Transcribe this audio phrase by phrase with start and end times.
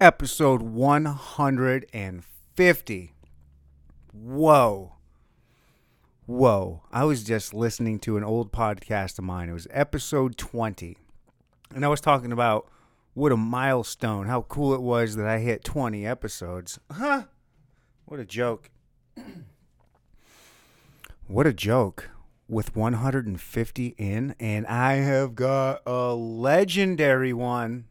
[0.00, 3.12] episode 150.
[4.12, 4.92] Whoa.
[6.26, 6.82] Whoa.
[6.92, 9.48] I was just listening to an old podcast of mine.
[9.48, 10.96] It was episode 20.
[11.74, 12.70] And I was talking about
[13.14, 16.78] what a milestone, how cool it was that I hit 20 episodes.
[16.92, 17.24] Huh?
[18.04, 18.70] What a joke.
[21.26, 22.10] what a joke.
[22.46, 27.88] With 150 in, and I have got a legendary one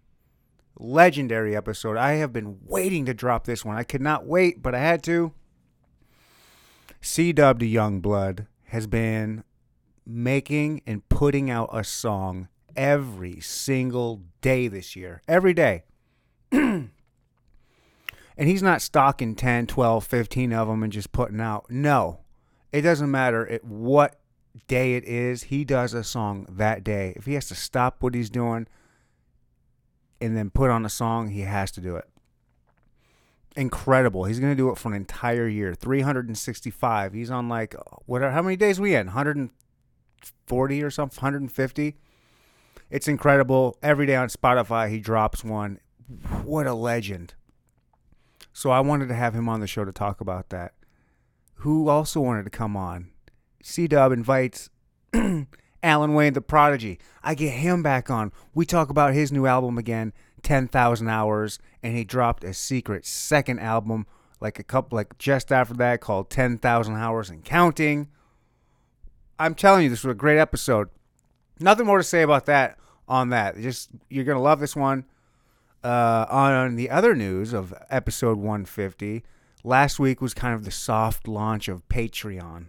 [0.79, 1.97] legendary episode.
[1.97, 3.77] I have been waiting to drop this one.
[3.77, 5.33] I could not wait, but I had to.
[7.01, 8.03] C Dub the Young
[8.65, 9.43] has been
[10.05, 15.21] making and putting out a song every single day this year.
[15.27, 15.83] Every day.
[16.51, 16.89] and
[18.37, 21.69] he's not stocking 10, 12, 15 of them and just putting out.
[21.69, 22.19] No.
[22.71, 24.19] It doesn't matter at what
[24.67, 25.43] day it is.
[25.43, 27.13] He does a song that day.
[27.15, 28.67] If he has to stop what he's doing
[30.19, 32.05] and then put on a song, he has to do it.
[33.55, 34.25] Incredible.
[34.25, 35.73] He's going to do it for an entire year.
[35.73, 37.13] 365.
[37.13, 39.07] He's on like whatever how many days we in?
[39.07, 41.97] 140 or something, 150.
[42.89, 43.77] It's incredible.
[43.81, 45.79] Every day on Spotify he drops one.
[46.43, 47.33] What a legend.
[48.53, 50.73] So I wanted to have him on the show to talk about that.
[51.61, 53.09] Who also wanted to come on?
[53.61, 54.69] C Dub invites
[55.83, 56.99] Alan Wayne, the prodigy.
[57.23, 58.31] I get him back on.
[58.53, 63.59] We talk about his new album again, 10,000 Hours, and he dropped a secret second
[63.59, 64.05] album
[64.39, 68.07] like a couple like just after that called 10,000 Hours and Counting.
[69.39, 70.89] I'm telling you this was a great episode.
[71.59, 73.57] Nothing more to say about that on that.
[73.59, 75.05] Just you're going to love this one.
[75.83, 79.23] Uh, on the other news of episode 150,
[79.63, 82.65] last week was kind of the soft launch of Patreon.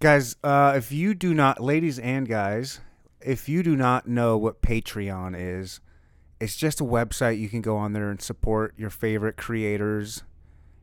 [0.00, 2.80] Guys, uh, if you do not, ladies and guys,
[3.20, 5.80] if you do not know what Patreon is,
[6.40, 10.22] it's just a website you can go on there and support your favorite creators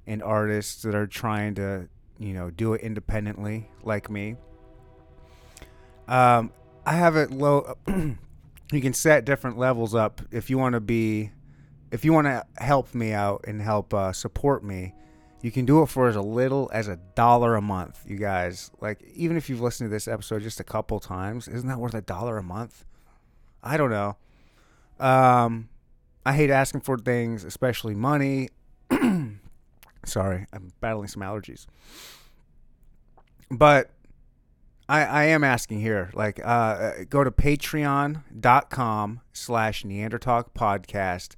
[0.07, 4.35] and artists that are trying to, you know, do it independently, like me.
[6.07, 6.51] Um,
[6.85, 7.77] I have it low.
[7.87, 11.31] you can set different levels up if you want to be,
[11.91, 14.95] if you want to help me out and help uh, support me
[15.43, 18.71] you can do it for as little as a dollar a month, you guys.
[18.79, 21.93] Like, even if you've listened to this episode just a couple times, isn't that worth
[21.93, 22.85] a dollar a month?
[23.61, 24.15] I don't know.
[25.01, 25.67] Um,
[26.25, 28.51] I hate asking for things, especially money.
[30.05, 31.65] Sorry, I'm battling some allergies.
[33.51, 33.91] But
[34.87, 41.35] I, I am asking here, like, uh, go to patreon.com slash Neandertalk podcast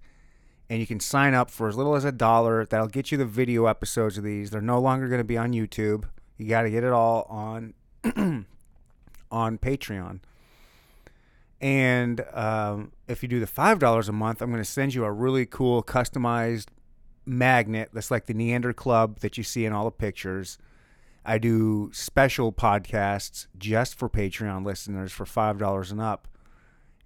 [0.70, 2.66] and you can sign up for as little as a dollar.
[2.66, 4.50] That'll get you the video episodes of these.
[4.50, 6.06] They're no longer going to be on YouTube.
[6.38, 7.74] You got to get it all on
[9.32, 10.20] on Patreon.
[11.62, 15.06] And um, if you do the five dollars a month, I'm going to send you
[15.06, 16.68] a really cool customized
[17.26, 20.58] magnet that's like the Neander Club that you see in all the pictures.
[21.26, 26.28] I do special podcasts just for Patreon listeners for five dollars and up,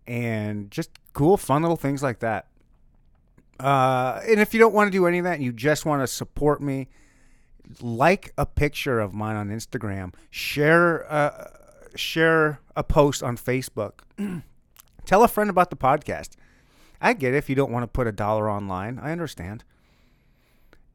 [0.08, 2.49] and just cool, fun little things like that.
[3.60, 6.02] Uh, and if you don't want to do any of that and you just want
[6.02, 6.88] to support me,
[7.82, 11.48] like a picture of mine on Instagram, share uh,
[11.96, 14.00] share a post on Facebook,
[15.06, 16.32] tell a friend about the podcast.
[17.02, 19.00] I get it if you don't want to put a dollar online.
[19.00, 19.64] I understand.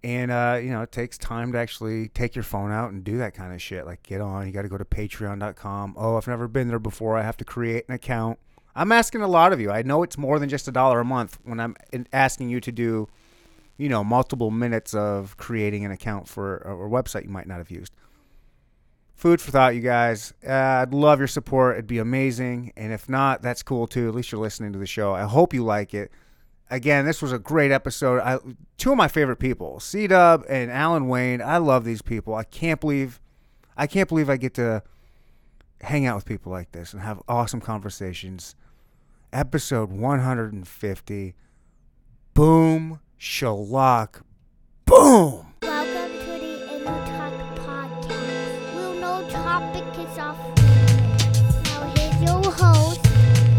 [0.02, 3.18] And uh, you know, it takes time to actually take your phone out and do
[3.18, 3.86] that kind of shit.
[3.86, 5.94] Like get on, you got to go to patreon.com.
[5.96, 7.16] Oh, I've never been there before.
[7.16, 8.38] I have to create an account.
[8.76, 9.70] I'm asking a lot of you.
[9.70, 11.76] I know it's more than just a dollar a month when I'm
[12.12, 13.08] asking you to do,
[13.76, 17.70] you know, multiple minutes of creating an account for a, website you might not have
[17.70, 17.92] used.
[19.14, 20.34] Food for thought, you guys.
[20.46, 21.76] Uh, I'd love your support.
[21.76, 22.72] It'd be amazing.
[22.76, 24.08] And if not, that's cool too.
[24.08, 25.14] At least you're listening to the show.
[25.14, 26.10] I hope you like it.
[26.68, 28.20] Again, this was a great episode.
[28.20, 28.38] I,
[28.76, 31.40] two of my favorite people, C Dub and Alan Wayne.
[31.40, 32.34] I love these people.
[32.34, 33.20] I can't believe,
[33.76, 34.82] I can't believe I get to
[35.80, 38.56] hang out with people like this and have awesome conversations
[39.34, 41.34] episode 150.
[42.34, 44.22] Boom, shalak,
[44.84, 45.54] boom.
[45.60, 48.74] Welcome to the Neandertalk Podcast.
[48.74, 51.24] We'll no topic is off limits.
[51.68, 53.04] Now here's your host,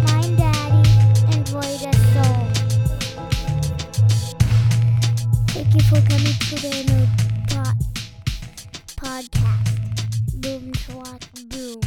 [0.07, 0.89] my daddy,
[1.36, 2.48] and Roy the Soul.
[5.50, 7.06] Thank you for coming to the Inner
[7.48, 7.75] Talk
[8.95, 10.42] Podcast.
[10.42, 11.81] Boom, shalak, boom.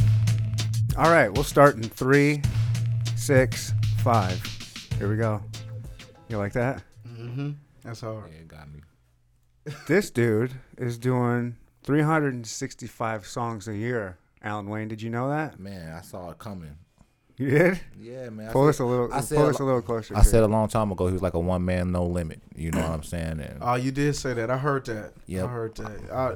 [0.95, 2.43] All right, we'll start in three,
[3.15, 4.41] six, five.
[4.97, 5.41] Here we go.
[6.29, 6.83] You like that?
[7.07, 7.51] Mm-hmm.
[7.83, 8.25] That's hard.
[8.31, 8.81] Yeah, it got me.
[9.87, 14.17] this dude is doing 365 songs a year.
[14.41, 15.59] Alan Wayne, did you know that?
[15.59, 16.75] Man, I saw it coming.
[17.37, 17.79] You did?
[17.99, 18.49] Yeah, man.
[18.49, 19.13] I Pull said- us a little.
[19.13, 20.15] I said pull us a little closer.
[20.17, 22.41] I said a long time ago he was like a one man, no limit.
[22.55, 23.39] You know what I'm saying?
[23.39, 24.49] And Oh, you did say that.
[24.49, 25.13] I heard that.
[25.25, 26.11] Yeah, I heard that.
[26.11, 26.35] I,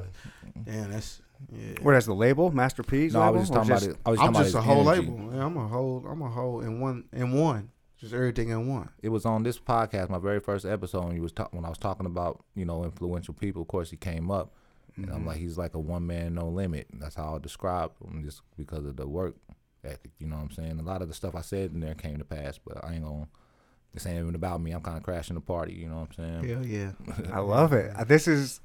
[0.64, 1.20] damn, that's
[1.52, 1.74] yeah.
[1.82, 2.50] What is the label?
[2.50, 3.96] Master P's no, I was just Or talking about it.
[4.06, 5.08] I was I'm talking about just a whole energy.
[5.10, 5.34] label.
[5.34, 6.04] Yeah, I'm a whole.
[6.08, 7.04] I'm a whole in one.
[7.12, 7.70] In one.
[7.98, 8.90] Just everything in one.
[9.02, 11.68] It was on this podcast, my very first episode, and you was talk- when I
[11.68, 13.62] was talking about you know influential people.
[13.62, 14.52] Of course, he came up,
[14.96, 15.14] and Mm-hmm.
[15.14, 16.86] I'm like, he's like a one man, no limit.
[16.94, 19.36] That's how I describe him, just because of the work
[19.84, 20.12] ethic.
[20.18, 20.78] You know what I'm saying?
[20.78, 23.04] A lot of the stuff I said in there came to pass, but I ain't
[23.04, 23.28] gonna.
[23.92, 24.72] This ain't even about me.
[24.72, 25.72] I'm kind of crashing the party.
[25.74, 26.48] You know what I'm saying?
[26.56, 26.92] Hell yeah.
[27.32, 27.92] I love it.
[28.08, 28.60] This is,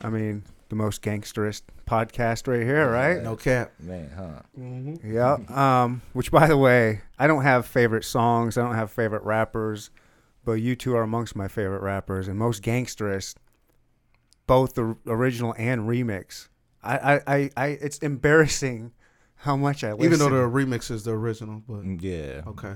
[0.00, 3.22] I mean, the most gangsterist podcast right here, right?
[3.22, 3.72] No cap.
[3.78, 4.42] Man, huh?
[4.58, 5.12] Mm-hmm.
[5.14, 5.36] Yeah.
[5.48, 8.58] Um, which, by the way, I don't have favorite songs.
[8.58, 9.90] I don't have favorite rappers,
[10.44, 13.36] but you two are amongst my favorite rappers and most gangsterist,
[14.46, 16.48] both the original and remix.
[16.82, 18.92] I, I, I, I it's embarrassing
[19.36, 20.04] how much I listen.
[20.06, 22.74] Even though the remix is the original, but Yeah, okay,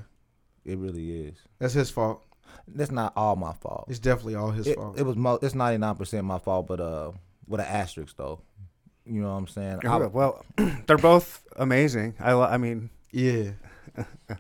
[0.64, 1.34] it really is.
[1.58, 2.24] that's his fault.
[2.66, 3.86] That's not all my fault.
[3.88, 4.98] It's definitely all his it, fault.
[4.98, 7.12] it was mo- it's 99 percent my fault, but uh,
[7.50, 8.40] with an asterisk though.
[9.04, 9.80] You know what I'm saying?
[9.84, 10.44] I- well,
[10.86, 12.14] they're both amazing.
[12.20, 13.50] I, I mean, yeah,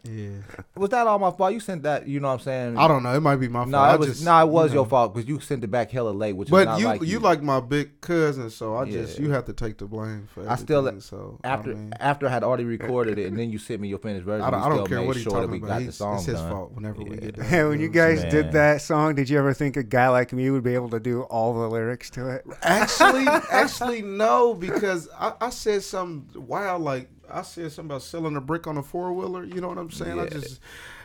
[0.04, 0.30] yeah.
[0.76, 1.52] was that all my fault?
[1.52, 2.06] You sent that.
[2.06, 2.78] You know what I'm saying?
[2.78, 3.14] I don't know.
[3.14, 3.68] It might be my fault.
[3.70, 4.90] No, I it was just, no, it was you your know.
[4.90, 7.06] fault because you sent it back hella late, which is But not you, like you
[7.06, 7.18] you.
[7.18, 10.48] like my big cousin, so I just you have to take the blame for.
[10.48, 13.50] I still- everything, so after I, mean, after I had already recorded it, and then
[13.50, 14.42] you sent me your finished version.
[14.44, 15.82] I don't, I don't still care made what he's sure that talking we about.
[15.82, 16.50] He's, it's his done.
[16.50, 17.16] fault whenever we Yeah.
[17.20, 17.44] get done.
[17.46, 18.30] Hey, when you know what I'm guys Man.
[18.32, 21.00] did that song, did you ever think a guy like me would be able to
[21.00, 22.46] do all the lyrics to it?
[22.62, 26.82] Actually, actually, no, because I, I said something wild.
[26.82, 29.44] Like I said something about selling a brick on a four wheeler.
[29.44, 30.18] You know what I'm saying?
[30.18, 30.60] I just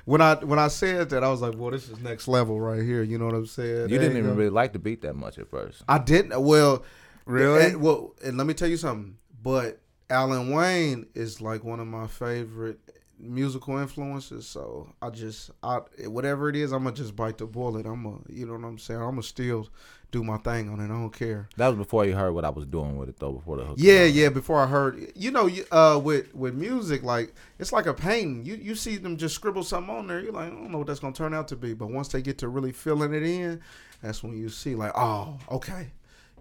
[0.06, 2.82] when I when I said that, I was like, "Well, this is next level right
[2.84, 3.90] here." You know what I'm saying?
[3.90, 4.36] You didn't even go.
[4.36, 5.84] really like the beat that much at first.
[5.88, 6.40] I didn't.
[6.42, 6.84] Well,
[7.26, 7.66] Really?
[7.66, 9.18] and- well, and let me tell you something.
[9.42, 9.80] But
[10.10, 12.80] Alan Wayne is like one of my favorite
[13.20, 14.46] musical influences.
[14.48, 17.86] So I just, I whatever it is, I'm gonna just bite the bullet.
[17.86, 19.00] I'm gonna, you know what I'm saying?
[19.00, 19.70] I'm gonna still
[20.16, 20.86] do my thing on it.
[20.86, 21.50] I don't care.
[21.58, 23.34] That was before you heard what I was doing with it though.
[23.34, 23.76] Before the hook.
[23.78, 24.30] Yeah, yeah.
[24.30, 28.46] Before I heard, you know, uh, with with music, like it's like a painting.
[28.46, 30.22] You you see them just scribble something on there.
[30.22, 31.74] You're like, I don't know what that's gonna turn out to be.
[31.74, 33.62] But once they get to really filling it in,
[34.02, 35.92] that's when you see, like, oh, okay,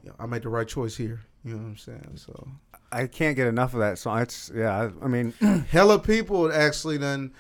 [0.04, 1.20] yeah, I made the right choice here.
[1.44, 2.12] You know what I'm saying?
[2.14, 2.48] So
[2.92, 4.22] I can't get enough of that song.
[4.22, 4.70] It's yeah.
[5.02, 5.32] I, I mean,
[5.70, 7.32] hella people actually then.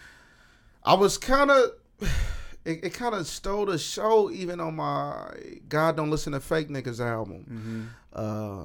[0.82, 1.70] I was kind of.
[2.64, 5.28] It, it kind of stole the show even on my
[5.68, 7.90] God Don't Listen to Fake Niggas album.
[8.12, 8.64] uh,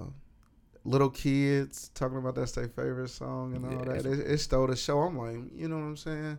[0.86, 4.06] little kids talking about that's their favorite song and all Yeah, that.
[4.06, 5.00] It, it stole the show.
[5.02, 6.38] I'm like, you know what I'm saying?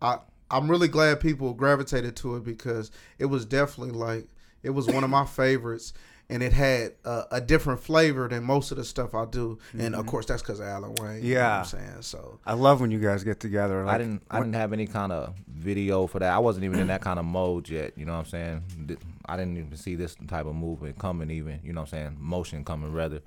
[0.00, 0.18] I
[0.50, 4.28] I'm really glad people gravitated to it because it was definitely like
[4.62, 5.92] it was one of my favorites.
[6.28, 9.94] And it had uh, a different flavor than most of the stuff I do, and
[9.94, 11.22] of course that's because of Alan Wayne.
[11.22, 11.58] you know what Yeah.
[11.60, 12.40] I'm saying so.
[12.44, 13.84] I love when you guys get together.
[13.84, 14.22] Like, I didn't.
[14.28, 16.32] I didn't have any kind of video for that.
[16.32, 17.96] I wasn't even in that kind of mode yet.
[17.96, 18.98] You know what I'm saying?
[19.26, 21.30] I didn't even see this type of movement coming.
[21.30, 22.16] Even you know what I'm saying?
[22.18, 23.20] Motion coming rather.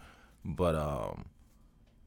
[0.44, 1.24] But um,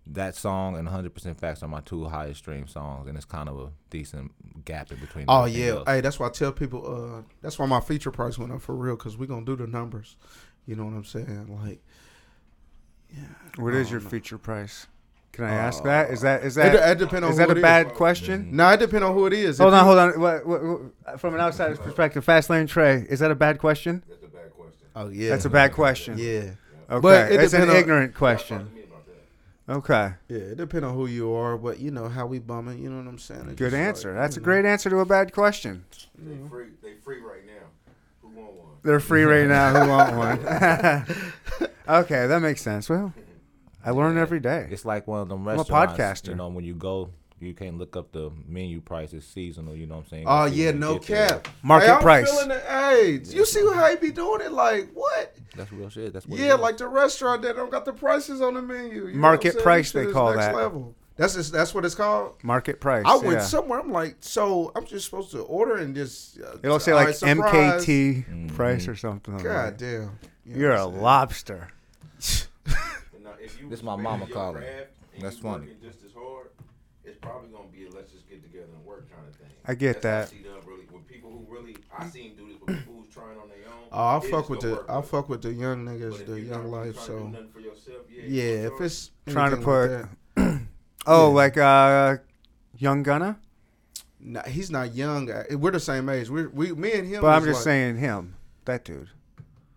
[0.09, 3.59] that song and 100% Facts are my two highest stream songs, and it's kind of
[3.59, 4.33] a decent
[4.65, 5.25] gap in between.
[5.29, 5.85] Oh yeah, else.
[5.89, 6.85] hey, that's why I tell people.
[6.87, 9.67] Uh, that's why my feature price went up for real because we're gonna do the
[9.67, 10.17] numbers.
[10.67, 11.59] You know what I'm saying?
[11.65, 11.81] Like,
[13.13, 13.23] yeah.
[13.57, 14.09] What is your no.
[14.09, 14.87] feature price?
[15.33, 16.11] Can I ask uh, that?
[16.11, 18.45] Is that is that it, it depends on is who that a bad question?
[18.45, 18.57] Mm-hmm.
[18.57, 19.59] No, it depends on who it is.
[19.59, 20.21] Hold If on, hold on.
[20.21, 24.03] What, what, what- from an outsider's perspective, Fast Lane Trey, is that a bad question?
[24.09, 24.87] That's a bad question.
[24.95, 26.19] Oh yeah, That's a bad question.
[26.19, 26.53] yeah.
[26.91, 28.71] Okay, But it it's an on- ignorant question.
[29.69, 32.79] Okay, Yeah, it depends on who you are, but you know how we bumming.
[32.83, 33.47] You know what I'm saying?
[33.47, 34.13] It's good answer.
[34.13, 34.45] like, That's a know.
[34.45, 35.85] great answer to a bad question.
[36.19, 36.67] They free.
[36.83, 37.62] They free right now.
[38.83, 38.91] Who want one?
[38.91, 39.85] They're free right now.
[39.85, 40.17] Who want
[41.89, 41.99] one?
[42.05, 42.89] okay, that makes sense.
[42.89, 43.13] Well,
[43.85, 44.69] I learn every day.
[44.71, 45.95] It's like one of them I'm a restaurants.
[45.99, 46.29] podcaster.
[46.29, 47.11] You know, when you go,
[47.41, 49.13] you can't look up the menu price.
[49.13, 49.75] It's seasonal.
[49.75, 50.25] You know what I'm saying?
[50.29, 51.29] Oh You yeah, can no get there.
[51.35, 51.49] cap.
[51.63, 52.31] Market hey, I'm price.
[52.31, 54.53] Feeling the, hey, you see how he be doing it?
[54.53, 55.35] Like what?
[55.57, 56.13] That's real shit.
[56.13, 56.61] That's what it Yeah, is.
[56.61, 59.07] like the restaurant that don't got the prices on the menu.
[59.09, 59.63] You know Market what I'm saying?
[59.65, 60.55] price, This shit they is call next that.
[60.55, 60.95] Level.
[61.17, 62.43] That's just, that's what it's called.
[62.43, 63.05] Market price.
[63.07, 63.43] I went yeah.
[63.43, 63.81] somewhere.
[63.81, 66.41] I'm like, so I'm just supposed to order and just.
[66.41, 67.85] Uh, It'll say like right, surprise.
[67.87, 69.35] MKT price or something.
[69.35, 69.79] like God that.
[69.79, 70.19] damn.
[70.45, 71.01] You You're a saying?
[71.01, 71.69] lobster.
[72.67, 72.75] And
[73.25, 74.65] now, if you This my mama calling.
[75.21, 75.69] That's funny.
[75.83, 76.49] Just as hard,
[77.05, 79.49] it's probably gonna be a let's just get together and work kind of thing.
[79.67, 80.37] I get That's that.
[80.37, 83.39] how C-Dub really, when people who really, I seen do this with people who's trying
[83.39, 83.89] on their own.
[83.93, 86.41] Oh, I it fuck with the work I with fuck with the young niggas, the
[86.41, 86.99] you young life.
[86.99, 90.09] So for yourself, yeah, yeah, you if it's Trying to anything put- like
[91.07, 91.35] Oh, Yeah.
[91.35, 92.17] like uh,
[92.79, 93.39] Young Gunna.
[94.21, 95.31] Nah, he's not young.
[95.31, 96.29] Uh, We're the same age.
[96.31, 97.21] We we me and him.
[97.23, 99.09] But I'm just like- saying him, that dude.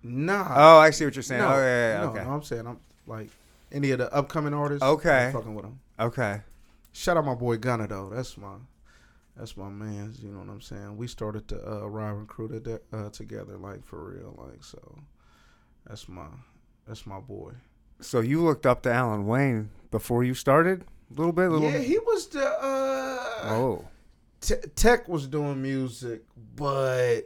[0.03, 0.45] Nah.
[0.55, 1.41] Oh, I see what you're saying.
[1.41, 2.23] no, oh, yeah, yeah, no, okay.
[2.23, 3.29] no, I'm saying I'm like
[3.71, 4.83] any of the upcoming artists.
[4.83, 5.25] Okay.
[5.27, 5.79] I'm fucking with them.
[5.99, 6.41] Okay.
[6.93, 8.11] Shout out my boy Gunna though.
[8.13, 8.53] That's my
[9.35, 10.21] That's my man's.
[10.21, 10.95] You know what I'm saying?
[10.95, 14.99] We started to uh, Robin crew to, uh, together, like for real, like so.
[15.87, 16.27] That's my
[16.87, 17.53] that's my boy.
[17.99, 20.85] So you looked up to Alan Wayne before you started?
[21.11, 21.69] A little bit, little.
[21.69, 22.45] Yeah, he was the.
[22.45, 23.85] Uh, oh,
[24.41, 26.23] Te- Tech was doing music,
[26.55, 27.21] but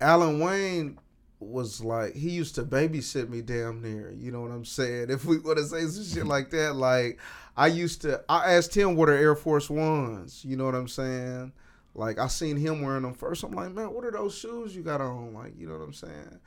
[0.00, 0.98] Alan Wayne
[1.40, 4.12] was like he used to babysit me damn near.
[4.12, 5.06] You know what I'm saying?
[5.10, 7.18] If we want to say some shit like that, like
[7.56, 10.44] I used to, I asked him what are Air Force Ones.
[10.44, 11.52] You know what I'm saying?
[11.94, 13.42] Like I seen him wearing them first.
[13.42, 15.34] I'm like, man, what are those shoes you got on?
[15.34, 16.40] Like, you know what I'm saying?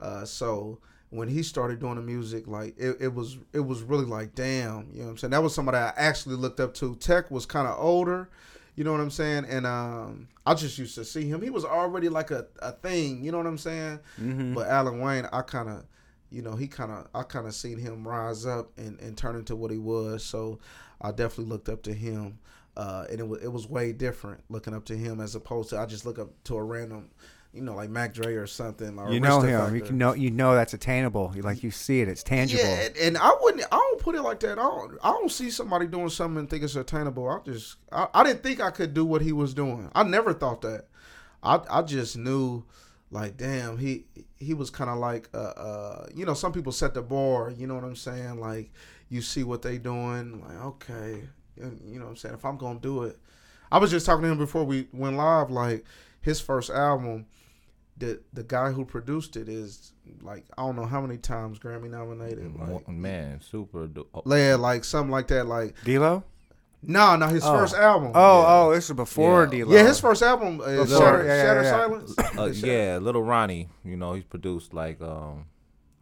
[0.00, 0.78] Uh, so
[1.14, 4.88] when he started doing the music, like it, it was it was really like, damn,
[4.92, 5.30] you know what I'm saying?
[5.30, 6.96] That was somebody I actually looked up to.
[6.96, 8.28] Tech was kind of older,
[8.74, 9.46] you know what I'm saying?
[9.48, 11.40] And um, I just used to see him.
[11.40, 14.00] He was already like a, a thing, you know what I'm saying?
[14.20, 14.54] mm-hmm.
[14.54, 15.84] But Alan Wayne, I kind of,
[16.30, 19.36] you know, he kind of, I kind of seen him rise up and, and turn
[19.36, 20.24] into what he was.
[20.24, 20.58] So
[21.00, 22.38] I definitely looked up to him.
[22.76, 25.78] Uh, and it was, it was way different looking up to him as opposed to
[25.78, 27.08] I just look up to a random,
[27.54, 28.98] you know, like Mac Dre or something.
[28.98, 29.74] Or you know him.
[29.74, 30.12] You can know.
[30.12, 31.32] You know that's attainable.
[31.36, 32.08] You like you see it.
[32.08, 32.64] It's tangible.
[32.64, 33.64] Yeah, and, and I wouldn't.
[33.70, 34.58] I don't put it like that.
[34.58, 34.98] I don't.
[35.02, 37.28] I don't see somebody doing something and think it's attainable.
[37.28, 37.76] I just.
[37.92, 39.90] I, I didn't think I could do what he was doing.
[39.94, 40.86] I never thought that.
[41.42, 42.64] I I just knew,
[43.10, 44.06] like, damn, he
[44.36, 47.50] he was kind of like, uh, uh, you know, some people set the bar.
[47.50, 48.40] You know what I'm saying?
[48.40, 48.72] Like,
[49.08, 50.42] you see what they doing.
[50.42, 51.22] Like, okay,
[51.60, 52.34] and, you know what I'm saying.
[52.34, 53.16] If I'm gonna do it,
[53.70, 55.50] I was just talking to him before we went live.
[55.50, 55.84] Like,
[56.20, 57.26] his first album
[57.96, 61.90] the the guy who produced it is like I don't know how many times Grammy
[61.90, 62.54] nominated.
[62.58, 63.86] Like, man, super.
[63.86, 65.46] du- oh, yeah, like something like that.
[65.46, 66.24] Like D'Lo.
[66.82, 67.56] no, no, his Oh.
[67.58, 68.10] first album.
[68.14, 68.46] Oh, Yeah.
[68.48, 69.64] oh, this is before Yeah.
[69.64, 69.74] D'Lo.
[69.76, 71.70] yeah, his first album is Shatter, yeah, yeah, Shatter yeah.
[71.70, 72.14] Silence.
[72.38, 73.68] Uh, yeah, little Ronnie.
[73.84, 75.46] You know, he's produced like um,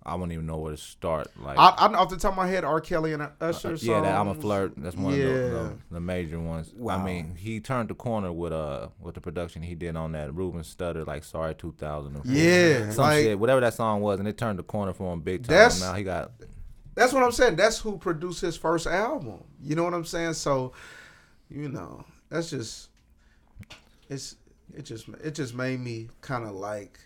[0.04, 1.28] I wouldn't even know where to start.
[1.40, 2.80] Like, I, I off the top of my head, R.
[2.80, 3.68] Kelly and Usher.
[3.68, 4.72] uh, yeah, that I'm a flirt.
[4.76, 6.72] That's one of the, the, the major ones.
[6.74, 6.98] Wow.
[6.98, 10.34] I mean, he turned the corner with uh with the production he did on that
[10.34, 12.32] Ruben Studdard, like Sorry 2004.
[12.32, 15.20] Yeah, some like shit, whatever that song was, and it turned the corner for him
[15.20, 15.54] big time.
[15.54, 16.32] That's- now he got
[16.94, 17.56] that's what I'm saying.
[17.56, 19.44] That's who produced his first album.
[19.62, 20.34] You know what I'm saying?
[20.34, 20.72] So,
[21.48, 22.90] you know, that's just
[24.08, 24.36] it's
[24.76, 26.98] it just it just made me kind of like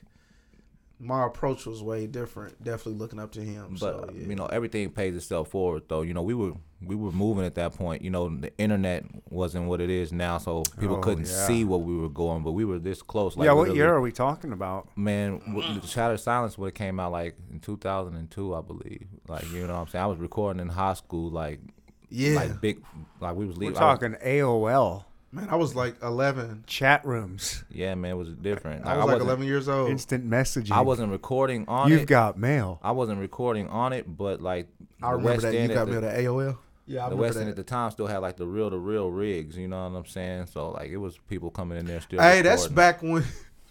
[0.99, 2.63] my approach was way different.
[2.65, 3.73] Definitely looking up to him.
[3.73, 4.27] But so, yeah.
[4.29, 5.83] you know, everything pays itself forward.
[5.89, 8.03] Though you know, we were we were moving at that point.
[8.03, 11.47] You know, the internet wasn't what it is now, so people Oh, couldn't yeah.
[11.47, 12.43] see what we were going.
[12.43, 13.37] But we were this close.
[13.37, 14.89] Like, yeah, what year are we talking about?
[14.97, 19.07] Man, w- Shattered Silence would have came out like in 2002, I believe.
[19.29, 20.03] Like you know what I'm saying.
[20.05, 21.61] I was recording in high school, like
[22.09, 22.83] yeah, like big,
[23.21, 23.75] like we was leaving.
[23.75, 24.13] We're leaving.
[24.13, 25.05] Was- talking AOL
[25.37, 26.65] man, I was like 11.
[26.67, 28.85] chat rooms, yeah, man, it was different.
[28.85, 29.91] I Like, was like wasn't- 11 years old.
[29.91, 30.73] instant messaging.
[30.73, 32.09] I wasn't recording on You've it.
[32.09, 32.81] got mail.
[32.83, 34.69] I wasn't recording on it, but like
[35.03, 36.59] I the remember West that End you at got the- me at AOL.
[36.89, 37.51] Yeah, I the remember West End that.
[37.51, 40.07] at the time still had like the reel to reel rigs, you know what I'm
[40.07, 40.47] saying?
[40.47, 42.21] So like it was people coming in there still.
[42.21, 43.25] Hey, that's back when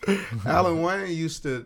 [0.45, 1.65] Alan Wayne used to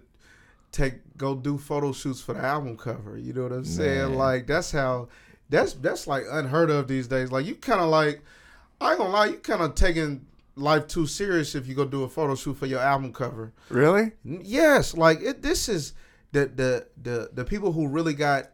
[0.71, 3.17] take go do photo shoots for the album cover.
[3.17, 4.09] You know what I'm saying?
[4.11, 4.13] Man.
[4.17, 5.07] Like that's how
[5.49, 7.31] that's that's like unheard of these days.
[7.31, 8.21] Like you kind of like
[8.81, 12.03] I ain't gonna lie, you kind of taking life too serious if you go do
[12.03, 13.51] a photo shoot for your album cover.
[13.69, 14.11] Really?
[14.23, 15.41] Yes, like it.
[15.41, 15.93] This is
[16.31, 18.51] the the the the people who really got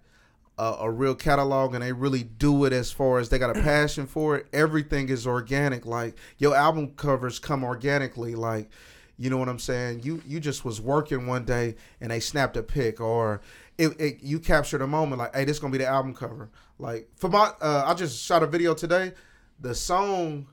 [0.57, 3.61] a, a real catalog and they really do it as far as they got a
[3.61, 4.47] passion for it.
[4.53, 5.85] Everything is organic.
[5.85, 8.35] Like your album covers come organically.
[8.35, 8.69] Like
[9.17, 10.01] you know what I'm saying.
[10.03, 13.41] You you just was working one day and they snapped a pic or.
[13.77, 16.49] It, it, you captured a moment like, hey, this gonna be the album cover.
[16.79, 19.11] Like for my, uh, I just shot a video today.
[19.59, 20.47] The song,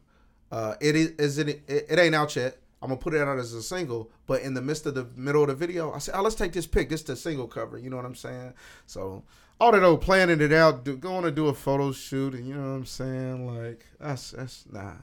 [0.51, 2.59] uh, it is, is it, it, it ain't out yet.
[2.81, 5.43] I'm gonna put it out as a single, but in the midst of the middle
[5.43, 6.89] of the video, I said, "Oh, let's take this pic.
[6.89, 8.55] This the single cover." You know what I'm saying?
[8.87, 9.23] So
[9.61, 12.55] all that old planning it out, do, going to do a photo shoot, and you
[12.55, 13.47] know what I'm saying?
[13.47, 14.95] Like that's that's nah.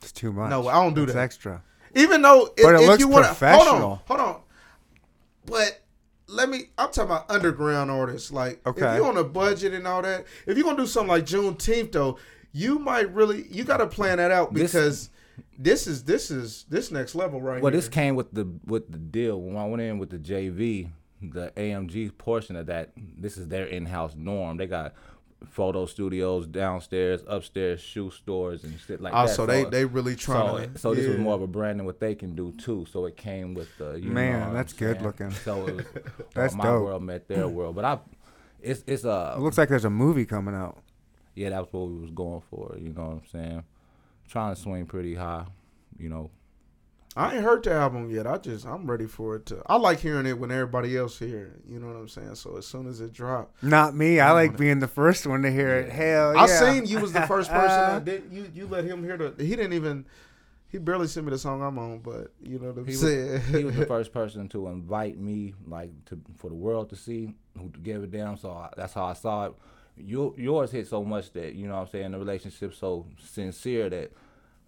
[0.00, 0.50] It's too much.
[0.50, 1.18] No, I don't do It's that.
[1.22, 1.62] extra.
[1.96, 3.64] Even though, if, But it if looks you wanna, professional.
[3.74, 4.40] Hold on, hold on.
[5.46, 5.80] But
[6.28, 6.66] let me.
[6.78, 8.30] I'm talking about underground artists.
[8.30, 8.86] Like, Okay.
[8.92, 11.92] if you're on a budget and all that, if you're gonna do something like Juneteenth,
[11.92, 12.18] though,
[12.54, 15.10] you might really you got to plan that out because
[15.58, 17.78] this, is this is this next level right Well, here.
[17.80, 21.52] this came with the with the deal when I went in with the JV, the
[21.56, 22.92] AMG portion of that.
[22.96, 24.56] This is their in-house norm.
[24.56, 24.94] They got
[25.50, 29.34] photo studios downstairs, upstairs, shoe stores and shit like Oh, that.
[29.34, 30.78] so they they really so, to.
[30.78, 32.86] so this was more of a brand than what they can do too.
[32.90, 35.04] So it came with the you Man, know that's I'm good saying?
[35.04, 35.30] looking.
[35.32, 35.84] So it was
[36.34, 36.84] That's uh, my dope.
[36.84, 37.98] world met their world, but I.
[38.62, 40.78] It's it's uh It looks like there's a movie coming out.
[41.34, 43.64] Yeah that's what we was going for you know what I'm saying
[44.28, 45.46] trying to swing pretty high
[45.98, 46.30] you know
[47.16, 48.26] I ain't heard the album yet.
[48.26, 49.62] I just I'm ready for it to.
[49.66, 51.62] I like hearing it when everybody else hear it.
[51.72, 52.34] You know what I'm saying?
[52.34, 54.18] So as soon as it drop, Not me.
[54.18, 55.92] I like being the first one to hear it.
[55.92, 56.42] Hell yeah.
[56.42, 57.68] I seen you was the first person.
[57.68, 59.32] that did you you let him hear the?
[59.38, 60.06] He didn't even.
[60.66, 63.00] He barely sent me the song I'm on, but you know what I'm He was,
[63.00, 63.40] saying.
[63.42, 67.32] he was the first person to invite me, like to for the world to see,
[67.56, 68.36] who gave a damn.
[68.36, 69.52] So I, that's how I saw it.
[69.96, 73.88] Your, yours hit so much that you know what I'm saying the relationship so sincere
[73.90, 74.12] that.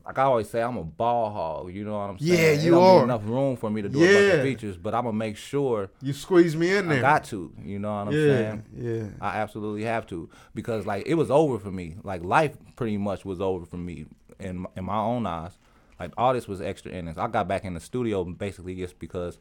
[0.05, 1.75] Like I always say, I'm a ball hog.
[1.75, 2.61] You know what I'm saying?
[2.61, 3.03] Yeah, you are.
[3.03, 5.91] enough room for me to do a bunch of features, but I'm gonna make sure
[6.01, 6.99] you squeeze me in there.
[6.99, 7.53] I got to.
[7.61, 8.65] You know what I'm yeah, saying?
[8.77, 9.07] yeah.
[9.21, 11.97] I absolutely have to because like it was over for me.
[12.05, 14.07] Like life pretty much was over for me
[14.39, 15.59] in my- in my own eyes.
[15.99, 17.19] Like all this was extra innings.
[17.19, 19.39] I got back in the studio basically just because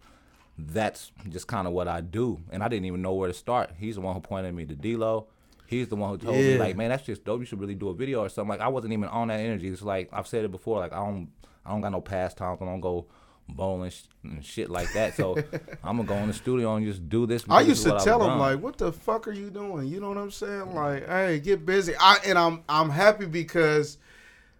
[0.57, 3.71] that's just kind of what I do, and I didn't even know where to start.
[3.77, 5.27] He's the one who pointed me to D-Lo.
[5.67, 7.39] He's the one who told me like, man, that's just dope.
[7.39, 8.49] You should really do a video or something.
[8.49, 9.67] Like I wasn't even on that energy.
[9.67, 10.79] It's like I've said it before.
[10.79, 11.29] Like I don't
[11.65, 12.61] I don't got no pastimes.
[12.61, 13.07] I don't go
[13.47, 15.15] bowling sh- and shit like that.
[15.15, 15.35] So
[15.83, 17.45] I'm gonna go in the studio and just do this.
[17.49, 20.09] I used to tell was him like, "What the fuck are you doing?" You know
[20.09, 20.73] what I'm saying?
[20.73, 21.93] Like, hey, get busy.
[21.99, 23.97] I and I'm I'm happy because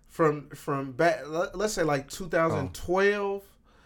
[0.08, 3.44] from from back, let, let's say like 2012.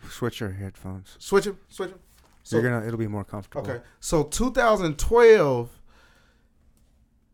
[0.09, 1.15] Switch your headphones.
[1.19, 1.57] Switch them.
[1.67, 1.99] switch them.
[2.43, 2.85] So You're gonna.
[2.85, 3.69] It'll be more comfortable.
[3.69, 5.69] okay, so 2012,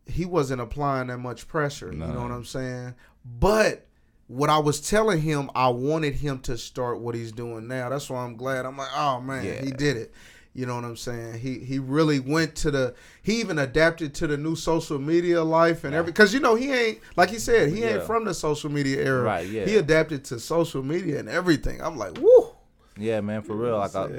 [0.06, 1.92] he wasn't applying that much pressure.
[1.92, 2.96] You know what I'm saying?
[3.40, 3.86] But
[4.28, 7.90] what I was telling him, I wanted him to start what he's doing now.
[7.90, 8.66] That's why I'm glad.
[8.66, 10.14] I'm like, oh man, he did it.
[10.54, 11.40] You know what I'm saying?
[11.40, 12.96] He he really went to the.
[13.22, 16.14] He even adapted to the new social media life and every.
[16.14, 19.24] Because you know he ain't like he said he ain't from the social media era.
[19.24, 19.66] Right, yeah.
[19.66, 21.82] He adapted to social media and everything.
[21.82, 22.55] I'm like, woo.
[22.98, 23.78] Yeah, man, for real.
[23.78, 24.14] Like, I, Yeah.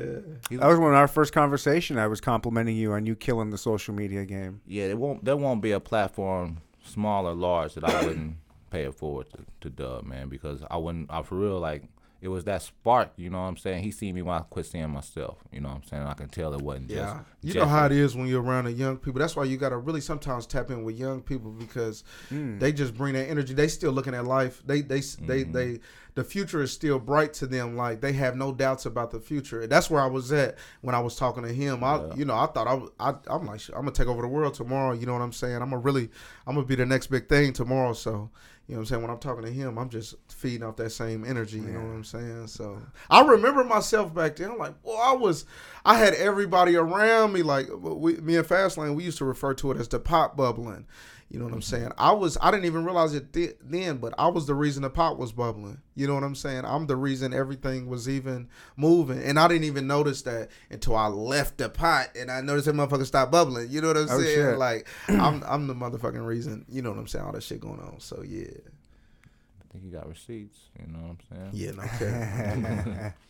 [0.51, 1.99] he- That was when our first conversation.
[1.99, 4.61] I was complimenting you on you killing the social media game.
[4.67, 8.37] yeah, there won't there won't be a platform, small or large, that I wouldn't
[8.71, 11.11] pay it forward to, to Dub, man, because I wouldn't.
[11.11, 11.85] I for real like
[12.23, 13.11] it was that spark.
[13.17, 13.83] You know what I'm saying?
[13.85, 15.39] He seen me when I quit seeing myself.
[15.53, 16.03] You know what I'm saying?
[16.03, 17.15] I can tell it wasn't Yeah, just.
[17.43, 19.21] you just know how it is when you're around the young people.
[19.21, 22.59] That's why you got to really sometimes tap in with young people because Hmm.
[22.59, 23.53] they just bring that energy.
[23.55, 24.63] They still looking at life.
[24.67, 25.53] They they they Mm-hmm.
[25.53, 25.81] they
[26.17, 27.77] the future is still bright to them.
[27.77, 29.67] Like they have no doubts about the future.
[29.69, 31.85] That's where I was at when I was talking to him.
[31.85, 32.15] I Yeah.
[32.17, 34.55] you know I thought I, was- I I'm like I'm gonna take over the world
[34.55, 34.93] tomorrow.
[34.93, 35.57] You know what I'm saying?
[35.63, 36.11] I'm gonna really
[36.47, 37.93] I'm gonna be the next big thing tomorrow.
[37.93, 38.31] So.
[38.69, 39.03] You know what I'm saying?
[39.03, 41.59] When I'm talking to him, I'm just feeding off that same energy.
[41.59, 42.49] You know what I'm saying?
[42.49, 44.51] So I remember myself back then.
[44.51, 45.45] I'm like, well, I was,
[45.85, 47.43] I had everybody around me.
[47.45, 50.85] Like we, me and Fastlane, we used to refer to it as the pop bubbling.
[51.29, 51.91] You know what I'm saying?
[51.99, 54.91] I was, I didn't even realize it th- then, but I was the reason the
[54.91, 55.81] pot was bubbling.
[55.97, 56.65] You know what I'm saying?
[56.65, 61.09] I'm the reason everything was even moving, and I didn't even notice that until I
[61.09, 63.69] left the pot, and I noticed that motherfucker stopped bubbling.
[63.71, 64.35] You know what I'm Oh, saying?
[64.51, 64.59] shit.
[64.59, 66.65] Like I'm, I'm the motherfucking reason.
[66.69, 67.25] You know what I'm saying?
[67.25, 67.99] All that shit going on.
[67.99, 70.61] So yeah, I think he got receipts.
[70.79, 71.51] You know what I'm saying?
[71.55, 73.15] yeah, no care.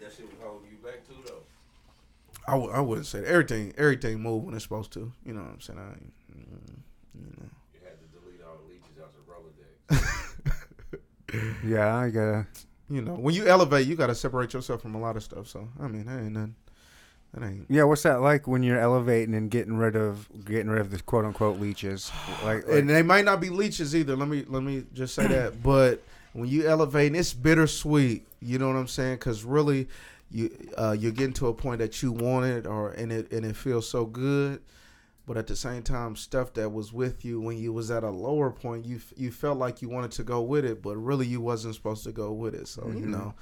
[0.00, 1.40] That shit was holding you back too, though.
[2.46, 3.28] I, w- I wouldn't say that.
[3.28, 3.72] everything.
[3.78, 5.10] Everything move when it's supposed to.
[5.24, 5.78] You know what I'm saying?
[5.78, 5.82] I,
[6.36, 6.76] mm,
[7.14, 7.48] you know.
[7.72, 9.73] You had to delete all the leeches out the Rolodex.
[11.64, 12.46] Yeah, I gotta.
[12.90, 15.48] You know, when you elevate, you got to separate yourself from a lot of stuff.
[15.48, 16.54] So I mean, that ain't nothing.
[17.32, 17.66] That ain't.
[17.68, 21.00] Yeah, what's that like when you're elevating and getting rid of getting rid of the
[21.00, 22.12] quote unquote leeches?
[22.44, 24.16] Like, like And they might not be leeches either.
[24.16, 25.54] Let me let me just say that.
[25.62, 26.02] But
[26.34, 28.26] when you elevate, it's bittersweet.
[28.40, 29.16] You know what I'm saying?
[29.16, 29.88] Because really,
[30.30, 33.46] you uh, you're getting to a point that you want it, or and it and
[33.46, 34.60] it feels so good.
[35.26, 38.10] But at the same time, stuff that was with you when you was at a
[38.10, 41.40] lower point, you you felt like you wanted to go with it, but really you
[41.40, 42.68] wasn't supposed to go with it.
[42.68, 43.34] So you know,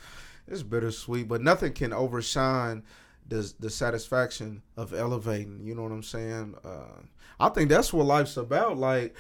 [0.47, 1.27] it's bittersweet.
[1.27, 2.85] But nothing can overshine
[3.29, 5.61] the the satisfaction of elevating.
[5.65, 6.55] You know what I'm saying?
[6.65, 7.03] Uh,
[7.41, 8.79] I think that's what life's about.
[8.79, 9.17] Like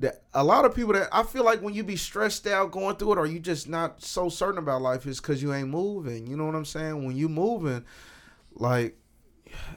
[0.00, 2.96] that, a lot of people that I feel like when you be stressed out going
[2.96, 6.26] through it, or you just not so certain about life, is because you ain't moving.
[6.26, 7.04] You know what I'm saying?
[7.04, 7.84] When you moving,
[8.52, 8.96] like.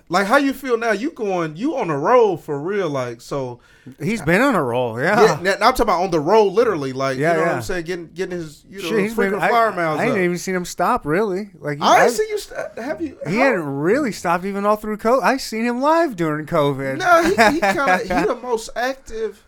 [0.10, 0.92] Like how you feel now?
[0.92, 1.56] You going?
[1.56, 2.90] You on the road for real?
[2.90, 3.60] Like so?
[4.02, 5.00] he's been on a roll.
[5.02, 5.20] Yeah.
[5.22, 5.28] Yeah.
[5.36, 6.94] now, now I'm talking about on the road, literally.
[6.94, 7.56] Like Yeah, you know what yeah.
[7.56, 7.86] I'm saying?
[7.86, 9.16] Getting getting his you know Shit, he's been.
[9.32, 10.10] frequent I, flyer miles I up.
[10.16, 11.50] ain't even seen him stop really.
[11.58, 12.38] Like he, I I- see you.
[12.38, 13.18] St- have you?
[13.28, 15.24] he how- hadn't really stopped even all through COVID.
[15.24, 16.98] I seen him live during COVID.
[16.98, 19.44] No, he, he kind of he the most active.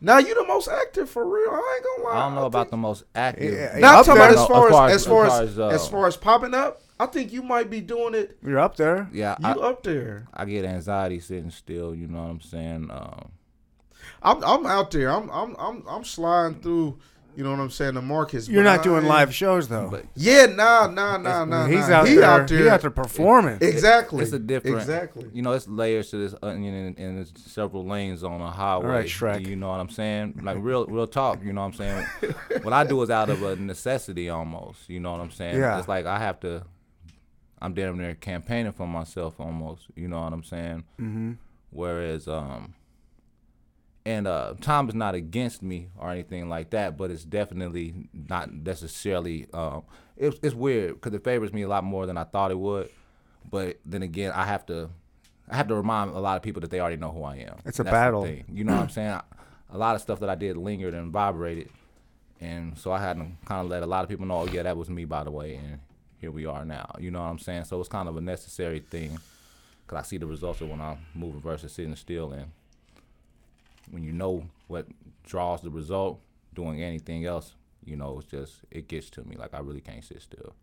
[0.00, 1.50] Now you the most active for real.
[1.50, 2.16] I ain't gonna lie.
[2.20, 3.52] I don't know about the most active.
[3.52, 4.42] Yeah, Now I'm talking about there.
[4.42, 6.80] as far as as far as as, uh, as far as popping up.
[6.98, 8.38] I think you might be doing it.
[8.42, 9.08] You're up there.
[9.12, 10.26] yeah, You I, up there?
[10.32, 11.94] I get anxiety sitting still.
[11.94, 12.90] You know what I'm saying?
[12.90, 13.32] Um,
[14.22, 15.10] I'm I'm out there.
[15.10, 16.98] I'm I'm I'm I'm sliding through
[17.36, 17.94] You know what I'm saying?
[17.94, 18.48] The markets.
[18.48, 19.88] You're but not doing I- live shows though.
[19.90, 21.66] But Yeah, nah, nah, nah, nah.
[21.66, 21.96] he's nah.
[21.96, 22.24] out he there.
[22.24, 22.58] out there.
[22.60, 23.58] He out there performing.
[23.60, 24.22] Exactly.
[24.22, 24.78] it's a different.
[24.78, 25.26] Exactly.
[25.34, 28.86] You know, it's layers to this onion, and, and there's several lanes on a highway.
[28.86, 29.46] right, Shrek.
[29.46, 30.40] You know what I'm saying?
[30.42, 31.44] Like real, real talk.
[31.44, 32.06] You know what I'm saying?
[32.62, 34.88] what I do is out of a necessity almost.
[34.88, 35.58] You know what I'm saying?
[35.58, 35.78] Yeah.
[35.78, 36.64] It's like I have to.
[37.60, 39.86] I'm damn near campaigning for myself almost.
[39.94, 40.84] You know what I'm saying?
[41.00, 41.32] mm-hmm.
[41.70, 42.74] Whereas, um,
[44.04, 48.52] and uh, Tom is not against me or anything like that, but it's definitely not
[48.52, 49.46] necessarily.
[49.52, 49.82] Um,
[50.16, 52.88] it's it's weird because it favors me a lot more than I thought it would.
[53.50, 54.90] But then again, I have to,
[55.48, 57.56] I have to remind a lot of people that they already know who I am.
[57.64, 58.26] It's a That's battle.
[58.52, 59.10] You know what I'm saying?
[59.10, 59.22] I,
[59.72, 61.68] a lot of stuff that I did lingered and vibrated,
[62.40, 64.62] and so I had to kind of let a lot of people know, oh yeah,
[64.62, 65.80] that was me by the way, and
[66.20, 66.90] here we are now.
[66.98, 67.64] You know what I'm saying?
[67.64, 69.18] So it's kind of a necessary thing
[69.86, 72.32] because I see the results of when I'm moving versus sitting still.
[72.32, 72.50] And
[73.90, 74.86] when you know what
[75.24, 76.20] draws the result,
[76.54, 79.36] doing anything else, you know, it's just it gets to me.
[79.36, 80.54] Like I really can't sit still.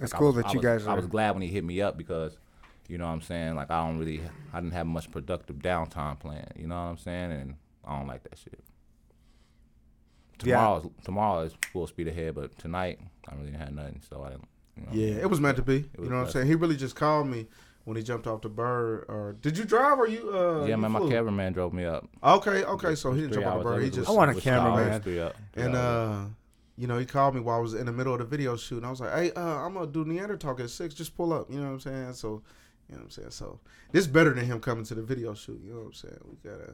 [0.00, 0.96] It's Like, cool was- that you was- guys I are.
[0.96, 2.38] was glad when he hit me up because,
[2.88, 3.54] you know what I'm saying.
[3.56, 4.22] Like I don't really,
[4.52, 6.52] I didn't have much productive downtime planned.
[6.56, 8.58] You know what I'm saying, and I don't like that shit.
[10.44, 10.56] Yeah.
[10.56, 12.98] Tomorrow, is, tomorrow is full speed ahead, but tonight
[13.28, 14.48] I really didn't have nothing, so I didn't.
[14.76, 15.84] You know, Yeah, it was meant to be.
[15.98, 16.46] You know what I'm saying?
[16.46, 17.46] He really just called me
[17.84, 19.04] when he jumped off the bird.
[19.08, 20.30] Or did you drive or you?
[20.34, 22.08] Uh, yeah, you man, my cameraman drove me up.
[22.22, 22.94] Okay, okay.
[22.94, 23.82] So he didn't jump off the bird.
[23.84, 25.20] He just I want a it was three hours, cameraman.
[25.20, 26.20] up- and uh,
[26.78, 28.78] you know, he called me while I was in the middle of the video shoot,
[28.78, 30.94] and I was like, "Hey, uh, I'm gonna do Neanderthal at six.
[30.94, 32.12] Just pull up." You know what I'm saying?
[32.14, 32.42] So,
[32.88, 33.30] you know what I'm saying?
[33.30, 33.60] So,
[33.92, 35.60] this better than him coming to the video shoot.
[35.62, 36.18] You know what I'm saying?
[36.24, 36.72] We gotta,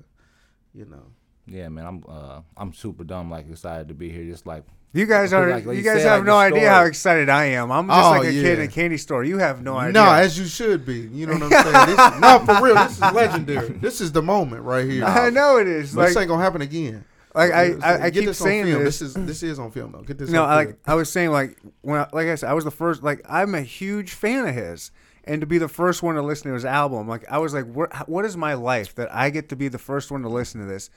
[0.73, 1.03] you know.
[1.47, 4.25] Yeah, man, I'm uh, I'm super dumb, like excited to be here.
[4.25, 5.51] Just like You guys are.
[5.51, 7.71] like, like you guys said, have like, no idea how excited I am.
[7.71, 9.23] I'm just Oh, like a kid in a candy store.
[9.23, 9.93] You have no idea.
[9.93, 11.01] No, as you should be.
[11.13, 11.87] You know what I'm saying?
[11.97, 12.75] This, no, for real.
[12.75, 13.69] This is legendary.
[13.69, 15.05] This is the moment right here.
[15.05, 15.95] I know it is.
[15.95, 17.05] Like, this ain't gonna happen again.
[17.35, 18.99] like I, I, I keep saying this.
[18.99, 20.01] This is this is on film though.
[20.03, 20.31] Get this.
[20.31, 23.03] No, like I was saying, like when, I, like I said, I was the first.
[23.03, 24.91] Like I'm a huge fan of his,
[25.25, 27.67] and to be the first one to listen to his album, like I was like,
[27.67, 30.63] what, what is my life that I get to be the first one to listen
[30.63, 30.89] to this?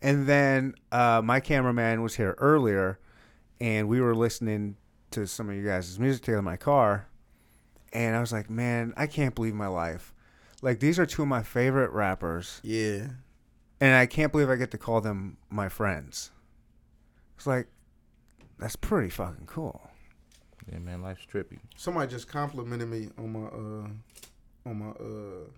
[0.00, 2.98] And then uh, my cameraman was here earlier,
[3.60, 4.76] and we were listening
[5.12, 7.08] to some of you guys' music together in my car,
[7.92, 10.12] and I was like, man, I can't believe my life.
[10.62, 13.08] Like these are two of my favorite rappers, yeah.
[13.80, 16.30] and I can't believe I get to call them my friends.
[17.36, 17.68] It's like
[18.58, 19.90] that's pretty fucking cool.
[20.70, 21.58] yeah, man, life's trippy.
[21.76, 25.50] Somebody just complimented me on my uh on my uh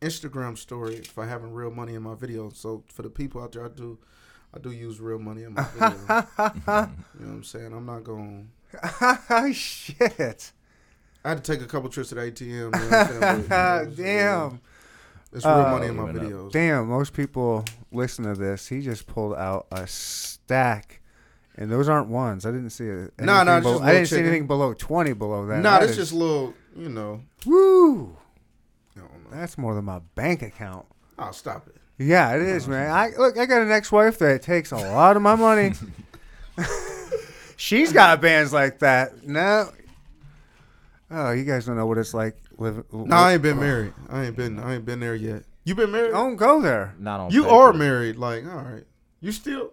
[0.00, 2.56] Instagram story for having real money in my videos.
[2.56, 3.98] So for the people out there, I do
[4.56, 5.90] I do use real money in my video.
[5.90, 6.88] you know what
[7.18, 7.72] I'm saying?
[7.74, 8.50] I'm not going.
[9.30, 10.52] oh shit!
[11.24, 12.46] I had to take a couple trips to the ATM.
[12.48, 13.20] You know what I'm saying?
[13.20, 14.60] But, you know, it's, Damn,
[15.32, 16.30] It's real Uh, money in my Giving up.
[16.32, 16.52] videos.
[16.52, 16.88] damn!
[16.88, 18.66] Most people listen to this.
[18.68, 21.00] He just pulled out a stack,
[21.56, 22.46] and those aren't ones.
[22.46, 23.12] I didn't see it.
[23.20, 25.58] Nah, nah, below, I didn't see anything below twenty below that.
[25.62, 26.54] Nah, That that's is- just little.
[26.74, 27.22] You know.
[27.44, 28.16] woo.
[28.96, 29.30] I don't know.
[29.36, 30.86] That's more than my bank account.
[31.18, 31.76] Oh, stop it.
[31.98, 32.90] Yeah, it is, man.
[32.90, 33.38] I look.
[33.38, 35.72] I got an ex-wife that takes a lot of my money.
[37.56, 39.26] She's got bands like that.
[39.26, 39.70] No.
[41.10, 42.84] Oh, you guys don't know what it's like living.
[42.92, 43.92] No, I ain't been married.
[44.10, 44.58] I ain't been.
[44.58, 45.44] I ain't been there yet.
[45.64, 46.10] You been married?
[46.12, 46.94] I Don't go there.
[46.98, 47.30] Not on.
[47.30, 47.54] you paper.
[47.54, 48.16] are married.
[48.16, 48.84] Like, all right.
[49.20, 49.72] You still?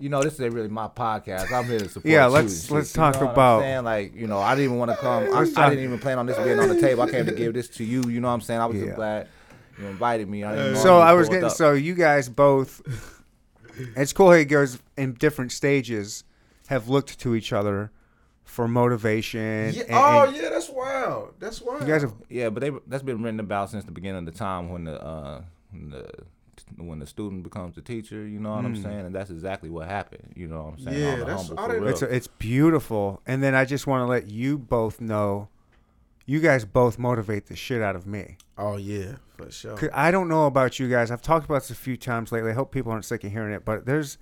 [0.00, 1.52] You know, this is really my podcast.
[1.52, 2.06] I'm here to support.
[2.06, 3.84] Yeah, let's- and let's shit, you know talk what I'm about- saying?
[3.84, 5.24] like, you know, I didn't even want to come.
[5.34, 7.02] I, I didn't even plan on this being on the table.
[7.02, 8.02] I came to give this to you.
[8.08, 8.60] You know what I'm saying?
[8.60, 8.84] I was Yeah.
[8.86, 9.28] just glad
[9.80, 10.44] you invited me.
[10.44, 11.52] I didn't So I was getting up.
[11.52, 12.82] so you guys both.
[13.96, 16.24] It's cool how you guys in different stages
[16.66, 17.92] have looked to each other
[18.42, 19.72] for motivation.
[19.72, 19.82] Yeah.
[19.82, 21.34] and- oh and yeah, that's wild.
[21.38, 21.82] That's wild.
[21.82, 24.36] You guys have Yeah, but they that's been written about since the beginning of the
[24.36, 26.10] time when the uh, when the
[26.76, 28.26] when the student becomes the teacher.
[28.26, 28.82] You know what I'm Mm.
[28.82, 29.06] saying?
[29.06, 30.32] And that's exactly what happened.
[30.34, 30.98] You know what I'm saying?
[31.00, 31.92] Yeah, that's- humble, I for didn't- real.
[31.92, 33.20] it's it's beautiful.
[33.28, 35.50] And then I just want to let you both know,
[36.28, 38.36] you guys both motivate the shit out of me.
[38.58, 39.90] Oh yeah, for sure.
[39.94, 41.10] I don't know about you guys.
[41.10, 42.50] I've talked about this a few times lately.
[42.50, 43.64] I hope people aren't sick of hearing it.
[43.64, 44.18] But there's,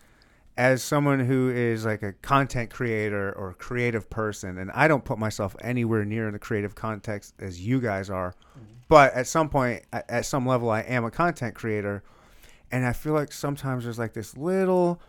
[0.57, 5.19] as someone who is like a content creator or creative person, and I don't put
[5.19, 8.37] myself anywhere near in the creative context as you guys are.
[8.57, 8.73] Mm-hmm.
[8.89, 12.05] But at some point, at some level, I am a content creator.
[12.71, 15.03] And I feel like sometimes there's like this little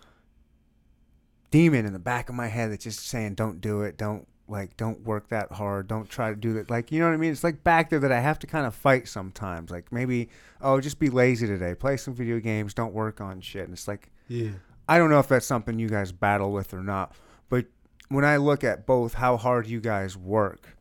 [1.52, 4.00] demon in the back of my head that's just saying, don't do it.
[4.00, 5.88] Don't like, don't work that hard.
[5.88, 6.70] Don't try to do that.
[6.70, 7.32] Like, you know what I mean?
[7.32, 9.72] It's like back there that I have to kind of fight sometimes.
[9.72, 10.30] Like maybe,
[10.62, 11.76] oh, just be lazy today.
[11.76, 12.74] Play some video games.
[12.74, 13.64] Don't work on shit.
[13.66, 14.52] And it's like, Yeah.
[14.90, 17.14] I don't know if that's something you guys battle with or not.
[17.50, 17.66] But
[18.10, 20.78] when I look at both how hard you guys work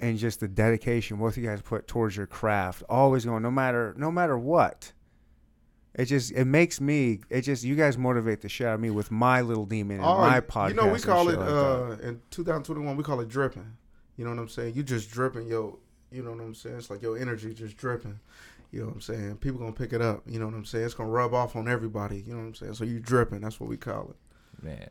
[0.00, 3.94] and just the dedication both you guys put towards your craft, always going no matter
[3.98, 4.92] no matter what.
[5.98, 8.90] It just it makes me it just you guys motivate the shit out of me
[8.90, 10.68] with my little demon and Oh, my podcast.
[10.68, 12.96] You know, we call it like uh in 2021.
[12.96, 13.72] We call it dripping.
[14.16, 14.74] You know what I'm saying?
[14.74, 15.78] You just dripping yo.
[16.12, 16.76] You know what I'm saying?
[16.76, 18.20] It's like your energy just dripping.
[18.72, 19.36] You know what I'm saying?
[19.38, 20.22] People gonna pick it up.
[20.26, 20.84] You know what I'm saying?
[20.84, 22.18] It's gonna rub off on everybody.
[22.26, 22.74] You know what I'm saying?
[22.74, 23.40] So you dripping.
[23.40, 24.64] That's what we call it.
[24.64, 24.90] man.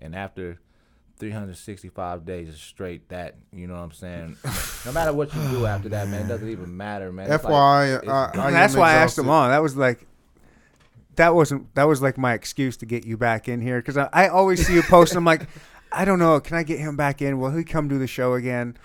[0.00, 0.58] And after
[1.18, 4.36] 365 days straight, that you know what I'm saying.
[4.86, 7.30] no matter what you do after that, man, it doesn't even matter, man.
[7.30, 9.30] It's like- FYI, it's- I, I that's am why I asked him exhausted.
[9.44, 9.50] on.
[9.50, 10.06] That was like
[11.16, 14.08] that wasn't that was like my excuse to get you back in here because I,
[14.12, 15.14] I always see you post.
[15.14, 15.48] I'm like,
[15.92, 16.38] I don't know.
[16.40, 17.38] Can I get him back in?
[17.38, 18.76] Will he come do the show again?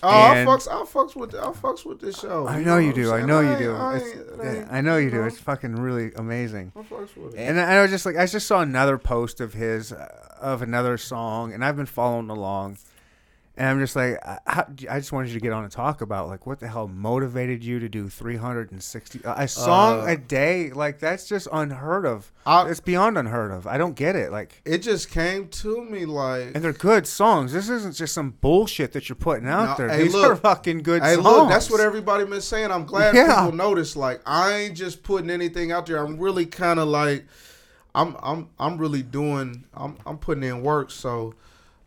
[0.00, 2.46] Oh, I fucks, I fucks with, I fucks with this show.
[2.46, 3.12] I You know you do.
[3.12, 3.74] I know you do.
[3.74, 5.24] I, It's- ain't- it yeah, ain't- I know you do.
[5.24, 6.70] It's fucking really amazing.
[6.76, 7.40] I fucks with it.
[7.40, 10.06] And I was just like, I just saw another post of his, uh,
[10.40, 12.78] of another song, and I've been following along.
[13.58, 16.28] And I'm just like, I, I just wanted you to get on and talk about
[16.28, 20.70] like what the hell motivated you to do 360 a song Uh, a day.
[20.70, 22.32] Like that's just unheard of.
[22.46, 23.66] I- it's beyond unheard of.
[23.66, 24.30] I don't get it.
[24.30, 27.52] Like, It just came to me like, and they're good songs.
[27.52, 29.96] This isn't just some bullshit that you're putting out No, there.
[29.96, 30.30] hey, These look.
[30.30, 31.24] are fucking good Hey, songs.
[31.26, 32.70] look, that's what everybody been saying.
[32.70, 33.26] I'm glad Yeah.
[33.42, 33.96] people notice.
[33.96, 35.98] Like, I ain't just putting anything out there.
[35.98, 37.26] I'm really kind of like,
[37.94, 39.64] I'm, I'm, I'm really doing.
[39.74, 40.90] I'm, I'm putting in work.
[40.92, 41.34] So,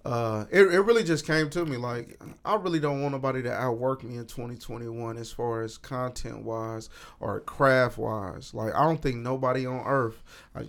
[0.03, 1.77] uh, it, it really just came to me.
[1.77, 6.43] Like, I really don't want nobody to outwork me in 2021 as far as content
[6.43, 8.53] wise or craft wise.
[8.53, 10.23] Like, I don't think nobody on earth.
[10.55, 10.63] I,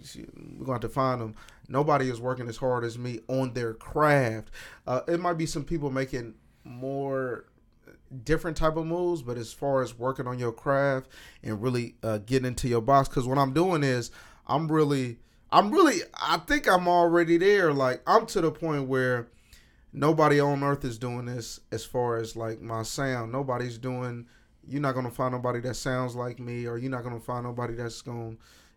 [0.59, 1.35] we're going to find them.
[1.69, 4.51] Nobody is working as hard as me on their craft.
[4.87, 7.47] Uh, it might be some people making more
[8.25, 11.09] different type of moves but as far as working on your craft
[11.43, 14.11] and really uh, getting into your box because what i'm doing is
[14.47, 15.19] i'm really
[15.53, 17.73] i'm really i think i'm already there.
[17.73, 19.29] Like i'm to the point where
[19.93, 23.31] nobody on earth is doing this as far as like my sound.
[23.31, 24.27] Nobody's doing
[24.67, 27.75] you're not gonna find nobody that sounds like me or you're not gonna find nobody
[27.75, 28.37] that's gonna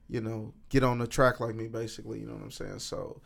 [0.10, 2.20] you know get on the track like me basically.
[2.20, 2.80] You know what i'm saying?
[2.80, 3.22] So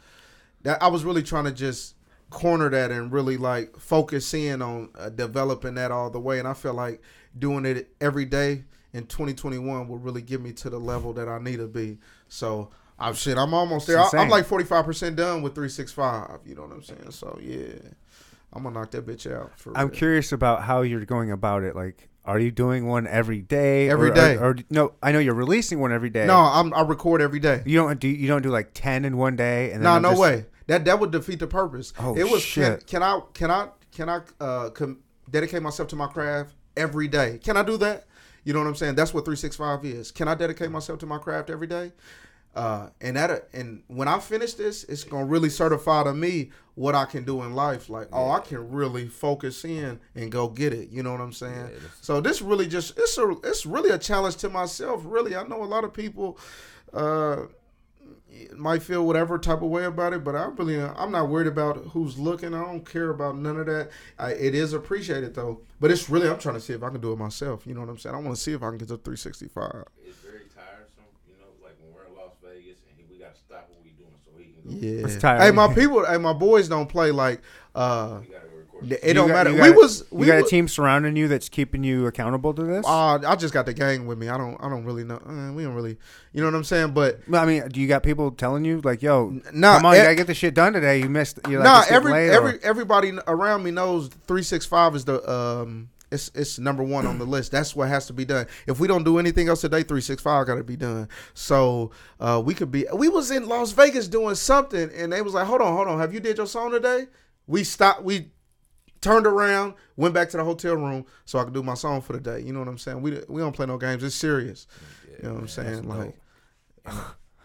[0.62, 1.96] that i was really trying to just
[2.30, 6.38] corner that and really like focus in on uh, developing that all the way.
[6.38, 7.02] And i feel like
[7.38, 11.40] doing it every day in 2021 will really get me to the level that i
[11.40, 11.98] need to be.
[12.28, 16.64] So i'm shit i'm almost there I, i'm like 45% done with 365 you know
[16.64, 17.74] what i'm saying so yeah
[18.54, 19.98] i'm gonna knock that bitch out for I'm real.
[19.98, 21.76] curious about how you're going about it.
[21.76, 23.90] Like, are you doing one every day?
[23.90, 24.36] Every or, day.
[24.36, 26.26] Or, or no, I know you're releasing one every day.
[26.28, 28.08] no i'm i record every day you don't do.
[28.08, 29.72] You don't do like ten in one day.
[29.72, 32.30] And then no I'm no just- way that that would defeat the purpose Oh, it
[32.30, 32.86] was shit.
[32.86, 37.08] Can, can i can i can i uh com- dedicate myself to my craft every
[37.08, 38.06] day can i do that
[38.44, 41.18] you know what i'm saying that's what 365 is can i dedicate myself to my
[41.18, 41.92] craft every day
[42.56, 46.96] uh and that and when i finish this it's gonna really certify to me what
[46.96, 50.74] i can do in life like oh i can really focus in and go get
[50.74, 53.92] it you know what i'm saying Yeah, so this really just it's a it's really
[53.92, 56.40] a challenge to myself really i know a lot of people
[56.94, 57.44] uh
[58.56, 61.78] might feel whatever type of way about it, but I really I'm not worried about
[61.88, 62.54] who's looking.
[62.54, 63.90] I don't care about none of that.
[64.18, 67.02] I, it is appreciated though, but it's really I'm trying to see if I can
[67.02, 67.66] do it myself.
[67.66, 68.16] You know what I'm saying?
[68.16, 69.84] I want to see if I can get to 365.
[70.06, 73.34] It's very tiresome, you know, like when we're in Las Vegas and he, we got
[73.34, 74.59] to stop what we doing so he can go.
[74.70, 75.06] Yeah.
[75.06, 75.42] It's tiring.
[75.42, 76.06] Hey, my people.
[76.06, 77.42] Hey, my boys don't play like.
[77.76, 78.92] uh We got to record.
[78.92, 79.52] It You don't got- matter.
[79.52, 82.54] We got a- was You we got a team surrounding you that's keeping you accountable
[82.54, 82.86] to this.
[82.88, 84.30] Uh, I just got the gang with me.
[84.30, 84.56] I don't.
[84.64, 85.18] I don't really know.
[85.18, 85.98] Uh, we don't really.
[86.34, 86.92] You know what I'm saying?
[86.94, 90.00] But I mean, do you got people telling you like, "Yo, nah, come on, you
[90.02, 91.00] e- gotta get the shit done today.
[91.00, 91.40] You missed.
[91.50, 95.30] You like nah, this getting every or- every everybody around me knows 365 is the
[95.30, 97.52] um it's it's number one on the list.
[97.52, 98.48] That's what has to be done.
[98.67, 101.08] If we don't do anything else today, 365 got to be done.
[101.34, 102.86] So uh, we could be.
[102.93, 106.00] We was in Las Vegas doing something, and they was like, "Hold on, hold on.
[106.00, 107.08] Have you did your song today?"
[107.48, 108.04] We stopped.
[108.04, 108.30] We
[109.02, 112.13] turned around, went back to the hotel room so I could do my song for
[112.13, 112.41] the day.
[112.41, 113.02] You know what I'm saying?
[113.02, 114.04] We we don't play no games.
[114.04, 114.67] It's serious.
[115.22, 115.88] you know what I'm saying?
[115.88, 116.15] Like.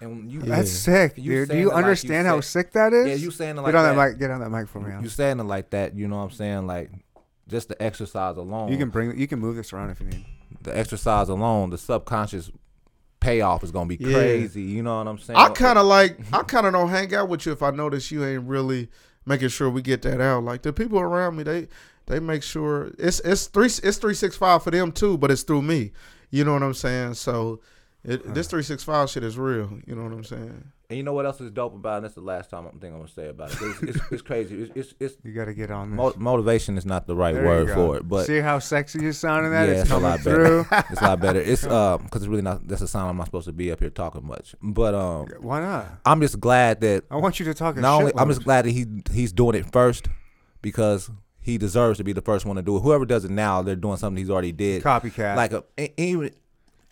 [0.01, 1.09] And when you That's Yeah.
[1.09, 1.51] sick, You dude.
[1.51, 3.07] Do you it like you understand how said- sick that is?
[3.09, 3.95] yeah, you saying it like get on that.
[4.03, 4.11] that.
[4.11, 4.19] mic.
[4.19, 4.93] Get on that mic for me.
[5.03, 6.67] you saying it like that, you know what I'm saying?
[6.67, 6.91] Like
[7.49, 8.71] just the exercise alone.
[8.73, 9.19] You can bring.
[9.19, 10.25] You can move this around if you need.
[10.63, 12.51] the exercise alone, the subconscious
[13.21, 14.13] payoff is gonna be Yeah.
[14.13, 14.63] crazy.
[14.63, 15.39] You know what I'm saying?
[15.39, 18.11] I kind of like I kind of don't hang out with you if I notice
[18.11, 18.89] you ain't really
[19.27, 20.45] making sure we get that out.
[20.45, 21.69] Like the people around me, they
[22.07, 25.43] they make sure it's it's three it's three six five for them too, but it's
[25.43, 25.93] through me.
[26.31, 27.15] You know what I'm saying?
[27.15, 27.61] So
[28.05, 29.71] it, this three six five shit is real.
[29.87, 30.65] You know what I'm saying?
[30.91, 31.97] And you know what else is dope about it?
[31.97, 33.59] And that's the last time I'm think I'm gonna say about it.
[33.61, 34.63] It's, it's, it's crazy.
[34.63, 35.97] It's, it's, it's You got to get on this.
[35.97, 39.13] mo- motivation is not the right There word for it, but see how sexy you
[39.13, 39.69] sound in that.
[39.69, 40.65] yeah, it's a lot through.
[40.65, 40.87] better.
[40.91, 41.41] it's a lot better.
[41.41, 42.69] It's uh, because it's really not.
[42.69, 44.55] That's a sign I'm not supposed to be up here talking much.
[44.63, 45.87] But um, Why not?
[46.05, 47.77] I'm just glad that I want you to talk.
[47.77, 50.09] not only I'm just glad that he he's doing it first
[50.61, 52.81] because he deserves to be the first one to do it.
[52.81, 54.83] Whoever does it now, they're doing something he's already did.
[54.83, 55.37] copycat.
[55.37, 56.31] Like a, even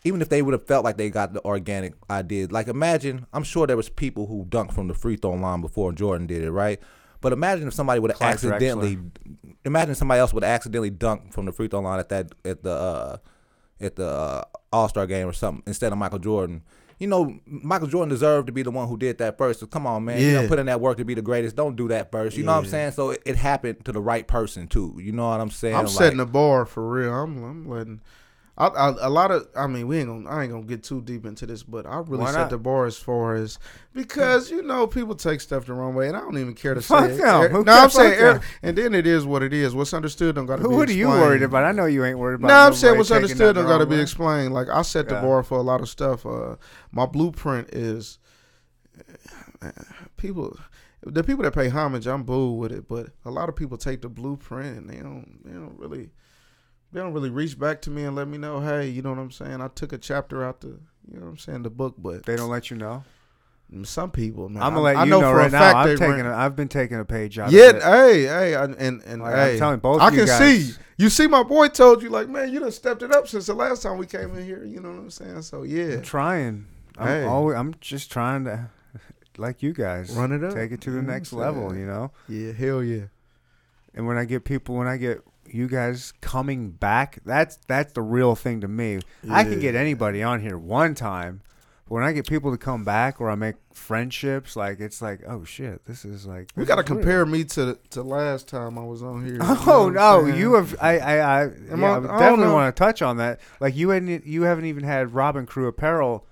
[0.05, 3.45] even if they would have felt like they got the organic idea, like imagine, I'm
[3.45, 6.51] sure there was people who dunked from the free throw line before Jordan did it,
[6.51, 6.81] right?
[7.21, 8.99] But imagine if somebody would have accidentally,
[9.65, 12.63] imagine somebody else would have accidentally dunked from the free throw line at that at
[12.65, 13.17] the uh,
[13.81, 16.63] at the uh, All Star game or something instead of Michael Jordan.
[16.99, 19.59] You know, Michael Jordan deserved to be the one who did that first.
[19.61, 20.21] So come on, man.
[20.21, 20.49] You know, Yeah.
[20.49, 21.57] put in that work to be the greatest.
[21.57, 22.37] Don't do that first.
[22.37, 22.93] You know what I'm saying?
[22.93, 24.97] So it, it happened to the right person too.
[25.03, 25.75] You know what I'm saying?
[25.75, 27.13] I'm Like- setting the bar for real.
[27.13, 28.01] I'm, I'm letting.
[28.59, 31.01] I, I, a lot of, I mean, we ain't gonna, I ain't gonna get too
[31.01, 32.51] deep into this, but I really Why set not?
[32.51, 33.59] the bar as far as
[33.95, 36.83] because you know people take stuff the wrong way, and I don't even care to
[36.83, 37.17] Fuck say.
[37.17, 37.51] them.
[37.51, 37.73] Who no.
[37.73, 38.41] I'm saying, them.
[38.63, 39.75] and then it is what it is.
[39.75, 40.75] What's understood don't got to be.
[40.75, 41.65] Who are you worried about?
[41.65, 42.49] I know you ain't worried about.
[42.49, 44.53] No, I'm saying what's understood don't got to wrong be explained.
[44.53, 45.23] Like I set the Yeah.
[45.23, 46.27] bar for a lot of stuff.
[46.27, 46.57] Uh,
[46.91, 48.19] my blueprint is
[50.17, 50.59] people.
[51.05, 54.03] The people that pay homage, I'm boo with it, but a lot of people take
[54.03, 55.41] the blueprint and they don't.
[55.45, 56.11] They don't really.
[56.93, 59.19] They don't really reach back to me and let me know, hey, you know what
[59.19, 59.61] I'm saying?
[59.63, 60.69] I took a chapter out the,
[61.11, 63.03] you know what I'm saying, the book, but They don't let you know.
[63.85, 65.75] some people, man, I'm gonna let I you know know, right now.
[65.75, 66.27] I'm they taking.
[66.27, 67.51] A, I've been taking a page out.
[67.51, 67.83] yeah, of it.
[67.83, 70.67] hey, hey, I- and and Like, hey, I'm telling both I you can guys.
[70.67, 70.75] see.
[70.99, 73.55] You see, my boy told you like, man, you done stepped it up since the
[73.55, 74.63] last time we came in here.
[74.63, 75.43] You know what I'm saying?
[75.43, 76.67] So yeah, I'm trying.
[76.99, 77.25] I'm Hey.
[77.25, 77.57] always.
[77.57, 78.69] I'm just trying to,
[79.39, 80.55] like you guys, Run it up.
[80.55, 81.75] take it to the You know what next level.
[81.75, 82.11] You know.
[82.29, 83.05] yeah, hell yeah.
[83.95, 85.23] And when I get people, when I get
[85.55, 89.01] you guys coming back, that's that's the real thing to me.
[89.29, 91.43] I can get anybody on here one time,
[91.89, 95.21] but when I get people to come back or I make friendships, like it's like,
[95.27, 96.99] oh shit, this is like We got to is real.
[96.99, 99.35] compare me to to last time I was on here.
[99.35, 100.75] you oh, know Oh no, you have.
[100.81, 103.41] I I I, yeah, I I definitely want to touch on that.
[103.61, 106.27] Like you hadn't, you haven't even had Robin Crew apparel.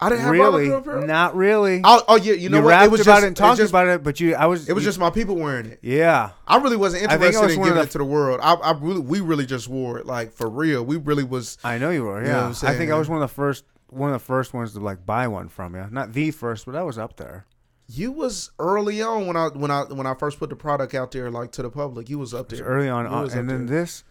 [0.00, 1.06] I didn't have really, Cooper.
[1.06, 1.80] not really.
[1.82, 2.68] Oh, oh yeah, you know what?
[2.68, 4.68] rapped It was about just, it and talked just, about it, but you, I was.
[4.68, 5.78] It was you- just my people wearing it.
[5.82, 6.30] yeah.
[6.46, 8.40] I really wasn't I interested was in giving the- it to the world.
[8.42, 10.84] I, I really, we really just wore it like for real.
[10.84, 11.56] We really was.
[11.64, 12.20] I know you were.
[12.20, 12.90] You Yeah, know I'm think?
[12.90, 15.48] I was one of the first, one of the first ones to like buy one
[15.48, 15.86] from you.
[15.90, 17.46] Not the first, but I was up there.
[17.88, 21.10] You was early on when I when I when I first put the product out
[21.12, 22.10] there like to the public.
[22.10, 23.80] You was up It was there early on, You uh, and then there.
[23.82, 24.04] this.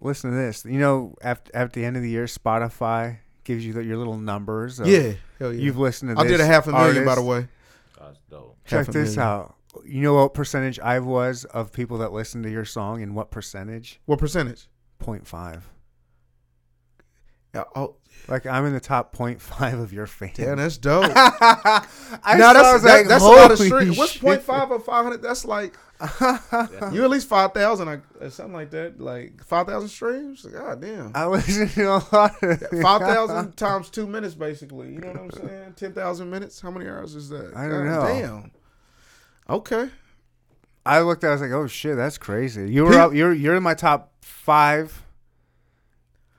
[0.00, 0.64] Listen to this.
[0.64, 4.16] You know, at at the end of the year, Spotify gives you the, your little
[4.16, 4.80] numbers.
[4.80, 5.60] Of, Yeah, hell yeah.
[5.60, 6.20] You've listened to.
[6.22, 7.16] I did a half a million by artist.
[7.16, 7.48] the way.
[7.98, 8.56] That's dope.
[8.66, 9.32] Check Half a this million.
[9.32, 9.54] out.
[9.84, 13.30] You know what percentage I was of people that listened to your song, and what
[13.30, 14.00] percentage?
[14.06, 14.68] What percentage?
[15.02, 15.62] 0.5.
[17.54, 17.96] Yeah, oh,
[18.30, 20.36] Like I'm in the top 0.5 of your fans.
[20.36, 21.04] damn, that's dope.
[21.14, 23.98] I now that's that, like, that's a lot of street.
[23.98, 24.22] What's shit.
[24.22, 25.20] point five of five hundred?
[25.20, 25.76] That's like
[26.92, 29.00] you at least five thousand, or something like that.
[29.00, 30.42] Like five thousand streams.
[30.46, 31.12] God damn.
[31.14, 34.92] I listen to a lot of Five thousand times two minutes, basically.
[34.92, 35.72] You know what I'm saying?
[35.76, 36.60] Ten thousand minutes.
[36.60, 37.52] How many hours is that?
[37.54, 38.20] I don't God know.
[38.20, 38.50] Damn.
[39.50, 39.90] Okay.
[40.86, 41.26] I looked at.
[41.26, 43.12] it, I was like, "Oh shit, that's crazy." You were Pe- up.
[43.12, 45.02] You're you're in my top five.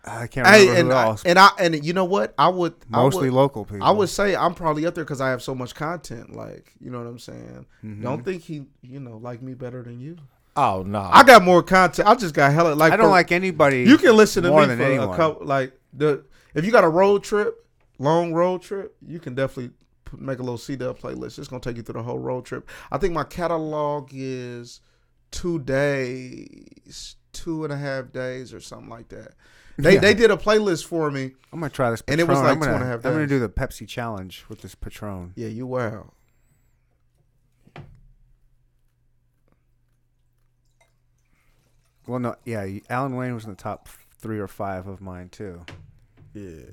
[0.03, 1.23] I can't remember and who I, else.
[1.25, 2.33] and I and you know what?
[2.37, 3.83] I would Mostly I would, local people.
[3.85, 6.35] I would say I'm probably up there because I have so much content.
[6.35, 7.65] Like you know what I'm saying?
[7.83, 8.01] Mhm.
[8.01, 10.17] Don't think he you know like me better than you.
[10.55, 10.99] Oh no.
[11.11, 12.07] I got more content.
[12.07, 13.83] I just got hella like I don't for- like anybody.
[13.83, 15.09] You can listen to more me than for anyone.
[15.09, 15.45] a couple.
[15.45, 17.65] Like the if you got a road trip,
[17.99, 19.71] long road trip, you can definitely
[20.17, 21.37] make a little C Dub playlist.
[21.37, 22.67] It's gonna take you through the whole road trip.
[22.91, 24.81] I think my catalog is
[25.29, 29.33] two days, two and a half days, or something like that.
[29.77, 29.99] They Yeah.
[29.99, 31.31] they did a playlist for me.
[31.51, 32.03] I'm gonna try this.
[32.07, 33.87] And it was like I'm gonna, two and a half I'm gonna do the Pepsi
[33.87, 35.33] challenge with this Patron.
[35.35, 36.11] Yeah, you wow.
[42.07, 45.65] Well, no, yeah, Alan Wayne was in the top three or five of mine too.
[46.33, 46.63] Yeah.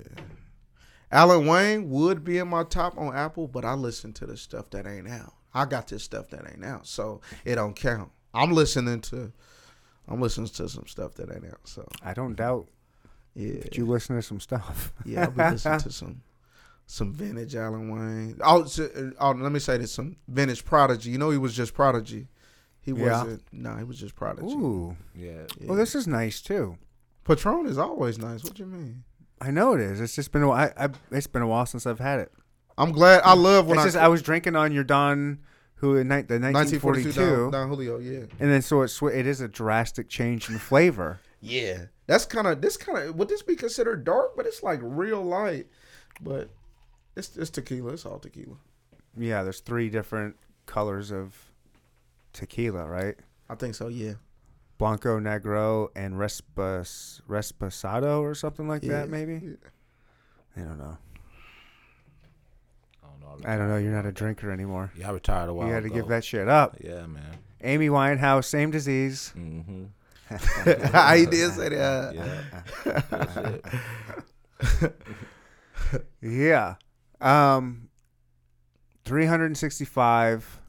[1.11, 4.69] Alan Wayne would be in my top on Apple, but I listen to the stuff
[4.71, 5.33] that ain't out.
[5.53, 8.11] I got this stuff that ain't out, so it don't count.
[8.33, 9.31] I'm listening to,
[10.07, 11.61] I'm listening to some stuff that ain't out.
[11.63, 12.67] So I don't doubt
[13.35, 14.93] yeah, that you listen to some stuff.
[15.05, 16.21] yeah, I'll be listening to some,
[16.85, 18.37] some vintage Alan Wayne.
[18.43, 21.11] Oh, so, uh, oh, let me say this: some vintage Prodigy.
[21.11, 22.27] You know, he was just Prodigy.
[22.81, 23.21] He Yeah.
[23.23, 23.43] wasn't.
[23.51, 24.47] No, he was just Prodigy.
[24.47, 25.43] Ooh, yeah.
[25.59, 25.67] Yeah.
[25.67, 26.77] well, this is nice too.
[27.25, 28.43] Patron is always nice.
[28.43, 29.03] What do you mean?
[29.41, 30.01] I know it is.
[30.01, 30.71] It's just been a while.
[30.77, 32.31] I, I, it's been a while since I've had it.
[32.77, 33.21] I'm glad.
[33.23, 35.39] I love when It's I, just I was drinking on your Don,
[35.75, 37.97] who in ni- the 1942 1942, Don, Don Julio.
[37.99, 38.25] Yeah.
[38.39, 41.19] and then so it sw- it is a drastic change in flavor.
[41.41, 44.35] Yeah, that's kind of this kind of would this be considered dark?
[44.35, 45.67] But it's like real light,
[46.19, 46.49] but
[47.15, 47.93] it's it's tequila.
[47.93, 48.55] It's all tequila.
[49.15, 51.35] Yeah, there's three different colors of
[52.33, 53.15] tequila, right?
[53.47, 53.89] I think so.
[53.89, 54.13] Yeah,
[54.79, 58.91] Blanco Negro and Respas Resposado or something like yeah.
[58.93, 59.09] that.
[59.09, 59.51] Maybe Yeah.
[60.57, 60.97] I don't know.
[63.03, 63.49] I don't know.
[63.49, 63.77] I don't know.
[63.77, 64.91] You're not a drinker anymore.
[64.97, 65.95] Yeah, I retired a while You had to ago.
[65.95, 66.75] give that shit up.
[66.81, 67.37] Yeah, man.
[67.61, 69.31] Amy Winehouse, same disease.
[69.37, 69.85] Mm-hmm.
[70.93, 72.15] I did say that.
[74.81, 74.89] Yeah.
[76.21, 76.75] Yeah.
[77.21, 77.89] Um
[79.05, 80.61] 365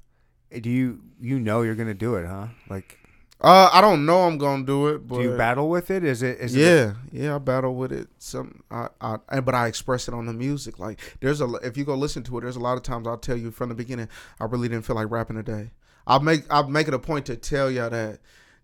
[0.63, 2.47] do you you know you're going to do it, huh?
[2.69, 2.99] Like
[3.41, 6.05] Uh, I don't know I'm gonna do it, but do you battle with it?
[6.05, 8.09] Is it is it yeah, yeah, I battle with it.
[8.19, 10.79] Some, I, I, but I express it on the music.
[10.79, 13.17] Like, there's a, if you go listen to it, there's a lot of times I'll
[13.17, 14.09] tell you from the beginning,
[14.39, 15.71] I really didn't feel like rapping today.
[16.07, 18.21] I'll make, I'll make it a point to tell y'all that,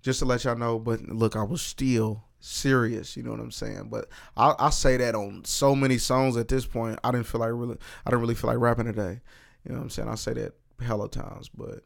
[0.07, 0.79] just to let y'all know.
[0.79, 3.17] But look, I was still serious.
[3.17, 3.89] You know what I'm saying?
[3.91, 7.01] But I, I say that on so many songs at this point.
[7.03, 7.77] I didn't feel like really,
[8.07, 9.21] I didn't really feel like rapping today.
[9.65, 10.09] You know what I'm saying?
[10.09, 11.85] I say that hella times, but.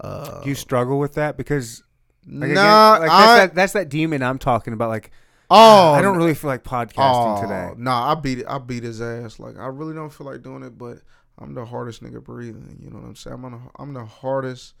[0.00, 1.82] Uh, you struggle with that because
[2.24, 5.10] like, again, nah, like, I, that's, that, that's that demon I'm talking about like
[5.50, 7.72] oh, I don't really feel like podcasting Oh, today.
[7.76, 8.46] Nah, I beat it.
[8.48, 9.40] I beat his ass.
[9.40, 10.98] Like I really don't feel like doing it, but
[11.36, 12.78] I'm the hardest nigga breathing.
[12.80, 13.44] You know what I'm saying?
[13.44, 14.74] I'm I'm the hardest.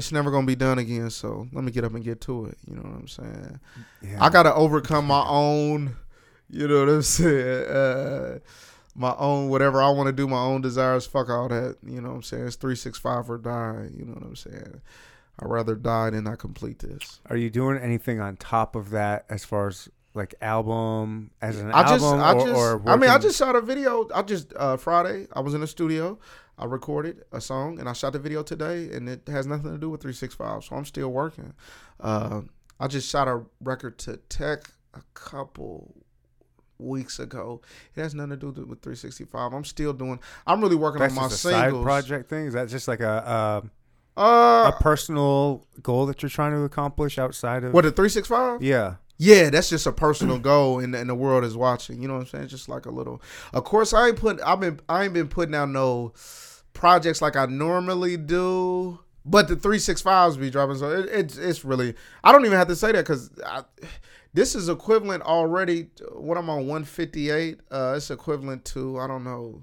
[0.00, 1.10] It's never gonna be done again.
[1.10, 2.56] So let me get up and get to it.
[2.66, 3.60] You know what I'm saying?
[4.00, 4.16] Yeah.
[4.18, 5.94] I gotta overcome my own.
[6.48, 7.66] You know what I'm saying?
[7.66, 8.38] Uh,
[8.94, 11.06] my own whatever I want to do, my own desires.
[11.06, 11.76] Fuck all that.
[11.86, 12.46] You know what I'm saying?
[12.46, 13.90] It's three six five or die.
[13.94, 14.80] You know what I'm saying?
[15.38, 17.20] I'd rather die than not complete this.
[17.28, 21.72] Are you doing anything on top of that as far as like album as an
[21.72, 24.08] I just, album I or, just, or I mean, I just shot a video.
[24.14, 26.18] I just uh, Friday, I was in the studio.
[26.60, 29.78] I recorded a song and I shot the video today, and it has nothing to
[29.78, 30.64] do with 365.
[30.64, 31.54] So I'm still working.
[31.98, 32.42] Uh,
[32.78, 35.94] I just shot a record to Tech a couple
[36.78, 37.62] weeks ago.
[37.96, 39.52] It has nothing to do with 365.
[39.54, 40.20] I'm still doing.
[40.46, 42.46] I'm really working that's on my just a side project thing.
[42.46, 43.62] Is that just like a,
[44.16, 48.62] a Uh, a personal goal that you're trying to accomplish outside of what the 365?
[48.62, 48.96] Yeah.
[49.16, 52.00] Yeah, that's just a personal goal, and, and the world is watching.
[52.00, 52.48] You know what I'm saying?
[52.48, 53.20] Just like a little.
[53.52, 54.40] Of course, I ain't put.
[54.40, 54.80] I've been.
[54.88, 56.12] I ain't been putting out no
[56.72, 59.00] projects like I normally do.
[59.24, 61.94] But the three six fives be dropping, so it, it's it's really.
[62.24, 63.30] I don't even have to say that because
[64.32, 65.88] this is equivalent already.
[66.12, 67.60] What I'm on 158.
[67.70, 69.62] Uh, it's equivalent to I don't know,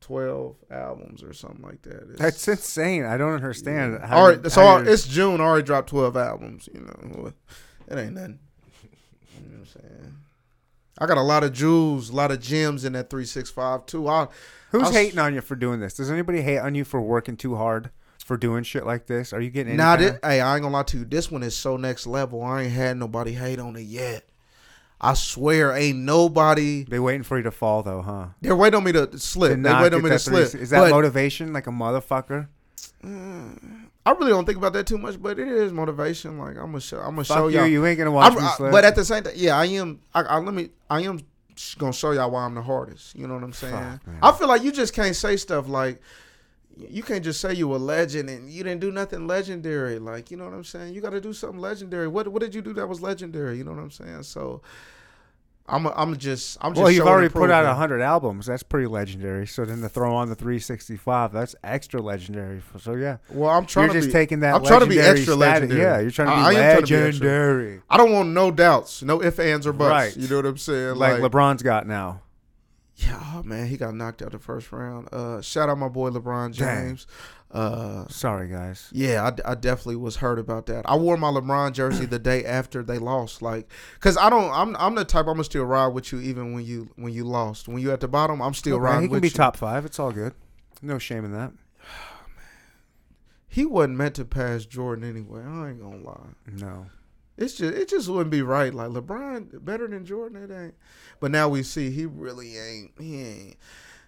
[0.00, 2.08] 12 albums or something like that.
[2.10, 3.04] It's, That's insane.
[3.04, 4.00] I don't understand.
[4.02, 5.40] How all you- so how it's June.
[5.40, 6.68] Already dropped twelve albums.
[6.74, 7.32] You know,
[7.88, 8.40] it ain't nothing.
[9.40, 10.14] You know what I'm saying?
[10.98, 13.86] I got a lot of jewels, a lot of gems in that three six five
[13.86, 14.08] too.
[14.08, 14.28] I
[14.70, 15.94] who's I'll- hating on you for doing this?
[15.94, 17.90] Does anybody hate on you for working too hard
[18.24, 19.32] for doing shit like this?
[19.32, 21.04] Are you getting this, hey, I ain't gonna lie to you.
[21.04, 22.42] This one is so next level.
[22.42, 24.28] I ain't had nobody hate on it yet.
[25.00, 26.84] I swear, ain't nobody.
[26.84, 28.26] They waiting for you to fall though, huh?
[28.40, 29.60] They're waiting on me to To slip.
[29.60, 30.62] They waiting on me to three- slip.
[30.62, 32.46] Is that But motivation like a motherfucker?
[33.04, 33.81] Mm.
[34.04, 36.38] I really don't think about that too much, but it is motivation.
[36.38, 36.98] Like I'm gonna show.
[36.98, 37.58] I'm gonna Fuck show you.
[37.58, 37.66] y'all.
[37.66, 40.00] You ain't gonna watch I'm- me I- but at the same time, yeah, I am.
[40.14, 40.70] I, I let me.
[40.90, 41.20] I am
[41.78, 43.14] gonna show y'all why I'm the hardest.
[43.14, 43.72] You know what I'm saying?
[43.72, 44.00] Fuck.
[44.22, 46.00] I feel like you just can't say stuff like.
[46.76, 49.98] You can't just say you a legend and you didn't do nothing legendary.
[49.98, 50.94] Like you know what I'm saying?
[50.94, 52.08] You got to do something legendary.
[52.08, 53.58] What What did you do that was legendary?
[53.58, 54.22] You know what I'm saying?
[54.22, 54.62] So,
[55.68, 55.86] I'm.
[55.86, 56.58] I'm just.
[56.60, 56.82] I'm just.
[56.82, 58.46] well, you've already put out hundred albums.
[58.46, 59.46] That's pretty legendary.
[59.46, 62.62] So then to throw on the 365, that's extra legendary.
[62.78, 64.54] So yeah, Well, I'm trying you're to just be, taking that.
[64.54, 65.80] I'm trying to be extra status- legendary.
[65.80, 68.50] Yeah, you're trying to be I- I trying to be legendary, I don't want no
[68.50, 69.90] doubts, no ifs, ands, or buts.
[69.90, 70.16] Right.
[70.16, 70.96] You know what I'm saying?
[70.96, 72.20] like, LeBron's got now.
[72.96, 75.08] Yeah, oh man, he got knocked out the first round.
[75.12, 77.06] Uh, shout out my boy LeBron James.
[77.50, 78.88] Uh, Sorry, guys.
[78.92, 80.88] yeah, I, I definitely was hurt about that.
[80.88, 83.68] I wore my LeBron jersey the day after they lost, like,
[84.00, 84.50] cause I don't.
[84.52, 87.24] I'm I'm the type I'm gonna still ride with you even when you when you
[87.24, 87.66] lost.
[87.68, 89.34] When you at the bottom, I'm still Okay, riding he can with be you.
[89.34, 89.84] top five.
[89.84, 90.34] It's all good.
[90.82, 91.52] No shame in that.
[93.48, 95.42] He wasn't meant to pass Jordan anyway.
[95.42, 96.28] I ain't gonna lie.
[96.50, 96.86] No.
[97.36, 98.72] It's just it just wouldn't be right.
[98.74, 100.74] Like LeBron better than Jordan, it ain't.
[101.20, 102.92] But now we see he really ain't.
[102.98, 103.56] He ain't.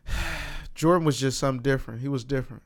[0.74, 2.00] Jordan was just something different.
[2.00, 2.62] He was different.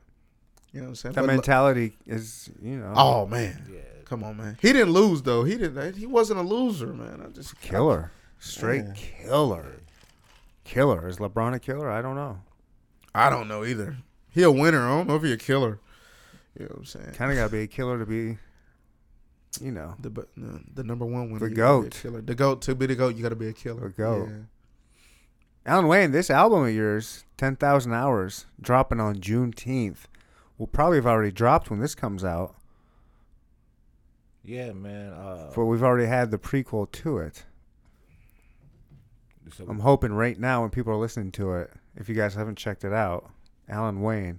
[0.73, 1.15] You know what I'm saying?
[1.15, 3.81] That But Le- mentality is, you know, Oh man, Yeah.
[4.05, 4.59] come on, man.
[4.61, 5.45] He didn't lose though.
[5.45, 5.97] He didn't.
[5.97, 7.23] He wasn't a loser, man.
[7.25, 8.11] I just a killer.
[8.39, 8.93] Straight Yeah.
[8.95, 9.77] killer.
[10.65, 11.09] Killer.
[11.09, 11.91] Is LeBron a killer?
[11.91, 12.41] I don't know.
[13.15, 13.97] I don't know either.
[14.31, 14.87] He a winner.
[14.87, 15.79] I don't know if he a killer.
[16.59, 17.13] You know what I'm saying?
[17.13, 18.37] Kind of got to be a killer to be,
[19.61, 20.27] you know, The the,
[20.75, 21.41] the number one winner.
[21.41, 22.01] The you gotta be a GOAT.
[22.03, 22.21] killer.
[22.21, 22.63] The goat.
[22.63, 23.89] To be the goat, you got to be a killer.
[23.89, 24.29] The GOAT.
[24.29, 24.37] Yeah.
[25.67, 30.05] Alan Wayne, this album of yours, 10,000 Hours, dropping on Juneteenth,
[30.57, 32.55] will probably have already dropped when this comes out.
[34.43, 35.13] Yeah, man.
[35.13, 37.45] Uh, But we've already had the prequel to it.
[39.53, 42.57] so I'm hoping right now when people are listening to it, if you guys haven't
[42.57, 43.31] checked it out,
[43.69, 44.39] Alan Wayne,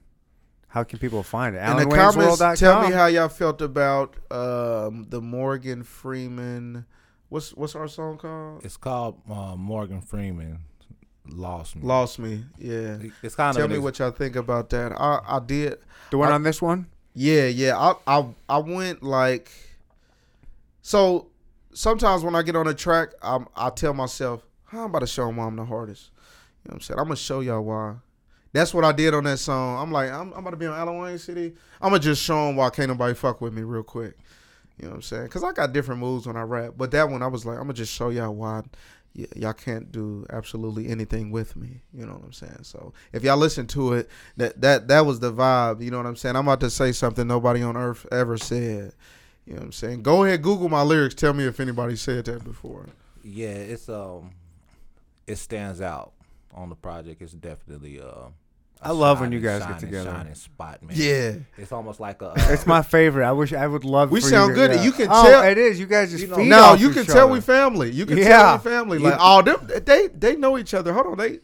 [0.69, 1.59] how can people find it?
[1.59, 6.85] In the comments, tell me how y'all felt about um, the Morgan Freeman.
[7.29, 8.65] What's what's our song called?
[8.65, 10.59] it's called uh, Morgan Freeman
[11.31, 11.81] lost me.
[11.83, 12.43] Lost me.
[12.57, 12.97] Yeah.
[13.21, 14.93] It's kind Tell of me an- what y'all think about that.
[14.93, 15.77] I I did.
[16.11, 16.87] The one I- on this one?
[17.13, 17.77] Yeah, yeah.
[17.77, 19.51] I I I went like
[20.81, 21.27] so
[21.73, 25.25] sometimes when I get on a track, I'm I tell myself I'm about to show
[25.27, 26.11] them why I'm the hardest.
[26.63, 26.99] You know what I'm saying?
[26.99, 27.95] I'm gonna show y'all why.
[28.51, 29.81] That's what I did on that song.
[29.81, 31.53] I'm like, I'm, I'm about to be on Allen City.
[31.81, 34.17] I'm gonna just show them why can't nobody fuck with me real quick.
[34.77, 35.27] You know what I'm saying?
[35.27, 37.63] Cause I got different moves when I rap, but that one I was like, I'm
[37.63, 38.63] gonna just show y'all why
[39.15, 41.81] y- y'all can't do absolutely anything with me.
[41.93, 42.63] You know what I'm saying?
[42.63, 45.83] So if y'all listen to it, that that that was the vibe.
[45.83, 46.35] You know what I'm saying?
[46.35, 48.93] I'm about to say something nobody on earth ever said.
[49.45, 50.03] You know what I'm saying?
[50.03, 51.15] Go ahead, Google my lyrics.
[51.15, 52.85] Tell me if anybody said that before.
[53.23, 54.31] Yeah, it's um,
[55.27, 56.13] it stands out
[56.53, 57.21] on the project.
[57.21, 58.05] It's definitely uh.
[58.05, 58.31] a
[58.81, 60.09] I love when you shining- guys get together.
[60.09, 60.95] Shining spot, man.
[60.97, 61.33] Yeah.
[61.57, 62.33] it's almost like a.
[62.37, 63.27] It's my favorite.
[63.27, 64.09] I wish I would love.
[64.09, 64.75] We for sound you to- good.
[64.77, 64.83] yeah.
[64.83, 65.79] You can oh, tell- it is.
[65.79, 67.33] You guys just You know- feed No, you can tell other.
[67.33, 67.91] we family.
[67.91, 68.27] You can Yeah.
[68.27, 68.97] tell we family.
[68.99, 70.93] Like You- all them, they they know each other.
[70.93, 71.39] Hold on, they.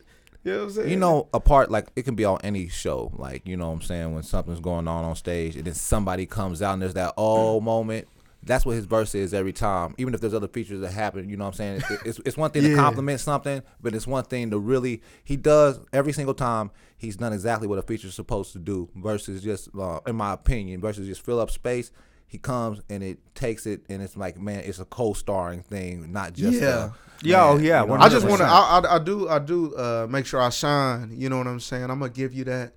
[0.46, 0.90] You know what I'm saying?
[0.92, 3.12] you know, a part like it can be on any show.
[3.18, 6.28] Like you know, what I'm saying when something's going on on stage, and then somebody
[6.28, 8.08] comes out and there's that oh moment.
[8.46, 9.96] That's what his verse is every time.
[9.98, 12.00] Even if there's other features that happen, you know what I'm saying.
[12.06, 12.70] It's it's one thing Yeah.
[12.70, 16.70] to compliment something, but it's one thing to really he does every single time.
[16.98, 18.90] He's done exactly what a feature's supposed to do.
[18.96, 21.92] Versus just, uh, in my opinion, versus just fill up space.
[22.28, 26.34] He comes and it takes it, and it's like, man, it's a co-starring thing, not
[26.34, 26.68] just Yeah.
[26.68, 26.90] uh,
[27.24, 28.46] Yeah, oh, man, yeah, you know, I just want to.
[28.46, 29.28] I, I, I do.
[29.30, 31.12] I do uh, make sure I shine.
[31.14, 31.84] You know what I'm saying?
[31.84, 32.74] I'm gonna give you that.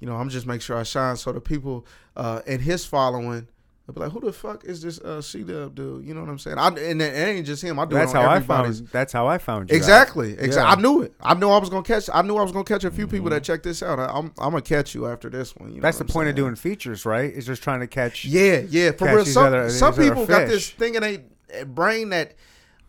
[0.00, 1.86] You know, I'm just make sure I shine so the people
[2.16, 3.48] uh, in his following.
[3.94, 6.04] Will be like, who the fuck is this uh, C Dub dude?
[6.06, 6.58] You know what I'm saying?
[6.58, 7.78] I, and it ain't just him.
[7.78, 8.88] I do That's how I found.
[8.88, 9.76] That's how I found you.
[9.76, 10.32] Exactly.
[10.32, 10.56] Exactly.
[10.56, 10.70] Yeah.
[10.70, 11.14] I knew it.
[11.20, 12.08] I knew I was gonna catch.
[12.12, 13.98] I knew I was gonna catch a few people that check this out.
[13.98, 15.70] I, I'm I'm gonna catch you after this one.
[15.70, 17.32] You know That's the point of doing features, right?
[17.32, 18.24] Is just trying to catch.
[18.24, 19.24] Yeah, yeah, for real.
[19.24, 22.34] Some, other- some people got this thing in a brain that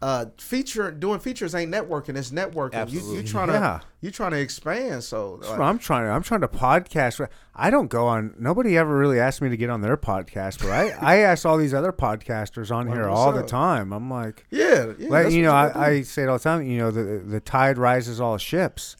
[0.01, 2.17] uh feature doing features ain't networking.
[2.17, 2.91] It's networking.
[2.91, 3.23] You you Absolutely.
[3.23, 5.03] trying to you trying to expand.
[5.03, 6.09] So like, I'm trying to.
[6.09, 7.27] I'm trying to podcast.
[7.55, 8.33] I don't go on.
[8.39, 11.57] Nobody ever really asked me to get on their podcast, but I I ask all
[11.57, 13.93] these other podcasters on here all the time.
[13.93, 15.09] I'm like, yeah, yeah.
[15.09, 15.91] like you know, I.
[15.91, 16.65] I say it all the time.
[16.65, 18.97] You know, the the tide rises all ships.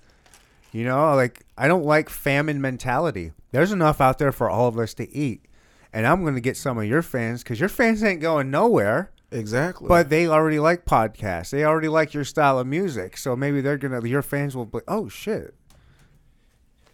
[0.71, 3.31] You know, like I don't like famine mentality.
[3.51, 5.45] There's enough out there for all of us to eat,
[5.91, 9.09] and I'm going to get some of your fans because your fans ain't going nowhere.
[9.31, 9.87] Exactly.
[9.87, 11.49] But they already like podcasts.
[11.51, 13.17] They already like your style of music.
[13.17, 14.05] So maybe they're gonna.
[14.07, 14.79] Your fans will be.
[14.87, 15.55] Oh shit.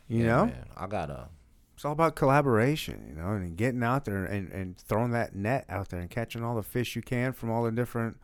[0.08, 1.30] You Yeah, know, man, I gotta.
[1.76, 3.06] it's all about collaboration.
[3.10, 6.44] You know, and getting out there and, and throwing that net out there and catching
[6.44, 8.18] all the fish you can from all the different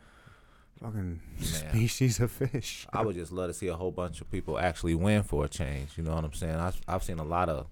[0.82, 2.88] fucking species of fish.
[2.94, 5.48] I would just love to see a whole bunch of people actually win for a
[5.50, 5.98] change.
[5.98, 6.56] You know what I'm saying?
[6.56, 7.68] I've, I've seen a lot of,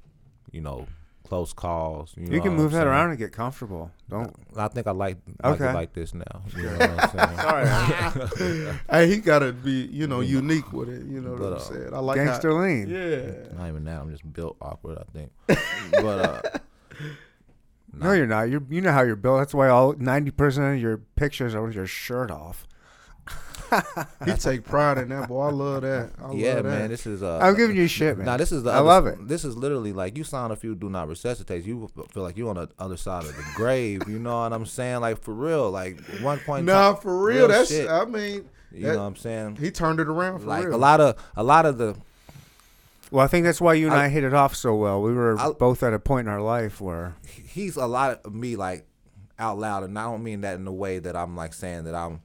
[0.51, 0.87] you know,
[1.31, 2.13] close calls.
[2.17, 3.89] You, You know can move that around and get comfortable.
[4.09, 4.35] Don't.
[4.57, 5.69] I think I like like Okay.
[5.69, 6.41] it like this now.
[6.57, 8.79] You know what I'm saying?
[8.91, 11.05] hey, he gotta be you know unique with it.
[11.05, 11.93] You know what I'm uh, saying?
[11.93, 12.89] I like Gangster how, lean.
[12.89, 13.57] Yeah.
[13.57, 14.01] Not even that.
[14.01, 14.97] I'm just built awkward.
[14.97, 15.31] I think.
[15.93, 16.41] but uh,
[17.93, 18.49] No, you're not.
[18.49, 18.63] You're.
[18.69, 19.39] You know how you're built.
[19.39, 22.67] That's why all ninety percent of your pictures are with your shirt off.
[24.25, 25.47] He take pride in that, boy.
[25.47, 26.09] I love that.
[26.23, 26.69] I yeah, love that.
[26.69, 26.89] man.
[26.89, 27.39] This is uh.
[27.41, 28.25] I'm giving you shit, man.
[28.25, 29.27] Now this is the I other- love it.
[29.27, 31.65] This is literally like you sound a few do not resuscitate.
[31.65, 34.03] You feel like you on the other side of the grave.
[34.07, 34.99] You know what I'm saying?
[35.01, 35.71] Like for real.
[35.71, 36.61] Like one point.
[36.61, 37.47] in Nah, time- for real.
[37.47, 37.69] That's.
[37.69, 37.89] shit.
[37.89, 39.55] I mean, you that- know what I'm saying?
[39.57, 40.75] he turned it around for like real.
[40.75, 41.95] a lot of a lot of the
[43.09, 45.01] Well, I think that's why you and I, I- hit it off so well.
[45.01, 48.33] We were I- both at a point in our life where he's a lot of
[48.33, 48.85] me like
[49.39, 51.95] out loud, and I don't mean that in the way that I'm like saying that
[51.95, 52.21] I'm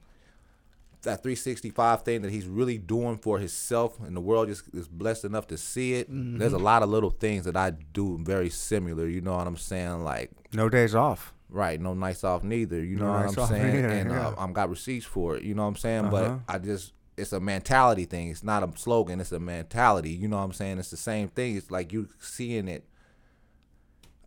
[1.07, 5.25] that 365 thing that he's really doing for himself, and the world just is blessed
[5.25, 6.11] enough to see it.
[6.11, 6.37] Mm-hmm.
[6.37, 9.07] There's a lot of little things that I do very similar.
[9.07, 10.03] You know what I'm saying?
[10.03, 11.33] Like no days off.
[11.49, 12.83] right, no nights off neither.
[12.83, 13.85] You know nights what I'm saying?
[13.85, 14.27] and yeah.
[14.27, 15.43] uh, I'm got receipts for it.
[15.43, 16.05] You know what I'm saying?
[16.05, 16.39] Uh-huh.
[16.45, 18.29] But I just it's a mentality thing.
[18.29, 19.21] It's not a slogan.
[19.21, 20.11] It's a mentality.
[20.11, 20.77] You know what I'm saying?
[20.77, 21.55] It's the same thing.
[21.55, 22.85] It's like you seeing it.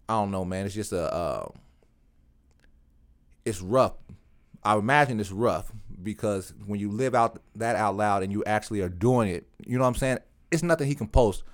[0.09, 0.67] I don't know, man.
[0.67, 1.13] It's just a.
[1.13, 1.49] Uh,
[3.45, 3.95] it's rough.
[4.63, 5.73] I imagine it's rough
[6.03, 9.77] because when you live out that out loud and you actually are doing it, you
[9.77, 10.19] know what I'm saying?
[10.51, 11.45] It's nothing he can post.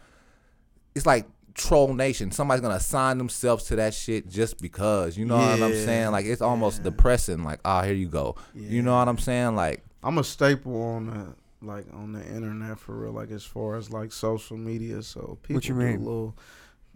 [0.94, 2.30] It's like troll nation.
[2.30, 5.16] Somebody's gonna assign themselves to that shit just because.
[5.16, 6.12] You know what I'm saying?
[6.12, 7.44] Like it's almost depressing.
[7.44, 8.36] Like, ah, here you go.
[8.54, 9.56] You know what I'm saying?
[9.56, 11.34] Like, I'm a staple on the
[11.66, 13.12] like on the internet for real.
[13.12, 16.04] Like as far as like social media, so people you do mean?
[16.04, 16.36] little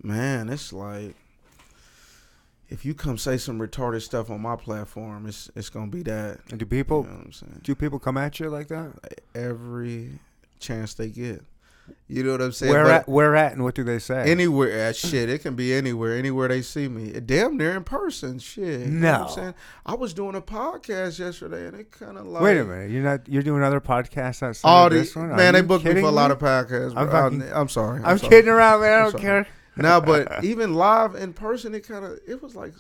[0.03, 0.49] man.
[0.49, 1.17] It's like
[2.71, 6.39] if you come say some retarded stuff on my platform, it's it's gonna be that.
[6.51, 7.61] And do You people know what I'm saying?
[7.63, 8.93] do people come at you like that?
[9.35, 10.19] Every
[10.59, 11.43] chance they get.
[12.07, 12.73] You know what I'm saying?
[12.73, 13.09] Where But at?
[13.09, 13.53] Where at?
[13.53, 14.31] And what do they say?
[14.31, 17.19] Anywhere, at shit, it can be anywhere, anywhere they see me.
[17.19, 18.81] Damn near in person, shit.
[18.81, 19.55] You know what I'm saying?
[19.85, 22.91] I was doing a podcast yesterday, and it kind of like Wait a minute.
[22.93, 23.29] You're not.
[23.29, 25.33] You're doing other podcasts outside All of the this one?
[25.33, 26.93] Are man, they booked me for a lot of podcasts.
[26.93, 27.99] I'm I'm, fucking- I'm, sorry.
[28.01, 28.31] I'm, I'm sorry.
[28.31, 28.93] kidding around, man.
[28.93, 29.49] I don't care.
[29.77, 32.75] No, but even live in person, it kind of it was like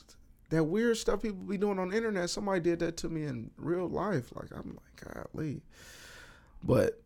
[0.50, 2.30] that weird stuff people be doing on the internet.
[2.30, 4.32] Somebody did that to me in real life.
[4.34, 5.62] Like I'm like, golly.
[6.62, 7.00] But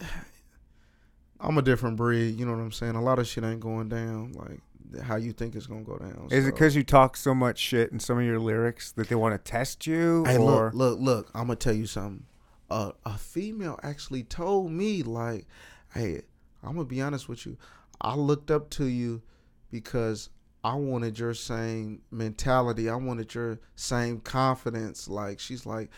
[1.40, 2.38] I'm a different breed.
[2.38, 2.96] You know what I'm saying?
[2.96, 4.60] A lot of shit ain't going down like
[5.02, 6.28] how you think it's gonna go down.
[6.30, 9.14] Is it because you talk so much shit in some of your lyrics that they
[9.14, 10.24] want to test you?
[10.24, 11.30] Hey, or look, look, look!
[11.34, 12.24] I'm gonna tell you something.
[12.70, 15.46] Uh, a female actually told me, like,
[15.94, 16.22] "Hey,
[16.62, 17.56] I'm gonna be honest with you.
[18.00, 19.22] I looked up to you
[19.70, 20.30] because
[20.64, 22.88] I wanted your same mentality.
[22.88, 25.08] I wanted your same confidence.
[25.08, 25.90] Like, she's like,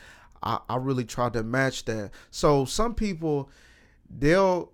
[0.42, 2.10] I, I really tried to match that.
[2.30, 3.48] So some people,
[4.10, 4.72] they'll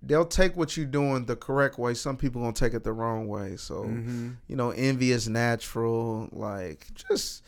[0.00, 1.92] they'll take what you're doing the correct way.
[1.94, 3.56] Some people gonna take it the wrong way.
[3.56, 4.36] So Mhm.
[4.46, 6.28] you know, envy is natural.
[6.32, 7.42] Like just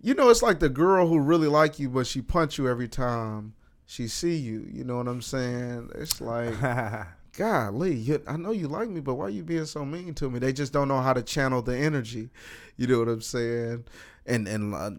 [0.00, 2.86] you know, it's like the girl who really like you, but she punch you every
[2.86, 3.54] time
[3.86, 4.64] she see you.
[4.70, 5.90] You know what I'm saying?
[5.96, 6.54] It's like,
[7.36, 10.30] golly, you, I know you like me, but why are you being so mean to
[10.30, 10.38] me?
[10.38, 12.30] They just don't know how to channel the energy.
[12.76, 13.84] You know what I'm saying?
[14.26, 14.90] And and uh,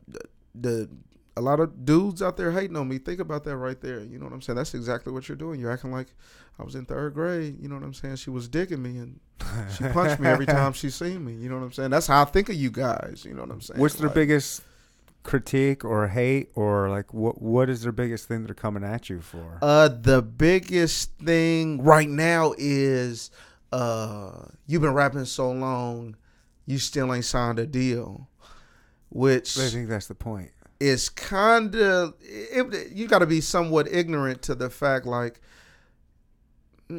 [0.55, 0.89] the
[1.35, 2.97] a lot of dudes out there hating on me.
[2.97, 3.99] Think about that right there.
[3.99, 4.57] You know what I'm saying?
[4.57, 5.59] That's exactly what you're doing.
[5.59, 6.07] You're acting like
[6.59, 7.57] I was in third grade.
[7.61, 8.15] You know what I'm saying?
[8.15, 9.19] She was digging me and
[9.71, 11.33] she punched me every time she seen me.
[11.33, 11.91] You know what I'm saying?
[11.91, 13.23] That's how I think of you guys.
[13.25, 13.79] You know what I'm saying?
[13.79, 14.63] What's Like, biggest
[15.27, 19.21] critique or hate or like what what is their biggest thing they're coming at you
[19.21, 19.59] for?
[19.61, 23.29] Uh, the biggest thing right now is
[23.71, 26.15] uh, you've been rapping so long,
[26.65, 28.29] you still ain't signed a deal,
[29.09, 30.51] which I think that's the point.
[30.79, 32.13] It's kind of
[32.91, 35.41] you got to be somewhat ignorant to the fact like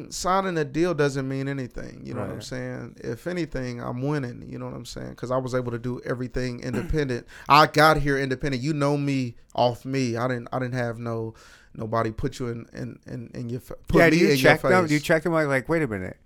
[0.09, 4.45] signing a deal doesn't mean anything you know what i'm saying if anything i'm winning
[4.47, 7.97] you know what i'm saying because i was able to do everything independent i got
[7.97, 11.33] here independent you know me off me i didn't i didn't have no
[11.73, 14.71] nobody put you in in in, in your put yeah, me you in check your
[14.71, 14.83] them?
[14.83, 14.89] face.
[14.89, 16.17] Do you check them like like wait a minute?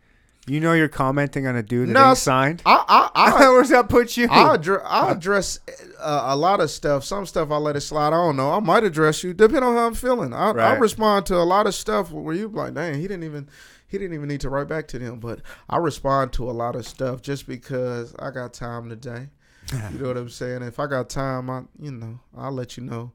[0.46, 2.62] You know you're commenting on a dude that No, ain't signed.
[2.66, 4.28] I, I, I, Where's that put you?
[4.30, 5.60] I address, I address
[6.02, 7.06] uh, a lot of stuff.
[7.06, 8.08] Some stuff I let it slide.
[8.08, 8.52] I don't know.
[8.52, 10.34] I might address you depending on how I'm feeling.
[10.34, 13.48] I, I respond to a lot of stuff where you like, dang, he didn't even
[13.88, 15.20] he didn't even need to write back to them.
[15.22, 15.40] But
[15.70, 19.30] I respond to a lot of stuff just because I got time today.
[19.94, 20.62] You know what I'm saying?
[20.62, 23.14] If I got time, I you know I'll let you know.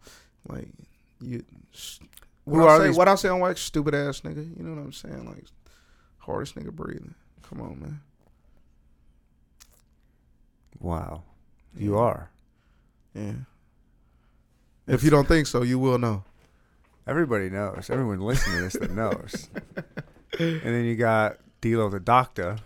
[0.48, 0.68] Like
[1.20, 1.44] you,
[2.44, 2.86] what Who I say?
[2.86, 3.60] these- What I say on wax?
[3.60, 4.56] Stupid ass nigga.
[4.56, 5.26] You know what I'm saying?
[5.26, 5.44] Like
[6.28, 7.14] hardest nigga breathing.
[7.42, 8.00] Come on, man.
[10.80, 11.22] wow,
[11.76, 12.30] you are.
[13.14, 13.32] Yeah.
[14.86, 16.24] If you don't think so, you will know.
[17.06, 17.88] Everybody knows.
[17.90, 19.48] Everyone listening to this that knows.
[20.38, 22.58] and then you got D'Lo the doctor.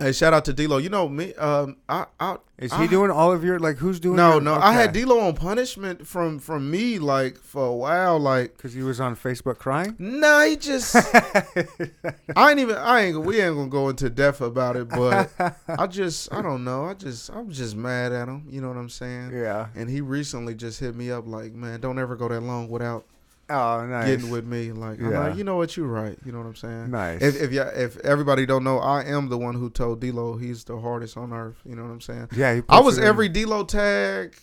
[0.00, 0.76] Hey, shout out to D'Lo.
[0.76, 1.34] You know me.
[1.34, 3.78] Um, I, I Is I- he doing all of your like?
[3.78, 4.16] Who's doing?
[4.16, 4.54] No, your- no.
[4.54, 5.00] I had okay.
[5.02, 8.18] D'Lo on punishment from from me like for a while.
[8.18, 9.96] Like, because he was on Facebook crying.
[9.98, 10.94] nah, he just.
[12.36, 12.76] I ain't even.
[12.76, 13.20] I ain't.
[13.24, 15.30] We ain't gonna go into depth about it, but
[15.68, 16.32] I just.
[16.32, 16.84] I don't know.
[16.84, 17.30] I just.
[17.30, 18.46] I'm just mad at him.
[18.50, 19.32] You know what I'm saying?
[19.32, 19.68] Yeah.
[19.74, 23.04] And he recently just hit me up like, man, don't ever go that long without
[23.50, 24.06] Oh, nice.
[24.06, 24.72] getting with me.
[24.72, 25.20] Like, I'm Yeah.
[25.28, 25.76] like, you know what?
[25.76, 26.18] You're right.
[26.24, 26.90] You know what I'm saying?
[26.90, 27.22] Nice.
[27.22, 30.64] If if, ya if everybody don't know, I am the one who told D'Lo he's
[30.64, 31.56] the hardest on earth.
[31.64, 32.28] You know what I'm saying?
[32.32, 34.34] yeah, he I was it in- every D'Lo tag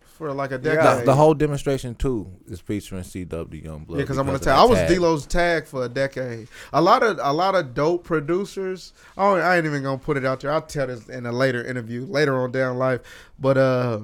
[0.00, 0.82] for like a decade.
[0.84, 0.94] Yeah.
[1.00, 3.98] The, the whole demonstration too is featuring CW Young Blood.
[3.98, 4.58] Yeah, because I'm gonna of tell.
[4.58, 4.96] I was tag.
[4.96, 6.48] D'Lo's tag for a decade.
[6.72, 8.92] A lot of a lot of dope producers.
[9.18, 10.52] Oh, I ain't even gonna put it out there.
[10.52, 13.00] I'll tell this in a later interview, later on down life.
[13.38, 14.00] But uh,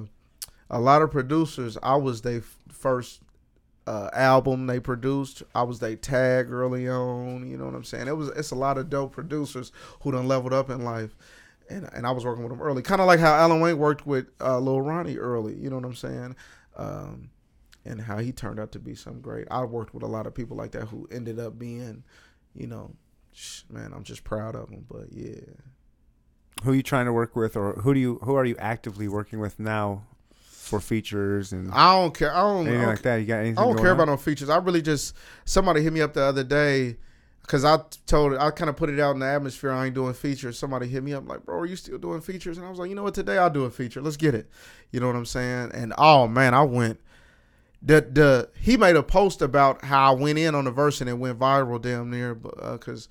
[0.69, 3.21] a lot of producers, I was they first
[3.91, 5.43] uh, album they produced.
[5.53, 7.49] I was they tag early on.
[7.49, 8.07] You know what I'm saying?
[8.07, 8.29] It was.
[8.29, 9.71] It's a lot of dope producers
[10.01, 11.15] who done leveled up in life.
[11.69, 14.05] And, and I was working with them early, kind of like how Alan Wayne worked
[14.05, 15.55] with uh, Lil Ronnie early.
[15.55, 16.35] You know what I'm saying?
[16.75, 17.29] Um,
[17.85, 19.47] and how he turned out to be some great.
[19.51, 22.03] I worked with a lot of people like that who ended up being,
[22.55, 22.95] you know,
[23.69, 24.85] man, I'm just proud of them.
[24.89, 25.41] But yeah,
[26.63, 29.07] Who are you trying to work with, or who do you who are you actively
[29.07, 30.03] working with now
[30.71, 32.33] for features and I don't care.
[32.33, 32.67] I don't.
[32.67, 33.17] I don't, like that?
[33.17, 33.59] You got anything?
[33.59, 33.95] I don't care on?
[33.95, 34.49] about no features.
[34.49, 35.15] I really just
[35.45, 36.97] somebody hit me up the other day
[37.41, 39.71] because I told I kind of put it out in the atmosphere.
[39.71, 40.57] I ain't doing features.
[40.57, 42.57] Somebody hit me up like, bro, are you still doing features?
[42.57, 43.13] And I was like, you know what?
[43.13, 44.01] Today I'll do a feature.
[44.01, 44.49] Let's get it.
[44.91, 45.71] You know what I'm saying?
[45.73, 46.99] And oh man, I went.
[47.83, 51.09] The the he made a post about how I went in on the verse and
[51.09, 53.09] it went viral damn near because.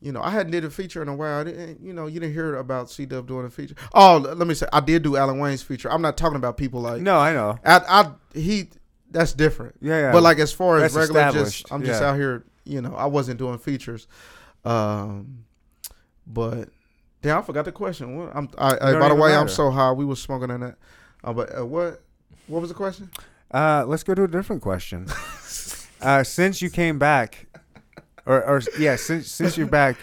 [0.00, 1.46] You know, I hadn't did a feature in a while.
[1.46, 3.74] You know, you didn't hear about C Dub doing a feature.
[3.92, 5.90] Oh, let me say, I did do Alan Wayne's feature.
[5.90, 7.58] I'm not talking about people like No, I know.
[7.64, 8.68] I, I he
[9.10, 9.76] that's different.
[9.80, 10.12] Yeah, yeah.
[10.12, 12.10] But like as far as That's regular, just I'm just yeah.
[12.10, 12.44] out here.
[12.64, 14.06] You know, I wasn't doing features.
[14.64, 15.44] Um,
[16.26, 16.68] but
[17.22, 18.16] damn, I forgot the question.
[18.16, 18.34] What?
[18.34, 18.48] I'm.
[18.56, 19.92] I, I, by the way, I'm so high.
[19.92, 20.76] We was smoking on that.
[21.24, 22.02] Uh, but uh, what?
[22.46, 23.10] What was the question?
[23.50, 25.06] Uh, let's go to a different question.
[26.00, 27.46] uh, since you came back,
[28.26, 29.96] or, or yeah, since since you're back,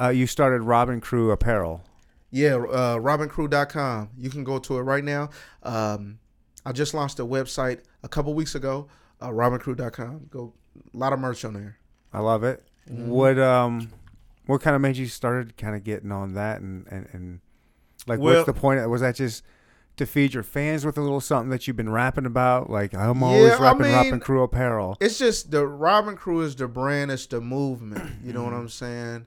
[0.00, 1.82] uh, you started Robin Crew Apparel.
[2.32, 4.10] Yeah, uh, RobinCrew.com.
[4.16, 5.30] You can go to it right now.
[5.62, 6.18] Um,
[6.64, 8.88] I just launched a website a couple weeks ago.
[9.20, 10.26] Uh, RobinCrew.com.
[10.30, 10.52] Go
[10.94, 11.78] a lot of merch on there.
[12.12, 12.62] I love it.
[12.90, 13.06] Mhm.
[13.06, 13.90] What um,
[14.46, 17.40] what kind of made you started kind of getting on that and and and
[18.06, 18.88] like Well- what's the point?
[18.88, 19.42] Was that just
[20.00, 22.68] to feed your fans with a little something that you've been rapping about?
[22.68, 24.96] Like I'm Yeah, always I rapping, mean- rapping crew apparel.
[25.00, 28.10] It's just the Robin Crew is the brand, it's the movement.
[28.24, 28.60] You know what Mm-hmm.
[28.62, 29.26] I'm saying?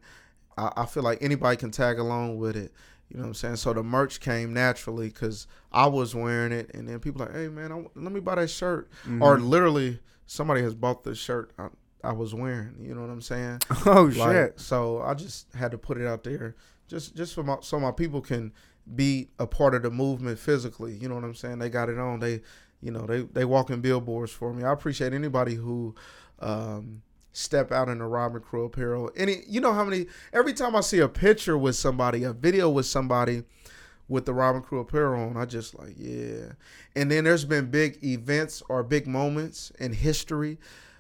[0.58, 2.72] I, I feel like anybody can tag along with it.
[3.10, 3.56] You know what I'm saying?
[3.58, 7.48] So the merch came naturally because I was wearing it, and then people like, "Hey
[7.48, 8.90] man, I, let me buy that shirt."
[9.22, 9.48] Or Mhm.
[9.50, 11.68] literally, somebody has bought the shirt I,
[12.04, 12.76] I was wearing.
[12.80, 13.62] You know what I'm saying?
[13.86, 14.60] oh Like, shit!
[14.60, 16.56] so I just had to put it out there,
[16.88, 18.52] just just for my so my people can
[18.96, 20.94] be a part of the movement physically.
[20.94, 21.60] You know what I'm saying?
[21.60, 22.20] They got it on.
[22.20, 22.42] They,
[22.82, 24.64] you know, they they walk in billboards for me.
[24.64, 25.96] I appreciate anybody who
[26.40, 29.12] um, step out in the Robin Crew apparel.
[29.16, 30.08] Any, you know how many?
[30.32, 33.44] Every time I see a picture with somebody, a video with somebody
[34.08, 36.54] with the Robin Crew apparel on, I just like yeah.
[36.96, 40.58] And then there's been big events or big moments in history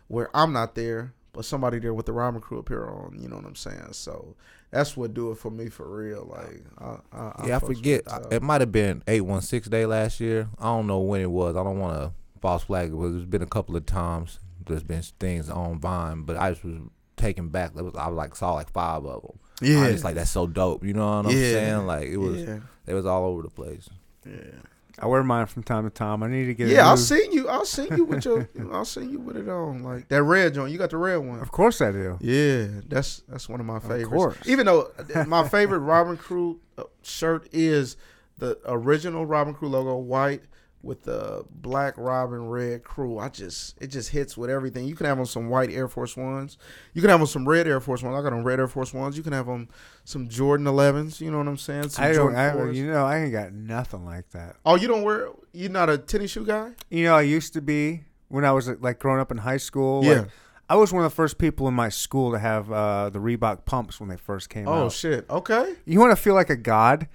[0.07, 3.21] where I'm not there, but somebody there with the Robin Crew apparel on.
[3.21, 3.89] You know what I'm saying?
[3.91, 4.35] So
[4.73, 6.27] that's what do it for me for real.
[6.29, 8.01] Like I, I, Yeah, I with forget.
[8.31, 8.41] it.
[8.41, 10.49] Might have been eight one six day last year.
[10.59, 11.55] I don't know when it was.
[11.55, 12.11] I don't want to
[12.41, 16.23] false flag it, but there's been a couple of times there's been things on Vine,
[16.23, 16.75] but I just was
[17.17, 17.73] taken back.
[17.75, 19.39] That was I like saw like five of them.
[19.61, 20.83] I was just like that's so dope.
[20.83, 21.51] You know what I'm Yeah.
[21.51, 21.85] saying?
[21.85, 22.41] Like it was.
[22.41, 23.89] yeah, It was all over the place.
[24.25, 24.59] yeah.
[24.99, 26.21] I wear mine from time to time.
[26.21, 26.67] I need to get.
[26.67, 27.49] Yeah, I'll see you.
[27.49, 28.47] I'll see you with your.
[28.71, 30.71] I'll see you with it on like that red joint.
[30.71, 31.39] You got the red one.
[31.39, 32.17] Of course I do.
[32.21, 34.07] Yeah, that's that's one of my favorites.
[34.09, 34.37] course.
[34.45, 37.97] Even though uh, my favorite Robin Crew uh, shirt is
[38.37, 40.43] the original Robin Crew logo, white
[40.83, 43.17] with the black Robin red crew.
[43.17, 44.85] I just it just hits with everything.
[44.85, 46.57] You can have on some white Air Force Ones.
[46.93, 48.15] You can have on some red Air Force Ones.
[48.15, 49.17] I got on red Air Force Ones.
[49.17, 49.69] You can have on
[50.03, 51.21] some Jordan 11s.
[51.21, 51.89] You know what I'm saying?
[51.89, 52.33] Some I don't.
[52.33, 52.75] Jordan I, 4s.
[52.75, 54.57] you know, I ain't got nothing like that.
[54.65, 55.29] oh, you don't wear?
[55.53, 56.71] You're not a tennis shoe guy?
[56.89, 60.03] You know, I used to be when I was like growing up in high school.
[60.03, 60.13] Yeah.
[60.13, 60.27] Like,
[60.69, 63.65] I was one of the first people in my school to have uh, the Reebok
[63.65, 64.83] pumps when they first came Oh out.
[64.85, 65.29] Oh shit.
[65.29, 65.75] Okay.
[65.85, 67.07] You want to feel like a god?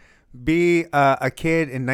[0.44, 1.84] Be uh, a kid in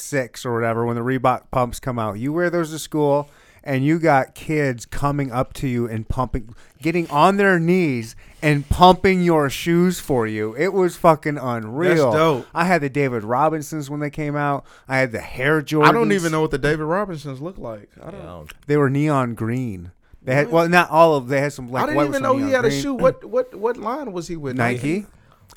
[0.00, 2.18] 1986 or whatever when the Reebok pumps come out.
[2.18, 3.28] You wear those to school,
[3.64, 8.68] and you got kids coming up to you and pumping, getting on their knees and
[8.68, 10.54] pumping your shoes for you.
[10.56, 12.12] It was fucking unreal.
[12.12, 12.46] dope.
[12.54, 14.64] I had the David Robinsons when they came out.
[14.88, 15.86] I had the Hare Jordans.
[15.88, 17.90] I don't even know what the David Robinsons look like.
[18.02, 18.20] I don't.
[18.20, 19.92] I don't- They were neon green.
[20.22, 21.28] They had well, not all of.
[21.28, 22.94] They had some like I didn't white even know he neon had a shoe.
[22.94, 24.56] What what what line was he with?
[24.56, 25.06] Nike.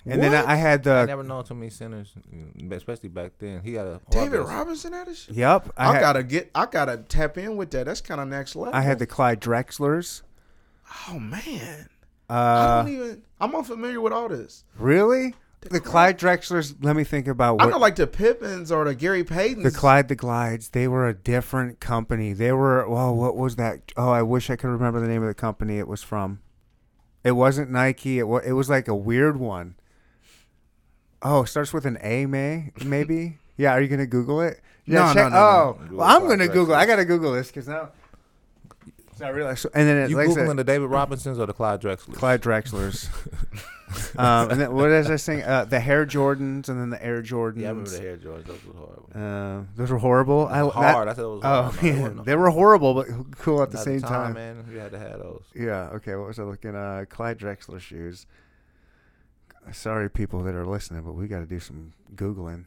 [0.06, 0.48] And then What?
[0.48, 0.94] I I had the.
[0.94, 3.62] I never known too many centers, mm, especially back then.
[3.64, 4.56] He had a David Robinson.
[4.56, 5.34] Robinson had a shoe.
[5.34, 5.70] yep.
[5.78, 6.52] I, I, had, gotta get.
[6.56, 7.86] I gotta tap in with that.
[7.86, 8.74] That's kind of next level.
[8.74, 10.24] I had the Clyde Drexlers.
[11.10, 11.88] Oh man,
[12.30, 13.22] I Uh, don't even.
[13.40, 14.64] I'm unfamiliar with all this.
[14.78, 15.36] really?
[15.62, 16.76] The Clyde Drexlers.
[16.82, 19.64] Let me think about I what know like the Pippins or the Gary Paytons.
[19.64, 20.70] the Clyde the Glides.
[20.70, 22.32] They were a different company.
[22.32, 22.88] They were.
[22.90, 23.92] Well, what was that?
[23.98, 26.40] Oh, I wish I could remember the name of the company it was from.
[27.26, 28.20] It wasn't Nike.
[28.20, 28.44] It was.
[28.46, 29.76] It was like a weird one.
[31.22, 33.38] Oh, it starts with an A, May maybe.
[33.58, 34.62] yeah, are you gonna Google it?
[34.88, 35.38] No, no, check- no, no.
[35.38, 36.76] Oh, Google well, I'm gonna Google.
[36.76, 37.90] I gotta Google this because now.
[39.18, 41.52] So I realized, and then it, You like I said, the David Robinsons or the
[41.52, 42.18] Clyde Drexlers?
[42.18, 43.10] Clyde Drexlers.
[44.18, 45.44] um, and then what did I say?
[45.44, 47.58] Uh, the Hare Jordans and then the Air Jordans.
[47.58, 48.46] Yeah, I remember the Hare Jordans.
[48.46, 49.10] Those were horrible.
[49.14, 50.48] Uh, those were horrible.
[50.48, 51.08] I, that- hard.
[51.10, 51.76] I said it was oh, hard.
[51.76, 52.02] They yeah.
[52.02, 53.08] wasn't they were horrible, but
[53.38, 54.36] cool at the same time.
[54.36, 54.66] man.
[54.72, 55.44] You had to have those.
[55.54, 55.90] Yeah.
[55.96, 56.16] Okay.
[56.16, 56.76] What was I looking?
[56.76, 58.26] Uh, Clyde Drexler shoes.
[59.72, 62.66] Sorry, people that are listening, but we got to do some googling.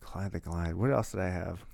[0.00, 0.74] Clyde the Glide.
[0.74, 1.64] What else did I have?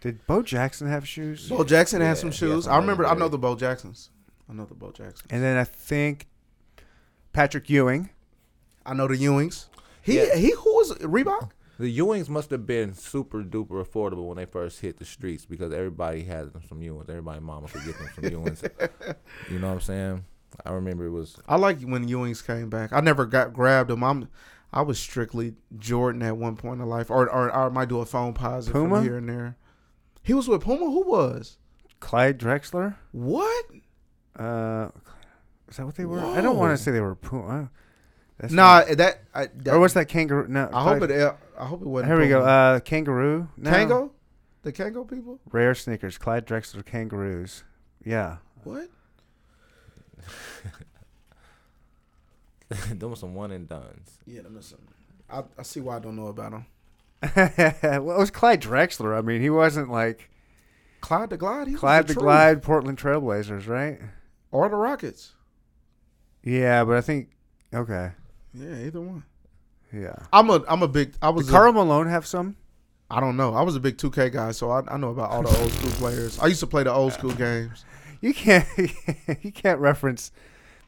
[0.00, 1.48] Did Bo Jackson have shoes?
[1.48, 2.64] Bo Jackson Yeah, had some he had shoes.
[2.64, 3.06] some I remember.
[3.06, 4.10] I know the Bo Jacksons.
[4.48, 5.26] I know the Bo Jacksons.
[5.30, 6.26] And then I think
[7.32, 8.10] Patrick Ewing.
[8.84, 9.66] I know the Ewings.
[10.02, 10.34] He Yeah.
[10.36, 11.50] he who was Reebok?
[11.78, 15.72] The Ewings must have been super duper affordable when they first hit the streets because
[15.72, 17.08] everybody had them some Ewings.
[17.08, 18.62] Everybody mama could get them some Ewings.
[19.50, 20.24] You know what I'm saying?
[20.64, 22.92] I remember it was I like when Ewings came back.
[22.92, 24.02] I never got grabbed them.
[24.04, 24.28] I'm
[24.72, 28.00] I was strictly Jordan at one point in life, or or, or I might do
[28.00, 28.96] a phone positive Puma?
[28.96, 29.56] from here and there.
[30.22, 30.86] He was with Puma.
[30.86, 31.58] Who was
[32.00, 32.96] Clyde Drexler.
[33.12, 33.64] what?
[34.36, 34.88] Uh,
[35.68, 36.20] is that what they were?
[36.20, 37.70] I don't want to say they were Puma.
[38.38, 40.48] That's Nah, that, I, that or was that kangaroo?
[40.48, 40.68] No.
[40.72, 41.36] I hope it.
[41.56, 42.10] I hope it wasn't.
[42.12, 42.42] Here we go.
[42.42, 43.48] Uh, kangaroo.
[43.56, 43.70] No.
[43.70, 44.10] Kango,
[44.62, 45.38] the Kango people.
[45.52, 46.18] Rare sneakers.
[46.18, 47.62] Clyde Drexler kangaroos.
[48.04, 48.38] Yeah.
[48.64, 48.88] What?
[52.94, 54.18] them was some one and duns.
[54.26, 54.78] Yeah, them is some.
[55.30, 56.66] I, I see why I don't know about him.
[57.36, 59.16] well, it was Clyde Drexler.
[59.16, 60.30] I mean, he wasn't like
[61.00, 61.68] Clyde the Glide.
[61.68, 62.22] He Clyde the truth.
[62.22, 64.00] Glide, Portland Trailblazers, right?
[64.50, 65.32] or the Rockets.
[66.42, 67.30] Yeah, but I think
[67.72, 68.12] okay.
[68.54, 69.24] Yeah, either one.
[69.92, 70.14] Yeah.
[70.32, 71.14] I'm a I'm a big.
[71.20, 72.56] I was Did a- Karl Malone have some?
[73.10, 73.54] I don't know.
[73.54, 75.90] I was a big 2K guy, so I, I know about all the old school
[75.90, 76.38] players.
[76.38, 77.84] I used to play the old school games.
[78.24, 78.66] You can't
[79.42, 80.32] you can't reference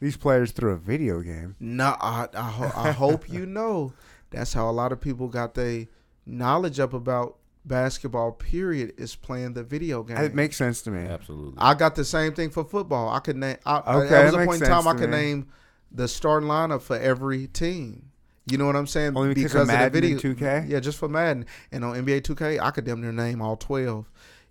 [0.01, 1.55] these players through a video game.
[1.61, 3.93] No, I I, ho- I hope you know
[4.30, 5.87] that's how a lot of people got their
[6.24, 8.32] knowledge up about basketball.
[8.32, 10.16] Period is playing the video game.
[10.16, 11.01] It makes sense to me.
[11.07, 11.55] Absolutely.
[11.59, 13.11] I got the same thing for football.
[13.11, 13.57] I could name.
[13.66, 15.16] I, Okay, there was a point in time I to could me.
[15.16, 15.49] name
[15.93, 18.11] the starting lineup for every team.
[18.49, 19.16] You know what I'm saying?
[19.16, 20.68] Only because of Madden and 2K?
[20.68, 24.09] Yeah, just for Madden and on NBA 2K, I could damn near name all twelve.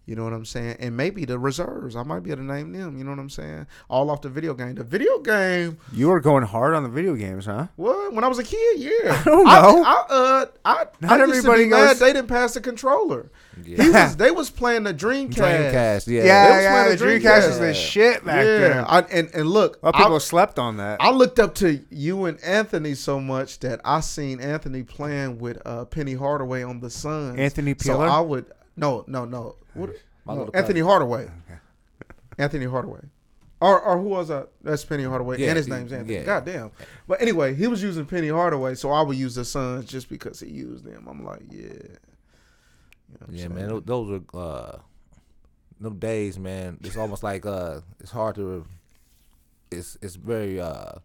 [0.08, 0.78] You know what I'm saying?
[0.80, 2.96] And maybe the reserves, I might be able to name them.
[2.98, 3.66] You know what I'm saying?
[3.90, 4.76] All off the video game.
[4.76, 5.80] The video game.
[5.92, 7.68] You were going hard on the video games, huh?
[7.76, 8.14] What?
[8.14, 9.20] When I was a kid, yeah.
[9.22, 9.84] I don't know.
[9.84, 13.32] I, uh, I, Not I everybody to be mad goes- they didn't pass the controller.
[13.66, 14.06] He Yeah.
[14.06, 15.34] was, they was playing the Dreamcast.
[15.34, 16.24] Dreamcast, yeah.
[16.24, 16.72] Yeah, was yeah.
[16.84, 17.60] playing The the Dreamcast was Dreamcast.
[17.60, 18.86] the shit back yeah, then.
[18.88, 21.02] I, and and look, A lot of I- people slept on that.
[21.02, 25.60] I looked up to you and Anthony so much that I seen Anthony playing with
[25.66, 27.40] uh, Penny Hardaway on the Sun.
[27.40, 28.08] Anthony Peeler?
[28.08, 28.46] So I would
[28.78, 29.56] no no no.
[29.74, 29.92] What,
[30.28, 30.86] no, Anthony cousin.
[30.86, 31.28] Hardaway.
[32.38, 33.02] Anthony Hardaway.
[33.62, 34.50] Or, or who was that?
[34.62, 36.16] That's Penny Hardaway, Yeah, and his name's Anthony.
[36.16, 36.24] yeah.
[36.24, 36.72] God damn.
[37.08, 40.42] But anyway, he was using Penny Hardaway, so I would use the Suns just because
[40.42, 41.08] he used them.
[41.10, 41.62] I'm like, yeah.
[41.62, 43.56] You know Yeah, saying?
[43.56, 44.78] man, those are uh,
[45.80, 46.78] them days, man.
[46.84, 48.66] It's almost like uh, it's hard to,
[49.72, 50.96] it's it's very uh,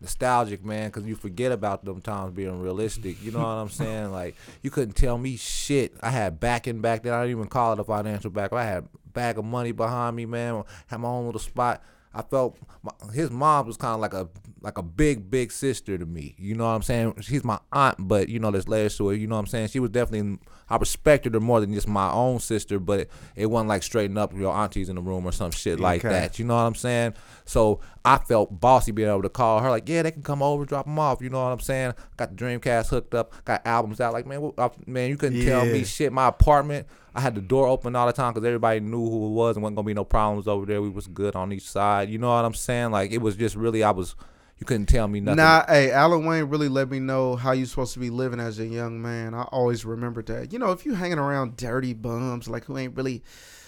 [0.00, 3.22] nostalgic, man, because you forget about them times being realistic.
[3.22, 3.94] You know what I'm saying?
[4.14, 5.94] Like you couldn't tell me shit.
[6.00, 7.12] I had backing back then.
[7.12, 8.52] I didn't even call it a financial back.
[8.52, 10.54] I had a bag of money behind me, man.
[10.56, 11.82] I Had my own little spot.
[12.14, 14.28] I felt my, his mom was kind of like a
[14.64, 16.34] like a big big sister to me.
[16.38, 17.14] You know what I'm saying?
[17.20, 19.18] She's my aunt, but you know there's layers to it.
[19.18, 19.68] You know what I'm saying?
[19.68, 20.38] She was definitely
[20.70, 24.16] I respected her more than just my own sister, but it, it wasn't like straighten
[24.16, 26.08] up your aunties in the room or some shit like Okay.
[26.08, 26.38] that.
[26.38, 27.12] You know what I'm saying?
[27.44, 30.64] So I felt bossy being able to call her like, yeah, they can come over,
[30.64, 31.20] drop them off.
[31.20, 31.92] You know what I'm saying?
[32.16, 34.14] Got the Dreamcast hooked up, got albums out.
[34.14, 36.10] Like man, what, I- man, you couldn't tell me shit.
[36.12, 39.30] My apartment, I had the door open all the time because everybody knew who it
[39.32, 40.80] was and wasn't gonna be no problems over there.
[40.80, 42.08] We was good on each side.
[42.08, 42.90] You know what I'm saying?
[42.90, 44.16] Like it was just really, I was.
[44.64, 45.36] You couldn't tell me nothing.
[45.36, 48.58] Nah, hey, Alan Wayne really let me know how you supposed to be living as
[48.58, 49.34] a young man.
[49.34, 50.54] I always remembered that.
[50.54, 53.22] You know, if you hanging around dirty bums like who ain't really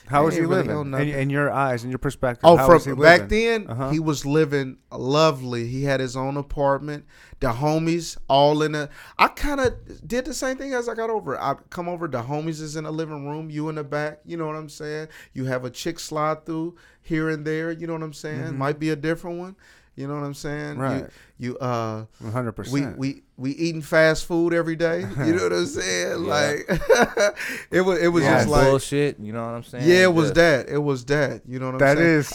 [0.07, 0.95] How was ain't he really living?
[0.95, 2.45] on In, in your eyes, in your perspective.
[2.45, 3.91] Oh, how was he from back then, Uh-huh.
[3.91, 5.67] he was living lovely.
[5.67, 7.05] He had his own apartment.
[7.41, 8.89] The homies all in a.
[9.19, 9.75] I kind of
[10.09, 11.39] did the same thing as I got over.
[11.39, 12.09] I come over.
[12.09, 13.51] The homies is in the living room.
[13.51, 14.21] You in the back.
[14.25, 15.09] You know what I'm saying.
[15.35, 17.71] You have a chick slide through here and there.
[17.71, 18.57] You know what I'm saying.
[18.57, 19.57] Might be a different one.
[19.97, 20.77] You know what I'm saying.
[20.79, 21.07] Right.
[21.39, 22.05] You, you uh.
[22.21, 22.53] 100.
[22.53, 25.01] percent we we we eating fast food every day.
[25.19, 26.25] You know what I'm saying?
[26.25, 26.35] Yeah.
[26.35, 26.69] Like
[27.71, 29.19] it was it was Yeah, just like bullshit.
[29.19, 29.89] You know what I'm saying?
[29.89, 30.69] yeah, it was that.
[30.69, 31.43] It was that.
[31.49, 32.09] You know what I'm That saying?
[32.09, 32.33] That is.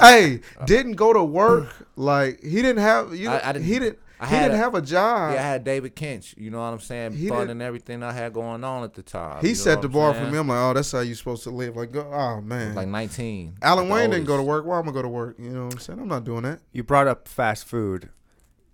[0.60, 1.70] Hey, didn't go to work.
[1.96, 3.14] Like he didn't have.
[3.16, 4.00] You know, I- I didn't- he didn't.
[4.22, 5.34] I he had didn't a- have a job.
[5.34, 6.36] Yeah, I had David Kinch.
[6.38, 7.14] You know what I'm saying?
[7.14, 9.42] He Funding didn't- everything I had going on at the time.
[9.42, 10.38] he you set the I'm bar for me.
[10.38, 11.76] I'm like, oh, that's how you supposed to live.
[11.76, 12.76] Like, oh man.
[12.76, 13.56] like 19.
[13.62, 14.48] Alan the Wayne didn't go to oldest.
[14.48, 14.66] work.
[14.66, 15.36] Why am I go to work?
[15.40, 16.00] You know what I'm saying?
[16.00, 16.60] I'm not doing that.
[16.72, 18.10] you brought up fast food,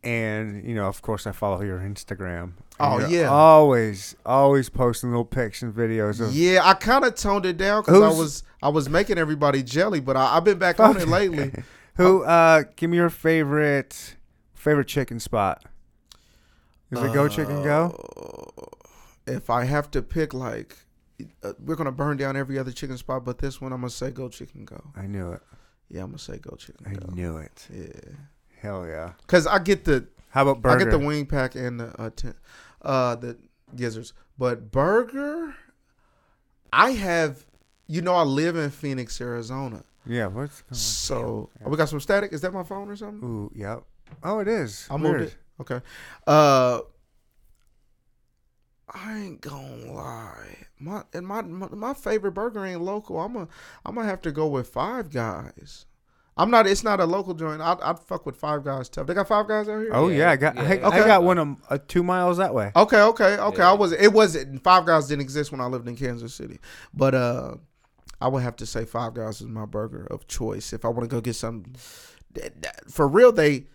[0.04, 2.52] and you know, of course, I follow your Instagram.
[2.80, 3.30] Oh, you're yeah.
[3.30, 6.34] always, always posting little pics and videos of.
[6.36, 10.00] Yeah, I kind of toned it down because I was I was making everybody jelly,
[10.00, 11.52] but I, I've been back on it lately.
[11.96, 12.24] Who?
[12.24, 14.16] Uh, give me your favorite,
[14.68, 15.64] favorite chicken spot.
[16.92, 18.54] Is it Go Chicken Go?
[18.58, 20.78] Uh, If I have to pick, like,
[21.44, 24.12] uh, we're gonna burn down every other chicken spot, but this one I'm gonna say
[24.12, 24.82] Go Chicken Go.
[24.96, 25.42] I knew it.
[25.90, 27.14] Yeah, I'm gonna say Go Chicken I Go.
[27.14, 27.68] knew it.
[27.74, 28.14] Yeah,
[28.62, 29.14] Hell yeah.
[29.28, 30.76] cause I get the How about burger?
[30.76, 32.34] I get the wing pack and the uh, ten,
[32.82, 33.38] uh the
[33.76, 35.56] gizzards, but burger,
[36.74, 37.46] I have.
[37.90, 39.84] You know, I live in Phoenix, Arizona.
[40.06, 40.26] yeah.
[40.28, 42.34] What's going So oh, we got some static.
[42.34, 43.24] Is that my phone or something?
[43.24, 43.30] on?
[43.30, 43.84] Ooh, yep.
[44.24, 44.88] Oh, it is.
[44.90, 45.22] I moved Weird.
[45.30, 45.36] it.
[45.62, 45.82] Okay.
[46.26, 46.82] Uh
[48.90, 50.58] I ain't gonna lie.
[50.80, 53.20] My and my, my my favorite burger ain't local.
[53.20, 53.48] I'm a
[53.86, 55.86] I'm gonna have to go with Five Guys.
[56.40, 56.68] I'm not.
[56.68, 57.62] It's not a local joint.
[57.62, 59.08] I'd, I'd fuck with Five Guys tough.
[59.08, 59.90] They got Five Guys out here.
[59.92, 60.56] Oh yeah, Yeah, I got.
[60.56, 60.88] yeah, I, yeah.
[60.90, 62.72] I got one of, uh, two miles that way.
[62.76, 63.58] Okay, okay, okay.
[63.58, 63.72] Yeah.
[63.72, 63.92] I was.
[63.92, 64.64] It wasn't.
[64.64, 66.60] Five Guys didn't exist when I lived in Kansas City,
[66.94, 67.56] but uh,
[68.22, 71.10] I would have to say Five Guys is my burger of choice if I want
[71.10, 71.66] to go get some.
[72.88, 73.66] For real, they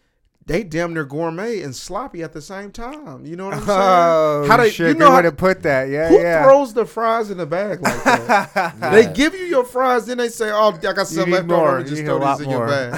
[0.46, 3.24] they damn near gourmet and sloppy at the same time.
[3.24, 3.78] You know what I'm saying?
[3.80, 4.88] Oh How they- shit!
[4.88, 5.88] you know how- to put that.
[5.88, 6.42] Yeah, Who yeah.
[6.44, 8.74] throws the fries in the bag like that?
[8.92, 11.82] They give you your fries, then they say, "Oh, I got some left over.
[11.84, 12.92] Just throw these in your bag."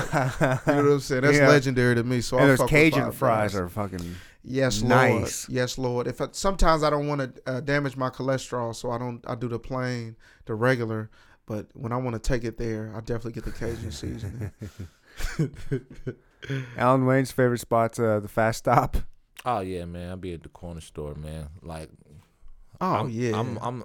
[0.66, 1.22] You know what I'm saying?
[1.22, 1.48] That's Yeah.
[1.48, 2.20] legendary to me.
[2.22, 4.14] So and I those Cajun fries are fucking.
[4.42, 5.48] yes, nice.
[5.48, 6.06] Lord, yes, Lord.
[6.06, 9.22] If I, sometimes I don't want to uh, damage my cholesterol, so I don't.
[9.26, 10.16] I do the plain,
[10.46, 11.10] the regular.
[11.46, 14.50] But when I want to take it there, I definitely get the Cajun seasoning.
[16.76, 18.96] Alan Wayne's favorite spot's uh, the fast stop.
[19.44, 20.10] Oh yeah, man.
[20.10, 21.48] I'll be at the corner store, man.
[21.62, 21.90] Like,
[22.80, 23.84] Oh I'm, yeah, I'm, I'm,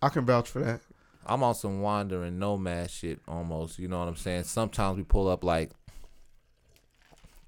[0.00, 0.80] I can vouch for that.
[1.26, 3.78] I'm on some wandering nomad shit almost.
[3.78, 4.44] You know what I'm saying?
[4.44, 5.70] Sometimes we pull up like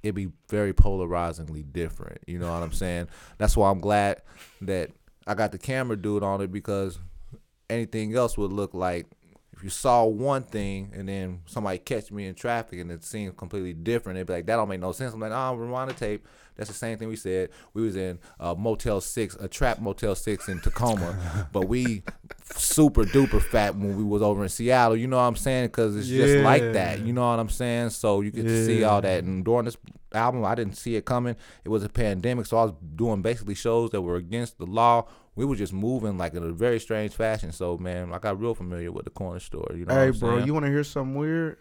[0.03, 2.19] it'd be very polarizingly different.
[2.27, 3.09] You know what I'm saying?
[3.39, 4.23] That's why I'm glad
[4.63, 4.91] that
[5.27, 6.99] I got the camera dude on it because
[7.69, 9.07] anything else would look like
[9.61, 13.37] if you saw one thing and then somebody catch me in traffic and it seemed
[13.37, 15.13] completely different, they'd be like, that don't make no sense.
[15.13, 16.27] I'm like, oh, rewind the tape.
[16.57, 17.51] That's the same thing we said.
[17.75, 22.05] We was in uh, Motel Six, a trap Motel Six in Tacoma, but we
[22.55, 24.97] super duper fat when we was over in Seattle.
[24.97, 25.67] You know what I'm saying?
[25.67, 27.01] Because it's just like that.
[27.01, 27.91] You know what I'm saying?
[27.91, 29.25] So you get to see all that.
[29.25, 29.77] And during this
[30.13, 31.37] album, I didn't see it coming.
[31.65, 35.07] It was a pandemic, so I was doing basically shows that were against the law.
[35.37, 37.53] We were just moving like in a very strange fashion.
[37.53, 39.71] So man, I got real familiar with the corner store.
[39.75, 39.95] You know?
[39.95, 40.47] Hey, bro, saying?
[40.47, 41.59] you want to hear something weird?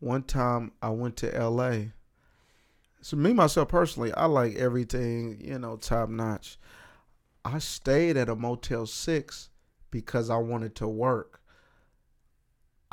[0.00, 1.92] One time I went to L.A.
[3.00, 6.58] So me myself personally, I like everything you know top notch.
[7.44, 9.50] I stayed at a Motel Six
[9.90, 11.41] because I wanted to work.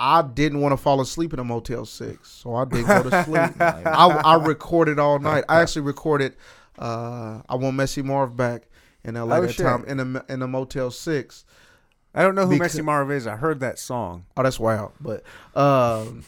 [0.02, 3.24] I didn't want to fall asleep in a Motel Six, so I didn't go to
[3.26, 3.52] sleep.
[3.62, 5.43] I, I recorded all night.
[5.50, 6.36] I actually recorded.
[6.78, 8.64] Uh, I want Messy Marv back
[9.04, 9.38] in L.A.
[9.38, 9.66] Oh, that shit.
[9.66, 11.43] time in a in a Motel Six.
[12.16, 13.28] I don't know who Because- Messy Marv is.
[13.28, 14.26] I heard that song.
[14.38, 14.93] Oh, that's wild.
[15.02, 15.24] But
[15.56, 16.24] um,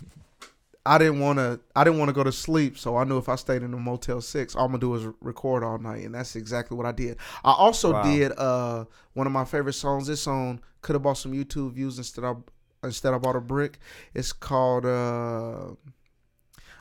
[0.86, 1.60] I didn't want to.
[1.76, 3.78] I didn't want to go to sleep, so I knew if I stayed in the
[3.78, 6.92] Motel Six, all I'm gonna do is record all night, and that's exactly what I
[6.92, 7.18] did.
[7.46, 8.04] I also Wow.
[8.04, 10.08] did uh, one of my favorite songs.
[10.08, 12.44] This song could have bought some YouTube views instead of
[12.84, 13.80] instead I bought a brick.
[14.14, 14.86] It's called.
[14.86, 15.72] Uh,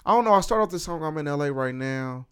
[0.04, 0.34] I don't know.
[0.34, 1.02] I start off this song.
[1.02, 2.26] I'm in LA right now.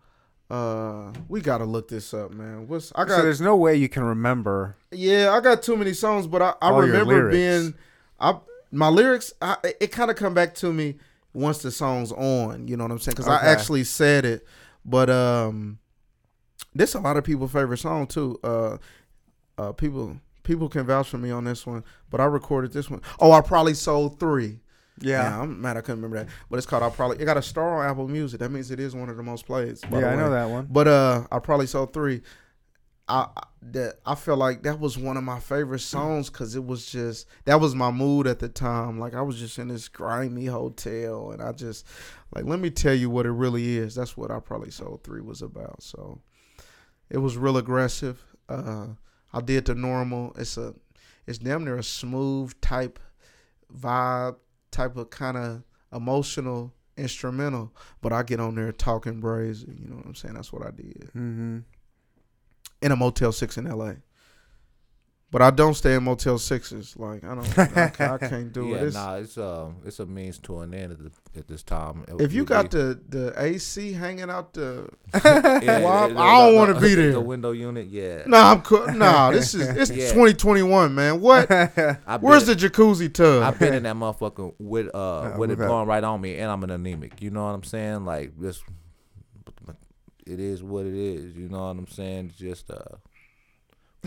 [0.51, 2.67] Uh, we gotta look this up, man.
[2.69, 3.23] What's I so got?
[3.23, 4.77] there's no way you can remember.
[4.91, 7.75] Yeah, I got too many songs, but I, I remember being,
[8.19, 8.39] I
[8.71, 9.33] my lyrics.
[9.43, 10.97] I, it kind of come back to me
[11.35, 12.67] once the song's on.
[12.67, 13.13] You know what I'm saying?
[13.17, 13.47] Because Okay.
[13.47, 14.47] I actually said it,
[14.87, 15.79] but um,
[16.75, 18.41] this a lot of people' favorite song too.
[18.43, 18.79] Uh,
[19.59, 20.17] uh, people
[20.49, 23.03] people can vouch for me on this one, but I recorded this one.
[23.21, 24.61] Oh, I probably sold three.
[25.01, 27.19] Yeah, I'm mad I couldn't remember that, but it's called I probably.
[27.21, 28.41] It got a star on Apple Music.
[28.41, 29.83] That means it is one of the most plays.
[29.93, 30.67] yeah, I know that one.
[30.69, 32.23] But uh, I probably saw three.
[33.07, 33.29] I
[33.61, 37.27] that I felt like that was one of my favorite songs because it was just
[37.45, 38.99] that was my mood at the time.
[38.99, 41.87] Like I was just in this grimy hotel, and I just
[42.35, 43.95] like let me tell you what it really is.
[43.95, 45.83] That's what I probably sold three was about.
[45.83, 46.21] So
[47.11, 48.21] it was real aggressive.
[48.49, 48.89] Uh,
[49.33, 50.33] I did the normal.
[50.39, 50.75] It's a
[51.27, 52.99] it's damn near a smooth type
[53.75, 54.37] vibe,
[54.71, 55.63] type of kind of
[55.93, 57.75] emotional instrumental.
[58.01, 59.79] But I get on there talking brazy.
[59.81, 60.35] You know what I'm saying?
[60.35, 61.59] That's what I did Mm-hmm.
[62.83, 63.97] in a Motel Six in L.A.
[65.31, 66.97] But I don't stay in Motel Sixes.
[66.97, 68.83] Like I don't, I, I can't do yeah, it.
[68.85, 72.07] It's, nah, it's um, it's a means to an end at, the, at this time.
[72.19, 76.39] if you It- got the the AC hanging out the, yeah, Well, it- it- I
[76.39, 77.13] don't the- wanna be there.
[77.13, 78.23] The window unit, yeah.
[78.27, 78.87] nah, I'm cool.
[78.95, 80.09] Nah, this is it's Yeah.
[80.09, 81.21] 2021, man.
[81.21, 81.51] What?
[81.51, 83.43] I've Where's been, the jacuzzi tub?
[83.43, 85.67] I've been in that motherfucker with uh with it with that.
[85.67, 87.21] blowing right on me, and I'm an anemic.
[87.21, 88.07] You know what I'm saying?
[88.07, 88.63] Like this,
[90.27, 91.37] it is what it is.
[91.37, 92.27] You know what I'm saying?
[92.31, 92.97] It's just uh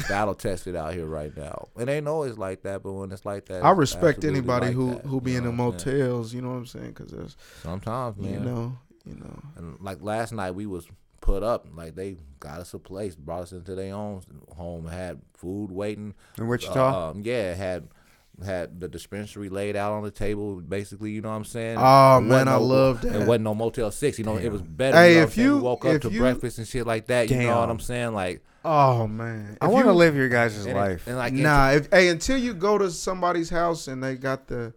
[0.07, 1.67] battle tested out here right now.
[1.77, 4.95] It ain't always like that, but when it's like that, I respect anybody like who
[4.95, 6.33] that, who be in the motels.
[6.33, 6.93] You know what I'm saying?
[6.93, 8.33] Because there's Sometimes, man.
[8.33, 9.39] you know you know.
[9.55, 10.87] And like last night, we was
[11.21, 11.67] put up.
[11.73, 14.21] Like they got us a place, brought us into their own
[14.55, 16.13] home, had food waiting.
[16.37, 17.11] In Wichita.
[17.11, 17.87] Um, yeah, had
[18.43, 20.55] had the dispensary laid out on the table.
[20.61, 21.77] Basically, you know what I'm saying.
[21.79, 23.15] Oh, It man, wasn't I no- love that.
[23.21, 24.19] It wasn't no Motel Six.
[24.19, 24.97] You know, it was better.
[24.97, 27.29] Hey, you know if you- we woke up to you- breakfast and shit like that.
[27.29, 28.13] You know what I'm saying?
[28.13, 31.07] Like, Oh man, I want to live your guys' life.
[31.07, 34.73] and like, Nah, if, hey, until you go to somebody's house and they got the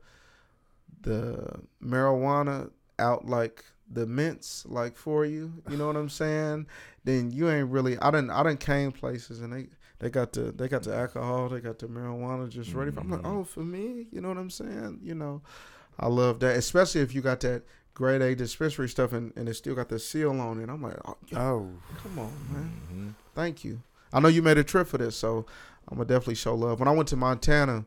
[1.03, 1.47] the
[1.83, 6.67] marijuana out like the mints like for you, you know what I'm saying?
[7.05, 7.99] Then you ain't really.
[7.99, 8.31] I didn't.
[8.31, 9.67] I didn't came places and they
[10.01, 12.91] they got the they got the alcohol, they got the marijuana just ready.
[12.91, 13.41] For, I'm like, Mhm.
[13.41, 15.01] oh, for me, you know what I'm saying?
[15.03, 15.41] You know,
[15.99, 17.63] I love that, especially if you got that
[17.95, 20.69] grade A dispensary stuff and, and it still got the seal on it.
[20.69, 21.69] I'm like, oh, oh,
[22.03, 22.73] come on, man.
[22.93, 23.15] Mhm.
[23.35, 23.81] Thank you.
[24.13, 25.47] I know you made a trip for this, so
[25.89, 26.81] I'm gonna definitely show love.
[26.81, 27.85] When I went to Montana,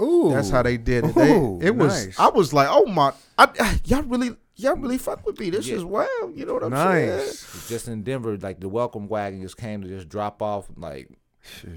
[0.00, 1.14] ooh, that's how they did it.
[1.14, 2.06] They, Ooh, it was.
[2.06, 2.18] nice.
[2.18, 5.50] I was like, oh my, I, y'all really, y'all really fuck with me.
[5.50, 5.76] This Yeah.
[5.76, 6.06] is wow.
[6.34, 7.16] You know what I'm saying?
[7.16, 7.68] nice.
[7.68, 11.08] just in Denver, like the welcome wagon just came to just drop off like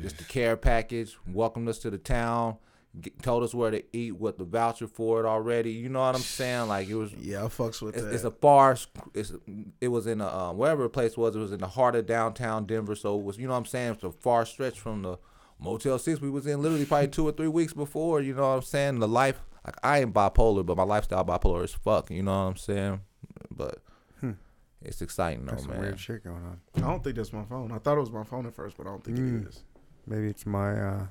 [0.01, 2.57] just the care package, welcomed us to the town,
[2.99, 5.71] g told us where to eat, what the voucher for it already.
[5.71, 6.67] You know what I'm saying?
[6.67, 7.13] Like it was.
[7.13, 8.13] Yeah, I fucks with It's, that.
[8.13, 8.77] it's a far.
[9.13, 9.33] It's
[9.81, 11.35] it was in a um, wherever the place was.
[11.35, 12.95] It was in the heart of downtown Denver.
[12.95, 13.93] So it was you know what I'm saying.
[13.93, 15.17] It's a far stretch from the
[15.59, 16.61] Motel Six we was in.
[16.61, 18.21] Literally probably two or three weeks before.
[18.21, 18.99] You know what I'm saying.
[18.99, 19.39] The life.
[19.65, 22.09] Like I ain't bipolar, but my lifestyle bipolar as fuck.
[22.09, 23.01] You know what I'm saying.
[23.51, 23.79] But
[24.81, 25.79] it's exciting though, some man.
[25.81, 26.59] weird shit going on.
[26.75, 27.71] I don't think that's my phone.
[27.71, 29.41] I thought it was my phone at first, but I don't think Mm.
[29.45, 29.63] it is.
[30.05, 31.05] Maybe it's my uh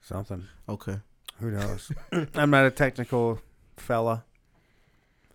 [0.00, 0.44] something.
[0.68, 0.98] Okay.
[1.40, 1.90] Who knows?
[2.34, 3.40] I'm not a technical
[3.76, 4.24] fella.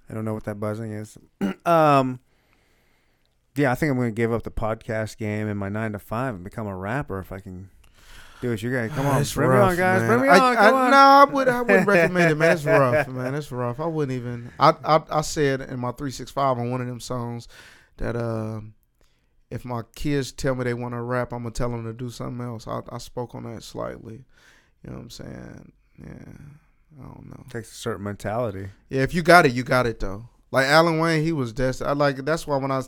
[0.09, 1.17] I don't know what that buzzing is.
[1.65, 2.19] um,
[3.55, 5.99] yeah, I think I'm going to give up the podcast game and my nine to
[5.99, 7.69] five and become a rapper if I can
[8.45, 8.91] do what you guys.
[8.91, 10.01] Come on, It's bring me rough, on, guys.
[10.01, 10.09] man.
[10.09, 10.57] Bring me I, on.
[10.57, 10.91] I, Come on.
[10.91, 11.47] No, I would.
[11.47, 12.51] I wouldn't recommend it, man.
[12.53, 13.35] It's rough, man.
[13.35, 13.79] It's rough.
[13.79, 14.51] I wouldn't even.
[14.59, 17.47] I I, I said in my three six five on one of them songs
[17.97, 18.61] that uh,
[19.49, 22.09] if my kids tell me they want to rap, I'm gonna tell them to do
[22.09, 22.67] something else.
[22.67, 24.25] I, I spoke on that slightly.
[24.83, 25.71] You know what I'm saying?
[25.99, 26.33] Yeah.
[26.99, 27.43] I don't know.
[27.45, 28.67] It Takes a certain mentality.
[28.89, 30.29] Yeah, if you got it, you got it though.
[30.51, 31.89] Like Alan Wayne, he was destined.
[31.89, 32.81] I like that's why when I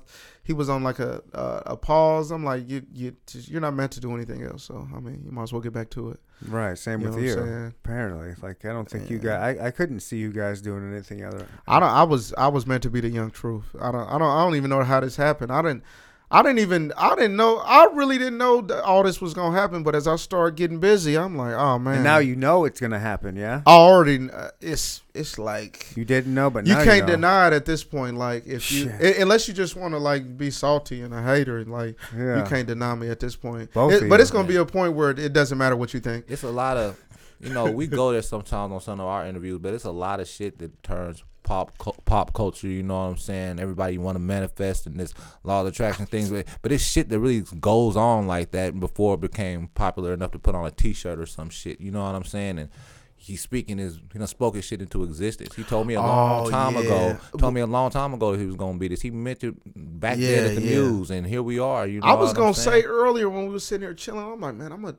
[0.48, 2.32] he was on like a uh, a pause.
[2.32, 4.64] I'm like, you you you're not meant to do anything else.
[4.64, 6.22] So I mean, you might as well get back to it.
[6.48, 6.78] Right.
[6.78, 7.74] Same You with you.
[7.84, 9.58] Apparently, like I don't think you guys.
[9.60, 11.48] I, I couldn't see you guys doing anything other.
[11.68, 11.90] I don't.
[11.90, 12.34] I was.
[12.38, 13.76] I was meant to be the young truth.
[13.82, 14.08] I don't.
[14.08, 14.30] I don't.
[14.30, 15.52] I don't even know how this happened.
[15.52, 15.84] I didn't.
[16.30, 16.92] I didn't even.
[16.98, 17.58] I didn't know.
[17.64, 19.82] I really didn't know that all this was gonna happen.
[19.84, 21.96] But as I started getting busy, I'm like, oh man.
[21.96, 23.38] And now you know it's gonna happen.
[23.38, 23.62] Yeah.
[23.66, 24.30] I already.
[24.30, 25.02] Uh, it's.
[25.14, 25.96] It's like.
[25.96, 27.14] You didn't know, but you can't know.
[27.16, 28.18] deny it at this point.
[28.18, 29.02] Like if you, Shit.
[29.18, 32.40] i- unless you just want to like be salty and a hater, and like Yeah.
[32.40, 33.72] you can't deny me at this point.
[33.74, 36.02] Both It- but it's gonna be a point where it, it doesn't matter what you
[36.02, 36.26] think.
[36.28, 37.00] It's a lot of,
[37.40, 40.20] you know, we go there sometimes on some of our interviews, but it's a lot
[40.20, 42.68] of shit that turns pop cu- pop culture.
[42.68, 43.60] You know what I'm saying?
[43.60, 47.20] Everybody want to manifest and this law of attraction things, but but it's shit that
[47.20, 51.18] really goes on like that before it became popular enough to put on a T-shirt
[51.20, 51.80] or some shit.
[51.80, 52.60] You know what I'm saying?
[52.60, 52.70] And
[53.16, 55.56] he's speaking his, he done spoke his shit into existence.
[55.56, 56.82] He told me a long Oh, time yeah.
[56.82, 57.18] ago.
[57.40, 59.02] Told me a long time ago he was gonna be this.
[59.02, 59.56] He meant it
[60.00, 60.82] back Yeah, then at the yeah.
[60.82, 61.88] Muse, and here we are.
[61.88, 64.56] You know I was gonna say earlier when we were sitting here chilling, I'm like,
[64.56, 64.98] man, I'm gonna,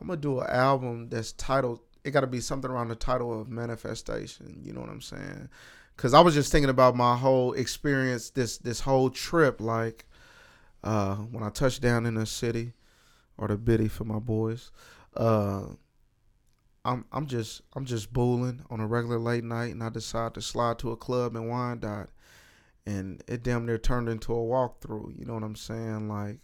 [0.00, 1.80] I'm gonna do an album that's titled.
[2.04, 4.60] It got to be something around the title of manifestation.
[4.64, 5.48] You know what I'm saying?
[5.98, 9.60] Because I was just thinking about my whole experience, this this whole trip.
[9.60, 10.06] Like,
[10.84, 12.74] uh, when I touched down in the city,
[13.36, 14.70] or the biddy for my boys,
[15.16, 15.64] uh,
[16.84, 20.40] I'm I'm just I'm just booling on a regular late night, and I decide to
[20.40, 22.10] slide to a club in Wyandotte,
[22.86, 25.18] and it damn near turned into a walkthrough.
[25.18, 26.08] You know what I'm saying?
[26.08, 26.38] Like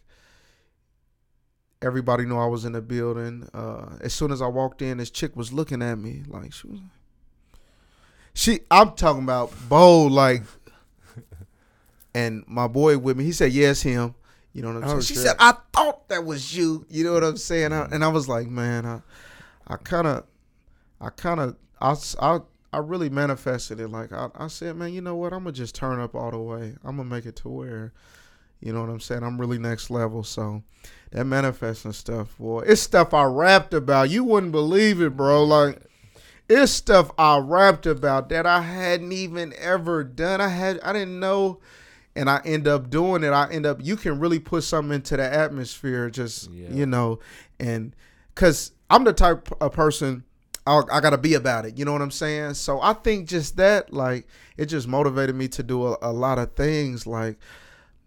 [1.80, 3.48] everybody knew I was in the building.
[3.54, 6.66] Uh, as soon as I walked in, this chick was looking at me like she
[6.66, 6.80] was.
[8.34, 10.42] She, I'm talking about bold, like,
[12.14, 13.24] and my boy with me.
[13.24, 14.14] He said, "Yes, him."
[14.52, 15.00] You know what I'm Oh, saying?
[15.02, 15.22] She shit.
[15.24, 17.72] said, "I thought that was you." You know what I'm saying?
[17.72, 19.00] I, and I was like, "Man, I,
[19.66, 20.24] I kind of,
[21.00, 22.38] I kind of, I, I,
[22.72, 23.88] I really manifested it.
[23.88, 25.32] Like I, I said, man, you know what?
[25.32, 26.74] I'm gonna just turn up all the way.
[26.84, 27.92] I'm gonna make it to where,
[28.60, 29.22] you know what I'm saying?
[29.22, 30.22] I'm really next level.
[30.24, 30.62] So
[31.12, 34.10] that manifesting stuff, boy, it's stuff I rapped about.
[34.10, 35.44] You wouldn't believe it, bro.
[35.44, 35.82] Like
[36.48, 40.40] it's stuff I rapped about that I hadn't even ever done.
[40.40, 41.60] I had, I didn't know.
[42.16, 43.30] And I end up doing it.
[43.30, 43.78] I end up.
[43.82, 46.68] You can really put something into the atmosphere, just Yeah.
[46.70, 47.18] you know,
[47.58, 47.94] and
[48.32, 50.22] because I'm the type of person
[50.66, 51.76] I, I gotta be about it.
[51.76, 52.54] You know what I'm saying?
[52.54, 54.26] So I think just that, like,
[54.56, 57.06] it just motivated me to do a, a lot of things.
[57.06, 57.36] Like,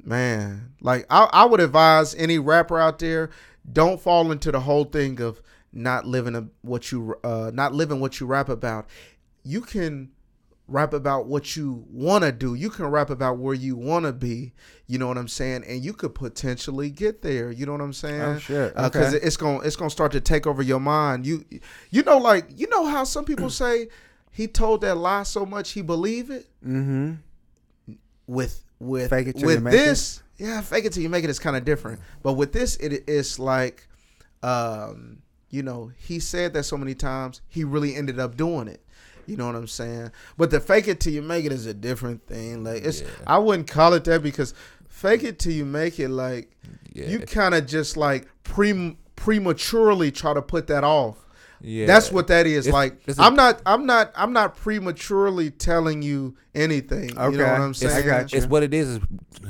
[0.04, 3.30] man, like I, I would advise any rapper out there,
[3.72, 5.42] don't fall into the whole thing of
[5.74, 8.88] not living a, what you, uh, not living what you rap about.
[9.44, 10.12] You can
[10.68, 12.54] rap about what you want to do.
[12.54, 14.54] You can rap about where you want to be.
[14.88, 15.64] You know what I'm saying?
[15.68, 17.52] And you could potentially get there.
[17.52, 18.22] You know what I'm saying?
[18.22, 18.76] Oh shit.
[18.76, 19.26] because Okay.
[19.26, 21.26] it's gonna it's gonna start to take over your mind.
[21.26, 21.46] You
[21.90, 23.88] you know like you know how some people say
[24.32, 27.14] he told that lie so much he believe it mm-hmm.
[28.28, 31.30] with with Fake it till you with this yeah fake it till you make it
[31.30, 32.02] is kind of different.
[32.24, 33.88] But with this it is like
[34.44, 35.20] um
[35.50, 38.82] you know he said that so many times he really ended up doing it.
[39.26, 40.12] You know what I'm saying?
[40.38, 42.64] But the fake it till you make it is a different thing.
[42.64, 43.08] Like it's Yeah.
[43.28, 44.54] I wouldn't call it that because
[44.88, 46.56] fake it till you make it like
[46.94, 47.08] Yeah.
[47.08, 51.18] you kind of just like pre prematurely try to put that off.
[51.60, 51.86] yeah.
[51.88, 52.68] That's what that is.
[52.68, 57.10] It's- like it's a- I'm not I'm not I'm not prematurely telling you anything.
[57.10, 57.38] You know Okay.
[57.38, 58.04] what I'm It's- saying?
[58.06, 58.38] I got you.
[58.38, 59.00] It's what it is is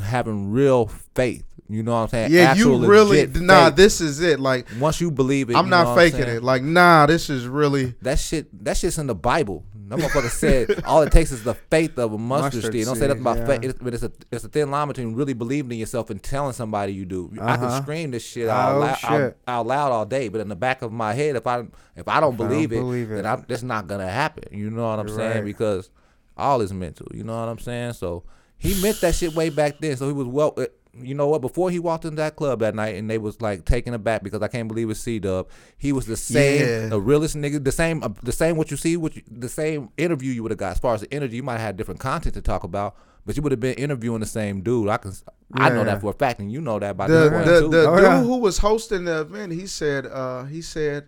[0.01, 1.43] having real faith.
[1.69, 2.31] You know what I'm saying?
[2.31, 3.65] Yeah, Actual you really nah.
[3.65, 3.75] faith.
[3.75, 4.39] This is it.
[4.39, 6.41] Like Once you believe it, I'm you know not faking it.
[6.43, 7.95] Like nah, this is really.
[8.01, 9.65] That shit, that shit's in the Bible.
[9.89, 12.85] That motherfucker said all it takes is the faith of a mustard, Mustard seed.
[12.85, 13.45] Don't say nothing about yeah.
[13.47, 16.21] faith, it's, but it's a it's a thin line between really believing in yourself and
[16.21, 17.31] telling somebody you do.
[17.39, 17.57] I Uh-huh.
[17.69, 19.37] can scream this shit out, Oh, loud, shit.
[19.47, 21.65] out loud all day, but in the back of my head, if I if I
[21.65, 24.43] don't If I don't believe it, believe then I'm, that's not gonna happen.
[24.57, 25.35] You know what I'm You're saying?
[25.35, 25.45] right.
[25.45, 25.89] Because
[26.35, 27.07] all is mental.
[27.13, 27.93] You know what I'm saying?
[27.93, 28.23] So
[28.57, 29.95] he meant that shit way back then.
[29.95, 30.53] So he was well.
[31.01, 31.41] You know what?
[31.41, 34.23] Before he walked into that club that night and they was like taking it back
[34.23, 35.47] because I can't believe it's C Dub.
[35.77, 36.87] He was the same, Yeah.
[36.89, 38.57] the realest nigga, the same, uh, the same.
[38.57, 40.71] What you see, what you, the same interview you would have got.
[40.71, 42.95] As far as the energy, you might have had different content to talk about,
[43.25, 44.89] but you would have been interviewing the same dude.
[44.89, 45.13] I can,
[45.53, 47.59] I know that for a fact, and you know that by the this point the,
[47.61, 47.67] too.
[47.69, 48.21] the Oh, dude yeah.
[48.23, 51.05] who was hosting the event, he said, uh, he said,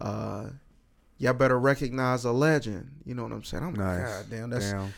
[0.00, 0.46] uh,
[1.18, 2.90] y'all better recognize a legend.
[3.04, 3.62] You know what I'm saying?
[3.64, 4.08] I'm like, Nice.
[4.18, 4.92] God damn, that's Damn.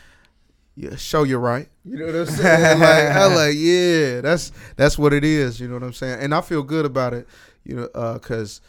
[0.76, 1.68] Yeah, show you're right.
[1.84, 2.80] You know what I'm saying?
[2.80, 5.60] like I like, yeah, that's that's what it is.
[5.60, 6.20] You know what I'm saying?
[6.20, 7.28] And I feel good about it.
[7.64, 8.60] You know, uh, cause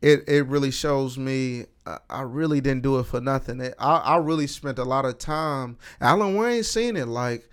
[0.00, 3.60] it it really shows me uh, I really didn't do it for nothing.
[3.60, 5.76] It, I I really spent a lot of time.
[6.00, 7.48] Alan Wayne seen it like.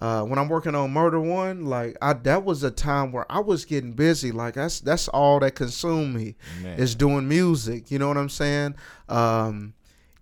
[0.00, 3.40] Uh, when I'm working on Murder One, like I, that was a time where I
[3.40, 4.30] was getting busy.
[4.30, 6.78] Like that's that's all that consumed me Man.
[6.78, 7.90] is doing music.
[7.90, 8.76] You know what I'm saying?
[9.08, 9.74] Um,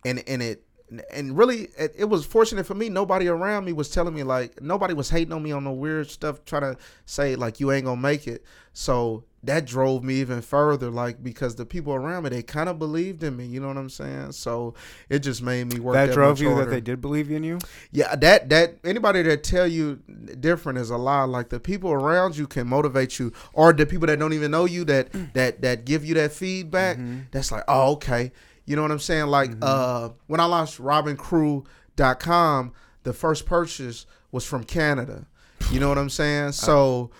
[0.06, 0.65] and and it
[1.12, 2.88] and really it, it was fortunate for me.
[2.88, 6.08] Nobody around me was telling me like nobody was hating on me on the weird
[6.08, 8.44] stuff, trying to say like you ain't gonna make it.
[8.72, 12.78] So that drove me even further, like because the people around me they kind of
[12.78, 13.46] believed in me.
[13.46, 14.32] You know what I'm saying?
[14.32, 14.74] So
[15.08, 15.94] it just made me work.
[15.94, 16.66] That That, drove you harder.
[16.66, 17.58] that they did believe in you.
[17.90, 19.96] Yeah, that that anybody that tell you
[20.38, 21.24] different is a lie.
[21.24, 24.66] Like the people around you can motivate you, or the people that don't even know
[24.66, 25.32] you that mm.
[25.32, 26.96] that that give you that feedback.
[26.96, 27.20] Mm-hmm.
[27.32, 28.30] That's like, oh, okay.
[28.66, 29.26] You know what I'm saying?
[29.26, 32.72] Like uh, when I launched RobinCrew.com,
[33.04, 35.26] the first purchase was from Canada.
[35.70, 36.52] You know what I'm saying?
[36.52, 37.10] So.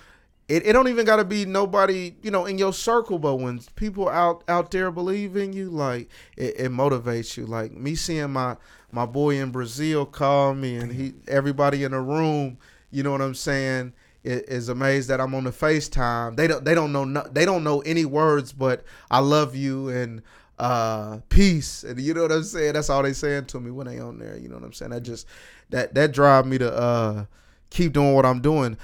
[0.49, 3.59] It, it don't even got to be nobody you know in your circle but when
[3.75, 8.31] people out out there believe in you like it, it motivates you like me seeing
[8.31, 8.57] my
[8.93, 12.59] my boy in brazil call me and he everybody in the room
[12.93, 13.93] you know what i'm saying
[14.23, 17.65] is amazed that i'm on the facetime they don't they don't know no, they don't
[17.65, 20.23] know any words but i love you and
[20.59, 23.87] uh peace and you know what i'm saying that's all they saying to me when
[23.87, 25.27] they on there you know what i'm saying that just
[25.69, 27.25] that that drive me to uh
[27.69, 28.77] keep doing what i'm doing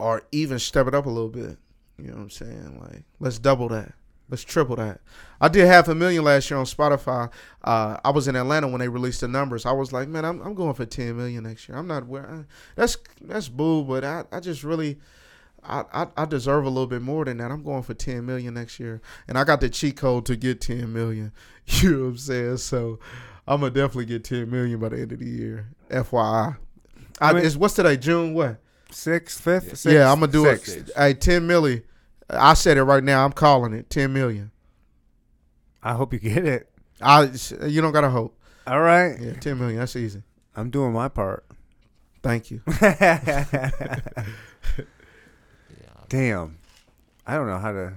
[0.00, 1.58] or even step it up a little bit.
[1.98, 2.80] You know what I'm saying?
[2.80, 3.92] Like, let's double that.
[4.30, 5.00] Let's triple that.
[5.40, 7.30] I did half a million last year on Spotify.
[7.62, 9.66] Uh, I was in Atlanta when they released the numbers.
[9.66, 11.76] I was like, man, I'm, I'm going for 10 million next year.
[11.76, 12.44] I'm not where I,
[12.76, 14.98] that's that's boo, but I, I just really
[15.64, 17.50] I, I, I deserve a little bit more than that.
[17.50, 20.60] I'm going for 10 million next year, and I got the cheat code to get
[20.60, 21.32] 10 million.
[21.82, 22.56] You know what I'm saying?
[22.56, 22.98] So
[23.46, 25.68] I'm gonna definitely get 10 million by the end of the year.
[25.88, 26.56] FYI.
[27.20, 27.96] I, I mean- it's what's today?
[27.96, 28.56] June what?
[28.90, 30.76] Sixth, fifth, sixth, yeah, I'm gonna do sixth.
[30.76, 30.90] it.
[30.96, 31.84] Hey, ten milli.
[32.28, 33.24] I said it right now.
[33.24, 34.50] I'm calling it ten million.
[35.80, 36.68] I hope you get it.
[37.00, 37.30] I
[37.66, 38.36] you don't gotta hope.
[38.66, 39.78] All right, Yeah, ten million.
[39.78, 40.24] That's easy.
[40.56, 41.44] I'm doing my part.
[42.22, 42.62] Thank you.
[46.10, 46.58] Damn,
[47.26, 47.94] I don't know how to.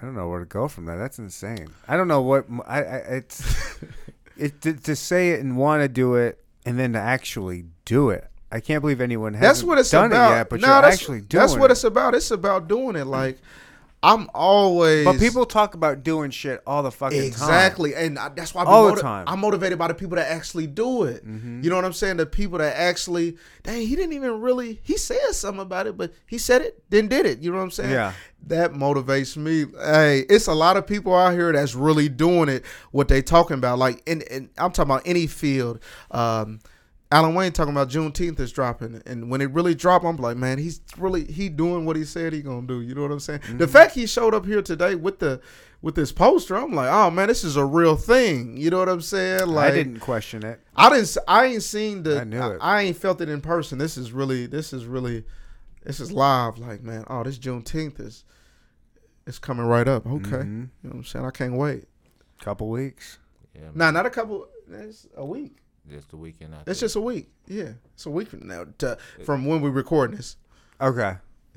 [0.00, 0.94] I don't know where to go from that.
[0.96, 1.68] That's insane.
[1.88, 2.80] I don't know what I.
[2.80, 3.42] it's
[4.38, 8.10] it to, to say it and want to do it and then to actually do
[8.10, 8.30] it.
[8.52, 9.42] I can't believe anyone has.
[9.42, 10.30] That's what it's done about.
[10.32, 11.72] it yet, but Nah, you're actually doing That's what it.
[11.72, 12.14] it's about.
[12.14, 13.06] It's about doing it.
[13.06, 13.38] Like
[14.00, 15.04] I'm always.
[15.04, 17.26] But people talk about doing shit all the fucking time.
[17.26, 19.26] Exactly, and I, that's why All the motiv- time.
[19.26, 19.32] Mm-hmm.
[19.32, 21.24] I'm motivated by the people that actually do it.
[21.24, 22.18] You know what I'm saying?
[22.18, 24.80] The people that actually, dang, he didn't even really.
[24.84, 27.40] He said something about it, but he said it, then did it.
[27.40, 27.90] You know what I'm saying?
[27.90, 28.12] Yeah.
[28.46, 29.66] That motivates me.
[29.84, 32.64] Hey, it's a lot of people out here that's really doing it.
[32.92, 35.80] What they talking about, like, in, in I'm talking about any field.
[36.12, 36.60] Um,
[37.10, 40.58] Alan Wayne talking about Juneteenth is dropping, and when it really drop, I'm like, man,
[40.58, 42.82] he's really he doing what he said he gonna do.
[42.82, 43.40] You know what I'm saying?
[43.56, 45.40] The fact he showed up here today with the
[45.80, 48.56] with this poster, I'm like, oh man, this is a real thing.
[48.58, 49.46] You know what I'm saying?
[49.48, 50.60] Like, I didn't question it.
[50.76, 52.58] I didn't, I ain't seen the, I knew it.
[52.60, 53.78] I, ain't felt it in person.
[53.78, 55.24] This is really, this is really,
[55.84, 56.58] this is live.
[56.58, 58.24] Like, man, oh, this Juneteenth is,
[59.24, 60.04] it's coming right up.
[60.04, 60.44] Okay, Mhm.
[60.82, 61.24] you know what I'm saying?
[61.24, 61.84] I can't wait.
[62.40, 63.18] Couple weeks.
[63.54, 63.72] Yeah, man.
[63.76, 64.48] Nah, not a couple.
[64.70, 65.56] It's a week.
[65.88, 66.54] Just the weekend.
[66.54, 66.70] after.
[66.70, 67.30] It's just a week.
[67.46, 70.36] Yeah, it's a week from now to, from when we record this.
[70.80, 71.16] Okay.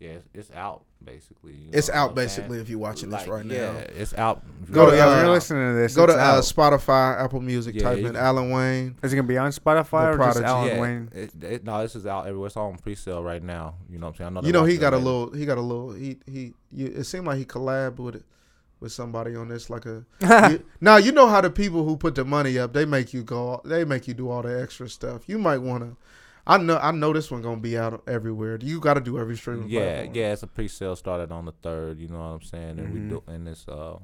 [0.00, 1.52] yeah, it's, it's out basically.
[1.52, 2.48] you It's know out what I'm saying?
[2.48, 3.78] basically if you're watching this Like, right yeah, now.
[3.78, 4.42] it's out.
[4.70, 5.94] Go to, yeah, uh, if you're listening to this.
[5.94, 6.40] Go to uh.
[6.40, 8.96] Spotify, Apple Music, Yeah, type in can- Alan Wayne.
[9.02, 10.44] Is it gonna be on Spotify The or just Prodigy.
[10.44, 11.08] Alan yeah, Wayne?
[11.12, 12.46] It, it, no, this is out everywhere.
[12.48, 13.74] It's on pre-sale right now.
[13.90, 14.28] You know what I'm saying?
[14.28, 14.40] I know.
[14.40, 15.30] You they know locked he got a little.
[15.32, 15.92] He got a little.
[15.92, 16.54] He he.
[16.72, 18.24] You, it seemed like he collabed with it
[18.82, 19.70] with somebody on this.
[19.70, 20.04] Like a.
[20.50, 23.22] you, now you know how the people who put the money up, they make you
[23.22, 23.62] go.
[23.64, 25.22] They make you do all the extra stuff.
[25.28, 25.96] You might want to.
[26.46, 26.76] I know.
[26.76, 28.58] I know this one gonna be out everywhere.
[28.60, 29.68] You got to do every streaming.
[29.68, 30.14] Yeah, platform.
[30.16, 30.32] yeah.
[30.32, 32.00] It's a pre-sale started on the third.
[32.00, 32.78] You know what I'm saying?
[32.80, 32.92] And Mhm.
[32.92, 33.98] we do, and it's uh,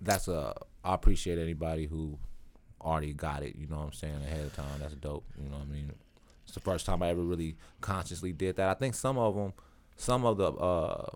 [0.00, 0.52] that's uh,
[0.84, 2.18] I appreciate anybody who
[2.80, 3.56] already got it.
[3.56, 4.66] You know what I'm saying ahead of time.
[4.80, 5.24] That's dope.
[5.42, 5.92] You know what I mean?
[6.44, 8.68] It's the first time I ever really consciously did that.
[8.68, 9.52] I think some of them,
[9.96, 11.06] some of the uh,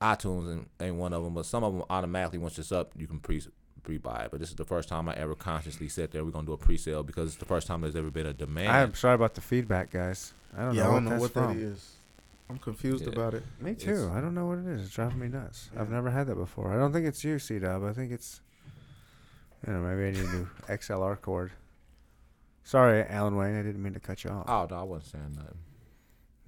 [0.00, 3.06] iTunes ain't, ain't one of them, but some of them automatically once it's up, you
[3.06, 3.42] can pre
[3.82, 4.30] pre-buy it.
[4.30, 6.58] But this is the first time I ever consciously said there we're gonna do a
[6.58, 8.68] pre-sale because it's the first time there's ever been a demand.
[8.70, 10.32] I'm sorry about the feedback, guys.
[10.56, 11.56] I don't Yeah, know I what don't know that's what from.
[11.58, 11.94] that is.
[12.50, 13.12] I'm confused Yeah.
[13.12, 13.42] about it.
[13.60, 13.90] Me too.
[13.90, 14.82] It's- I don't know what it is.
[14.86, 15.70] It's driving me nuts.
[15.76, 16.72] I've never had that before.
[16.72, 17.82] I don't think it's you, C Dub.
[17.84, 18.40] I think it's.
[19.66, 21.50] You know, maybe I need a new XLR cord.
[22.64, 23.58] Sorry, Alan Wayne.
[23.58, 24.44] I didn't mean to cut you off.
[24.48, 25.58] Oh no, I wasn't saying nothing.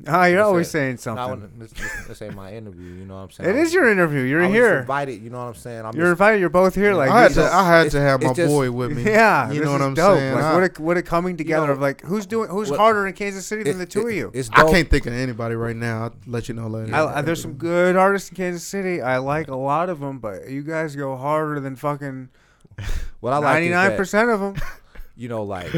[0.08, 1.28] Ah, you're This always ain't- saying something.
[1.40, 2.90] when- this, this, this ain't my interview.
[2.94, 3.50] You know what I'm saying?
[3.50, 4.20] It is your interview.
[4.22, 4.78] You're I was here.
[4.78, 5.22] Invited.
[5.22, 5.84] You know what I'm saying?
[5.84, 6.40] I'm You're just, invited.
[6.40, 6.94] You're both here.
[6.94, 9.02] Like I had to, is- I had to have my just- boy with me.
[9.10, 10.16] Yeah, you know what I'm dope.
[10.18, 10.34] saying.
[10.34, 13.06] Like, what a what a coming together know, of like who's doing who's what- harder
[13.06, 14.30] in Kansas City than it- the two it- of you.
[14.32, 16.04] It's I can't think of anybody right now.
[16.04, 16.94] I'll let you know later.
[16.94, 19.02] I, I- there's some good artists in Kansas City.
[19.02, 22.28] I like a lot of them, but you guys go harder than fucking
[23.20, 24.54] What I like ninety is nine that, percent of them.
[25.16, 25.70] you know, like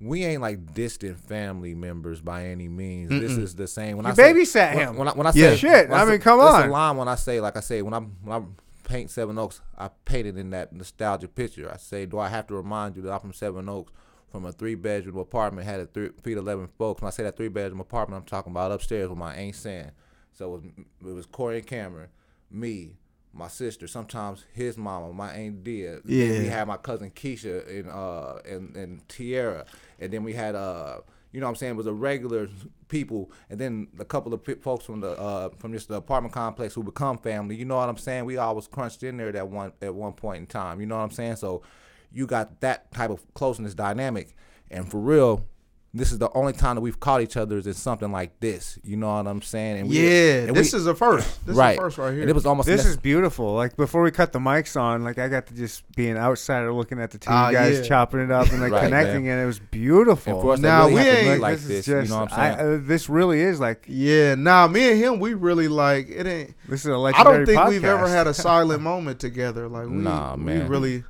[0.00, 3.08] we ain't like distant family members by any means.
[3.10, 3.96] This is the same.
[3.96, 4.96] When You I say, babysat when, him.
[4.96, 5.50] When I, when I Yeah.
[5.50, 6.68] say Shit, when I say- mean, come on.
[6.68, 8.44] a line when I say like I say when I when I
[8.88, 11.70] paint Seven Oaks, I painted in that nostalgic picture.
[11.72, 13.92] I say, do I have to remind you that I'm from Seven Oaks?
[14.30, 17.00] From a three bedroom apartment, had a three feet eleven folks.
[17.00, 19.90] When I say that three bedroom apartment, I'm talking about upstairs with my aunt Sam.
[20.34, 20.62] So it was,
[21.10, 22.10] it was Corey and Cameron,
[22.50, 22.98] me,
[23.32, 26.00] my sister, sometimes his mama, my aunt Dia.
[26.04, 29.64] Then we had my cousin Keisha and uh and, and Tierra,
[29.98, 30.98] and then we had uh
[31.32, 32.48] you know what I'm saying it was a regular
[32.88, 36.74] people, and then a couple of folks from the uh from just the apartment complex
[36.74, 37.54] who become family.
[37.54, 38.24] You know what I'm saying?
[38.24, 40.80] We all was crunched in there at one at one point in time.
[40.80, 41.36] You know what I'm saying?
[41.36, 41.62] So
[42.10, 44.34] you got that type of closeness dynamic,
[44.70, 45.44] and for real.
[45.94, 48.78] This is the only time that we've caught each other is in something like this.
[48.84, 49.78] You know what I'm saying?
[49.78, 51.46] And we- yeah, and this we- is a first.
[51.46, 51.72] This right.
[51.72, 52.20] is a first right here.
[52.20, 53.54] And it was almost This nec- is beautiful.
[53.54, 56.74] Like before we cut the mics on, like I got to just be an outsider
[56.74, 57.84] looking at the two Ah, guys yeah.
[57.84, 60.34] chopping it up and like Right, connecting, and it was beautiful.
[60.34, 62.14] and for us Now, really we have to ain't- like this this, is just, you
[62.14, 62.68] know what I'm saying?
[62.70, 66.26] I, uh, this really is like yeah, nah, me and him, we really like it.
[66.26, 66.54] Ain't.
[66.68, 67.30] this is a I legendary podcast.
[67.30, 69.68] I don't think we've ever had a silent moment together.
[69.68, 70.68] Like we, Nah, we man.
[70.68, 71.04] really,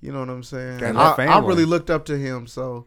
[0.00, 0.82] you know what I'm saying.
[0.82, 2.86] I, that I really looked up to him, so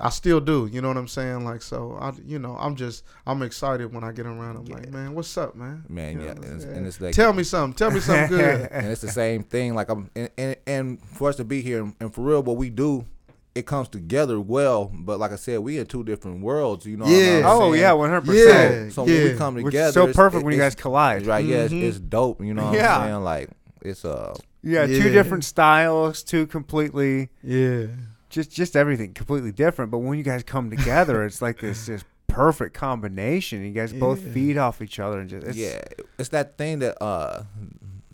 [0.00, 0.68] I still do.
[0.72, 1.44] You know what I'm saying?
[1.44, 4.56] Like so, I, you know, I'm just, I'm excited when I get around.
[4.56, 5.84] I'm like, man, what's up, man?
[5.88, 7.76] Man, You know yeah, and it's, and it's like Tell me something.
[7.76, 8.68] Tell me something good.
[8.72, 9.74] and it's the same thing.
[9.74, 12.56] Like I'm, and, and, and for us to be here and, and for real, what
[12.56, 13.06] we do,
[13.54, 14.90] it comes together well.
[14.92, 16.84] But like I said, we in two different worlds.
[16.86, 17.06] You know?
[17.06, 17.42] Yeah.
[17.42, 18.44] What I'm Oh yeah, one hundred Yeah.
[18.68, 18.92] percent.
[18.94, 21.24] So when we come Which together, is so perfect it- when you guys collide.
[21.24, 21.44] Right?
[21.44, 21.82] Yeah, it's, Mhm.
[21.84, 22.42] it's dope.
[22.42, 22.96] You know what Yeah.
[22.98, 23.22] I'm saying?
[23.22, 23.50] Like
[23.82, 24.34] it's uh,
[24.64, 24.98] Yeah, Yeah.
[25.04, 27.86] two different styles, two completely yeah.
[28.34, 29.90] Just just everything completely different.
[29.90, 33.62] But when you guys come together, it's like this just perfect combination.
[33.62, 34.32] You guys both Yeah.
[34.32, 35.80] feed off each other and just it's, yeah,
[36.18, 37.44] it's that thing that uh.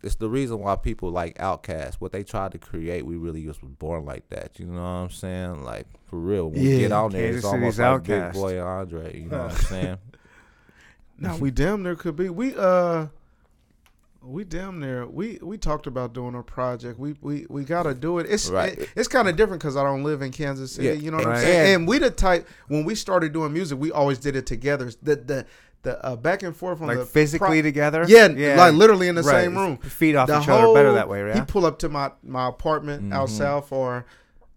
[0.02, 1.96] It's the reason why people like Outkast.
[1.96, 4.58] What they tried to create, we really just was born like that.
[4.58, 5.62] You know what I'm saying?
[5.62, 6.48] Like for real.
[6.48, 8.32] When we get on there, Kansas it's almost City's like Big Outkast.
[8.32, 9.20] Boy Andre.
[9.20, 9.98] You know what I'm saying?
[11.18, 12.30] Now we damn near could be.
[12.30, 13.08] We uh,
[14.22, 15.06] we damn near.
[15.06, 16.98] We we talked about doing a project.
[16.98, 18.26] We we we gotta do it.
[18.28, 18.78] It's Right.
[18.78, 20.88] it- it's kind of different because I don't live in Kansas City.
[20.88, 20.92] Yeah.
[20.94, 21.36] You know what Right.
[21.38, 21.74] I'm saying?
[21.74, 24.90] And- we the type when we started doing music, we always did it together.
[25.02, 25.46] The the
[25.82, 28.04] the uh, back and forth on like the physically pro- together.
[28.06, 29.44] Yeah, yeah, like literally in the right.
[29.44, 29.78] same room.
[29.78, 31.36] Feed off The each other better that way, Right.
[31.36, 33.38] He pull up to my my apartment out Mhm.
[33.38, 34.04] south, or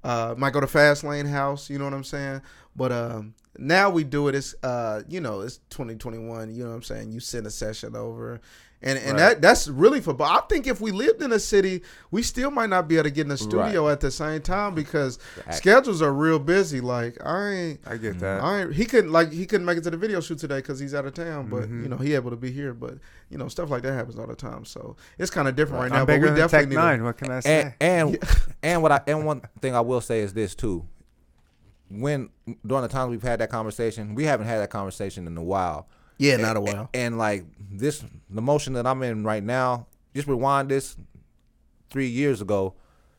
[0.03, 1.69] uh, might go to Fast Lane House.
[1.69, 2.41] You know what I'm saying?
[2.76, 4.35] But um, now we do it.
[4.35, 6.53] It's uh, you know, it's 2021.
[6.53, 7.14] You know what I'm saying?
[7.14, 8.41] You send a session over.
[8.86, 9.18] And, and Right.
[9.18, 10.14] that that's really for.
[10.14, 13.06] But I think if we lived in a city, we still might not be able
[13.06, 15.56] to get in the studio at the same time because Fact.
[15.56, 16.82] schedules are real busy.
[16.82, 18.44] Like I ain't, I get that.
[18.44, 20.80] I ain't, he couldn't like he couldn't make it to the video shoot today because
[20.80, 21.48] he's out of town.
[21.50, 21.84] But Mhm.
[21.84, 22.74] you know he able to be here.
[22.74, 22.96] But
[23.30, 24.66] you know stuff like that happens all the time.
[24.66, 26.06] So it's kind of different right, I'm now.
[26.06, 26.76] But bigger we than definitely Tech need.
[26.76, 27.04] to- Nine.
[27.06, 27.76] What can I and say?
[27.80, 28.18] and
[28.64, 30.86] and what I and one thing I will say is this too.
[31.90, 32.30] When
[32.66, 35.88] during the times we've had that conversation, we haven't had that conversation in a while.
[36.24, 36.90] Yeah, not a while.
[36.94, 39.88] And, like this, the motion that I'm in right now.
[40.16, 40.95] Just rewind this
[41.90, 42.76] three years ago,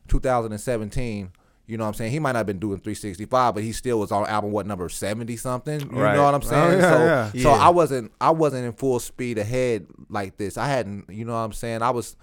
[0.07, 1.31] 2017.
[1.67, 2.11] You know what I'm saying?
[2.11, 4.87] He might not have been doing 365, but he still was on album what number
[4.87, 5.79] 70 something.
[5.81, 6.15] You Right.
[6.15, 6.79] know what I'm Oh, saying?
[6.79, 7.31] yeah, so yeah.
[7.31, 7.65] so Yeah.
[7.65, 10.57] I wasn't I wasn't in full speed ahead like this.
[10.57, 11.81] I hadn't, you know what I'm saying?
[11.81, 12.15] I was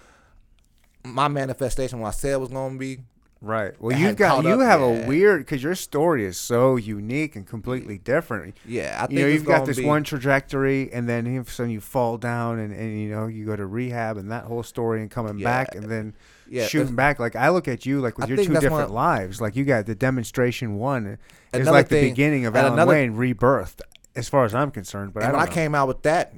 [1.04, 3.00] my manifestation when I said was gonna be
[3.44, 3.74] Right.
[3.80, 4.86] Well, you've got you up, have yeah.
[4.86, 8.56] a weird because your story is so unique and completely different.
[8.64, 8.96] yeah.
[9.02, 11.50] I think you know, you've got this be- one trajectory, and then all of a
[11.50, 14.62] sudden you fall down, and, and you know you go to rehab, and that whole
[14.62, 15.44] story, and coming Yeah.
[15.44, 16.14] back, and then
[16.48, 17.18] yeah, shooting back.
[17.18, 19.40] Like I look at you like with I your two different one- lives.
[19.40, 21.18] Like you got the demonstration one
[21.52, 23.80] is like the thing- beginning of and Alan another- Wayne rebirthed,
[24.14, 25.14] as far as I'm concerned.
[25.14, 26.32] But I and don't when I came out with that,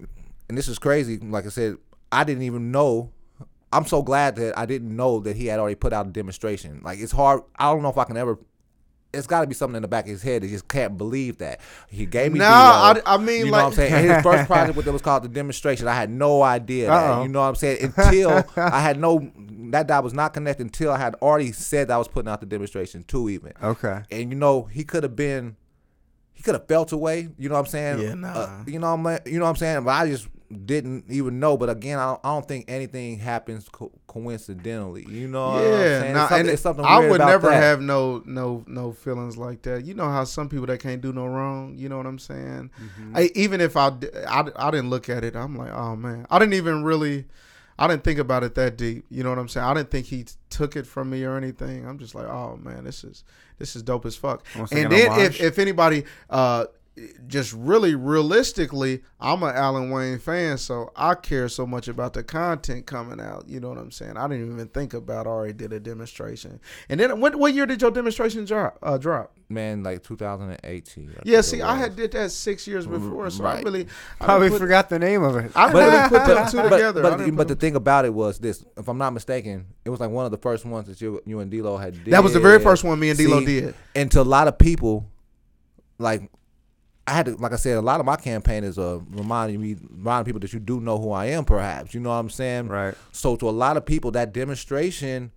[0.49, 1.77] and this is crazy, like I said,
[2.11, 3.11] I didn't even know.
[3.75, 6.81] I'm so glad that I didn't know that he had already put out a demonstration.
[6.85, 7.43] Like it's hard.
[7.59, 8.39] I don't know if I can ever.
[9.13, 11.39] It's got to be something in the back of his head that just can't believe
[11.39, 12.39] that he gave me.
[12.39, 13.93] No, I, I mean you know like what I'm saying?
[13.93, 15.89] And his first project that was called the demonstration.
[15.89, 16.89] I had no idea.
[16.89, 17.93] That, you know what I'm saying?
[17.97, 19.31] Until I had no
[19.71, 22.41] that I was not connected until I had already said that I was putting out
[22.41, 23.29] the demonstration too.
[23.29, 24.03] Even okay.
[24.11, 25.57] and you know he could have been
[26.33, 28.29] he could have felt away you know what i'm saying Yeah, nah.
[28.29, 31.39] Uh, you know what I'm, you know what i'm saying but i just didn't even
[31.41, 31.57] know.
[31.57, 35.07] But again, I don't, I don't think anything happens co- coincidentally.
[35.09, 36.13] You know, what I'm Yeah, saying?
[36.15, 37.63] nah, it's and it's something I would about never that.
[37.63, 39.85] have no no no feelings like that.
[39.85, 41.75] You know how some people that can't do no wrong.
[41.77, 42.71] You know what I'm saying?
[42.83, 43.17] Mm-hmm.
[43.17, 46.27] I, even if I, d- I I didn't look at it, I'm like, oh man,
[46.31, 47.27] I didn't even really,
[47.79, 49.05] I didn't think about it that deep.
[49.11, 49.67] You know what I'm saying?
[49.67, 51.87] I didn't think he t- took it from me or anything.
[51.87, 53.25] I'm just like, oh man, this is
[53.59, 54.45] this is dope as fuck.
[54.73, 56.67] And then if if anybody uh
[57.27, 62.23] just really realistically, I'm an Alan Wayne fan, so I care so much about the
[62.23, 63.49] content coming out.
[63.49, 64.17] You know what I'm saying?
[64.17, 65.27] I didn't even think about.
[65.27, 67.35] I already did a demonstration, and then what?
[67.35, 68.79] What year did your demonstration drop?
[68.81, 69.37] Uh, drop?
[69.49, 71.15] Man, like 2018.
[71.17, 73.65] I Yeah, see, I had did that six years before, so I right.
[73.65, 73.87] really
[74.21, 75.53] I Probably didn't put, forgot the name of it.
[75.55, 77.07] I didn't really put the two together.
[77.07, 79.99] I But, but the thing about it was this: if I'm not mistaken, it was
[79.99, 82.13] like one of the first ones that you, you and D'Lo had did.
[82.13, 83.75] that was the very first one me and D'lo See, did.
[83.97, 85.11] And to a lot of people,
[85.99, 86.31] like
[87.07, 89.77] I had to, like I said, a lot of my campaign is uh, reminding me,
[89.91, 91.45] reminding people that you do know who I am.
[91.45, 92.69] Perhaps you know what I'm saying.
[92.69, 92.95] Right.
[93.13, 95.31] So to a lot of people, that demonstration,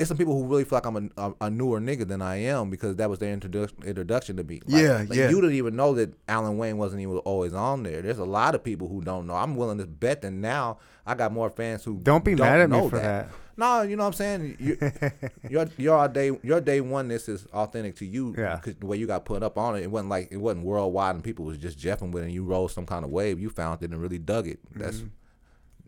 [0.00, 2.70] it's some people who really feel like I'm a, a, newer nigga than I am
[2.70, 4.60] because that was their introduction introduction to me.
[4.66, 5.28] Like- Yeah, like yeah.
[5.30, 8.02] You didn't even know that Alan Wayne wasn't even always on there.
[8.02, 9.34] There's a lot of people who don't know.
[9.34, 12.70] I'm willing to bet that now I got more fans who Don't be mad at
[12.70, 13.28] me for that.
[13.56, 14.56] No, you know what I'm saying.
[14.58, 14.78] You,
[15.50, 18.34] your your day your day one this is authentic to you.
[18.38, 18.58] Yeah.
[18.58, 21.14] Cause the way you got put up on it, it wasn't like it wasn't worldwide
[21.14, 23.38] and people was just jeffing with it and you rode some kind of wave.
[23.38, 24.60] You found it and really dug it.
[24.74, 25.08] That's Mm-hmm.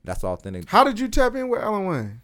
[0.05, 0.69] that's authentic.
[0.69, 2.21] How did you tap in with Alan Wayne?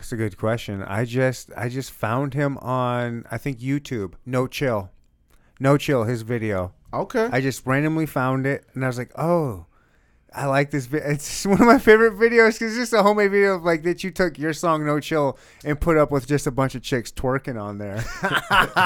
[0.00, 0.82] That's a good question.
[0.82, 4.14] I just I just found him on I think YouTube.
[4.24, 4.90] No chill,
[5.60, 6.04] no chill.
[6.04, 6.72] His video.
[6.90, 7.28] Okay.
[7.30, 9.66] I just randomly found it and I was like, oh,
[10.32, 10.86] I like this.
[10.86, 10.98] Vi-.
[10.98, 14.04] It's one of my favorite videos because it's just a homemade video of like that
[14.04, 17.10] you took your song No Chill and put up with just a bunch of chicks
[17.10, 18.04] twerking on there.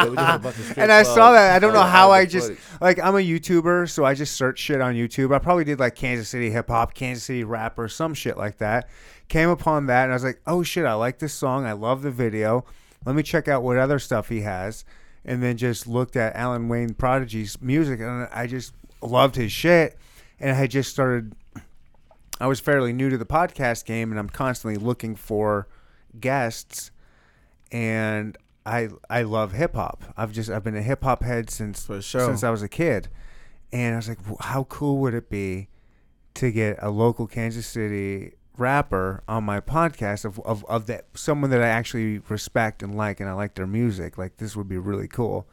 [0.05, 1.55] It was just a bunch of strip and I saw that.
[1.55, 4.81] I don't know how I just like I'm a YouTuber, so I just search shit
[4.81, 5.35] on YouTube.
[5.35, 8.89] I probably did like Kansas City hip hop, Kansas City rapper, some shit like that.
[9.29, 11.67] Came upon that and I was like, oh shit, I like this song.
[11.67, 12.65] I love the video.
[13.05, 14.85] Let me check out what other stuff he has.
[15.25, 19.99] And then just looked at Alan Wayne Prodigy's music and I just loved his shit.
[20.45, 21.35] And I had just started.
[22.41, 25.69] I was fairly new to the podcast game, and I'm constantly looking for
[26.21, 26.91] guests
[27.73, 30.05] and I I love hip hop.
[30.17, 32.03] I've just I've been a hip hop head since sure.
[32.03, 33.09] since I was a kid,
[33.73, 35.69] and I was like, "W- how cool would it be
[36.35, 41.51] to get a local Kansas City rapper on my podcast of of of that someone
[41.51, 44.17] that I actually respect and like, and I like their music.
[44.17, 45.47] Like this would be really cool.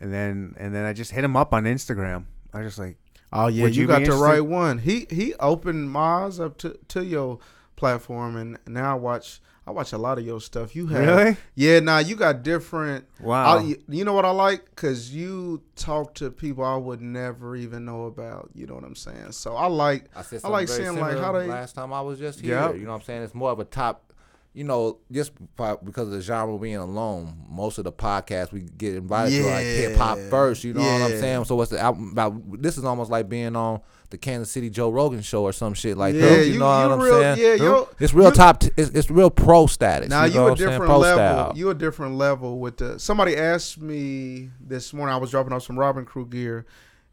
[0.00, 2.24] And then and then I just hit him up on Instagram.
[2.52, 2.98] I just like,
[3.32, 4.78] Oh yeah, Would you, you got the right one.
[4.78, 7.38] He he opened my eyes up to, to your
[7.76, 10.74] platform, and now I watch I watch a lot of your stuff.
[10.74, 11.36] You have Really?
[11.54, 11.78] yeah.
[11.80, 13.06] Now you got different.
[13.20, 13.58] Wow.
[13.58, 17.84] I- you know what I like because you talk to people I would never even
[17.84, 18.50] know about.
[18.54, 19.32] You know what I'm saying?
[19.32, 21.46] So I like I said I like seeing like how they.
[21.46, 22.58] last time I was just here.
[22.60, 22.74] Yep.
[22.74, 23.22] You know what I'm saying?
[23.22, 24.11] It's more of a top,
[24.54, 27.44] you know, just because of the genre being alone.
[27.48, 30.62] Most of the podcasts we get invited to like hip hop first.
[30.64, 31.44] You know what I'm saying?
[31.44, 32.60] So what's the album about?
[32.60, 33.80] This is almost like being on
[34.10, 36.46] the Kansas City Joe Rogan show or some shit like yeah, that.
[36.46, 37.60] You, you, know what you I'm saying?
[37.62, 38.60] yeah, It's real you- top.
[38.60, 40.10] T- it's, it's real pro status.
[40.10, 40.70] Now you, you, know a I'm saying?
[40.70, 41.16] different Pro level.
[41.16, 41.52] style.
[41.56, 42.98] You a different level with the.
[42.98, 45.14] Somebody asked me this morning.
[45.14, 46.66] I was dropping off some Robin Crew gear,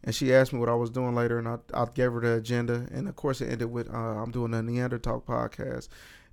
[0.03, 2.33] and she asked me what I was doing later, and I, I gave her the
[2.35, 5.87] agenda, and of course it ended with uh, I'm doing a Neandertalk podcast,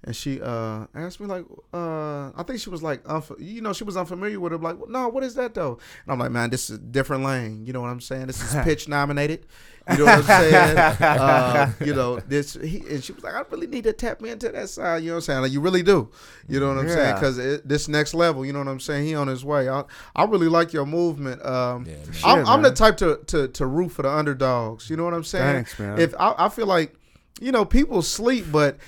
[0.06, 3.72] and she uh, asked me like, uh, I think she was like, unf- you know,
[3.72, 4.62] she was unfamiliar with it.
[4.62, 5.78] Like, no, what is that though?
[6.04, 7.66] And I'm like, man, this is a different lane.
[7.66, 8.28] You know what I'm saying?
[8.28, 9.46] This is pitch nominated.
[9.90, 10.76] You know what I'm saying?
[10.76, 12.54] uh, you know this.
[12.54, 15.02] He, and she was like, I really need to tap me into that side.
[15.02, 15.40] You know what I'm saying?
[15.42, 16.10] Like, you really do.
[16.48, 17.14] You know what I'm saying?
[17.14, 19.06] Because this next level, you know what I'm saying?
[19.06, 19.68] He on his way.
[19.68, 19.84] I,
[20.14, 21.44] I really like your movement.
[21.44, 22.02] Um, Yeah, man.
[22.24, 24.90] I'm, Shit, I'm the type to, to to root for the underdogs.
[24.90, 25.54] You know what I'm saying?
[25.64, 26.00] Thanks, man.
[26.00, 26.94] If I, I feel like,
[27.40, 28.78] you know, people sleep, but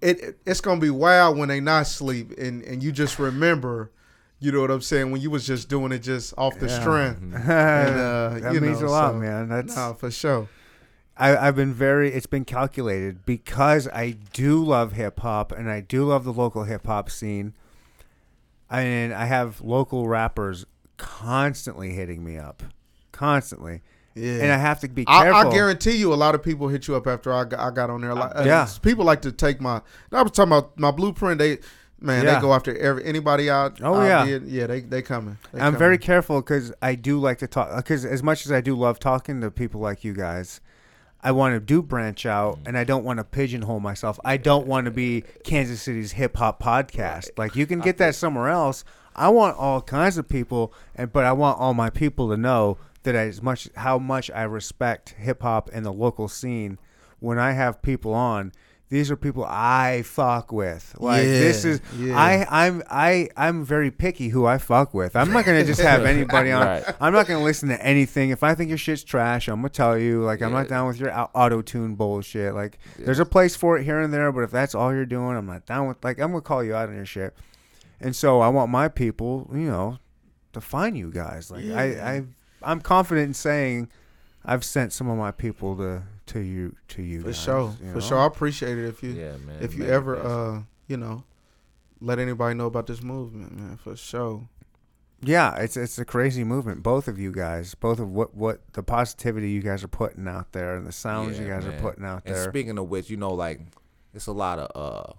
[0.00, 3.90] it, it it's gonna be wild when they not sleep, and and you just remember.
[4.40, 5.10] You know what I'm saying?
[5.10, 6.80] When you was just doing it just off the Yeah.
[6.80, 7.20] strength.
[7.22, 9.48] and, uh, that you means know, a lot, so- man.
[9.48, 10.48] That's Nah, for sure.
[11.16, 12.12] I, I've been very.
[12.12, 16.62] It's been calculated because I do love hip hop and I do love the local
[16.62, 17.52] hip hop scene.
[18.70, 20.64] I mean, I have local rappers
[20.98, 22.62] constantly hitting me up,
[23.10, 23.82] constantly,
[24.18, 24.42] Yeah.
[24.42, 25.50] and I have to be I, careful.
[25.50, 27.90] I guarantee you, a lot of people hit you up after I got, I got
[27.90, 28.14] on there.
[28.14, 28.68] Like, uh, Yeah.
[28.82, 29.80] people like to take my.
[30.12, 31.38] I was talking about my blueprint.
[31.38, 31.58] They,
[32.00, 32.34] man, Yeah.
[32.34, 33.80] they go after every anybody out.
[33.82, 34.24] Oh, out yeah.
[34.24, 34.40] there.
[34.44, 34.66] yeah.
[34.66, 35.38] They they coming.
[35.52, 35.78] They I'm coming.
[35.78, 37.74] very careful because I do like to talk.
[37.76, 40.60] Because as much as I do love talking to people like you guys,
[41.22, 44.20] I want to do branch out, and I don't want to pigeonhole myself.
[44.24, 47.30] I don't want to be Kansas City's hip hop podcast.
[47.36, 48.84] Like you can get that somewhere else.
[49.16, 52.78] I want all kinds of people, and but I want all my people to know
[53.12, 56.78] that as much how much I respect hip hop and the local scene,
[57.20, 58.52] when I have people on,
[58.90, 60.94] these are people I fuck with.
[60.98, 62.18] Like this is yeah.
[62.18, 65.16] I I'm I I'm very picky who I fuck with.
[65.16, 66.66] I'm not gonna just have anybody on.
[66.66, 66.84] Right.
[67.00, 68.30] I'm not gonna listen to anything.
[68.30, 70.22] If I think your shit's trash, I'm gonna tell you.
[70.22, 72.54] Like I'm not down with your auto tune bullshit.
[72.54, 75.36] Like there's a place for it here and there, but if that's all you're doing,
[75.36, 76.02] I'm not down with.
[76.04, 77.34] Like I'm gonna call you out on your shit.
[78.00, 79.98] And so I want my people, you know,
[80.52, 81.50] to find you guys.
[81.50, 82.24] Like I I
[82.62, 83.88] I'm confident in saying
[84.44, 87.92] I've sent some of my people to to you to you For guys, sure, you
[87.92, 88.18] for sure.
[88.18, 89.58] I appreciate it if you Yeah, man.
[89.60, 90.24] if you man, ever yes.
[90.26, 91.24] uh you know
[92.00, 93.76] let anybody know about this movement, man.
[93.76, 94.48] For sure.
[95.20, 96.82] Yeah, it's it's a crazy movement.
[96.84, 100.52] Both of you guys, both of what what the positivity you guys are putting out
[100.52, 101.74] there and the sounds you guys man.
[101.74, 102.48] are putting out And there.
[102.48, 103.60] speaking of which, you know, like
[104.14, 105.12] it's a lot of uh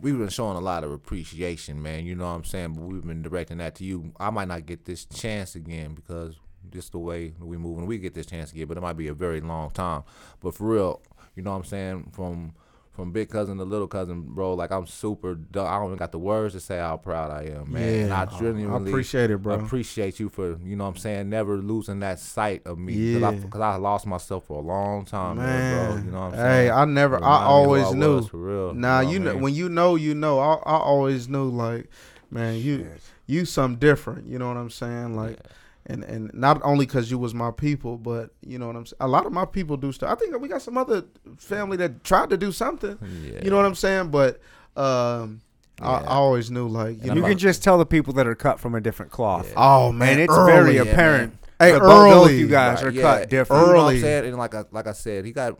[0.00, 2.04] we've been showing a lot of appreciation, man.
[2.06, 2.74] You know what I'm saying?
[2.74, 4.12] But we've been directing that to you.
[4.18, 6.36] I might not get this chance again because
[6.70, 9.08] just the way we move and we get this chance again, but it might be
[9.08, 10.02] a very long time.
[10.40, 11.02] But for real,
[11.34, 12.10] you know what I'm saying?
[12.12, 12.54] From
[12.92, 15.34] from big cousin to little cousin, bro, like I'm super.
[15.34, 17.82] du- I don't even got the words to say how proud I am, man.
[18.04, 18.28] And I Yeah.
[18.30, 19.54] Oh, genuinely I appreciate it, bro.
[19.54, 23.22] appreciate you for you know what I'm saying never losing that sight of me because
[23.22, 23.48] I, Yeah.
[23.48, 25.88] 'cause I lost myself for a long time, man.
[25.94, 25.96] Bro.
[26.04, 26.66] You know what I'm saying?
[26.66, 26.70] hey.
[26.70, 28.14] I never, Remind I always I knew.
[28.16, 28.74] was, for real.
[28.74, 30.38] Nah, you know, you know, when you know, you know.
[30.40, 31.88] I, I always knew, like,
[32.30, 32.86] man, you,
[33.26, 34.26] you something different.
[34.26, 35.16] You know what I'm saying?
[35.16, 35.38] Like,
[35.86, 38.98] and and not only because you was my people, but you know what I'm saying.
[39.00, 40.10] A lot of my people do stuff.
[40.10, 41.04] I think we got some other
[41.38, 42.98] family that tried to do something.
[43.22, 43.42] yeah.
[43.42, 44.10] You know what I'm saying?
[44.10, 44.40] But
[44.76, 45.40] um,
[45.80, 46.08] I, Yeah.
[46.08, 48.34] I always knew, like, you And you know, can just tell the people that are
[48.34, 49.48] cut from a different cloth.
[49.48, 49.54] Yeah.
[49.56, 50.52] oh man, and it's early.
[50.52, 51.36] very Yeah, apparent.
[51.58, 52.38] Hey, that both- both early.
[52.38, 53.02] you guys Right, are yeah.
[53.02, 53.60] cut different.
[53.62, 53.94] You know what Early.
[53.96, 54.24] I'm saying?
[54.26, 55.58] And like I, like I said, he got,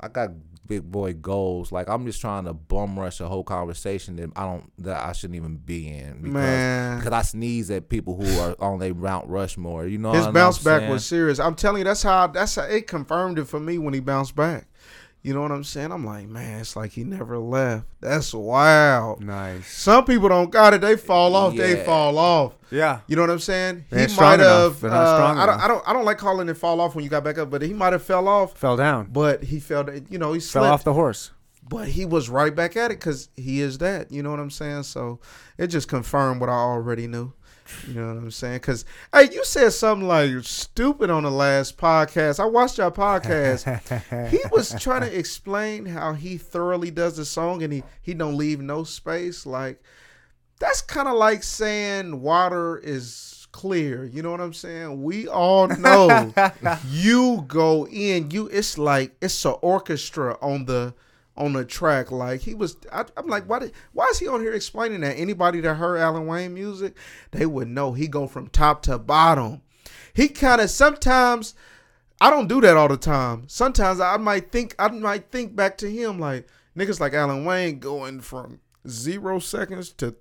[0.00, 0.30] I got
[0.66, 1.72] big boy goals.
[1.72, 5.12] Like I'm just trying to bum rush a whole conversation that I don't, that I
[5.12, 6.98] shouldn't even be in because Man.
[6.98, 9.86] because I sneeze at people who are on their Mount Rushmore.
[9.86, 10.90] You know, His bounce back saying?
[10.90, 11.38] was serious.
[11.38, 14.34] I'm telling you, that's how that's how it confirmed it for me when he bounced
[14.36, 14.66] back.
[15.24, 15.90] You know what I'm saying?
[15.90, 17.86] I'm like, man, it's like he never left.
[18.02, 19.24] That's wild.
[19.24, 19.72] Nice.
[19.72, 20.82] Some people don't got it.
[20.82, 21.56] They fall off.
[21.56, 22.58] They fall off.
[22.70, 23.00] Yeah.
[23.06, 23.86] You know what I'm saying?
[23.88, 24.72] They ain't he strong might enough.
[24.72, 24.80] have.
[24.82, 25.60] They're not strong uh, I don't.
[25.60, 25.88] I don't.
[25.88, 27.94] I don't like calling it fall off when you got back up, but he might
[27.94, 28.54] have fell off.
[28.58, 29.08] Fell down.
[29.10, 29.88] But he fell.
[30.10, 30.64] You know, he slipped.
[30.64, 31.30] Fell off the horse.
[31.66, 34.12] but he was right back at it because he is that.
[34.12, 34.82] You know what I'm saying?
[34.82, 35.20] So
[35.56, 37.32] it just confirmed what I already knew.
[37.86, 38.56] You know what I'm saying?
[38.56, 42.40] Because hey, you said something like stupid on the last podcast.
[42.40, 44.28] I watched your podcast.
[44.30, 48.36] he was trying to explain how he thoroughly does the song and he he don't
[48.36, 49.46] leave no space.
[49.46, 49.82] Like
[50.58, 54.04] that's kind of like saying water is clear.
[54.04, 55.02] You know what I'm saying?
[55.02, 56.32] We all know
[56.90, 58.30] you go in.
[58.30, 60.94] You it's like it's an orchestra on the
[61.36, 62.10] on the track.
[62.10, 62.76] Like he was.
[62.92, 63.60] I, I'm like, why?
[63.60, 65.18] Did, why is he on here explaining that?
[65.18, 66.96] Anybody that heard Alan Wayne music,
[67.30, 69.62] they would know he go from top to bottom.
[70.12, 71.54] He kind of sometimes.
[72.20, 73.48] I don't do that all the time.
[73.48, 77.80] Sometimes I might think I might think back to him like niggas like Alan Wayne
[77.80, 80.14] going from zero seconds to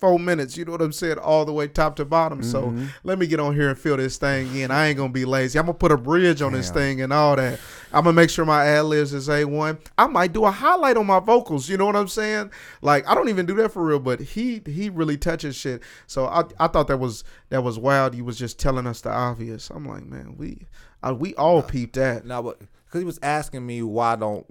[0.00, 0.56] four minutes.
[0.56, 1.18] You know what I'm saying?
[1.18, 2.42] All the way top to bottom.
[2.42, 2.74] So
[3.04, 4.70] let me get on here and fill this thing in.
[4.70, 5.58] I ain't gonna be lazy.
[5.58, 7.60] I'm gonna put a bridge on this thing and all that.
[7.92, 9.78] I'm gonna make sure my ad libs is a one.
[9.98, 11.68] I might do a highlight on my vocals.
[11.68, 12.50] You know what I'm saying?
[12.82, 15.82] Like I don't even do that for real, but he he really touches shit.
[16.06, 18.14] So I I thought that was that was wild.
[18.14, 19.70] He was just telling us the obvious.
[19.70, 20.66] I'm like, man, we
[21.02, 22.24] uh, we all peeped that.
[22.24, 24.46] Now, but because he was asking me why don't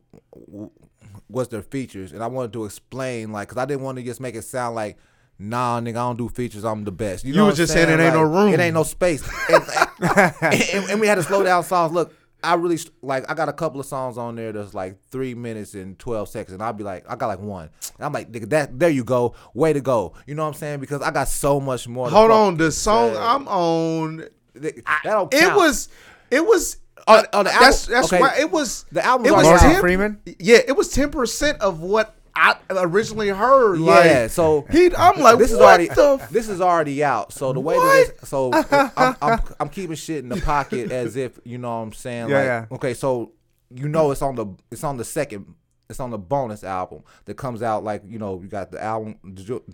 [1.27, 4.19] what's their features, and I wanted to explain like because I didn't want to just
[4.19, 4.97] make it sound like.
[5.41, 6.65] Nah, nigga, I don't do features.
[6.65, 7.23] I'm the best.
[7.23, 8.53] You, You know was just saying it ain't no room.
[8.53, 9.23] It ain't no space.
[9.49, 9.63] and,
[10.41, 11.93] and- and we had to slow down songs.
[11.93, 12.13] Look,
[12.43, 13.29] I really like.
[13.29, 16.53] I got a couple of songs on there that's like three minutes and twelve seconds,
[16.53, 17.69] and I'll be like, I got like one.
[17.97, 20.13] And I'm like, nigga, that there you go, way to go.
[20.25, 20.79] You know what I'm saying?
[20.79, 22.09] Because I got so much more.
[22.09, 23.21] Hold on, the song man.
[23.21, 24.17] I'm on.
[24.55, 25.89] that don't It was
[26.31, 26.77] it was.
[27.07, 28.21] On- on the that's album- that's okay.
[28.21, 28.85] why it was.
[28.91, 29.25] The album.
[29.25, 29.61] it was already out.
[29.63, 30.21] Morgan 10 Freeman?
[30.39, 33.79] Yeah, it was ten percent of what I originally heard.
[33.79, 34.93] Yeah, like, so he.
[34.95, 37.33] I'm like, this is what already the f- this is already out.
[37.33, 41.15] So the way that this, so I'm, I'm I'm keeping shit in the pocket as
[41.15, 42.29] if you know what I'm saying.
[42.29, 42.65] Yeah, like, yeah.
[42.71, 43.33] Okay, so
[43.73, 45.53] you know it's on the it's on the second
[45.89, 49.15] it's on the bonus album that comes out like you know you got the album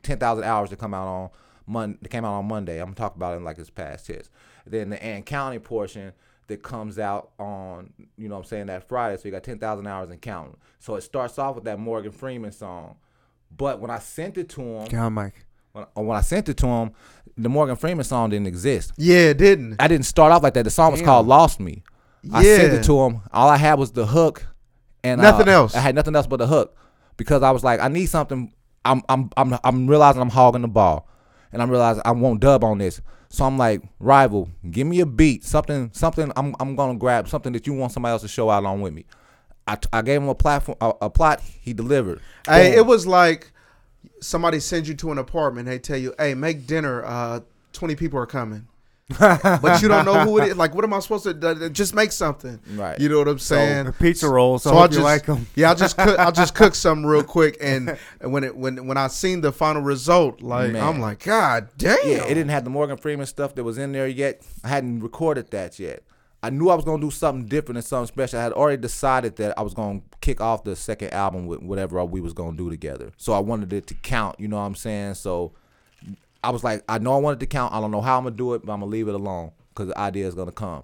[0.01, 1.29] ten thousand hours that come out on
[1.67, 2.81] Mon that came out on Monday.
[2.81, 4.29] I'm talking about it like it's past hits.
[4.65, 6.13] Then the And Counting portion
[6.47, 9.17] that comes out on you know what I'm saying that Friday.
[9.17, 10.57] So you got ten thousand hours and counting.
[10.79, 12.97] So it starts off with that Morgan Freeman song.
[13.55, 15.45] But when I sent it to him, Get on, Mike.
[15.71, 16.91] when, when I sent it to him,
[17.37, 18.93] the Morgan Freeman song didn't exist.
[18.97, 19.77] Yeah, it didn't.
[19.79, 20.63] I didn't start off like that.
[20.63, 21.07] The song was Damn.
[21.07, 21.83] called "Lost Me."
[22.23, 22.37] Yeah.
[22.37, 23.21] I sent it to him.
[23.31, 24.45] All I had was the hook,
[25.03, 25.75] and Nothing uh, else.
[25.75, 26.75] I had nothing else but the hook
[27.17, 28.53] because I was like, I need something.
[28.83, 31.07] I'm I'm I'm I'm realizing I'm hogging the ball,
[31.51, 33.01] and I realized I won't dub on this.
[33.35, 36.31] So I'm like, rival, give me a beat, something, something.
[36.37, 38.93] I'm I'm gonna grab something that you want somebody else to show out on with
[38.93, 39.03] me.
[39.67, 41.41] I, I gave him a platform, a, a plot.
[41.41, 42.21] He delivered.
[42.47, 42.79] Hey, Boom.
[42.79, 43.51] it was like
[44.21, 45.67] somebody sends you to an apartment.
[45.67, 47.03] They tell you, "Hey, make dinner.
[47.03, 47.41] Uh,
[47.73, 48.69] Twenty people are coming."
[49.19, 50.55] But you don't know who it is.
[50.65, 51.69] Like, what am I supposed to do?
[51.69, 52.59] just make something?
[52.75, 52.99] Right.
[52.99, 53.85] You know what I'm saying?
[53.85, 54.63] The pizza rolls.
[54.63, 55.47] So, So I I hope you just like them.
[55.55, 58.87] yeah, I just cook, I just cooked something real quick, and, and when it when
[58.87, 60.83] when I seen the final result, like Man.
[60.83, 61.97] I'm like, God damn!
[62.05, 64.41] Yeah, it didn't have the Morgan Freeman stuff that was in there yet.
[64.63, 66.03] I hadn't recorded that yet.
[66.41, 68.39] I knew I was gonna do something different and something special.
[68.39, 72.03] I had already decided that I was gonna kick off the second album with whatever
[72.05, 73.11] we was gonna do together.
[73.17, 74.39] So I wanted it to count.
[74.39, 75.15] You know what I'm saying?
[75.15, 75.53] So
[76.45, 77.73] I was like, I know I wanted to count.
[77.73, 79.87] I don't know how I'm gonna do it, but I'm gonna leave it alone because
[79.87, 80.83] the idea is gonna come.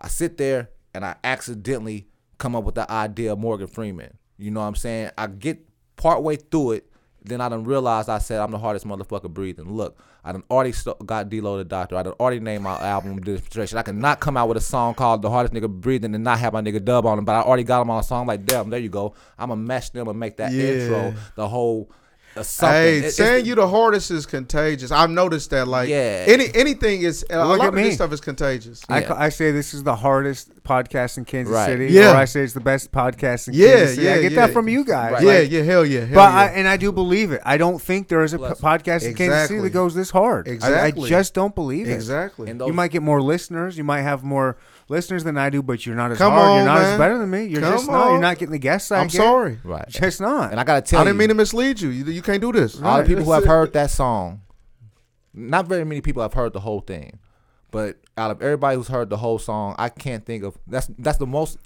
[0.00, 2.06] I sit there and I accidentally
[2.38, 4.16] come up with the idea of Morgan Freeman.
[4.38, 5.10] You know what I'm saying?
[5.18, 5.66] I get
[5.96, 6.90] partway through it,
[7.24, 9.72] then I done realized I said I'm the hardest motherfucker breathing.
[9.72, 11.96] Look, I done already st- got D-Lo the Doctor.
[11.96, 13.78] I done already named my album Demonstration.
[13.78, 16.52] I cannot come out with a song called The Hardest Nigga Breathing and not have
[16.52, 18.68] my nigga dub on it, but I already got him on a song like, damn,
[18.70, 19.14] there you go.
[19.38, 20.64] I'm gonna match them and make that Yeah.
[20.72, 21.90] intro the whole
[22.42, 22.68] something.
[22.76, 24.90] Hey, It- it's- saying you the hardest is contagious.
[24.90, 25.68] I've noticed that.
[25.68, 26.24] Like, Yeah.
[26.26, 27.82] any anything is a Look lot of me.
[27.84, 28.82] this stuff is contagious.
[28.88, 29.06] I, Yeah.
[29.06, 31.66] ca- I say this is the hardest podcast in Kansas Right.
[31.66, 31.86] City.
[31.92, 32.12] Yeah.
[32.12, 34.06] Or I say it's the best podcast in Yeah, Kansas City.
[34.06, 34.46] Yeah, I get yeah.
[34.46, 35.12] that from you guys.
[35.12, 35.22] Right.
[35.22, 36.38] yeah, Like, yeah, hell yeah, hell But yeah.
[36.40, 37.40] I, and I do believe it.
[37.44, 40.10] I don't think there is a p- Plus- podcast in Kansas City that goes this
[40.10, 40.48] hard.
[40.62, 41.92] I- I, just don't believe it.
[41.92, 42.50] exactly.
[42.50, 43.76] and You might get more listeners.
[43.78, 44.56] You might have more
[44.88, 46.48] listeners than I do, but you're not as Come hard.
[46.50, 47.44] you're on, not as better than me.
[47.44, 48.04] You're Come just not.
[48.06, 48.20] You're on.
[48.20, 49.16] not getting the guests I I'm get.
[49.16, 49.58] sorry.
[49.64, 49.88] right.
[49.88, 50.50] Just not.
[50.50, 51.02] And I gotta tell you.
[51.02, 51.88] I didn't mean to mislead you.
[51.90, 52.80] You, you can't do this.
[52.82, 54.42] all the people who have heard that song,
[55.32, 57.18] not very many people have heard the whole thing,
[57.70, 61.18] but out of everybody who's heard the whole song, I can't think of that's that's
[61.18, 61.58] the most.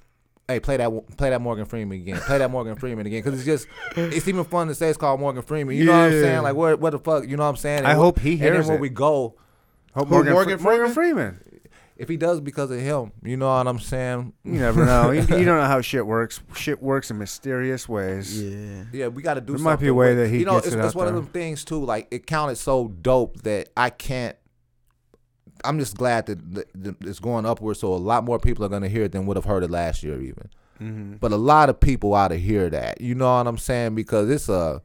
[0.50, 0.88] Hey, play that
[1.18, 2.16] play that Morgan Freeman again.
[2.20, 3.66] Play that Morgan Freeman again because it's just
[3.96, 5.76] it's even fun to say it's called Morgan Freeman.
[5.76, 6.20] You know what I'm Yeah.
[6.22, 6.42] saying?
[6.42, 7.28] Like where what the fuck?
[7.28, 7.84] You know what I'm saying?
[7.84, 8.80] I And hope wh- he And hears then when it.
[8.80, 9.34] we go,
[9.94, 11.40] Hope Who, Morgan, Morgan Fre- Morgan Freeman.
[11.98, 14.32] If he does because of him, you know what I'm saying?
[14.44, 15.10] You never know.
[15.10, 16.40] you, you don't know how shit works.
[16.54, 18.40] Shit works in mysterious ways.
[18.40, 18.84] Yeah.
[18.92, 19.54] Yeah, we got to do.
[19.54, 20.94] There might be a way with- that he you know, gets it's, it it's out
[20.94, 21.16] one there.
[21.16, 21.84] of them things too.
[21.84, 24.36] Like it counted so dope that I can't.
[25.64, 28.68] I'm just glad that the, the, it's going upward, so a lot more people are
[28.68, 30.48] gonna hear it than would have heard it last year, even.
[30.80, 31.14] Mm-hmm.
[31.16, 33.00] But a lot of people ought to hear that.
[33.00, 33.96] You know what I'm saying?
[33.96, 34.80] Because it's a,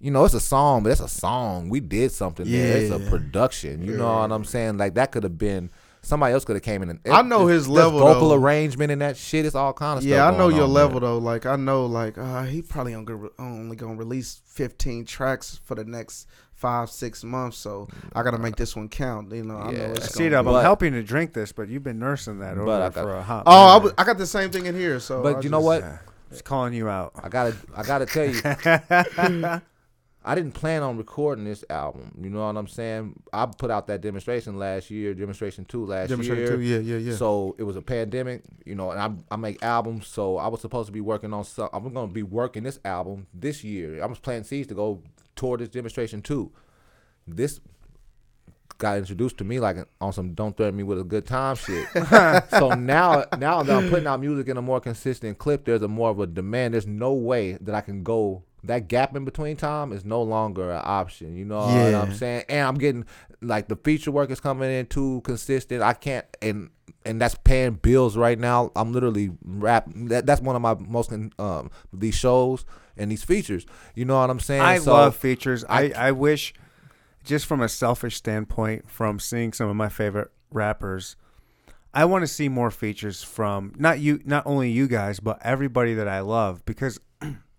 [0.00, 1.68] you know, it's a song, but it's a song.
[1.68, 2.78] We did something there.
[2.78, 3.84] It's a production.
[3.86, 4.78] You know what I'm saying?
[4.78, 5.70] Like that could have been.
[6.02, 8.34] Somebody else could have came in and I know his there's level, vocal though.
[8.36, 9.44] arrangement and that shit.
[9.44, 10.10] It's all kind of stuff.
[10.10, 11.10] Yeah, I know your on level there.
[11.10, 11.18] though.
[11.18, 16.26] Like I know, like uh, he probably only gonna, release fifteen tracks for the next
[16.54, 17.58] five six months.
[17.58, 19.30] So I gotta make this one count.
[19.32, 19.86] You know, I know Yeah.
[19.88, 22.82] it's See, gonna I'm helping to drink this, but you've been nursing that over But
[22.82, 23.42] I for got- a hot.
[23.46, 25.00] Oh, I, was, I got the same thing in here.
[25.00, 25.80] So, But I you know just- what?
[25.82, 25.98] Yeah.
[26.30, 27.12] Just calling you out.
[27.20, 28.40] I gotta, I gotta tell you,
[30.22, 32.12] I didn't plan on recording this album.
[32.20, 33.22] You know what I'm saying?
[33.32, 36.50] I put out that demonstration last year, demonstration two last Demonstrator year.
[36.56, 36.60] too.
[36.60, 37.16] Yeah, yeah, yeah.
[37.16, 40.06] So it was a pandemic, you know, and I, I make albums.
[40.06, 41.70] So I was supposed to be working on some.
[41.72, 44.02] I'm gonna be working this album this year.
[44.02, 45.02] I was planting seeds to go
[45.36, 46.52] toward this demonstration too.
[47.26, 47.60] This
[48.76, 51.88] got introduced to me like on some "Don't threaten me with a good time" shit.
[52.50, 55.88] so now, now that I'm putting out music in a more consistent clip, there's a
[55.88, 56.74] more of a demand.
[56.74, 58.42] There's no way that I can go.
[58.64, 61.36] That gap in between time is no longer an option.
[61.36, 62.44] You know what I'm saying?
[62.48, 63.06] And I'm getting
[63.40, 65.82] like the feature work is coming in too consistent.
[65.82, 66.70] I can't and
[67.06, 68.70] and that's paying bills right now.
[68.76, 69.86] I'm literally rap.
[69.94, 72.64] That, that's one of my most um these shows
[72.96, 73.64] and these features.
[73.94, 74.60] You know what I'm saying?
[74.60, 75.64] I So- love features.
[75.68, 76.52] I, I- I wish,
[77.24, 81.16] just from a selfish standpoint, from seeing some of my favorite rappers,
[81.94, 85.94] I want to see more features from not you, not only you guys, but everybody
[85.94, 87.00] that I love because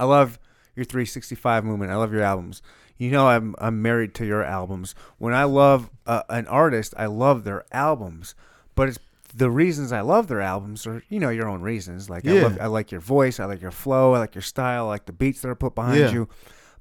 [0.00, 0.38] I love
[0.74, 1.92] your 365 movement.
[1.92, 2.62] I love your albums.
[2.96, 4.94] You know, I'm I'm married to your albums.
[5.18, 8.34] When I love uh, an artist, I love their albums,
[8.74, 8.98] but it's
[9.34, 12.10] the reasons I love their albums are you know your own reasons.
[12.10, 12.42] Like I Yeah.
[12.42, 15.06] love, I like your voice, I like your flow, I like your style, I like
[15.06, 16.12] the beats that are put behind Yeah.
[16.12, 16.28] you.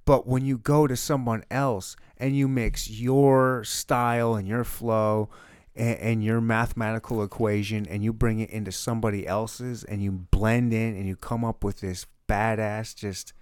[0.05, 5.29] But when you go to someone else and you mix your style and your flow
[5.75, 10.73] and, and your mathematical equation and you bring it into somebody else's and you blend
[10.73, 13.33] in and you come up with this badass just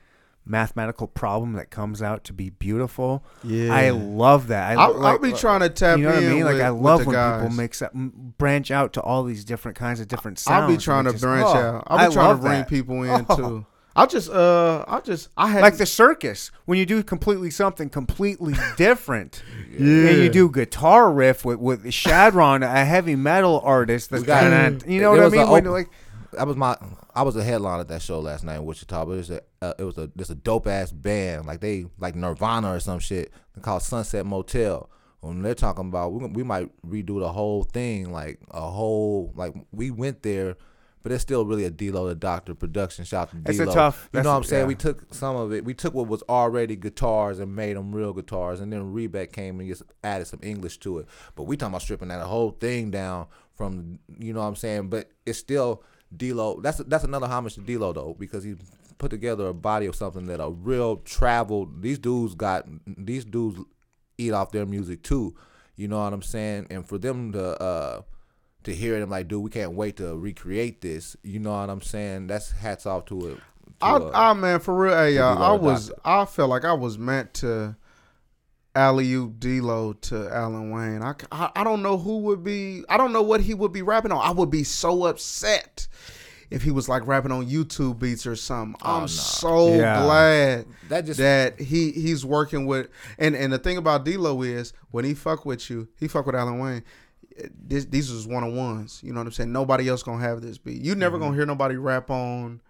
[0.45, 3.22] mathematical problem that comes out to be beautiful.
[3.43, 4.77] yeah, I love that.
[4.77, 6.03] I, I'll, I'll be trying to tap in.
[6.03, 6.45] you know what I in mean?
[6.45, 7.41] Like I love when guys.
[7.43, 10.61] people mix up, branch out to all these different kinds of different sounds.
[10.64, 11.84] I'll be trying to just- branch oh, out.
[11.88, 12.69] I'll I be trying to bring that.
[12.69, 13.35] people in Oh.
[13.35, 13.65] too.
[13.95, 17.89] I'll just, uh, I'll just, I had like the circus when you do completely something
[17.89, 19.41] completely different
[19.72, 20.09] Yeah.
[20.11, 24.43] and you do guitar riff with with Shadron a heavy metal artist that's We got-
[24.43, 25.89] kind of you know what I was a mean when open- like
[26.34, 26.77] that was my
[27.18, 29.41] I was a headline at that show last night in Wichita, but it was a
[29.61, 32.99] uh, it was a this a dope ass band like they like Nirvana or some
[32.99, 33.31] shit
[33.61, 34.89] called Sunset Motel.
[35.22, 39.53] When they're talking about we, we might redo the whole thing like a whole like
[39.72, 40.57] we went there,
[41.02, 43.03] but it's still really a D-Lo the Doctor production.
[43.03, 43.73] Shout out to It's a D-Lo.
[43.73, 44.61] tough- You know what I'm saying?
[44.64, 44.68] yeah.
[44.68, 45.65] We took some of it.
[45.65, 49.60] We took what was already guitars and made them real guitars, and then Rebeck came
[49.60, 51.07] and just added some English to it.
[51.35, 53.26] But we talking about stripping that whole thing down
[53.56, 54.89] from you know what I'm saying.
[54.89, 55.84] But it's still
[56.15, 56.59] D-Lo.
[56.61, 58.55] That's that's another homage to D-Lo though because he
[58.97, 61.69] put together a body of something that a real travel.
[61.79, 63.59] These dudes got these dudes
[64.17, 65.35] eat off their music too.
[65.75, 66.67] You know what I'm saying?
[66.69, 68.01] And for them to uh
[68.63, 71.15] to hear it, I'm like, dude, we can't wait to recreate this.
[71.23, 72.27] You know what I'm saying?
[72.27, 73.35] That's hats off to it.
[73.35, 73.41] to,
[73.81, 76.01] I, uh, I man, for real, hey, y'all, I was, Doctor.
[76.03, 77.75] I felt like I was meant to
[78.78, 81.02] alley oop D-Lo to Alan Wayne.
[81.02, 83.82] I, I, I don't know who would be, I don't know what he would be
[83.82, 84.20] rapping on.
[84.26, 85.88] I would be so upset
[86.49, 88.80] if he was like rapping on YouTube beats or something.
[88.82, 89.08] I'm Oh, no.
[89.08, 90.04] so Yeah.
[90.04, 92.88] glad That just- that he he's working with,
[93.18, 96.36] and and the thing about D-Lo is when he fuck with you, he fuck with
[96.36, 96.84] Alan Wayne.
[97.54, 98.99] This, these is one on ones.
[99.04, 99.52] You know what I'm saying?
[99.52, 100.82] Nobody else gonna have this beat.
[100.82, 101.26] You never Mm-hmm.
[101.26, 102.62] gonna hear nobody rap on.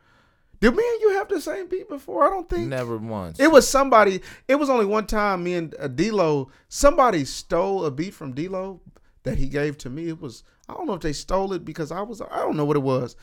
[0.59, 2.25] Did me and you have the same beat before?
[2.25, 2.67] I don't think.
[2.67, 3.39] never once.
[3.39, 4.21] It was somebody.
[4.47, 5.43] It was only one time.
[5.43, 6.49] Me and uh, D'Lo.
[6.67, 8.81] Somebody stole a beat from D'Lo
[9.23, 10.07] that he gave to me.
[10.09, 10.43] It was.
[10.69, 12.21] I don't know if they stole it because I was.
[12.21, 13.15] I don't know what it was,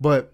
[0.00, 0.32] but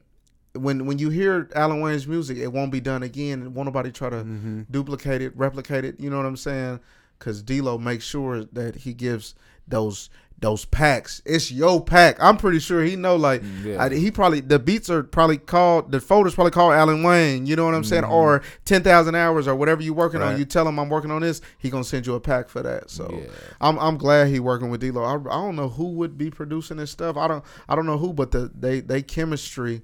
[0.54, 3.40] when when you hear Alan Wayne's music, it won't be done again.
[3.42, 4.62] And won't nobody try to Mm-hmm.
[4.70, 5.98] duplicate it, replicate it.
[5.98, 6.80] You know what I'm saying?
[7.18, 9.34] Because D'Lo makes sure that he gives
[9.66, 10.10] those
[10.42, 11.22] those packs.
[11.24, 12.16] It's your pack.
[12.20, 13.16] I'm pretty sure he know.
[13.16, 13.82] Like Yeah.
[13.82, 17.46] I- he probably the beats are probably called the folders probably called Alan Wayne.
[17.46, 18.02] You know what I'm saying?
[18.02, 18.12] Mm-hmm.
[18.12, 20.38] Or ten thousand hours or whatever you working on.
[20.38, 21.40] You tell him I'm working on this.
[21.58, 22.90] He gonna send you a pack for that.
[22.90, 23.28] So Yeah.
[23.60, 25.02] I'm I'm glad he working with D'Lo.
[25.02, 27.16] I, I don't know who would be producing this stuff.
[27.16, 29.80] I don't I don't know who, but the they they chemistry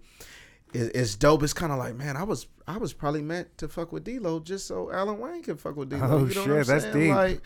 [0.74, 1.42] is, is dope.
[1.42, 4.40] It's kind of like man, I was I was probably meant to fuck with D'Lo
[4.40, 6.00] just so Alan Wayne can fuck with D'Lo.
[6.02, 6.98] Oh, you know what I'm shit, that's saying?
[6.98, 7.14] deep.
[7.14, 7.40] Like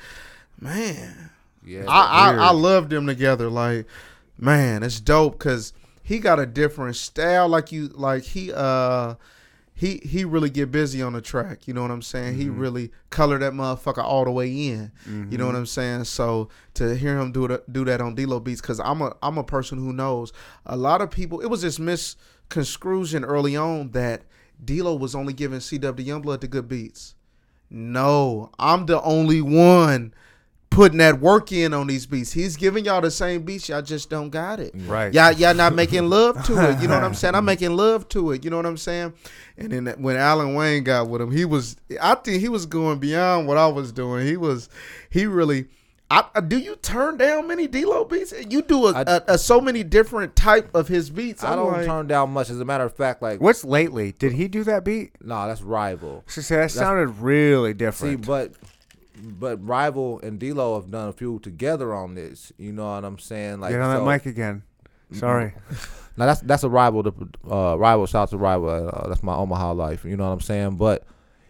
[0.59, 1.31] man.
[1.65, 1.85] Yeah.
[1.89, 2.33] I.
[2.33, 3.49] I I love them together.
[3.49, 3.87] Like,
[4.39, 5.73] man, it's dope because
[6.03, 7.49] he got a different style.
[7.49, 9.15] Like you, like he uh
[9.75, 11.67] he he really get busy on the track.
[11.67, 12.37] You know what I'm saying?
[12.37, 14.93] He really color that motherfucker all the way in.
[15.31, 16.05] You know what I'm saying?
[16.05, 19.39] So to hear him do that do that on D'Lo beats, because I'm a I'm
[19.39, 20.33] a person who knows
[20.67, 21.41] a lot of people.
[21.41, 24.23] It was this misconstruction early on that
[24.65, 27.15] D'Lo was only giving CW Youngblood the good beats.
[27.71, 30.13] No, I'm the only one
[30.73, 32.33] putting that work in on these beats.
[32.33, 34.77] He's giving y'all the same beats, y'all just don't got it.
[34.77, 34.89] Mm.
[34.89, 35.13] Right.
[35.15, 36.81] Y'all, y'all not making love to it.
[36.81, 37.35] You know what I'm saying?
[37.35, 38.45] I'm making love to it.
[38.45, 39.13] You know what I'm saying?
[39.59, 41.77] And then when Alan Wayne got with him, he was.
[42.01, 44.27] I think he was going beyond what I was doing.
[44.27, 44.69] He was.
[45.11, 45.67] He really.
[46.11, 48.35] I, I- do you turn down many D-Lo beats?
[48.51, 51.43] You do a, I- a, a so many different type of his beats.
[51.43, 52.51] I I'm don't like- turn down much.
[52.51, 54.13] As a matter of fact, like What's lately?
[54.19, 55.13] Did he do that beat?
[55.23, 56.23] no, that's rival.
[56.27, 58.27] So say that sounded really See, different.
[58.27, 58.53] but
[59.23, 62.53] but rival and D'Lo have done a few together on this.
[62.59, 63.61] You know what I'm saying?
[63.61, 64.63] Like Get on so- that mic again.
[65.13, 65.55] Sorry.
[66.15, 67.03] Now that's that's a rival.
[67.05, 67.15] To
[67.51, 68.69] uh, rival shout out to rival.
[68.69, 70.05] Uh, that's my Omaha life.
[70.05, 70.77] You know what I'm saying?
[70.77, 71.05] But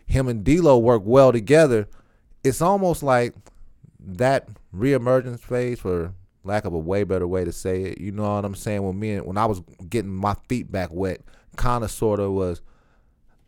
[0.06, 1.88] him and D'Lo work well together.
[2.44, 3.34] It's almost like
[3.98, 6.12] that reemergence phase, for
[6.44, 7.98] lack of a way better way to say it.
[7.98, 8.84] You know what I'm saying?
[8.84, 11.22] When me and when I was getting my feet back wet,
[11.56, 12.62] kind of sort of was.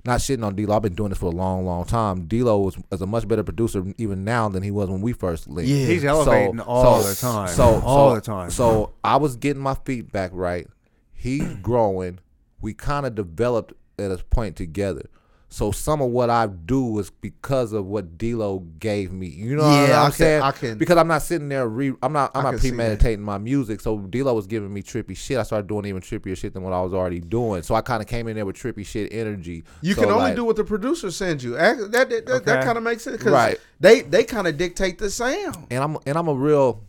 [0.06, 0.76] Not shitting on D'Lo.
[0.76, 2.26] I've been doing this for a long, long time.
[2.26, 5.48] D'Lo was, is a much better producer even now than he was when we first
[5.48, 5.70] linked.
[5.70, 5.86] Yeah.
[5.86, 7.48] He's elevating all the time.
[7.48, 8.50] So all the time.
[8.50, 10.66] So I was getting my feet back right.
[11.14, 12.18] He's growing.
[12.60, 15.08] We kind of developed at a point together.
[15.54, 19.28] So some of what I do is because of what D'Lo gave me.
[19.28, 20.42] You know what I'm I can- saying?
[20.42, 21.68] I can- because I'm not sitting there.
[21.68, 22.32] Re, I'm not.
[22.34, 22.76] I'm I not can see that.
[22.76, 23.80] premeditating my music.
[23.80, 25.38] So D'Lo was giving me trippy shit.
[25.38, 27.62] I started doing even trippier shit than what I was already doing.
[27.62, 29.62] So I kind of came in there with trippy shit energy.
[29.80, 31.52] You So, can only like, do what the producer sends you.
[31.52, 32.62] That that, that, Okay.
[32.64, 33.60] kind of makes sense because Right.
[33.78, 35.68] they they kind of dictate the sound.
[35.70, 36.82] and I'm and I'm a real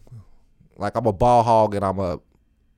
[0.76, 2.20] like I'm a ball hog and I'm a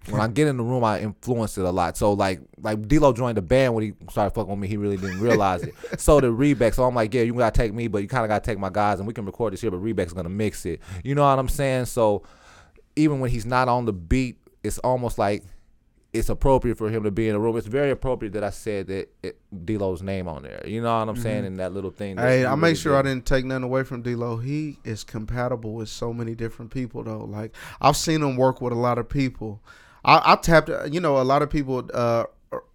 [0.10, 1.98] when I get in the room I influence it a lot.
[1.98, 4.98] So like like D'Lo joined the band when he started fucking with me, he really
[4.98, 5.74] didn't realize it.
[6.00, 6.74] So did Rebeck.
[6.74, 9.00] So I'm like, yeah, you gotta take me, but you kinda gotta take my guys
[9.00, 10.82] and we can record this here, but Rebeck's gonna mix it.
[11.04, 11.86] You know what I'm saying?
[11.86, 12.24] So
[12.96, 15.44] even when he's not on the beat, it's almost like
[16.14, 17.58] it's appropriate for him to be in the room.
[17.58, 20.64] It's very appropriate that I said that it, D'Lo's name on there.
[20.66, 21.40] You know what I'm saying?
[21.40, 21.48] Mm-hmm.
[21.48, 22.16] In that little thing.
[22.16, 23.10] that Hey, I really make sure I did.
[23.10, 24.38] didn't take nothing away from D'Lo.
[24.38, 27.26] He is compatible with so many different people, though.
[27.26, 29.62] Like I've seen him work with a lot of people.
[30.08, 32.24] I, I tapped, you know, a lot of people uh,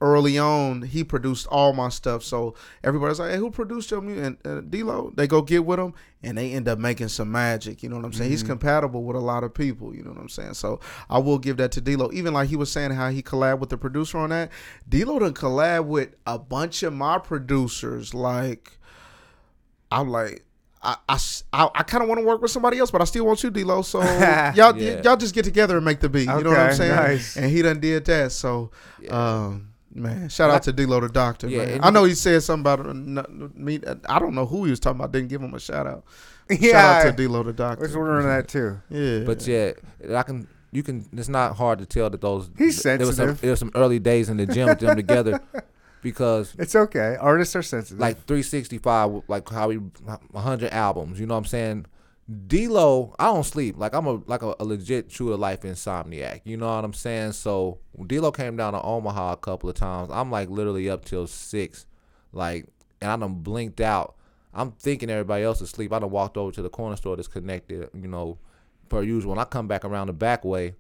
[0.03, 2.23] early on, he produced all my stuff.
[2.23, 2.55] So
[2.85, 5.95] everybody's like, "Hey, who produced your music?" And uh, D-Lo, they go get with him,
[6.23, 7.83] and they end up making some magic.
[7.83, 8.31] You know what I'm saying?
[8.31, 9.95] He's compatible with a lot of people.
[9.95, 10.55] You know what I'm saying?
[10.55, 12.11] So I will give that to D-Lo.
[12.13, 14.51] Even like he was saying how he collab with the producer on that.
[14.89, 18.13] D-Lo done collab with a bunch of my producers.
[18.15, 18.79] Like
[19.91, 20.45] I'm like.
[20.83, 23.25] I, I, s- I, kind of want to work with somebody else, but I still
[23.25, 23.83] want you, D-Lo.
[23.83, 25.01] So y'all, Yeah.
[25.05, 26.29] y'all just get together and make the beat.
[26.29, 26.95] You know what I'm saying?
[26.97, 27.37] nice.
[27.37, 28.33] And he done did that.
[28.33, 28.71] So,
[29.09, 31.49] um, man, shout out to D-Lo the doctor.
[31.49, 31.81] Yeah, man.
[31.85, 33.81] I know he said something about uh, me.
[34.09, 35.13] I don't know who he was talking about.
[35.13, 36.05] Didn't give him a shout out.
[36.51, 37.85] Yeah, shout out to I D-Lo the doctor.
[37.85, 38.81] I was wondering that too.
[38.91, 39.73] Yeah, But yeah,
[40.19, 40.49] I can.
[40.73, 41.07] You can.
[41.13, 42.51] It's not hard to tell that those.
[42.59, 43.15] He's There was some.
[43.17, 43.41] sensitive.
[43.43, 45.41] There was some early days in the gym with them together,
[46.03, 47.17] because It's okay.
[47.19, 48.01] Artists are sensitive.
[48.01, 51.19] like 365, like how we 100 albums.
[51.19, 51.87] You know what I'm saying?
[52.47, 53.77] D-Lo, I don't sleep.
[53.79, 56.43] Like I'm a like a, a legit true to life insomniac.
[56.45, 57.33] You know what I'm saying?
[57.33, 60.11] So D-Lo came down to Omaha a couple of times.
[60.13, 61.87] I'm like literally up till six,
[62.33, 62.67] like,
[63.01, 64.17] and I done blinked out.
[64.55, 65.93] I'm thinking everybody else is asleep.
[65.93, 67.89] I done walked over to the corner store that's connected.
[67.95, 68.39] You know,
[68.89, 69.31] per usual.
[69.31, 70.75] When I come back around the back way,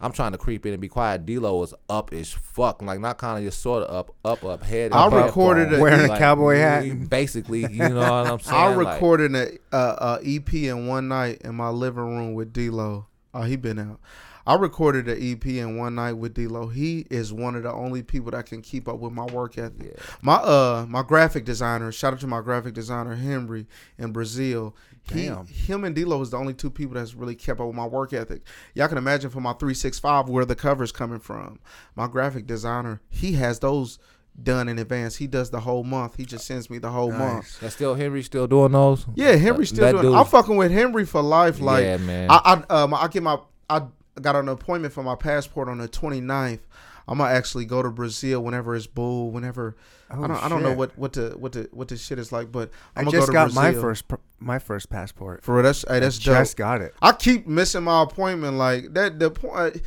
[0.00, 1.26] I'm trying to creep in and be quiet.
[1.26, 4.62] D-Lo was up as fuck, like not kind of just sort of up, up, up,
[4.62, 4.92] head.
[4.92, 5.78] I recorded up.
[5.78, 7.08] a- Wearing a cowboy hat.
[7.10, 7.60] basically.
[7.60, 8.56] You know what I'm saying?
[8.60, 12.52] I Like, recorded a, uh, a EP in one night in my living room with
[12.52, 13.06] D-Lo.
[13.34, 14.00] Oh, he been out.
[14.46, 16.68] I recorded an EP in one night with D-Lo.
[16.68, 19.92] He is one of the only people that can keep up with my work ethic.
[19.96, 20.02] Yeah.
[20.22, 23.66] My uh my graphic designer, shout out to my graphic designer Henry
[23.98, 24.74] in Brazil.
[25.12, 25.26] He,
[25.72, 28.12] him and D-Lo is the only two people that's really kept up with my work
[28.12, 28.42] ethic.
[28.74, 31.58] Y'all can imagine for my 365 where the cover's coming from.
[31.96, 33.98] My graphic designer, he has those
[34.42, 35.16] done in advance.
[35.16, 36.16] He does the whole month.
[36.16, 37.44] He just sends me the whole month.
[37.44, 37.58] Nice.
[37.58, 39.06] That's still Henry still doing those?
[39.14, 40.04] Yeah, Henry still That doing.
[40.04, 41.60] dude- I'm fucking with Henry for life.
[41.60, 42.28] Like, yeah, man.
[42.30, 43.38] I, I um I get my
[43.68, 43.82] I
[44.20, 46.60] got an appointment for my passport on the 29th.
[47.08, 49.76] I'm gonna actually go to Brazil whenever it's bull, whenever
[50.12, 52.30] Oh, I don't I don't know what what the what the what the shit is
[52.32, 53.62] like, but I I'm gonna just go to got Brazil.
[53.62, 55.44] my first pr- my first passport.
[55.44, 56.36] For real, that's hey, that's dope.
[56.36, 56.94] just got it.
[57.00, 58.56] I keep missing my appointment.
[58.56, 59.82] Like that, the point.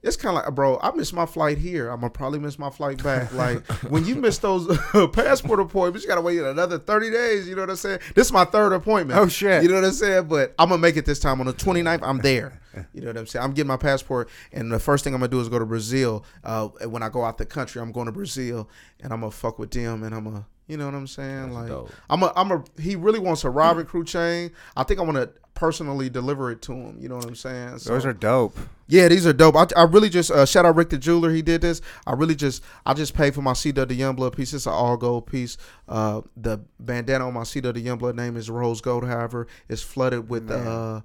[0.00, 0.78] It's kind of like, bro.
[0.80, 1.90] I missed my flight here.
[1.90, 3.32] I'm gonna probably miss my flight back.
[3.38, 4.66] Like when you miss those
[5.12, 7.48] passport appointments, you gotta wait another 30 days.
[7.48, 7.98] You know what I'm saying?
[8.14, 9.18] This is my third appointment.
[9.18, 9.60] Oh, shit.
[9.62, 10.28] You know what I'm saying?
[10.28, 12.00] But I'm gonna make it this time on the 29th.
[12.02, 12.60] I'm there.
[12.94, 13.44] You know what I'm saying?
[13.44, 16.24] I'm getting my passport, and the first thing I'm gonna do is go to Brazil.
[16.44, 18.68] Uh, when I go out the country, I'm going to Brazil,
[19.00, 20.46] and I'm gonna fuck with them, and I'm gonna.
[20.68, 21.44] You know what I'm saying?
[21.44, 21.90] That's like dope.
[22.10, 24.52] I'm a I'm a he really wants a Robin Crew chain.
[24.76, 26.96] I think I want to personally deliver it to him.
[27.00, 27.78] You know what I'm saying?
[27.78, 28.56] So, Those are dope.
[28.86, 29.56] yeah, these are dope.
[29.56, 31.32] I, I really just uh, shout out Rick the jeweler.
[31.32, 31.80] He did this.
[32.06, 34.52] I really just I just paid for my C the Youngblood piece.
[34.52, 35.56] It's an all gold piece.
[35.88, 39.04] Uh, the bandana on my C the Youngblood name is rose gold.
[39.04, 41.00] However, it's flooded with the uh,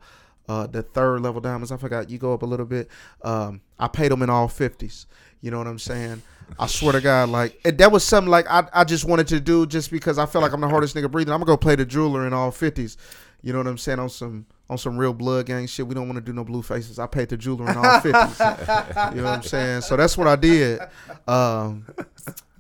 [0.48, 1.72] uh, the third level diamonds.
[1.72, 2.10] I forgot.
[2.10, 2.90] You go up a little bit.
[3.22, 5.08] Um, I paid them in all fifties.
[5.42, 6.22] You know what I'm saying?
[6.58, 9.40] I swear to God, like it, that was something like I, I just wanted to
[9.40, 11.34] do just because I feel like I'm the hardest nigga breathing.
[11.34, 12.98] I'm gonna go play the jeweler in all fifties.
[13.42, 14.00] You know what I'm saying?
[14.00, 15.88] On some on some real blood gang shit.
[15.88, 17.00] We don't want to do no blue faces.
[17.00, 18.40] I paid the jeweler in all fifties.
[19.16, 19.82] you know what I'm saying?
[19.82, 20.80] So that's what I did.
[21.28, 21.86] Um,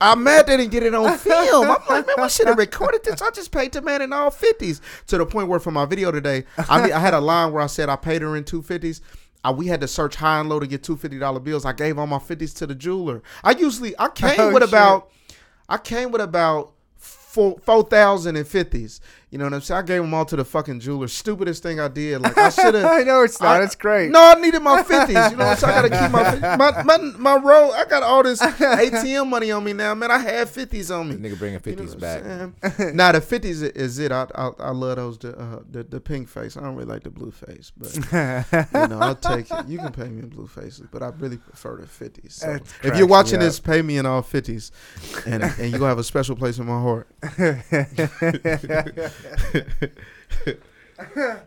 [0.04, 1.64] I'm mad they didn't get it on film.
[1.64, 3.22] I'm like, man, we should have recorded this.
[3.22, 4.82] I just paid the man in all fifties.
[5.08, 7.64] To the point where for my video today, I mean, I had a line where
[7.64, 9.02] I said I paid her in two fifties.
[9.46, 11.66] I, we had to search high and low to get two fifty dollar bills.
[11.66, 13.24] I gave all my fifties to the jeweler.
[13.44, 14.70] I usually I came Oh, with shit.
[14.70, 15.10] about
[15.70, 19.00] I came with about four four thousand and fifties.
[19.34, 19.80] You know what I'm saying?
[19.80, 21.08] I gave them all to the fucking jeweler.
[21.08, 22.22] Stupidest thing I did.
[22.22, 22.86] Like I should have.
[22.86, 23.62] I know it's not.
[23.62, 24.12] I- it's great.
[24.12, 25.16] No, I needed my fifties.
[25.32, 25.74] You know what I'm saying?
[25.74, 27.72] I gotta keep my my my, my roll.
[27.74, 30.12] I got all this ATM money on me now, man.
[30.12, 31.16] I had fifties on me.
[31.16, 32.24] Nigga bringing You know 50s back.
[32.80, 34.12] I'm nah, the fifties is it.
[34.12, 36.56] I, I I love those the, uh, the the pink face.
[36.56, 39.68] I don't really like the blue face, but you know I'll take it.
[39.68, 42.36] You can pay me in blue faces, but I really prefer the fifties.
[42.36, 44.72] So That's if you're watching me this, pay me in all fifties,
[45.26, 47.08] and and you gonna have a special place in my heart.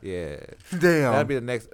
[0.02, 0.36] Yeah.
[0.78, 1.12] Damn.
[1.12, 1.68] That'd be the next.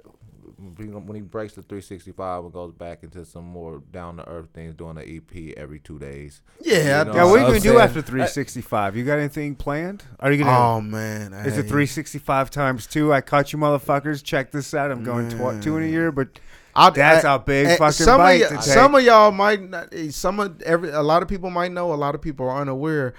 [0.77, 4.73] When he breaks the 365 and goes back into some more down to earth things,
[4.75, 6.41] doing an EP every two days.
[6.61, 7.15] Yeah, You know.
[7.15, 8.95] Yeah, what are you gonna do after 365?
[8.95, 10.03] You got anything planned?
[10.21, 10.57] Are you gonna?
[10.57, 13.11] Oh man, Is it 365 times two?
[13.11, 14.23] I caught you, motherfuckers.
[14.23, 14.89] Check this out.
[14.91, 16.39] I'm going tw- two in a year, but
[16.75, 18.73] I, that's I- a big fucking some bite Of to y- take.
[18.73, 19.89] some of y'all might not.
[19.93, 20.91] eh, Some of every.
[20.91, 21.91] A lot of people might know.
[21.93, 23.15] A lot of people are unaware.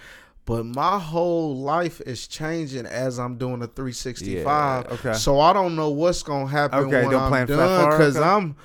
[0.47, 4.45] But my whole life is changing as I'm doing the 365.
[4.45, 5.15] Yeah, okay.
[5.15, 7.81] So I don't know what's gonna happen Okay, when don't I'm plan for that done
[7.83, 8.27] far, because okay.
[8.27, 8.57] I'm.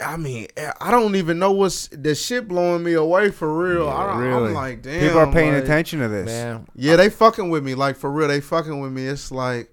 [0.00, 0.46] I mean,
[0.80, 3.86] I don't even know what's the shit blowing me away for real.
[3.86, 4.46] Yeah, I, really.
[4.48, 5.00] I'm like, damn.
[5.00, 6.26] People are paying like- attention to this.
[6.26, 7.74] Man, Yeah, they fucking with me.
[7.74, 9.06] Like for real, they fucking with me.
[9.06, 9.72] It's like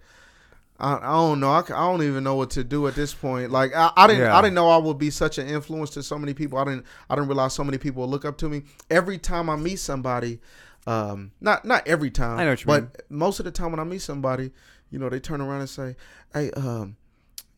[0.79, 1.51] I, I don't know.
[1.51, 3.51] I don't even know what to do at this point.
[3.51, 4.35] Like I, I didn't Yeah.
[4.37, 6.57] I didn't know I would be such an influence to so many people.
[6.57, 8.63] I didn't I didn't realize so many people would look up to me.
[8.89, 10.39] Every time I meet somebody,
[10.87, 12.91] um, not not every time, I know what you but mean.
[13.09, 14.51] most of the time when I meet somebody,
[14.89, 15.95] you know, they turn around and say,
[16.33, 16.97] "Hey, um,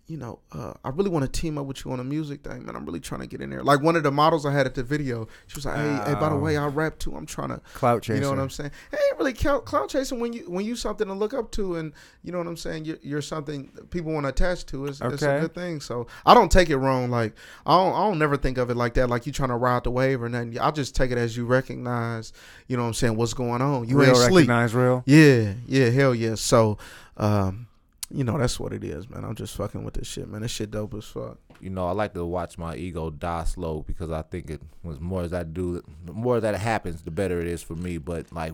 [0.08, 2.66] you know, uh, I really want to team up with you on a music thing,
[2.66, 2.76] man.
[2.78, 4.74] I'm really trying to get in there." Like one of the models I had at
[4.74, 6.40] the video, she was like, "Hey, hey, by the Oh.
[6.40, 7.16] way, I rap too.
[7.16, 8.16] I'm trying to." Clout chaser.
[8.16, 8.72] You know what I'm saying?
[8.92, 11.92] Hey, really clout, chasing when you when you something to look up to, and
[12.24, 12.86] you know what I'm saying.
[12.86, 14.86] You're, you're something people want to attach to.
[14.86, 15.82] It's, it's a good thing.
[15.82, 17.10] So I don't take it wrong.
[17.10, 17.34] Like
[17.66, 19.10] I don't, I don't never think of it like that.
[19.10, 20.58] Like you trying to ride the wave or nothing.
[20.60, 22.32] I just take it as you recognize.
[22.68, 23.16] You know what I'm saying?
[23.18, 23.88] What's going on?
[23.90, 24.48] You real ain't sleep.
[24.48, 25.04] recognize real.
[25.06, 26.36] Yeah, yeah, hell yeah.
[26.36, 26.78] So,
[27.18, 27.68] um,
[28.10, 29.26] you know that's what it is, man.
[29.26, 30.42] I'm just fucking with this shit, man.
[30.42, 31.38] This shit dope as fuck.
[31.60, 35.00] you know, I like to watch my ego die slow because I think it was
[35.00, 37.98] more as I do, the more that happens, the better it is for me.
[37.98, 38.54] But like,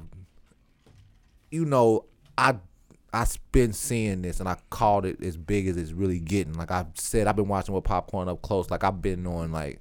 [1.52, 2.06] you know,
[2.36, 2.56] I
[3.14, 6.54] I've been seeing this and I called it as big as it's really getting.
[6.54, 8.72] Like I said, I've been watching with popcorn up close.
[8.72, 9.80] Like I've been on like.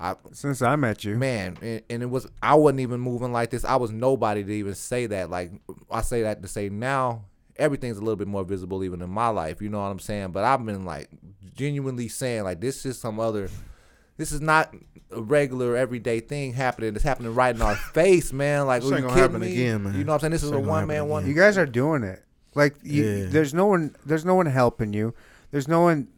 [0.00, 3.50] I, Since I met you, man and, and it was i wasn't even moving like
[3.50, 5.50] this i was nobody to even say that like
[5.90, 7.24] i say that to say now
[7.58, 10.30] everything's a little bit more visible even in my life you know what i'm saying
[10.30, 11.08] but i've been like
[11.54, 13.48] genuinely saying like this is some other
[14.16, 14.74] this is not
[15.10, 18.94] a regular everyday thing happening it's happening right in our face man like This are
[18.94, 19.52] ain't you gonna kidding happen me?
[19.62, 19.94] again, man.
[19.98, 21.34] you know what i'm saying this is a ain't gonna one man happen one you
[21.34, 22.22] guys are doing it.
[22.54, 23.26] Like you, Yeah.
[23.28, 25.14] there's no one, there's no one helping you.
[25.52, 26.08] There's no one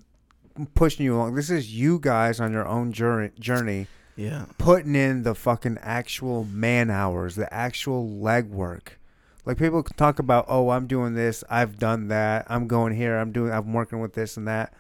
[0.75, 1.35] pushing you along.
[1.35, 3.31] This is you guys on your own journey.
[3.39, 8.91] Journey Yeah, putting in the fucking actual man hours, the actual legwork.
[9.45, 13.33] Like people talk about, oh, I'm doing this, I've done that, I'm going here, I'm
[13.33, 14.75] doing, I'm working with this and that.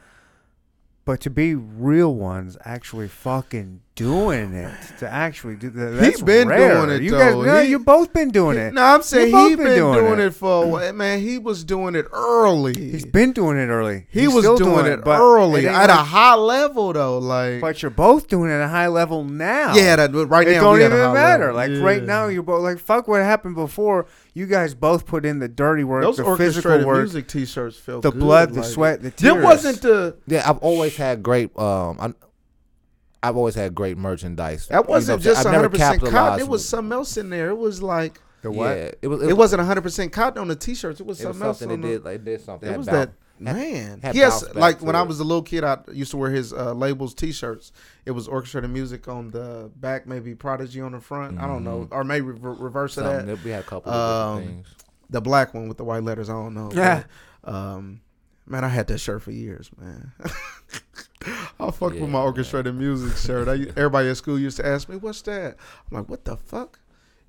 [1.05, 6.49] But to be real ones, actually fucking doing it, to actually do that, that's been
[6.49, 6.75] rare.
[6.87, 7.43] doing it, You guys, though.
[7.43, 8.73] no, He- you've both been doing it.
[8.75, 10.27] No, I'm saying You've both he been been doing doing, it.
[10.27, 10.35] it.
[10.35, 10.93] for a while.
[10.95, 12.75] Man, he was doing it early.
[12.75, 14.07] He's been doing it early.
[14.11, 17.19] he He's was still doing, it but early it ain't at a high level though.
[17.19, 19.75] Like But you're both doing it at a high level now.
[19.75, 21.53] yeah, that right it now it don't we at a even matter.
[21.53, 21.77] level.
[21.79, 24.07] Like right now, you're both like fuck what happened before.
[24.33, 28.03] You guys both put in the dirty work, those the physical work, music T-shirts felt
[28.03, 29.35] the good, blood, the like- sweat, the tears.
[29.35, 32.13] There wasn't the yeah i've always had great um I,
[33.23, 34.67] I've always had great merchandise.
[34.69, 35.35] that You know what wasn't I'm saying?
[35.35, 36.13] just 100 percent cotton.
[36.13, 37.51] capitalized It was something else in there.
[37.51, 38.69] It was like the what?
[38.77, 39.23] Yeah, it was.
[39.23, 41.01] it, wasn't 100 percent cotton on the T-shirts.
[41.01, 41.59] It was It was something else.
[41.59, 42.05] something on they the, did.
[42.05, 42.69] They did something.
[42.73, 44.01] It was bounce- that had- man.
[44.03, 46.53] had Yes, like to when I was a little kid, I used to wear his
[46.55, 47.73] uh, labels T-shirts.
[48.07, 51.39] It was orchestrated music on the back, maybe Prodigy on the front.
[51.39, 53.11] I don't know, or maybe re- reverse of Mm-hmm.
[53.13, 53.37] something that.
[53.37, 54.75] that we had a couple Um, different things.
[55.11, 56.31] The black one with the white letters.
[56.31, 56.71] I don't know.
[56.73, 57.03] Yeah.
[57.43, 58.01] but, um,
[58.51, 60.13] man, I had that shirt for years, man.
[61.61, 62.23] I fuck Yeah, with my man.
[62.23, 63.49] orchestrated music shirt.
[63.49, 65.57] I, everybody at school used to ask me, "What's that?"
[65.91, 66.81] I'm like, "What the fuck?"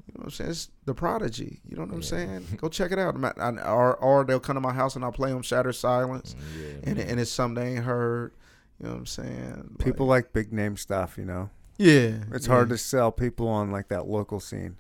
[0.08, 0.50] You know what I'm saying?
[0.52, 1.60] It's the Prodigy.
[1.68, 2.08] You know what I'm Yeah.
[2.08, 2.46] saying?
[2.58, 3.16] Go check it out.
[3.16, 6.36] I'm I- or or they'll come to my house and I'll play them Shatter Silence,
[6.36, 8.34] mm, Yeah, and and it's something they ain't heard.
[8.80, 9.76] You know what I'm saying?
[9.80, 11.52] People like big name stuff, you know.
[11.78, 12.54] yeah, It's yeah.
[12.54, 14.78] hard to sell people on like that local scene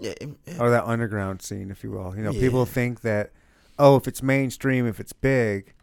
[0.00, 2.16] yeah, it- it- or that underground scene, if you will.
[2.16, 2.40] You know, Yeah.
[2.40, 3.32] people think that,
[3.78, 5.73] oh, if it's mainstream, if it's big,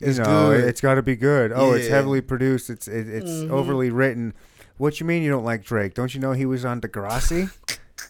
[0.00, 0.64] you know, good.
[0.64, 1.52] it's got to be good.
[1.54, 2.70] Oh, it's heavily produced.
[2.70, 3.50] It's it, it's Mhm.
[3.50, 4.34] overly written.
[4.78, 5.94] What you mean you don't like Drake?
[5.94, 7.50] Don't you know he was on Degrassi?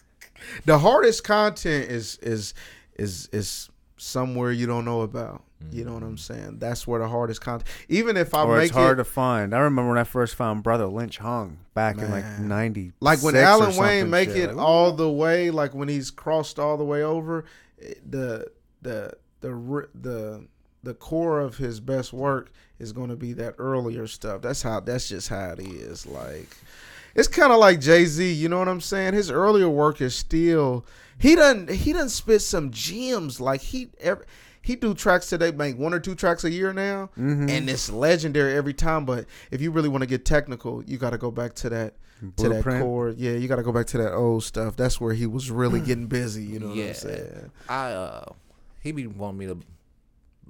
[0.65, 2.53] the hardest content is is
[2.97, 5.43] is is somewhere you don't know about.
[5.71, 6.57] You know what I'm saying?
[6.57, 7.69] That's where the hardest content.
[7.87, 9.53] Even if I or make it's hard it to find.
[9.53, 12.93] I remember when I first found Brotha Lynch Hung back in like ninety.
[12.99, 16.83] like when Alan Wayne make it all the way, like when he's crossed all the
[16.85, 17.45] way over,
[17.77, 18.47] it- the
[18.81, 20.45] the the the
[20.83, 24.41] the core of his best work is going to be that earlier stuff.
[24.41, 24.79] That's how.
[24.79, 26.05] That's just how it is.
[26.05, 26.49] Like
[27.15, 28.31] it's kind of like Jay Z.
[28.33, 29.13] You know what I'm saying?
[29.13, 30.85] His earlier work is still
[31.19, 34.25] he doesn't he doesn't spit some gems like he ever.
[34.63, 37.49] He do tracks today, make one or two tracks a year now, Mm-hmm.
[37.49, 39.05] and it's legendary every time.
[39.05, 41.95] But if you really want to get technical, you got to go back to that
[42.37, 43.09] to that core.
[43.09, 44.75] Yeah, you got to go back to that old stuff.
[44.75, 46.43] That's where he was really getting busy.
[46.43, 47.51] You know what I'm saying?
[47.69, 48.25] I uh,
[48.81, 49.57] he be wanting me to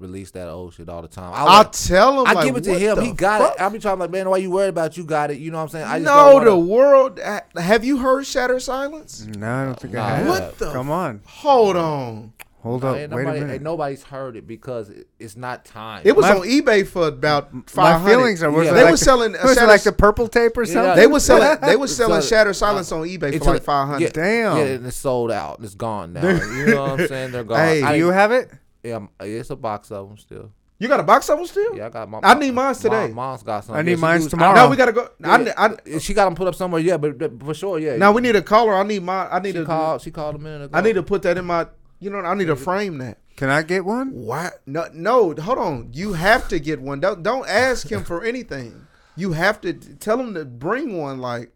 [0.02, 1.32] release that old shit all the time.
[1.34, 2.26] I'll I, tell him.
[2.26, 3.00] I like, give it to him.
[3.00, 3.54] He got fuck?
[3.54, 3.60] it.
[3.62, 4.96] I be trying like, man, why you worried about?
[4.96, 5.38] You got it.
[5.38, 5.86] You know what I'm saying?
[5.86, 7.20] I just no, don't the world.
[7.56, 9.26] Have you heard Shatter Silence?
[9.26, 10.04] No, I don't think Nah.
[10.04, 10.28] I have.
[10.28, 10.72] What the?
[10.72, 12.32] Come on, Hold on.
[12.60, 12.96] hold No, up.
[12.96, 13.60] ain't Wait a minute.
[13.62, 16.02] nobody's heard it because it, it's not time.
[16.04, 18.10] It was My- on eBay for about My five hundred.
[18.14, 18.50] feelings are.
[18.50, 18.72] Was Yeah.
[18.74, 19.32] They like was the- selling.
[19.32, 20.96] Was Shatter- like the purple tape or Yeah, something?
[20.96, 21.58] They was selling.
[21.66, 24.02] They was So- selling Shatter Silence uh, on eBay for like five hundred.
[24.02, 24.56] yeah, Damn.
[24.58, 25.58] Yeah, and it's sold out.
[25.62, 26.28] It's gone now.
[26.56, 27.32] you know what I'm saying?
[27.32, 27.58] They're gone.
[27.58, 28.50] Hey, I, Do you have it?
[28.82, 30.50] Yeah, it's a box of them still.
[30.78, 31.76] You got a box of them still?
[31.76, 32.18] Yeah, I got my.
[32.22, 33.06] I need mine today.
[33.06, 33.76] Mom, mom's got some.
[33.76, 34.54] I need Yeah, she mines do- tomorrow.
[34.56, 35.08] Now we gotta go.
[35.22, 36.80] I, Yeah, I, she got them put up somewhere.
[36.80, 37.96] Yeah, but, but for sure, yeah.
[37.96, 38.74] now we need a caller.
[38.74, 39.28] I need my.
[39.28, 39.64] I need she to.
[39.64, 40.02] called.
[40.02, 40.76] She called a minute ago.
[40.76, 41.68] I need to put that in my.
[42.00, 43.18] You know, I need to frame that.
[43.36, 44.10] Can I get one?
[44.12, 44.50] Why?
[44.66, 45.32] No, no.
[45.34, 45.90] Hold on.
[45.92, 46.98] You have to get one.
[46.98, 48.86] Don't don't ask him for anything.
[49.14, 51.18] You have to tell him to bring one.
[51.18, 51.52] Like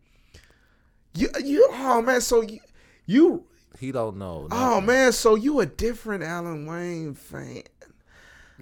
[1.14, 1.68] you, you.
[1.72, 2.20] Oh man.
[2.20, 2.60] So you,
[3.06, 3.44] you.
[3.78, 4.48] He don't know.
[4.50, 5.12] Oh man.
[5.12, 7.62] So you a different Alan Wayne fan.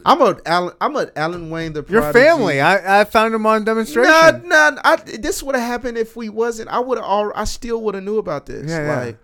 [0.05, 0.75] I'm a Alan.
[0.81, 1.73] I'm a Alan Wayne.
[1.73, 2.19] The Your Prodigy.
[2.25, 2.61] family.
[2.61, 4.11] I, I found him on demonstration.
[4.49, 4.81] Nah, nah.
[4.85, 6.69] I, this would have happened if we wasn't.
[6.69, 7.05] I would have.
[7.07, 8.69] all I still would have knew about this.
[8.69, 9.05] Yeah, yeah.
[9.05, 9.19] like,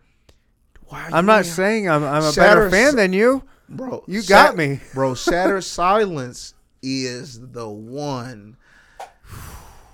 [0.87, 1.09] why?
[1.13, 3.43] I'm not ain't- saying I'm, I'm a Shatter better fan s- than you.
[3.69, 4.05] bro.
[4.07, 4.79] You got me.
[4.95, 5.15] bro.
[5.17, 8.57] Shatter Silence is the one.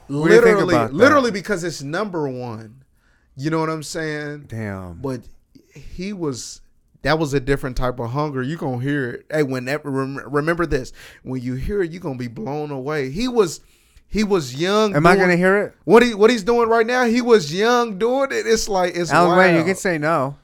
[0.09, 0.93] What do you think literally, that?
[0.93, 2.85] literally because it's number one.
[3.37, 4.45] You know what I'm saying?
[4.49, 4.95] Damn.
[5.01, 5.23] But
[5.77, 6.61] he was.
[7.03, 8.43] That was a different type of hunger.
[8.43, 9.27] You gonna hear it.
[9.31, 10.93] Hey, whenever rem- remember this,
[11.23, 13.11] when you hear it, you gonna be blown away.
[13.11, 13.61] He was,
[14.09, 14.97] he was young.
[14.97, 15.75] Am I gonna hear it?
[15.85, 17.05] what he what he's doing right now?
[17.05, 18.47] He was young doing it.
[18.47, 20.37] It's like it's Alan Wayne, you can say no.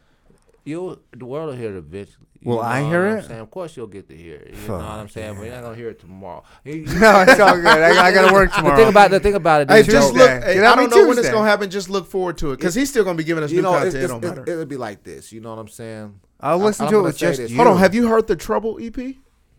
[0.65, 2.27] You the world will hear it eventually.
[2.45, 3.25] You Will know I hear it?
[3.27, 3.39] saying?
[3.41, 4.55] Of course you'll get to hear it.
[4.61, 5.37] You know what I'm saying?
[5.37, 6.43] But you're not gonna hear it tomorrow.
[6.65, 7.67] No, it's all good.
[7.67, 8.53] I, I gotta work tomorrow.
[8.53, 8.77] the tomorrow.
[8.77, 10.43] thing about the thing about it Hey, just though, look.
[10.43, 11.71] Hey, I don't know when it's gonna happen.
[11.71, 13.73] Just look forward to it because he's still gonna be giving us you new know,
[13.75, 13.95] content.
[13.95, 14.41] it's, it don't matter.
[14.43, 15.31] it's, it'll be like this.
[15.31, 16.19] You know what I'm saying?
[16.41, 17.51] I'll I- listen I'm to it with say just this.
[17.53, 17.57] you.
[17.59, 18.95] Hold on, have you heard the Trouble E EP?
[18.97, 19.15] They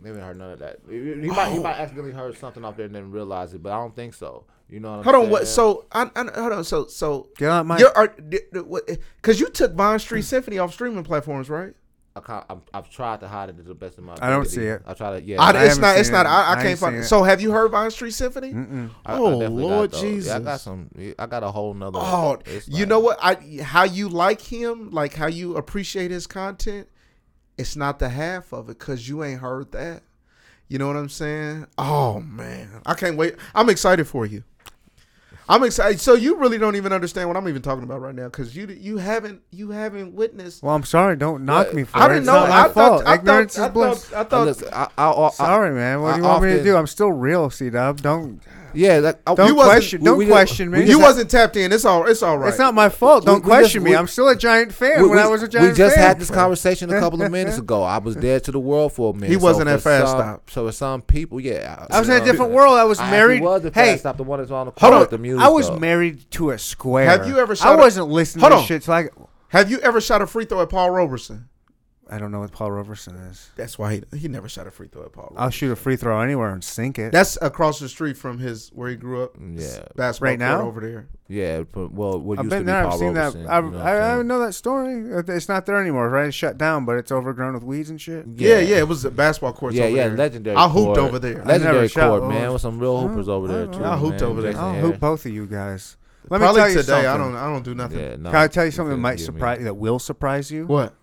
[0.10, 0.80] haven't heard none of that.
[0.90, 1.64] He, he might he Oh.
[1.64, 4.44] might accidentally heard something off there and then realize it, but I don't think so.
[4.70, 5.32] You know what I'm Hold on, saying?
[5.32, 5.48] what?
[5.48, 7.78] So, I, I, hold on, so, so, Get on my.
[7.78, 7.92] you're,
[9.22, 11.74] because you took Vine Street Symphony off streaming platforms, right?
[12.16, 14.16] I can't, I'm, I've tried to hide it to the best of my.
[14.22, 14.84] I don't see it.
[14.86, 15.42] I try to yeah.
[15.42, 16.26] I, I it's haven't it's not.
[16.26, 16.30] it.
[16.30, 17.00] I, I I can't ain't find it.
[17.00, 17.04] it.
[17.06, 18.54] So, have you heard Vine Street Symphony?
[18.54, 18.90] Mm-mm.
[19.06, 20.02] I, Oh, I Lord those.
[20.02, 20.28] Jesus.
[20.30, 20.90] Yeah, I got some.
[21.18, 21.98] I got a whole nother.
[22.00, 23.18] Oh, it's you know what?
[23.22, 26.88] I how you like him, like how you appreciate his content.
[27.58, 30.04] It's not the half of it because you ain't heard that.
[30.68, 31.68] You know what I'm saying?
[31.78, 33.36] Oh man, I can't wait.
[33.56, 34.44] I'm excited for you.
[35.50, 36.00] I'm excited.
[36.00, 38.68] So you really don't even understand what I'm even talking about right now because you
[38.68, 40.64] you haven't you haven't witnessed.
[40.64, 41.16] Well, I'm sorry.
[41.18, 41.76] Don't knock What?
[41.76, 42.08] me for I it.
[42.10, 42.34] didn't It's know.
[42.34, 42.74] not my I fault.
[42.74, 43.08] thought.
[43.08, 43.68] I Ignorance thought.
[43.68, 44.06] Is bliss.
[44.06, 44.20] thought.
[44.20, 44.46] I thought.
[44.46, 46.02] listen, I, I, I, Sorry, man.
[46.02, 46.76] What I do you want me to do?
[46.78, 48.02] I'm still real, C Dub.
[48.02, 48.42] Don't
[48.74, 50.02] yeah, like, I, uh, don't You wasn't- question.
[50.02, 50.90] we- Don't we question me.
[50.90, 51.72] you wasn't tapped in.
[51.72, 52.06] It's all.
[52.08, 52.50] It's all right.
[52.50, 53.26] It's not my fault.
[53.26, 53.96] Don't we question just- me.
[53.96, 55.08] I'm still a giant fan.
[55.10, 56.04] when I was a giant we just fan.
[56.08, 57.84] had this conversation a couple of minutes ago.
[57.84, 59.30] I was dead to the world for a minute.
[59.30, 60.50] He wasn't so at Fast some- Stop.
[60.50, 61.86] So for some people, yeah.
[61.90, 62.76] I was in a different world.
[62.78, 63.42] I was I married.
[63.42, 65.08] was at hey, Fast Stop, the one that's on the Hold on.
[65.10, 65.44] the music.
[65.44, 65.80] I was though.
[65.80, 67.06] married to a square.
[67.10, 68.88] Have you ever I shot a- wasn't listening to shit.
[68.88, 69.12] Like,
[69.50, 71.48] Have you ever shot a free throw at Paul Roberson?
[72.10, 73.50] I don't know what Paul Roberson is.
[73.56, 75.34] That's why he, he never shot a free throw at Paul.
[75.38, 77.12] I'll shoot a free throw anywhere and sink it.
[77.14, 79.36] That's across the street from his where he grew up.
[79.40, 79.86] Yeah.
[79.96, 80.62] basketball Right court now?
[80.62, 81.08] over there.
[81.30, 82.84] Yeah, but- well, what I've used to been be there.
[82.84, 83.34] Paul I've seen that.
[83.34, 85.24] Robeson, I, you know I'm I, I know that story.
[85.30, 86.28] It's not there anymore, right?
[86.28, 88.26] It's shut down, but it's overgrown with weeds and shit.
[88.36, 89.74] Yeah, yeah, it was a basketball court.
[89.74, 90.18] Yeah, over yeah, there.
[90.18, 90.56] legendary.
[90.58, 90.98] I hooped court.
[91.00, 91.44] over there.
[91.46, 93.84] Legendary never shot court, man, with some real hoopers over there I- too.
[93.86, 94.30] I hooped man.
[94.30, 94.58] over there.
[94.58, 95.96] I'll hoop both of you guys.
[96.30, 96.84] Let me tell you today.
[96.84, 97.06] something.
[97.08, 97.36] I don't.
[97.36, 98.00] I don't do nothing.
[98.00, 99.26] Yeah, no, Can I tell you you something that might get me.
[99.26, 100.66] surprise that will surprise you?
[100.68, 100.94] What?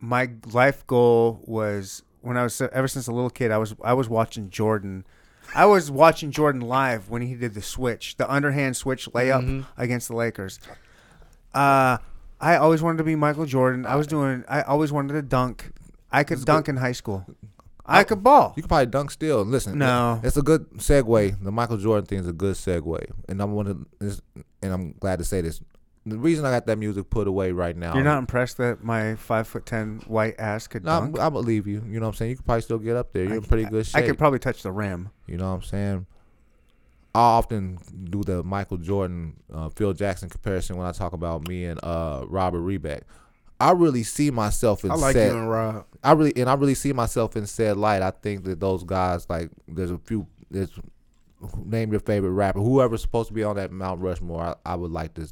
[0.00, 3.50] My life goal was when I was ever since a little kid.
[3.50, 5.04] I was I was watching Jordan.
[5.54, 9.80] I was watching Jordan live when he did the switch, the underhand switch layup Mm-hmm.
[9.80, 10.60] against the Lakers.
[11.54, 11.98] Uh,
[12.40, 13.86] I always wanted to be Michael Jordan.
[13.86, 14.44] I was doing.
[14.48, 15.72] I always wanted to dunk.
[16.12, 17.24] I could dunk in high school.
[17.90, 18.52] I could ball.
[18.54, 19.42] You could probably dunk still.
[19.44, 20.20] Listen, No.
[20.22, 21.42] it's a good segue.
[21.42, 23.86] The Michael Jordan thing is a good segue, and I'm one of,
[24.62, 25.60] and I'm glad to say this.
[26.08, 29.14] The reason I got that music put away right now, You're not impressed that my
[29.16, 31.18] five foot ten white ass could No, dunk?
[31.18, 31.82] I, I believe you.
[31.86, 32.30] You know what I'm saying.
[32.30, 33.24] You could probably still get up there.
[33.24, 34.02] You're in pretty good shape.
[34.02, 35.10] I could probably touch the rim.
[35.26, 36.06] You know what I'm saying?
[37.14, 37.78] I often
[38.10, 42.24] do the Michael Jordan, uh, Phil Jackson comparison when I talk about me and uh,
[42.28, 43.02] Robert Reback.
[43.60, 45.32] I really see myself in I like said.
[45.32, 45.84] you and Rob.
[46.04, 48.02] I really and I really see myself in said light.
[48.02, 50.26] I think that those guys like there's a few.
[50.50, 50.70] There's
[51.64, 54.42] name your favorite rapper, whoever's supposed to be on that Mount Rushmore.
[54.42, 55.28] I, I would like to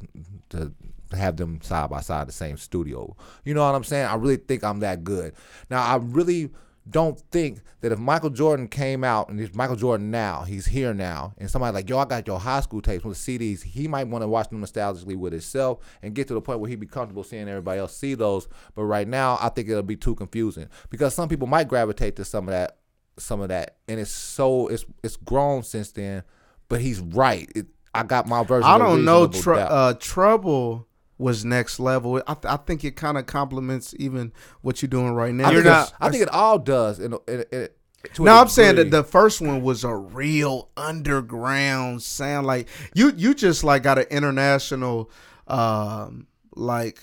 [0.49, 0.73] to
[1.13, 3.15] have them side by side, the same studio.
[3.45, 4.07] You know what I'm saying?
[4.07, 5.33] I really think I'm that good.
[5.69, 6.51] Now I really
[6.89, 10.93] don't think that if Michael Jordan came out and he's Michael Jordan now, he's here
[10.93, 14.07] now, and somebody like, yo, I got your high school tapes with CDs, he might
[14.07, 16.87] want to watch them nostalgically with himself and get to the point where he'd be
[16.87, 18.47] comfortable seeing everybody else see those.
[18.75, 22.25] But right now, I think it'll be too confusing because some people might gravitate to
[22.25, 22.77] some of that,
[23.19, 26.23] some of that, and it's so it's it's grown since then.
[26.69, 27.49] But he's right.
[27.55, 28.69] It, I got my version.
[28.69, 29.27] I don't know.
[29.27, 30.87] Tr- uh, Trouble
[31.17, 32.21] was next level.
[32.27, 34.31] I, th- I think it kind of complements even
[34.61, 35.47] what you're doing right now.
[35.47, 36.99] I You're think, not- it, I think it all does.
[36.99, 40.69] In, a- in, in, a- No, I'm saying that the first one was a real
[40.77, 42.45] underground sound.
[42.45, 45.09] Like you, you just like got an international,
[45.47, 46.99] um, like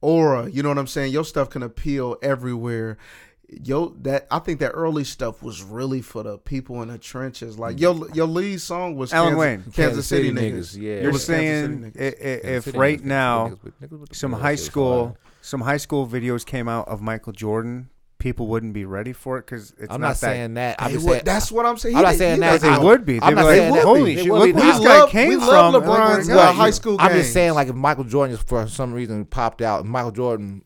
[0.00, 0.48] aura.
[0.50, 1.12] You know what I'm saying?
[1.12, 2.98] Your stuff can appeal everywhere.
[3.50, 7.58] Yo, that I think that early stuff was really for the people in the trenches.
[7.58, 9.58] Like your your lead song was Alan Kansas, Wayne.
[9.62, 10.58] Kansas, Kansas City, City niggas.
[10.76, 11.00] niggas, yeah.
[11.02, 12.00] You're was saying niggas.
[12.00, 16.06] i- i- if right niggas, now niggas with- with some high school some high school
[16.06, 17.88] videos came out of Michael Jordan
[18.18, 20.74] people wouldn't be ready for it because it's I'm not, not, saying that.
[20.80, 21.96] I'm just would- saying that's what I'm saying.
[21.96, 22.60] I'm not saying that.
[22.60, 23.18] They would be.
[23.22, 23.84] I'm They'd not be like, saying that.
[23.84, 24.26] holy shit!
[24.26, 25.46] Look where We this love- guy came we from.
[25.46, 26.54] love Look LeBron's, he got.
[26.56, 30.10] high school I'm just saying, like if Michael Jordan, for some reason, popped out, Michael
[30.10, 30.62] Jordan,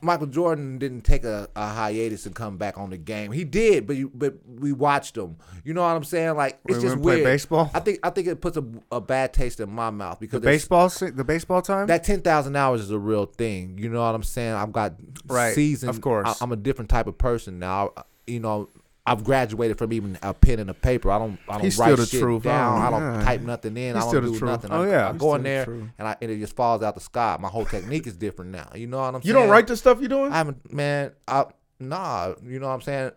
[0.00, 3.30] Michael Jordan didn't take a, a hiatus and come back on the game.
[3.30, 5.36] He did, but you, but we watched him.
[5.64, 6.34] You know what I'm saying?
[6.36, 7.22] Like it's We just weird.
[7.24, 7.70] baseball?
[7.72, 10.62] I think I think it puts a, a bad taste in my mouth because there's-
[10.62, 11.86] baseball, the baseball time.
[11.86, 13.78] that ten thousand hours is a real thing.
[13.78, 14.52] You know what I'm saying?
[14.54, 14.94] I've got
[15.26, 15.90] Right, seasoned.
[15.90, 16.40] of course.
[16.40, 17.92] I, am a different type of person now.
[17.96, 18.68] I- You know,
[19.10, 21.10] I've graduated from even a pen and a paper.
[21.10, 21.38] I don't.
[21.48, 22.42] I don't He's write shit truth.
[22.42, 22.80] down.
[22.80, 23.24] Oh, I don't yeah.
[23.24, 23.94] type nothing in.
[23.96, 24.42] He's I don't do truth.
[24.50, 24.70] nothing.
[24.72, 25.08] Oh, yeah.
[25.08, 25.64] I go in the there
[25.98, 27.36] and I and it just falls out the sky.
[27.40, 28.70] My whole technique is different now.
[28.74, 29.26] You know what I'm You saying?
[29.28, 30.32] You don't write the stuff you're doing?
[30.32, 31.12] I haven't, man.
[31.26, 31.46] I
[31.80, 32.34] nah.
[32.44, 33.12] You know what I'm saying?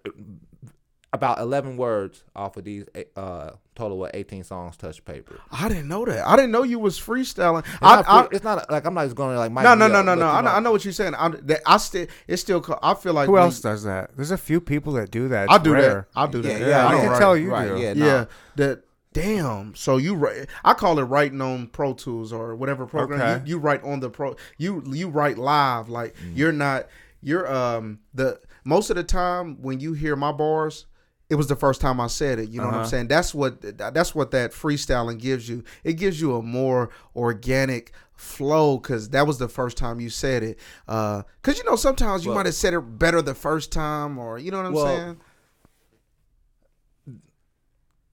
[1.13, 2.85] About 11 words off of these
[3.17, 5.39] uh total of 18 songs touch paper.
[5.51, 6.25] I didn't know that.
[6.25, 7.59] I didn't know you was freestyling.
[7.65, 9.75] It's, I, not, I, it's not like I'm not just going to like my no,
[9.75, 10.27] no, Mike no, Diaz, no, no.
[10.31, 11.13] I know, I know what you're saying.
[11.17, 12.63] I'm, that, I still, it's still.
[12.81, 14.15] I feel like Who when- else does that?
[14.15, 15.51] There's a few people that do that.
[15.51, 16.07] I It's do rare.
[16.13, 16.19] that.
[16.19, 16.61] I do that.
[16.61, 17.19] Yeah, Yeah, I I don't can write.
[17.19, 17.77] tell you right, do.
[17.81, 18.05] Yeah, nah.
[18.05, 18.25] Yeah,
[18.55, 18.83] that.
[19.11, 19.75] Damn.
[19.75, 20.47] So you write?
[20.63, 23.19] I call it writing on Pro Tools or whatever program.
[23.19, 23.43] Okay.
[23.45, 24.37] You, you write on the pro.
[24.57, 25.89] You you write live.
[25.89, 26.87] Like you're not.
[27.21, 30.85] You're um the most of the time when you hear my bars.
[31.31, 32.49] It was the first time I said it.
[32.49, 32.89] You know what I'm Uh-huh.
[32.89, 33.07] saying?
[33.07, 35.63] That's what that's what that freestyling gives you.
[35.85, 40.43] It gives you a more organic flow because that was the first time you said
[40.43, 40.59] it.
[40.85, 44.37] Because you know sometimes you Well- might have said it better the first time, or
[44.39, 45.17] you know what I'm Well, saying?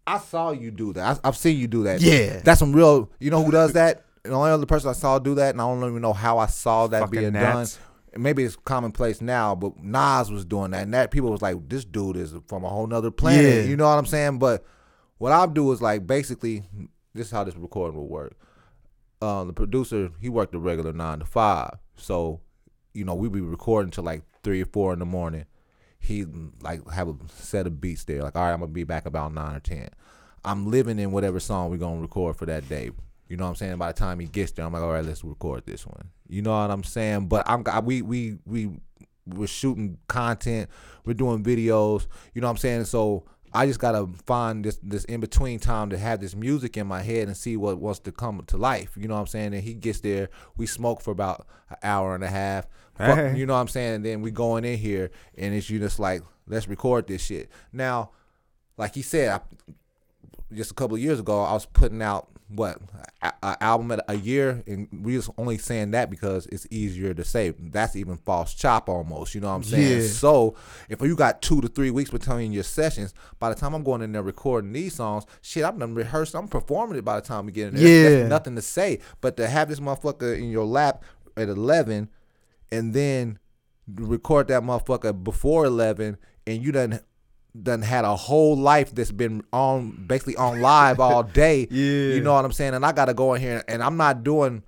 [0.06, 1.20] I saw you do that.
[1.24, 2.00] I, I've seen you do that.
[2.00, 2.40] Yeah.
[2.42, 3.10] That's some real.
[3.20, 4.04] You know who does that?
[4.22, 6.46] The only other person I saw do that, and I don't even know how I
[6.46, 7.74] saw that Fucking being Nas.
[7.74, 7.84] done.
[8.18, 11.84] Maybe it's commonplace now, but Nas was doing that, and that people was like, "This
[11.84, 13.62] dude is from a whole nother planet." Yeah.
[13.62, 14.38] You know what I'm saying?
[14.38, 14.64] But
[15.18, 16.64] what I do is like basically,
[17.14, 18.34] this is how this recording will work.
[19.20, 22.40] Uh, the producer he worked a regular nine to five, so
[22.92, 25.44] you know we be recording till like three or four in the morning.
[25.98, 26.24] He
[26.62, 28.22] like have a set of beats there.
[28.22, 29.88] Like, all right, I'm gonna be back about nine or ten.
[30.44, 32.90] I'm living in whatever song we're gonna record for that day.
[33.28, 33.78] You know what I'm saying?
[33.78, 36.08] By the time he gets there, I'm like, all right, let's record this one.
[36.28, 37.28] You know what I'm saying?
[37.28, 38.70] But I'm I- we we we
[39.26, 40.70] we're shooting content,
[41.04, 42.06] we're doing videos.
[42.34, 42.84] You know what I'm saying?
[42.84, 46.86] So I just gotta find this this in between time to have this music in
[46.86, 48.92] my head and see what wants to come to life.
[48.96, 49.54] You know what I'm saying?
[49.54, 52.66] And he gets there, we smoke for about an hour and a half.
[52.96, 53.36] Hey.
[53.36, 53.94] You know what I'm saying?
[53.96, 57.48] And then we going in here and it's you just like, let's record this shit.
[57.72, 58.10] Now,
[58.76, 59.40] like he said, I,
[60.52, 62.78] just a couple of years ago, I was putting out what
[63.20, 67.12] a, a album at a year, and we're just only saying that because it's easier
[67.12, 67.50] to say.
[67.50, 69.34] That's even false chop almost.
[69.34, 70.02] You know what I'm saying?
[70.02, 70.06] Yeah.
[70.06, 70.54] So
[70.88, 74.02] if you got two to three weeks between your sessions, by the time I'm going
[74.02, 76.34] in there recording these songs, shit, I'm done rehearsed.
[76.34, 77.84] I'm performing it by the time we get in there.
[77.86, 78.08] Yeah.
[78.08, 79.00] There's nothing to say.
[79.20, 81.04] But to have this motherfucker in your lap
[81.36, 82.08] at 11,
[82.72, 83.38] and then
[83.94, 86.16] record that motherfucker before 11,
[86.46, 87.00] and you done
[87.60, 91.66] done had a whole life that's been on basically on live all day.
[91.70, 92.14] Yeah.
[92.14, 92.74] You know what I'm saying?
[92.74, 94.62] And I gotta go in here and I'm not doing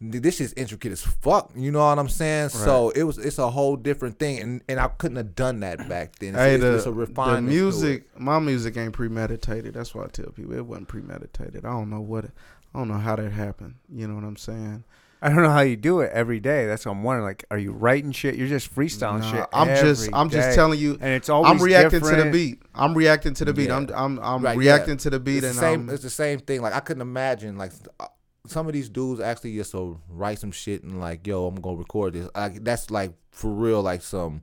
[0.00, 1.52] this is intricate as fuck.
[1.54, 2.48] You know what I'm saying?
[2.48, 5.88] So it was it's a whole different thing and, and I couldn't have done that
[5.88, 6.34] back then.
[6.34, 7.46] Hey, it's, the, it's a the refinement.
[7.46, 9.74] to music, my music ain't premeditated.
[9.74, 11.64] That's why I tell people it wasn't premeditated.
[11.64, 13.76] I don't know what, I don't know how that happened.
[13.88, 14.84] You know what I'm saying?
[15.24, 16.66] I don't know how you do it every day.
[16.66, 17.24] That's what I'm wondering.
[17.26, 18.34] Like, are you writing shit?
[18.34, 19.46] You're just freestyling Nah, shit.
[19.52, 20.94] I'm just, I'm just telling you.
[20.94, 22.60] and it's always I'm reacting to the beat.
[22.74, 23.68] I'm reacting to the beat.
[23.68, 23.76] Yeah.
[23.76, 24.98] I'm, I'm, I'm Right, reacting yeah.
[24.98, 25.80] to the beat, it's and the same.
[25.88, 26.60] I'm, it's the same thing.
[26.60, 27.70] Like I couldn't imagine like
[28.00, 28.06] uh,
[28.48, 31.76] some of these dudes actually just so write some shit and like, yo, I'm gonna
[31.76, 32.28] record this.
[32.34, 33.80] Like that's like for real.
[33.80, 34.42] Like some,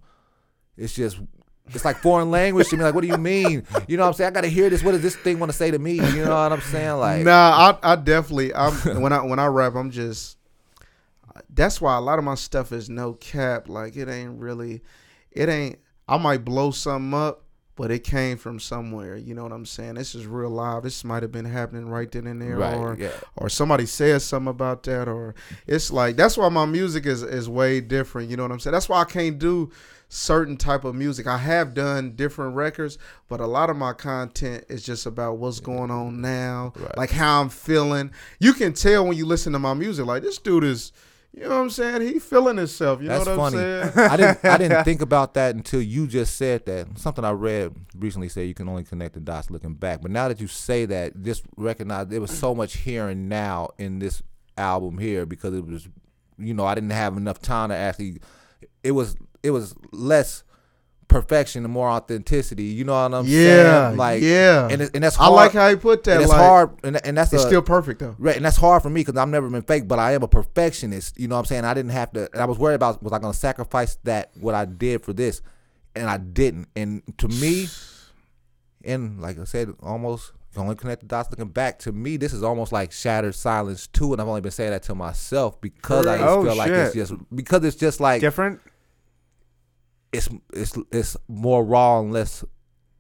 [0.78, 1.20] it's just.
[1.72, 2.84] It's like foreign language to me.
[2.84, 3.64] Like, what do you mean?
[3.88, 4.30] You know what I'm saying?
[4.30, 4.82] I gotta hear this.
[4.82, 5.94] What does this thing want to say to me?
[5.96, 6.98] You know what I'm saying?
[6.98, 10.38] Like, nah, I, I definitely, I'm when I when I rap, I'm just.
[11.50, 13.70] That's why a lot of my stuff is no cap.
[13.70, 14.82] Like it ain't really,
[15.32, 15.80] it ain't.
[16.08, 17.44] I might blow something up,
[17.76, 19.16] but it came from somewhere.
[19.16, 19.94] You know what I'm saying?
[19.96, 20.84] This is real live.
[20.84, 22.76] This might have been happening right then and there, right?
[22.76, 23.12] or yeah.
[23.36, 25.36] or somebody says something about that, or
[25.68, 28.30] it's like that's why my music is is way different.
[28.30, 28.74] You know what I'm saying?
[28.74, 29.72] That's why I can't do
[30.12, 31.28] certain type of music.
[31.28, 32.98] I have done different records,
[33.28, 36.98] but a lot of my content is just about what's going on now, Right.
[36.98, 38.10] like how I'm feeling.
[38.40, 40.92] You can tell when you listen to my music, like this dude is.
[41.34, 42.02] You know what I'm saying?
[42.02, 43.02] He feeling himself.
[43.02, 43.64] You That's know what funny.
[43.64, 44.10] I'm saying?
[44.12, 44.46] I didn't.
[44.46, 46.98] I didn't think about that until you just said that.
[46.98, 50.02] Something I read recently said you can only connect the dots looking back.
[50.02, 53.70] But now that you say that, just recognize there was so much here and now
[53.78, 54.24] in this
[54.58, 55.88] album here because it was,
[56.38, 58.18] you know, I didn't have enough time to actually.
[58.84, 59.16] It was.
[59.42, 60.44] It was less
[61.10, 62.64] perfection and more authenticity.
[62.64, 63.98] You know what I'm Yeah, saying?
[63.98, 64.70] Like yeah.
[64.72, 66.14] and it, and that's I like how you put that.
[66.14, 68.16] and it's like, hard, and, and that's It's a, still perfect though.
[68.18, 70.28] Right, and that's hard for me because I've never been fake, but I am a
[70.30, 71.20] perfectionist.
[71.20, 71.66] You know what I'm saying?
[71.66, 72.30] I didn't have to.
[72.32, 75.12] And I was worried about was I going to sacrifice that what I did for
[75.12, 75.42] this,
[75.96, 76.70] and I didn't.
[76.78, 77.68] And to me,
[78.86, 81.80] and like I said, almost only connect the dots looking back.
[81.80, 84.84] To me, this is almost like shattered silence too, and I've only been saying that
[84.84, 88.60] to myself because I just Oh, feel like it's just because it's just like Different.
[90.12, 92.44] It's it's it's more raw and less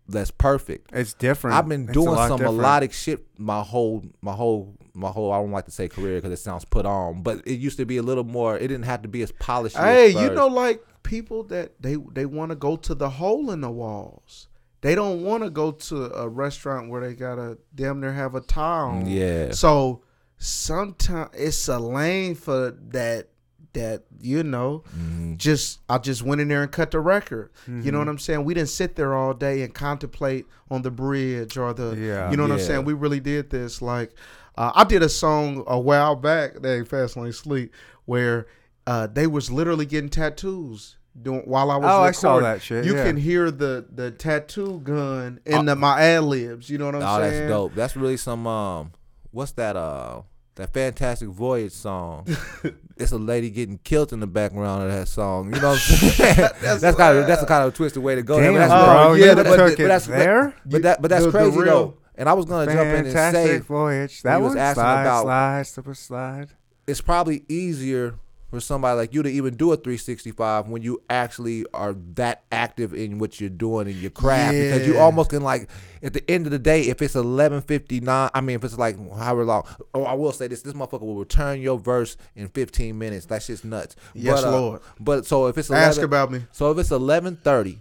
[0.08, 0.90] less perfect.
[0.94, 1.56] It's different.
[1.56, 2.58] I've been doing some different.
[2.58, 6.32] melodic shit my whole my whole my whole I don't like to say career because
[6.32, 8.58] it sounds put on, but it used to be a little more.
[8.58, 9.78] It didn't have to be as polished.
[9.78, 13.52] Hey, as you know, like people that they they want to go to the hole
[13.52, 14.48] in the walls.
[14.82, 18.42] They don't want to go to a restaurant where they gotta damn near have a
[18.42, 18.90] tile.
[18.90, 19.10] on.
[19.10, 19.52] Yeah.
[19.52, 20.04] So
[20.38, 23.30] sometimes it's a lane for that.
[23.74, 25.38] That you know, Mhm.
[25.38, 27.52] just I just went in there and cut the record.
[27.68, 27.90] You Mm-hmm.
[27.92, 28.44] know what I'm saying?
[28.44, 31.96] We didn't sit there all day and contemplate on the bridge or the.
[31.96, 32.32] Yeah.
[32.32, 32.86] You know what I'm saying?
[32.86, 33.80] We really did this.
[33.82, 34.12] Like,
[34.58, 36.62] uh, I did a song a while back.
[36.62, 37.72] They fast lane sleep
[38.06, 38.48] where
[38.88, 40.96] uh, they was literally getting tattoos.
[41.22, 43.04] Doing, while I was Oh, I saw that shit, You yeah.
[43.04, 46.70] can hear the the tattoo gun in the, my ad libs.
[46.70, 47.34] You know what I'm Oh, saying?
[47.42, 47.76] that's dope.
[47.76, 48.92] That's really some um,
[49.32, 50.22] what's that uh,
[50.56, 52.26] that Fantastic Voyage song?
[53.00, 55.54] it's a lady getting killed in the background of that song.
[55.54, 56.36] You know what I'm saying?
[56.62, 58.40] that's, kind of that's a kind of twisted way to go.
[58.40, 60.54] Damn, that's, bro, yeah, you but- but that's- there.
[60.66, 61.94] But that but that's The- the crazy real- though.
[62.16, 64.24] And I was gonna jump in and say voyage.
[64.24, 66.48] That was asking slide, about- slide, slip a slide.
[66.86, 68.16] it's probably easier
[68.50, 72.94] for somebody like you to even do a 365 when you actually are that active
[72.94, 75.70] in what you're doing in your craft because you almost can like
[76.02, 79.46] at the end of the day if it's 11:59 I mean if it's like however
[79.46, 79.64] long
[79.94, 83.48] oh I will say this this motherfucker will return your verse in 15 minutes that's
[83.48, 84.82] just nuts Yes, but, uh, Lord.
[85.00, 86.42] but so if it's 11, Ask about me.
[86.52, 87.78] so if it's 11:30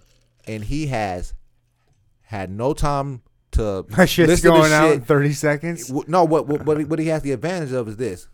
[0.47, 1.35] and he has
[2.23, 3.23] had no time
[3.53, 5.89] to My shit's listen to going out shit, in 30 seconds.
[5.89, 8.29] W- No, what what what he has the advantage of is this.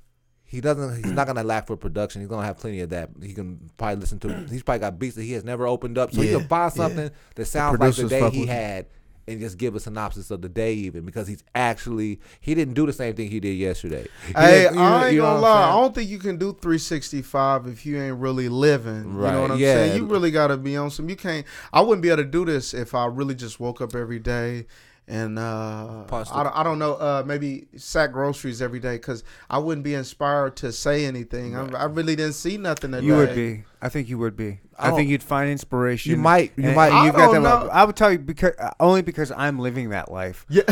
[0.55, 0.97] He doesn't.
[1.03, 2.21] He's not gonna lack for production.
[2.23, 3.11] He's gonna have plenty of that.
[3.23, 4.47] He can probably listen to.
[4.49, 6.73] He's probably got beats that he has never opened up, so he Yeah, can find
[6.73, 6.77] yeah.
[6.77, 8.87] something that sounds like the day he had,
[9.27, 12.85] and just give a synopsis of the day even because he's actually he didn't do
[12.87, 14.07] the same thing he did yesterday.
[14.27, 15.69] He Hey, didn't- you I ain't you know gonna what I'm lie.
[15.79, 19.05] I don't think you can do 365 if you ain't really living.
[19.05, 19.75] You Right, know what I'm yeah.
[19.75, 19.97] saying?
[19.97, 21.09] You really got to be on some.
[21.09, 21.47] You can't.
[21.73, 24.67] I wouldn't be able to do this if I really just woke up every day
[25.07, 26.95] and uh, Punch I, don't, I don't know.
[26.95, 31.55] Uh, maybe sack groceries every day because I wouldn't be inspired to say anything.
[31.57, 33.07] I, I really didn't see nothing today.
[33.07, 33.65] You would be.
[33.83, 34.61] I think you would be.
[34.79, 36.11] I, I think you'd find inspiration.
[36.11, 37.71] You might- you and- might- and I you've got don't that- know.
[37.71, 40.47] I would tell you because uh, only because I'm living that life.
[40.49, 40.63] Yeah.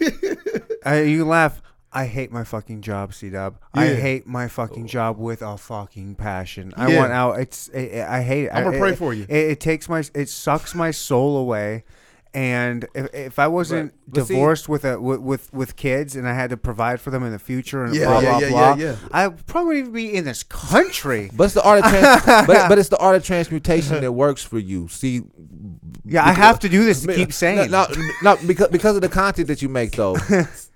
[0.84, 1.62] I, you laugh.
[1.90, 3.58] I hate my fucking job, C Dub.
[3.72, 6.72] I hate my fucking job with a fucking passion.
[6.76, 7.40] I want out.
[7.40, 7.70] It's.
[7.74, 8.50] I I hate it.
[8.52, 9.22] I'm gonna I- pray it- for you.
[9.28, 10.04] It, it takes my.
[10.14, 11.84] It sucks my soul away.
[12.34, 16.14] And if, if I wasn't But- but see- divorced with a with, with with kids
[16.16, 18.38] and I had to provide for them in the future and Yeah, blah yeah, blah
[18.38, 18.96] yeah, blah, yeah.
[19.12, 21.30] I probably wouldn't even be in this country.
[21.34, 24.42] But it's the art of trans- but, but it's the art of transmutation that works
[24.44, 24.88] for you.
[24.88, 25.22] See,
[26.04, 27.70] Yeah, I have to do this to keep saying.
[27.70, 27.86] No,
[28.22, 30.16] no, no, because because of the content that you make though.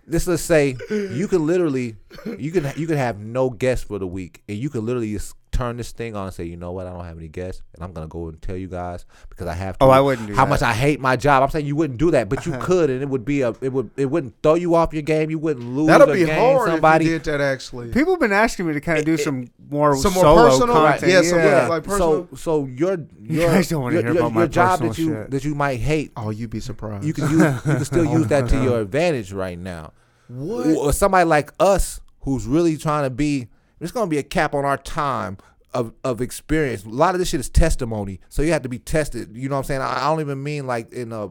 [0.05, 1.95] this let's say you can literally
[2.39, 5.35] you can you can have no guests for the week and you can literally just
[5.53, 7.85] turn this thing on and say, you know what, I don't have any guests and
[7.85, 9.91] I'm gonna go and tell you guys because I have oh, to.
[9.91, 10.51] Oh, I wouldn't do How that.
[10.51, 11.43] much I hate my job.
[11.43, 13.73] I'm saying you wouldn't do that, but you could, and it would be a it
[13.73, 15.31] would it wouldn't throw you off your game.
[15.31, 15.89] You wouldn't lose.
[15.89, 17.05] That'll be gain hard somebody.
[17.05, 17.41] if you did that.
[17.43, 20.74] Actually, People have been asking me to kind of do some more some more personal,
[20.74, 21.12] content.
[21.12, 21.69] yeah, some yeah.
[21.69, 22.37] like so personal.
[22.37, 25.31] so your your guys don't wanna your, hear your, about my job that you shit.
[25.31, 26.12] that you might hate.
[26.16, 27.05] oh, you'd be surprised.
[27.05, 29.93] You can use you can still oh, use that to your advantage right now.
[30.29, 30.66] what?
[30.66, 33.49] Or somebody like us who's really trying to be
[33.82, 35.38] there's gonna be a cap on our time
[35.74, 36.84] of, of experience.
[36.84, 38.20] A lot of this shit is testimony.
[38.28, 39.30] So you have to be tested.
[39.36, 39.80] You know what I'm saying?
[39.80, 41.30] I, I don't even mean like in a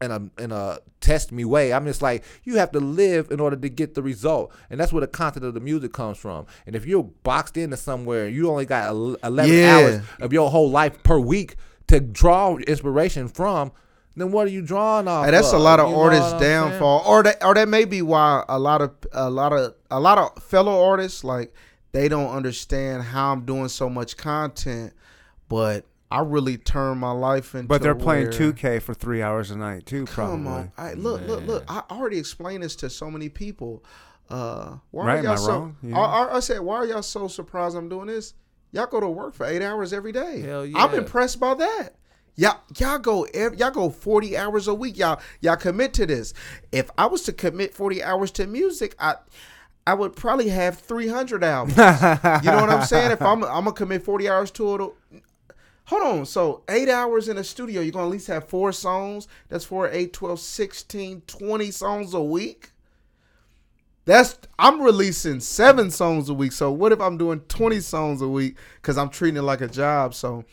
[0.00, 1.72] in a in a test me way.
[1.72, 4.92] I'm just like you have to live in order to get the result, and that's
[4.92, 6.46] where the content of the music comes from.
[6.66, 9.76] And if you're boxed into somewhere, you only got 11 Yeah.
[9.76, 11.54] hours of your whole life per week
[11.86, 13.70] to draw inspiration from.
[14.16, 15.24] Then what are you drawing off?
[15.26, 16.70] Hey, that's a lot of You artists' what I'm saying?
[16.70, 20.00] downfall, or that, or that may be why a lot of a lot of a
[20.00, 21.52] lot of fellow artists like
[21.94, 24.92] they don't understand how I'm doing so much content,
[25.48, 27.66] but I really turn my life into.
[27.68, 30.04] But they're playing where- 2K for three hours a night too.
[30.06, 30.48] Come Probably.
[30.60, 31.64] on, I, look, look, look!
[31.68, 33.82] I already explained this to so many people.
[34.28, 35.48] Uh, why Right, are y'all I so?
[35.50, 35.76] wrong?
[35.82, 35.98] Yeah.
[35.98, 38.34] I, I- I said, why are y'all so surprised I'm doing this?
[38.72, 40.40] Y'all go to work for eight hours every day.
[40.40, 40.78] Hell yeah.
[40.84, 41.90] I'm impressed by that.
[42.36, 44.98] Y'all, y'all go, ev- y'all go 40 hours a week.
[44.98, 46.34] Y'all, y'all commit to this.
[46.72, 49.14] If I was to commit 40 hours to music, I,
[49.86, 51.76] I would probably have 300 albums.
[51.76, 53.12] you know what I'm saying?
[53.12, 55.22] If I'm, I'm gonna commit 40 hours to it,
[55.86, 56.26] Hold on.
[56.26, 59.28] So eight hours in a studio, you're gonna at least have four songs.
[59.48, 62.70] That's four, eight, 12, 16, 20 songs a week.
[64.06, 66.52] That's I'm releasing seven songs a week.
[66.52, 68.56] So what if I'm doing 20 songs a week?
[68.82, 70.14] Cause I'm treating it like a job.
[70.14, 70.44] So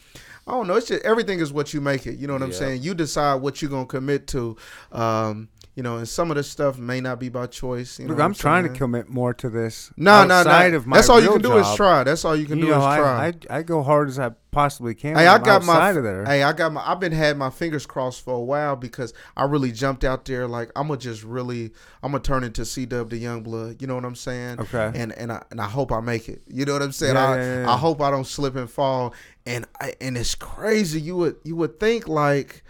[0.47, 0.75] I don't know.
[0.75, 2.17] It's just everything is what you make it.
[2.17, 2.81] You know what I'm saying?
[2.81, 4.57] You decide what you're gonna commit to.
[4.91, 7.97] Um, you know, and some of this stuff may not be by choice.
[7.97, 9.91] You know Look, what I'm trying to commit more to this.
[9.95, 10.75] No, no, no.
[10.75, 12.03] Of my That's all you can do is try.
[12.03, 13.27] That's all you can You do know, is try.
[13.27, 15.15] I I go hard as I possibly can.
[15.15, 15.93] Hey, I got my
[16.25, 16.85] hey, I got my.
[16.85, 20.45] I've been had my fingers crossed for a while because I really jumped out there.
[20.45, 21.71] Like I'm gonna just really,
[22.03, 23.81] I'm gonna turn into C Dub the Young Blood.
[23.81, 24.59] You know what I'm saying?
[24.59, 24.91] Okay.
[24.93, 26.41] And and I and I hope I make it.
[26.47, 27.15] You know what I'm saying?
[27.15, 27.73] Yeah, I yeah, yeah.
[27.73, 29.13] I hope I don't slip and fall.
[29.45, 30.99] And I, and it's crazy.
[30.99, 32.63] You would you would think like.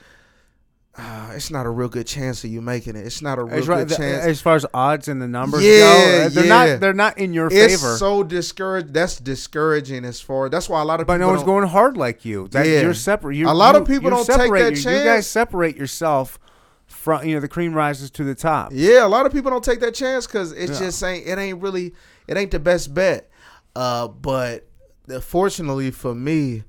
[1.04, 3.06] Uh, it's not a real good chance of you making it.
[3.08, 4.24] It's not a real right, good chance.
[4.24, 6.50] as far as odds and the numbers Yeah, go, uh, they're yeah.
[6.50, 7.98] not they're not in your it's favor.
[7.98, 8.94] so discouraged.
[8.94, 10.48] That's discouraging as far.
[10.48, 11.28] That's why a lot of but people.
[11.30, 12.48] no one's going hard like you.
[12.50, 12.82] That Yeah.
[12.82, 13.36] you're separate.
[13.36, 16.38] You, A lot of people don't take that your- You guys separate yourself
[16.86, 18.70] from you know the cream rises to the top.
[18.72, 20.86] Yeah, a lot of people don't take that chance because it's Yeah.
[20.88, 21.26] just ain't.
[21.26, 21.96] It ain't really.
[22.28, 23.28] It ain't the best bet.
[23.76, 24.68] Uh, but
[25.12, 26.64] uh, fortunately for me,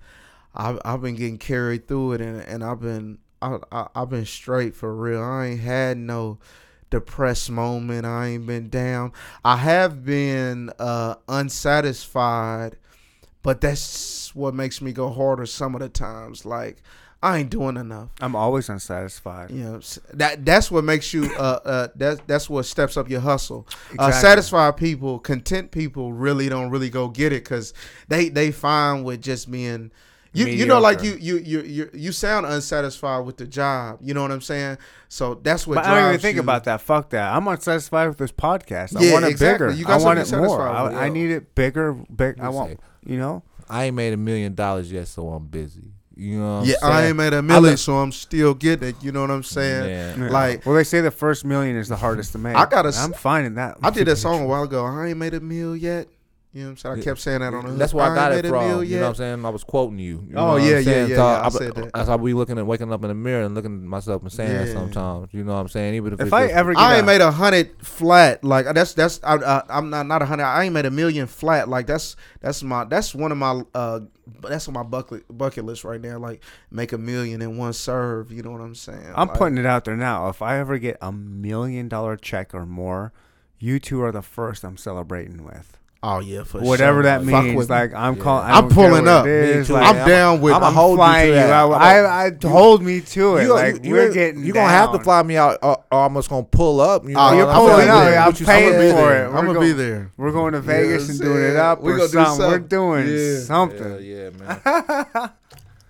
[0.55, 4.27] I've I've been getting carried through it, and and I've been I, I I've been
[4.27, 5.23] straight for real.
[5.23, 6.39] I ain't had no
[6.91, 8.07] depressed moment.
[8.07, 9.13] I ain't been down.
[9.45, 12.77] I have been uh unsatisfied,
[13.43, 16.45] but that's what makes me go harder some of the times.
[16.45, 16.83] Like
[17.23, 18.09] I ain't doing enough.
[18.21, 19.51] I'm always unsatisfied.
[19.53, 19.81] You know,
[20.15, 23.67] that that's what makes you uh uh that that's what steps up your hustle.
[23.99, 27.75] Uh, satisfied people, content people really don't really go get it because
[28.09, 29.91] they they fine with just being.
[30.35, 33.99] You, you know like you, you you you you sound unsatisfied with the job.
[34.01, 34.79] You know what I'm saying?
[35.09, 35.75] So that's what.
[35.75, 36.41] But I don't even think you.
[36.43, 36.81] about that.
[36.81, 37.35] Fuck that.
[37.35, 38.97] I'm unsatisfied with this podcast.
[38.97, 39.67] I Yeah, want it exactly.
[39.69, 39.79] bigger.
[39.79, 40.69] You got I want it something to be more.
[40.69, 41.07] I.
[41.07, 41.93] I need it bigger.
[41.93, 42.41] Big.
[42.41, 42.71] I want.
[42.73, 42.77] say.
[43.05, 43.43] You know.
[43.69, 45.93] I ain't made a million dollars yet, so I'm busy.
[46.15, 48.89] You know what Yeah, I'm I ain't made a million, look- so I'm still getting
[48.91, 48.97] it.
[49.03, 50.19] You know what I'm saying?
[50.19, 50.29] Yeah.
[50.31, 52.55] Like Well, they say the first million is the hardest to make.
[52.55, 53.79] I gotta I'm finding that.
[53.83, 54.85] I did that song a while ago.
[54.85, 56.09] I ain't made a meal yet.
[56.55, 56.99] You know what I'm saying?
[56.99, 57.71] I kept saying that on the.
[57.71, 57.79] hook.
[57.79, 58.67] That's where I got it a from.
[58.69, 59.45] meal You know what I'm saying?
[59.47, 60.23] I was quoting you.
[60.29, 61.93] you know Oh, yeah, I'm yeah, yeah, So yeah, I I, said that.
[61.95, 64.31] That's how we looking at waking up in the mirror and looking at myself and
[64.31, 65.29] saying that sometimes.
[65.33, 65.95] You know what I'm saying?
[65.95, 68.45] Even if, If I ever get I a- ain't made a hundred flat.
[68.45, 70.45] Like that's that's I, I, I'm not not a hundred.
[70.45, 71.71] I ain't made a million flat.
[71.71, 74.01] Like that's that's my that's one of my uh
[74.43, 76.19] that's on my bucket bucket list right now.
[76.19, 78.31] Like make a million in one serve.
[78.31, 79.13] You know what I'm saying?
[79.17, 80.29] I'm Like, putting it out there now.
[80.29, 83.15] If I ever get a million dollar check or more,
[83.59, 85.79] you two are the first I'm celebrating with.
[86.05, 86.67] Oh yeah, for sure.
[86.67, 87.03] Whatever sure.
[87.05, 88.23] that Fuck means, with like I'm Yeah.
[88.23, 88.51] calling.
[88.51, 89.25] I'm pulling up.
[89.25, 90.09] Is, like, I'm man.
[90.09, 90.53] down with.
[90.53, 91.35] I'ma I'm hold you flying to you.
[91.35, 91.53] that.
[91.53, 91.73] I, oh.
[91.73, 93.43] I, I hold me to it.
[93.45, 94.45] You, like you, we're you, getting.
[94.45, 97.05] you gonna have to fly me out, or, or I'm just gonna pull up.
[97.05, 97.89] You oh, know Oh, you're I'm pulling saying?
[97.89, 98.11] out.
[98.11, 99.25] Yeah, I'm paying I'ma be for there.
[99.25, 99.29] it.
[99.29, 100.11] I'm We're gonna be there.
[100.17, 102.47] We're going to Yeah, Vegas and doing it up we or gonna do something.
[102.49, 104.05] We're doing something.
[104.05, 105.31] Yeah, yeah, man.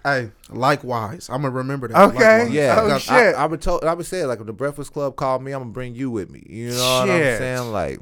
[0.04, 1.96] Hey, likewise, I'm gonna remember that.
[1.96, 2.38] Okay.
[2.40, 2.52] Likewise.
[2.52, 3.12] Yeah, Oh, I shit.
[3.36, 5.60] I, I would told, I would say like if the Breakfast Club called me, I'm
[5.60, 6.42] gonna bring you with me.
[6.44, 7.70] You know what I'm saying?
[7.72, 8.00] Like,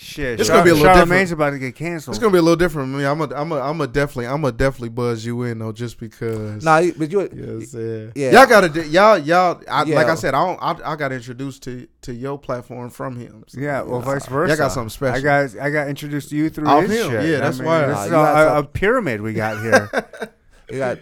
[0.00, 1.32] Shit, It's Char- gonna be a little Charlemagne's different.
[1.32, 2.14] about to get canceled.
[2.14, 3.04] It's gonna be a little different for me.
[3.04, 5.98] I'm a, I'm a, I'm a definitely, I'm a definitely buzz you in though, just
[5.98, 6.64] because.
[6.64, 8.12] nah, you- but you, You know what I'm saying?
[8.14, 8.30] Yeah.
[8.30, 9.96] Y'all gotta do- y'all y'all I, Yeah.
[9.96, 13.42] like I said, I don't I, I got introduced to to your platform from him.
[13.48, 14.50] So, yeah, well, you know, vice versa.
[14.50, 15.16] Y'all got something special.
[15.18, 17.30] I got I got introduced to you through Off his him, shit.
[17.30, 17.86] yeah, I that's mean, why.
[17.86, 19.90] This is you a, a, a pyramid we got here.
[20.70, 20.98] you got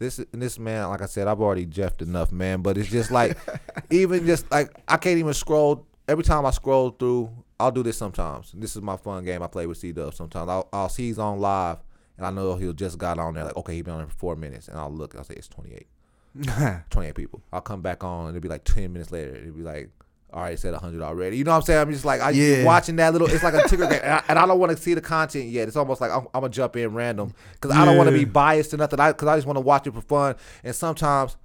[0.00, 0.88] this this man.
[0.88, 2.62] Like I said, I've already jeffed enough, man.
[2.62, 3.36] But it's just like,
[3.90, 5.86] even just like I can't even scroll.
[6.08, 8.52] Every time I scroll through, I'll do this sometimes.
[8.56, 9.42] This is my fun game.
[9.42, 10.48] I play with C Dub sometimes.
[10.48, 11.78] I'll, I'll see he's on live,
[12.16, 13.44] and I know he'll just got on there.
[13.44, 15.14] Like, okay, he been on there for four minutes, and I'll look.
[15.16, 15.86] I'll say it's 28.
[16.90, 17.42] 28 people.
[17.52, 18.28] I'll come back on.
[18.28, 19.34] And it'll be like 10 minutes later.
[19.34, 19.90] It'll be like,
[20.32, 21.36] all right, said 100 already.
[21.38, 21.80] You know what I'm saying?
[21.80, 22.64] I'm just like, I Yeah.
[22.64, 24.00] watching that little, it's like a ticker game.
[24.02, 25.66] And I, and I don't want to see the content yet.
[25.68, 28.12] It's almost like I'm, I'm going to jump in random because I don't want to
[28.12, 29.00] be biased to nothing.
[29.00, 30.36] I Because I just want to watch it for fun.
[30.62, 31.36] And sometimes,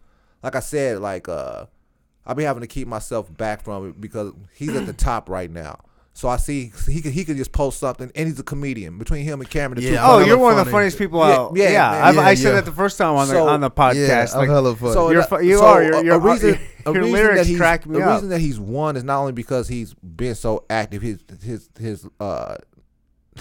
[0.44, 1.66] like I said, like, uh,
[2.26, 5.50] I'll be having to keep myself back from it because he's at the top right
[5.50, 5.80] now.
[6.16, 9.00] So I see he could he could just post something, and he's a comedian.
[9.00, 10.72] Between him and Cameron, the two Yeah, oh, hella you're one of the funny.
[10.74, 11.52] funniest people Yeah, out.
[11.56, 12.04] yeah, Yeah, man.
[12.04, 12.52] I've, I said yeah.
[12.56, 14.34] that the first time on the So, on the yeah, podcast.
[14.34, 14.94] I'm like, hella funny.
[14.94, 15.84] So You're fu- you so are.
[15.84, 18.14] You're- a you're- reason, a your reason lyrics that he's, crack me the up.
[18.14, 22.08] reason that he's won is not only because he's been so active, his his his
[22.20, 22.58] uh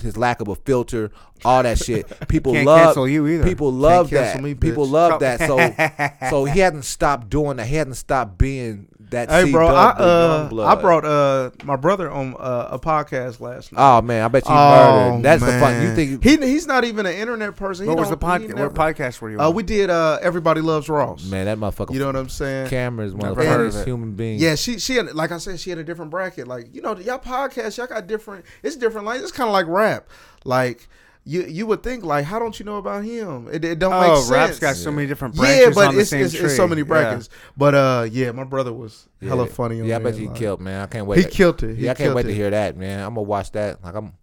[0.00, 1.10] his lack of a filter,
[1.44, 2.10] all that shit.
[2.28, 3.44] People Can't love cancel you either.
[3.44, 4.42] people love cancel that.
[4.42, 4.90] me, people bitch.
[4.92, 5.40] love that.
[5.40, 7.66] So so he hasn't stopped doing that.
[7.66, 9.30] He hasn't stopped being that.
[9.30, 10.66] Hey, bro, I C-Dub, the uh, young.
[10.66, 13.80] I brought uh my brother on uh, a podcast last night.
[13.80, 15.22] Oh man, I bet you Oh, murdered.
[15.24, 15.82] That's the fun.
[15.82, 17.84] You think he he's not even an internet person.
[17.86, 18.54] He what was the don't- he podcast?
[18.56, 19.40] never- What podcast were you?
[19.40, 21.24] Uh, we did uh, Everybody Loves Ross.
[21.24, 21.92] man that motherfucker?
[21.92, 22.68] You know what I'm saying?
[22.68, 24.42] Cameras, is one of the Never heard of human beings.
[24.42, 26.48] Yeah, she she had, like I said, she had a different bracket.
[26.48, 28.44] Like you know, y'all podcast, y'all got different.
[28.62, 29.06] It's different.
[29.06, 30.08] Like it's kind of like rap.
[30.44, 30.88] Like
[31.24, 33.48] you you would think like, how don't you know about him?
[33.52, 34.30] It, it don't Oh, make sense.
[34.30, 36.46] Oh, rap's got so many different branches yeah, but on the it's, same it's, tree.
[36.46, 36.86] it's so many Yeah.
[36.88, 37.28] brackets.
[37.56, 39.52] But uh, yeah, my brother was hella Yeah.
[39.52, 39.80] funny.
[39.80, 40.82] On Yeah, I bet you like- killed, man.
[40.82, 41.18] I can't wait.
[41.20, 41.76] He killed it.
[41.76, 42.28] He yeah, I can't wait it.
[42.30, 43.00] to hear that, man.
[43.00, 43.82] I'm gonna watch that.
[43.84, 44.14] Like I'm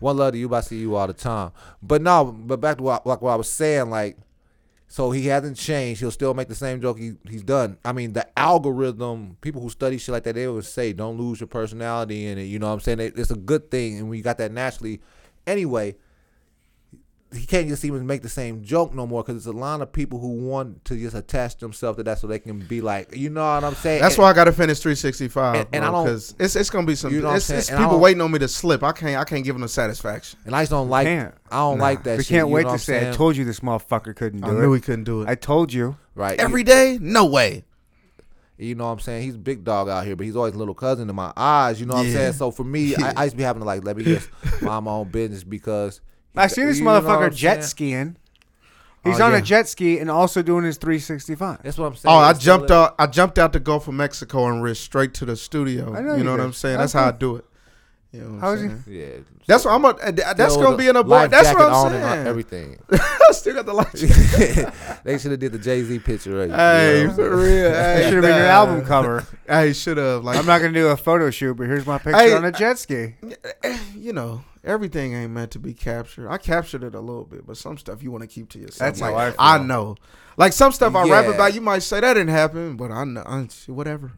[0.00, 1.52] one love to you, but I see you all the time.
[1.82, 4.16] But no, but back to what, like what I was saying, like,
[4.88, 6.00] so he hasn't changed.
[6.00, 7.78] He'll still make the same joke he, he's done.
[7.84, 9.36] I mean, the algorithm.
[9.40, 12.44] People who study shit like that, they always say, "Don't lose your personality in it."
[12.44, 12.98] You know what I'm saying?
[12.98, 15.00] It- It's a good thing, and we got that naturally.
[15.46, 15.94] Anyway,
[17.32, 19.92] he can't just even make the same joke no more because there's a lot of
[19.92, 23.30] people who want to just attach themselves to that so they can be like, you
[23.30, 24.00] know what I'm saying?
[24.02, 25.54] That's And- why I got to finish 365.
[25.54, 27.12] And- and I don't- because it's it's gonna be some.
[27.14, 27.58] You know what I'm it's, saying?
[27.60, 28.82] it's And I people waiting on me to slip.
[28.82, 29.16] I can't.
[29.16, 30.40] I can't give them the satisfaction.
[30.44, 31.06] And I just don't like.
[31.06, 31.32] Can't.
[31.52, 31.84] I don't Nah.
[31.84, 32.18] like that.
[32.18, 34.14] We shit, can't you wait know to what I'm say, I told you this motherfucker
[34.16, 34.76] couldn't do I do knew it.
[34.78, 35.96] he couldn't do it I told you.
[36.16, 36.98] right every day.
[37.00, 37.64] No way.
[38.58, 39.22] You, you know what I'm saying?
[39.22, 41.80] He's a big dog out here, but he's always a little cousin in my eyes.
[41.80, 42.32] You know what I'm saying?
[42.34, 44.28] So for me, I, I used to be having to like let me just
[44.62, 46.00] mind my own business because
[46.36, 47.62] I see this you know what motherfucker I'm jet saying?
[47.64, 48.16] skiing.
[49.04, 49.38] Oh, He's Oh, on yeah.
[49.38, 51.60] a jet ski and also doing his 365.
[51.62, 52.14] That's what I'm saying.
[52.14, 52.94] Oh, I It's still jumped a- out.
[52.98, 55.94] I jumped out the Gulf of Mexico and risked straight to the studio.
[55.94, 56.44] I know you you know what did.
[56.44, 56.76] I'm saying?
[56.78, 57.18] That's That's how I good.
[57.18, 57.44] do it.
[58.12, 58.82] You know what How I'm is he- saying?
[58.86, 59.22] Yeah.
[59.46, 59.84] That's what I'm.
[59.84, 61.28] A, that's gonna be in a boy.
[61.28, 62.26] That's what I'm on and saying.
[62.26, 62.78] Everything.
[62.92, 63.92] I still got the life.
[65.04, 66.36] they should have did the Jay Z picture.
[66.36, 66.50] Right?
[66.50, 67.14] hey, you know?
[67.14, 67.70] for real.
[67.74, 69.26] Hey, should have been your album cover.
[69.46, 70.24] Hey, should have.
[70.24, 72.52] Like I'm not gonna do a photo shoot, but here's my picture Hey, on a
[72.52, 73.14] jet ski.
[73.64, 76.28] Eh, you know, everything ain't meant to be captured.
[76.28, 78.78] I captured it a little bit, but some stuff you want to keep to yourself.
[78.78, 79.36] That's like, how I feel.
[79.38, 79.96] I know.
[80.36, 83.22] Like some stuff I rap about, you might say that didn't happen, but I know,
[83.26, 84.12] I, whatever.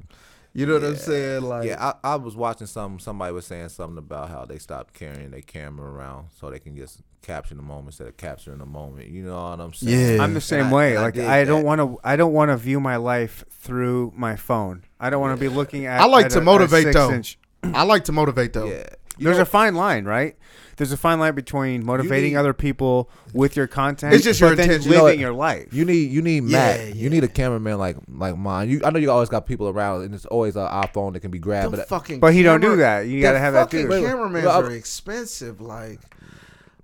[0.55, 1.43] You know what I'm saying?
[1.43, 2.99] Like, yeah, I, I was watching some.
[2.99, 6.77] Somebody was saying something about how they stopped carrying their camera around so they can
[6.77, 9.09] just capture the moment instead of capturing the moment.
[9.09, 10.17] You know what I'm saying?
[10.17, 10.23] Yeah.
[10.23, 10.97] I'm the same I- way.
[10.97, 11.99] I like dig I don't want to.
[12.05, 14.85] I don't want to view my life through my phone.
[15.01, 16.01] I don't want to be looking at.
[16.01, 17.09] I like at to a- a motivate, though.
[17.11, 17.39] six-inch-
[17.75, 18.67] I like to motivate though.
[18.67, 18.85] yeah.
[19.19, 20.37] You There's know- a fine line, right?
[20.77, 24.15] There's a fine line between motivating need- other people with your content.
[24.15, 24.93] It's just your but then intention.
[24.93, 25.73] You know living your life.
[25.73, 26.81] You need you need Yeah, Matt.
[26.89, 26.95] yeah.
[26.95, 28.69] You need a cameraman like like mine.
[28.71, 31.31] You I know you always got people around and it's always an iPhone that can
[31.31, 31.73] be grabbed.
[31.73, 33.07] Them But fucking But he don't do that.
[33.07, 34.05] You gotta have that fucking dude.
[34.05, 35.61] Cameramans Well, are expensive.
[35.61, 36.01] Like,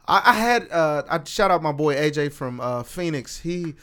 [0.06, 3.39] I, I had uh, I shout out my boy AJ from uh, Phoenix.
[3.40, 3.74] He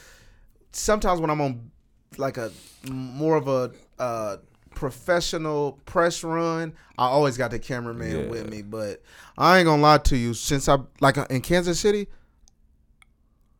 [0.72, 1.72] sometimes when I'm on
[2.18, 2.52] like a
[2.90, 4.38] more of a uh,
[4.76, 8.28] professional press run, I always got the cameraman Yeah.
[8.30, 8.62] with me.
[8.62, 9.02] But
[9.38, 10.34] I ain't gonna lie to you.
[10.34, 12.08] Since I like uh, in Kansas City,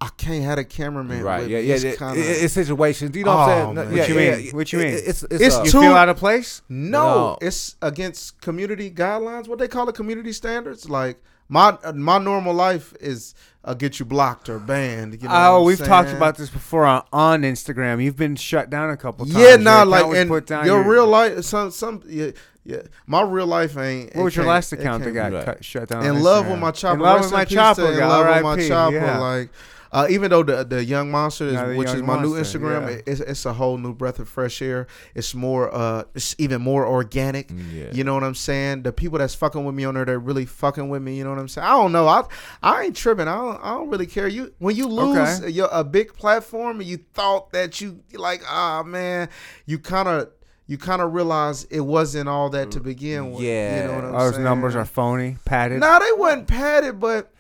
[0.02, 1.24] I can't have a cameraman.
[1.24, 1.68] right, with yeah, me.
[1.68, 1.74] yeah.
[1.76, 3.16] It's it- kinda- it- it's situations.
[3.16, 3.76] You know what Oh, I'm saying?
[3.90, 3.98] man.
[3.98, 4.46] Yeah, you yeah, mean?
[4.48, 4.52] yeah.
[4.52, 4.88] What you mean?
[4.90, 6.62] It- It's it's, It's uh, you too- feel out of place?
[6.70, 7.00] No,
[7.32, 7.38] No.
[7.42, 9.48] it's against community guidelines.
[9.48, 10.90] What they call it, community standards.
[10.90, 15.22] Like my my normal life is uh, get you blocked or banned.
[15.22, 18.04] You know Oh, we've talked about this before on, on Instagram.
[18.04, 19.38] You've been shut down a couple times.
[19.38, 20.66] Yeah, nah, like and put down.
[20.66, 21.44] your Your- real life.
[21.44, 22.32] Some some yeah
[22.64, 22.82] yeah.
[23.06, 24.16] My real life ain't.
[24.16, 25.46] What was your last account that got Right.
[25.46, 26.06] cut, shut down?
[26.06, 26.52] in love Instagram?
[26.52, 26.94] with my chopper.
[26.96, 27.92] In love with my chopper.
[27.92, 29.20] In love with my chopper.
[29.20, 29.50] Like,
[29.96, 32.82] uh, even though the the young monster, is, the which is Young my new Instagram,
[32.82, 32.96] yeah.
[32.98, 34.88] it- it's, it's a whole new breath of fresh air.
[35.16, 37.50] It's more, uh, it's even more organic.
[37.52, 37.92] Yeah.
[37.94, 38.84] You know what I'm saying?
[38.84, 41.18] The people that's fucking with me on there, they're really fucking with me.
[41.18, 41.66] You know what I'm saying?
[41.66, 42.08] I don't know.
[42.08, 42.24] I
[42.62, 43.28] I ain't tripping.
[43.28, 44.28] I don't, I don't really care.
[44.28, 45.50] You when you lose Okay.
[45.50, 49.30] your, a big platform and you thought that you like, ah man,
[49.66, 50.30] you kind of
[50.68, 53.42] you kind of realize it wasn't all that to begin with.
[53.44, 53.82] Yeah.
[53.84, 54.44] you know what I'm Those saying?
[54.44, 55.80] numbers are phony, padded.
[55.80, 57.32] Nah, they wasn't padded, but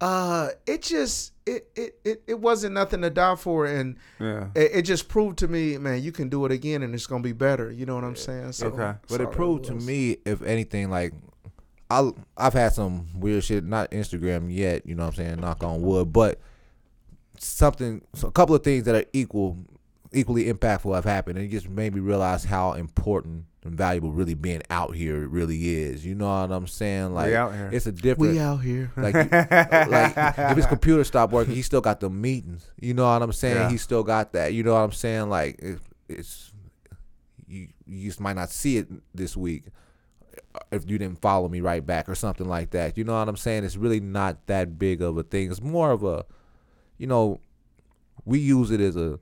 [0.00, 4.48] uh, it just it, it it it wasn't nothing to die for, and yeah.
[4.54, 7.22] it, it just proved to me, man, you can do it again, and it's gonna
[7.22, 7.70] be better.
[7.70, 8.52] You know what I'm saying?
[8.52, 8.98] So, Okay.
[9.08, 11.12] But it that proved to me, if anything, like
[11.90, 15.62] I I've had some weird shit, not Instagram yet, you know what I'm saying, knock
[15.62, 16.40] on wood, but
[17.38, 19.58] something so a couple of things that are equal
[20.12, 24.34] equally impactful have happened and it just made me realize how important and valuable really
[24.34, 26.04] being out here really is.
[26.04, 27.14] You know what I'm saying?
[27.14, 27.30] Like
[27.72, 28.92] it's a different We out here.
[28.96, 32.70] like, like if his computer stopped working, he still got the meetings.
[32.80, 33.56] You know what I'm saying?
[33.56, 33.70] Yeah.
[33.70, 34.52] He still got that.
[34.52, 35.30] You know what I'm saying?
[35.30, 35.78] Like it,
[36.08, 36.52] it's
[37.46, 39.64] you you just might not see it this week
[40.70, 42.96] if you didn't follow me right back or something like that.
[42.98, 43.64] You know what I'm saying?
[43.64, 45.50] It's really not that big of a thing.
[45.50, 46.24] It's more of a,
[46.98, 47.40] you know,
[48.24, 49.18] we use it as a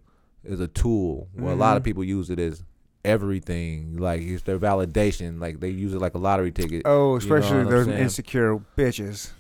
[0.49, 1.29] as a tool.
[1.35, 1.77] Where a lot Mm-hmm.
[1.79, 2.65] of people use it as
[3.05, 3.97] everything.
[3.99, 5.41] Like it's their validation.
[5.41, 6.83] Like they use it like a lottery ticket.
[6.85, 9.31] Oh, You know especially those insecure bitches.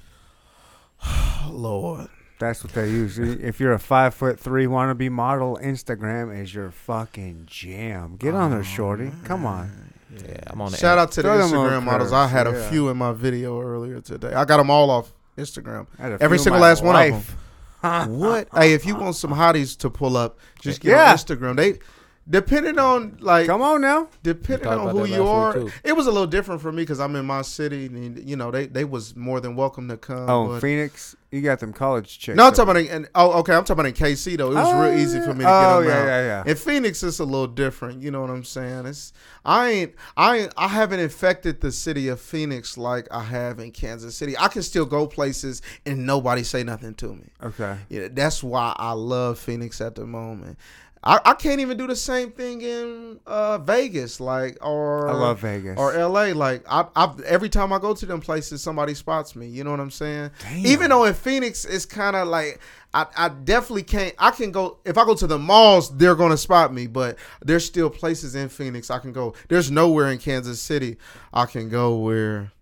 [1.05, 2.09] Oh, Lord.
[2.39, 3.21] That's what they use.
[3.21, 8.17] If you're a five foot three wannabe model, Instagram is your fucking jam.
[8.17, 9.13] Get on there, shorty.
[9.25, 9.93] Come on.
[10.13, 12.13] Yeah, I'm on Shout out to the Throw them on Instagram models.
[12.13, 12.69] I had a yeah.
[12.69, 14.33] few in my video earlier today.
[14.35, 15.87] I got them all off Instagram.
[15.99, 18.09] I had a Every single my last one of life.
[18.09, 18.49] What?
[18.55, 21.11] hey, if you want some hotties to pull up, just get Yeah.
[21.13, 21.57] on Instagram.
[21.57, 21.79] They
[22.29, 24.09] depending on like Come on now.
[24.23, 27.27] depending on who you are, it was a little different for me because I'm in
[27.27, 30.29] my city, and you know they they was more than welcome to come.
[30.29, 32.37] Oh, but- Phoenix, you got them college chicks.
[32.37, 33.55] no, I'm up talking about in, and, oh, okay.
[33.55, 34.51] I'm talking about in KC though.
[34.53, 36.07] It was real oh, easy for me to Oh, get them yeah, out.
[36.07, 36.51] yeah, yeah.
[36.51, 38.03] In Phoenix, it's a little different.
[38.03, 38.87] You know what I'm saying?
[38.87, 39.13] It's
[39.45, 43.73] I ain't I ain't, I haven't infected the city of Phoenix like I have in
[43.73, 44.37] Kansas City.
[44.39, 47.31] I can still go places and nobody say nothing to me.
[47.43, 47.79] Okay.
[47.89, 50.59] Yeah, that's why I love Phoenix at the moment.
[51.05, 55.41] I, I can't even do the same thing in uh, Vegas, like or I love
[55.41, 55.77] Vegas.
[55.77, 56.27] or LA.
[56.27, 59.49] Like I, I, every time I go to them places, somebody spots me.
[59.49, 60.31] You know what I'm saying?
[60.41, 60.65] Damn.
[60.67, 62.61] Even though in Phoenix, it's kind of like
[62.95, 64.15] I, I definitely can't.
[64.17, 66.87] I can go if I go to the malls, they're gonna spot me.
[66.87, 69.35] But there's still places in Phoenix I can go.
[69.49, 70.99] There's nowhere in Kansas City
[71.33, 72.53] I can go where.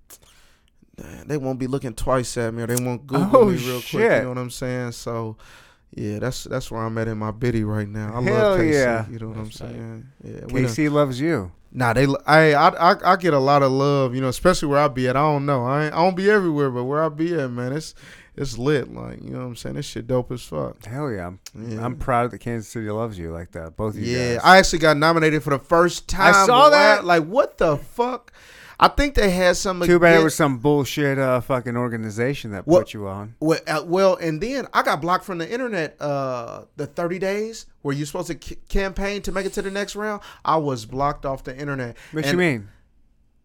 [1.24, 3.92] They won't be looking twice at me, or they won't Google Oh, me real quick.
[3.94, 4.92] You know what I'm saying?
[4.92, 5.38] So,
[5.94, 8.16] yeah, that's that's where I'm at in my biddy right now.
[8.18, 8.72] I Hell love KC.
[8.72, 9.08] yeah.
[9.08, 9.70] You know what I'm That's right.
[9.70, 10.06] saying?
[10.24, 11.52] Yeah, we done- KC loves you.
[11.72, 12.06] Nah, they.
[12.26, 15.08] I, I I I get a lot of love, you know, especially where I be
[15.08, 15.16] at.
[15.16, 15.64] I don't know.
[15.64, 17.94] I ain't, I don't be everywhere, but where I be at, man, it's
[18.36, 18.92] it's lit.
[18.92, 19.76] Like you know what I'm saying.
[19.76, 20.84] This shit dope as fuck.
[20.84, 21.28] Hell yeah.
[21.28, 21.84] I'm, Yeah.
[21.84, 23.76] I'm proud that Kansas City loves you like that.
[23.76, 24.40] Both of you Yeah, guys.
[24.44, 26.34] I actually got nominated for the first time.
[26.34, 27.04] I saw Wow, that.
[27.04, 28.32] Like what the fuck?
[28.82, 29.82] I think they had some.
[29.82, 33.34] Too bad it was some bullshit uh, fucking organization that What- put you on.
[33.38, 36.00] Well, uh, well, and then I got blocked from the internet.
[36.00, 39.70] Uh, the thirty days where you're supposed to c- campaign to make it to the
[39.70, 41.94] next round, I was blocked off the internet.
[42.12, 42.68] What And you mean?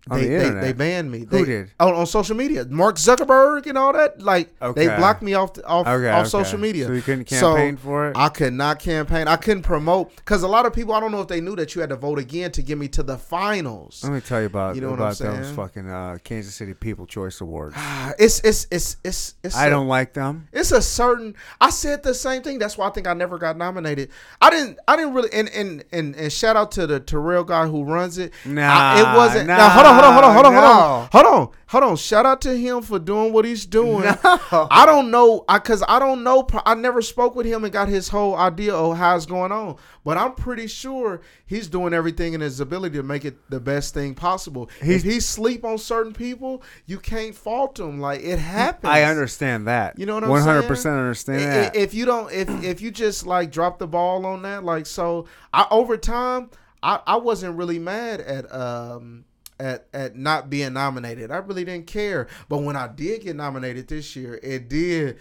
[0.09, 0.63] On They, the they, internet?
[0.63, 1.19] they banned me.
[1.19, 1.71] Who They, did?
[1.79, 4.21] On, on social media, Mark Zuckerberg and all that.
[4.21, 4.85] Like Okay.
[4.87, 6.29] they blocked me off off okay, off okay.
[6.29, 6.85] social media.
[6.85, 8.17] So you couldn't So, campaign for it?
[8.17, 9.27] I could not campaign.
[9.27, 10.93] I couldn't promote because a lot of people.
[10.93, 12.87] I don't know if they knew that you had to vote again to get me
[12.89, 14.03] to the finals.
[14.03, 16.73] Let me tell you about You know what I'm about those fucking uh, Kansas City
[16.73, 17.75] People Choice Awards.
[18.19, 19.55] It's it's it's it's it's.
[19.55, 20.47] I a- don't like them.
[20.53, 21.35] It's a certain.
[21.59, 22.59] I said the same thing.
[22.59, 24.09] That's why I think I never got nominated.
[24.41, 24.77] I didn't.
[24.87, 25.33] I didn't really.
[25.33, 28.33] And and and, and shout out to the Terrell guy who runs it.
[28.45, 29.47] Nah, I- it wasn't.
[29.47, 31.83] nah, now hold on, hold on, hold on, hold on, hold on, hold on, hold
[31.83, 31.95] on.
[31.97, 34.03] Shout out to him for doing what he's doing.
[34.23, 36.47] I don't know, I cause I don't know.
[36.65, 39.77] I never spoke with him and got his whole idea of how it's going on.
[40.03, 43.93] But I'm pretty sure he's doing everything in his ability to make it the best
[43.93, 44.69] thing possible.
[44.81, 47.99] He's- if he sleep on certain people, you can't fault him.
[47.99, 48.91] Like it happens.
[48.91, 49.97] I understand that.
[49.97, 50.55] You know what I'm One saying?
[50.55, 51.75] hundred percent understand I- that.
[51.75, 55.25] If you don't, if if you just like drop the ball on that, like so,
[55.53, 56.49] I over time,
[56.83, 59.25] I I wasn't really mad at um
[59.59, 61.31] at at not being nominated.
[61.31, 62.27] I really didn't care.
[62.49, 65.17] But when I did get nominated this year, it did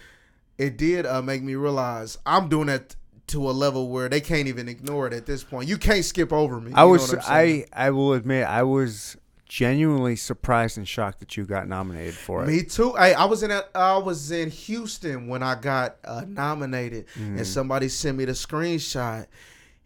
[0.59, 2.97] it did uh, make me realize I'm doing it
[3.29, 5.69] to a level where they can't even ignore it at this point.
[5.69, 6.73] You can't skip over me.
[6.75, 7.15] I was?
[7.15, 9.17] I I will admit I was
[9.47, 12.49] genuinely surprised and shocked that you got nominated for it.
[12.49, 12.93] Me too.
[12.99, 17.37] Hey, I was in a, I was in Houston when I got uh, nominated, Mm.
[17.39, 19.27] and somebody sent me the screenshot,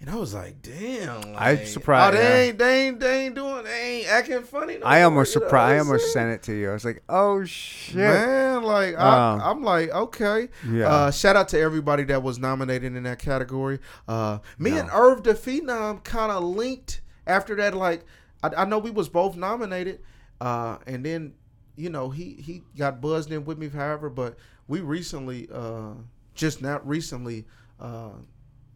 [0.00, 2.36] and I was like, "Damn!" I'm surprised, Oh, they yeah.
[2.48, 4.78] ain't, they ain't, they ain't doing, they ain't acting funny.
[4.78, 5.74] No I almost you know surprised.
[5.74, 6.70] I almost sent it to you.
[6.70, 10.48] I was like, "Oh shit!" Man, like Um, I, I'm like, okay.
[10.70, 10.88] Yeah.
[10.88, 13.80] Uh, shout out to everybody that was nominated in that category.
[14.06, 14.76] Uh, me No.
[14.78, 17.74] and Irv the Phenom kind of linked after that.
[17.74, 18.04] Like,
[18.42, 20.00] I, I know we was both nominated,
[20.40, 21.34] uh, and then
[21.76, 24.08] you know he he got buzzed in with me, however.
[24.10, 24.36] But
[24.68, 25.94] we recently, uh,
[26.34, 27.46] just not recently,
[27.80, 28.10] uh,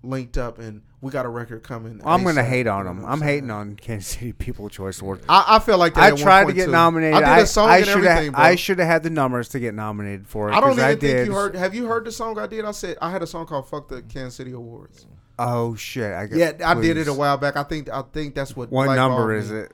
[0.02, 2.00] linked up, and we got a record coming.
[2.04, 3.04] I'm gonna hate on them.
[3.04, 5.24] I'm hating on Kansas City People Choice Awards.
[5.28, 6.70] I, I feel like I tried to get too.
[6.72, 7.22] nominated.
[7.22, 8.42] I did a song I and should everything, have.
[8.42, 10.54] I should have had the numbers to get nominated for it.
[10.54, 11.26] I don't even I think did.
[11.26, 11.54] you heard.
[11.56, 12.64] Have you heard the song I did?
[12.64, 15.06] I said I had a song called "Fuck the Kansas City Awards."
[15.38, 16.12] Oh shit!
[16.12, 17.56] I got, Yeah, I did it a while back.
[17.56, 18.70] I think I think that's what.
[18.70, 19.72] What number is it?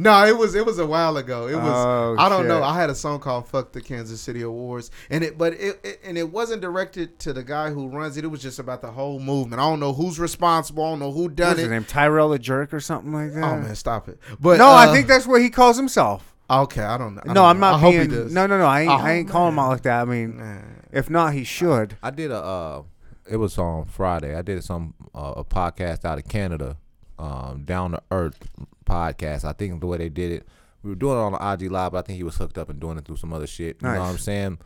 [0.00, 1.48] No, it was it was a while ago.
[1.48, 2.62] It was Oh, I don't know.
[2.62, 6.00] I had a song called "Fuck the Kansas City Awards," and it but it, it
[6.04, 8.22] and it wasn't directed to the guy who runs it.
[8.24, 9.60] It was just about the whole movement.
[9.60, 10.84] I don't know who's responsible.
[10.84, 11.70] I don't know who done What's his it.
[11.72, 11.84] name?
[11.84, 13.42] Tyrell the Jerk or something like that.
[13.42, 14.20] Oh man, stop it.
[14.40, 16.32] But no, I uh, think that's what he calls himself.
[16.48, 16.82] okay.
[16.82, 17.22] I don't know.
[17.24, 17.70] I no, don't I'm know.
[17.72, 18.10] not I hope he being.
[18.10, 18.32] does.
[18.32, 18.66] No, no, no.
[18.66, 20.02] I ain't, Oh, I ain't calling him out like that.
[20.02, 20.86] I mean, Man.
[20.92, 21.96] if not, he should.
[22.02, 22.36] I did a.
[22.40, 22.82] Uh,
[23.28, 24.34] it was on Friday.
[24.36, 26.76] I did some uh, a podcast out of Canada,
[27.18, 28.38] um, Down to Earth
[28.86, 29.44] podcast.
[29.44, 30.48] I think the way they did it,
[30.82, 32.70] we were doing it on the IG live, but I think he was hooked up
[32.70, 33.76] and doing it through some other shit.
[33.82, 34.58] You know what I'm saying?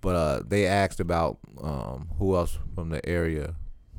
[0.00, 3.54] But uh, they asked about um, who else from the area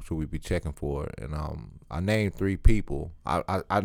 [0.06, 3.12] should we be checking for, and um, I named three people.
[3.26, 3.82] I I I,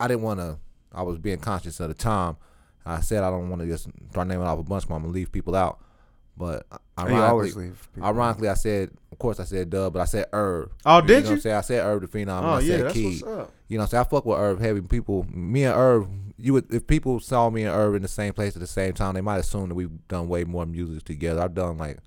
[0.00, 0.58] I didn't want to.
[0.92, 2.36] I was being conscious of the time.
[2.84, 4.88] I said I don't want to just start naming off a bunch.
[4.88, 5.78] But I'm gonna leave people out.
[6.40, 6.66] But
[6.98, 7.88] ironically, always leave.
[8.02, 10.70] Ironically, I said, of course, I said Dub, but I said Irv.
[10.86, 11.32] Oh, You did know what you?
[11.34, 11.56] I'm saying?
[11.56, 12.42] I said Irv the Phenom.
[12.42, 13.04] Oh I yeah, said that's Key.
[13.04, 13.52] what's up.
[13.68, 14.00] You know what I'm saying?
[14.00, 14.80] I fuck with Irv heavy.
[14.80, 18.32] People, me and Irv, you would if people saw me and Irv in the same
[18.32, 21.42] place at the same time, they might assume that we've done way more music together.
[21.42, 21.98] I've done like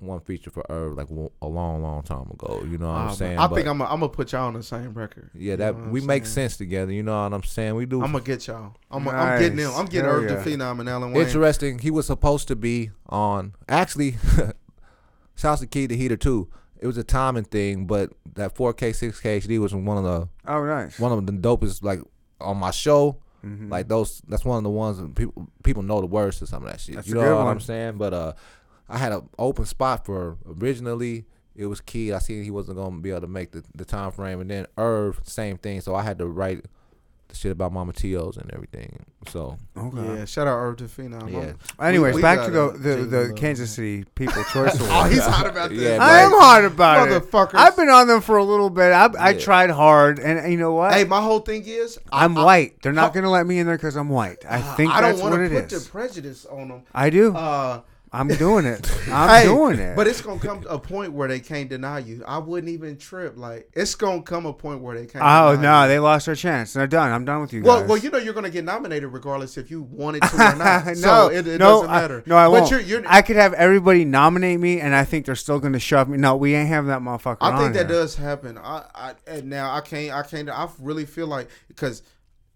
[0.00, 2.62] one feature for Irv like a long, long time ago.
[2.70, 3.14] You know what I'm man.
[3.16, 3.38] saying?
[3.38, 5.30] I But, think I'm gonna I'm gonna put y'all on the same record.
[5.34, 6.34] yeah, You that know we make saying?
[6.34, 6.92] sense together.
[6.92, 7.74] You know what I'm saying?
[7.74, 8.02] We do.
[8.02, 8.74] I'm gonna get y'all.
[8.90, 9.72] I'm, I'm getting them.
[9.74, 9.88] I'm Nice.
[9.92, 10.36] getting Hell Irv yeah.
[10.36, 11.26] the Phenom and Alan Wayne.
[11.26, 11.78] Interesting.
[11.80, 13.54] He was supposed to be on.
[13.68, 14.16] Actually,
[15.36, 16.48] shouts to Key the Heater too.
[16.80, 20.64] It was a timing thing, but that 4K 6K HD was one of the Oh,
[20.64, 20.98] nice.
[21.00, 22.00] one of the dopest like
[22.40, 23.18] on my show.
[23.44, 23.70] Mhm.
[23.70, 26.64] Like those, that's one of the ones that people people know the words to some
[26.64, 26.96] of that shit.
[26.96, 27.54] That's you know what one.
[27.54, 27.96] I'm saying?
[27.96, 28.32] But uh,
[28.88, 31.26] I had an open spot for originally.
[31.54, 32.12] It was Key.
[32.12, 34.66] I seen he wasn't gonna be able to make the, the time frame, and then
[34.76, 35.80] Irv, same thing.
[35.80, 36.64] So I had to write
[37.26, 39.04] the shit about Mama Tios and everything.
[39.26, 40.18] So okay.
[40.18, 41.30] Yeah, shout out Irv the Phenom.
[41.32, 41.84] Yeah.
[41.84, 43.36] Anyways, we back to the the, the up.
[43.36, 44.92] Kansas City People Choice Award.
[44.92, 45.80] Oh, he's hot about this.
[45.80, 47.22] Yeah, I am hard about it.
[47.24, 47.54] Motherfuckers.
[47.56, 48.92] I've been on them for a little bit.
[48.92, 49.38] I, I Yeah.
[49.38, 50.94] tried hard, and you know what?
[50.94, 52.82] Hey, my whole thing is I- I'm I- white.
[52.82, 54.44] They're not I- going to let me in there because I'm white.
[54.48, 55.84] I uh, think I don't want to put is.
[55.84, 56.82] the prejudice on them.
[56.94, 57.34] I do.
[57.34, 57.80] Uh,
[58.12, 58.90] I'm doing it.
[59.12, 59.96] I'm hey, doing it.
[59.96, 62.24] But it's gonna come to a point where they can't deny you.
[62.26, 63.36] I wouldn't even trip.
[63.36, 65.24] Like it's gonna come a point where they can't.
[65.24, 65.88] oh no, you.
[65.88, 66.72] they lost their chance.
[66.72, 67.12] They're done.
[67.12, 67.88] I'm done with you Well, guys.
[67.88, 70.86] well, you know you're gonna get nominated regardless if you wanted to or not.
[70.86, 72.22] no, so it, it no, doesn't I- matter.
[72.26, 72.70] no, I but won't.
[72.70, 75.80] You're, you're, I could have everybody nominate me, and I think they're still going to
[75.80, 76.18] shove me.
[76.18, 77.38] No, we ain't having that motherfucker.
[77.40, 77.98] I think that here.
[77.98, 78.58] does happen.
[78.58, 80.12] I, I and now I can't.
[80.12, 80.48] I can't.
[80.48, 82.02] I really feel like because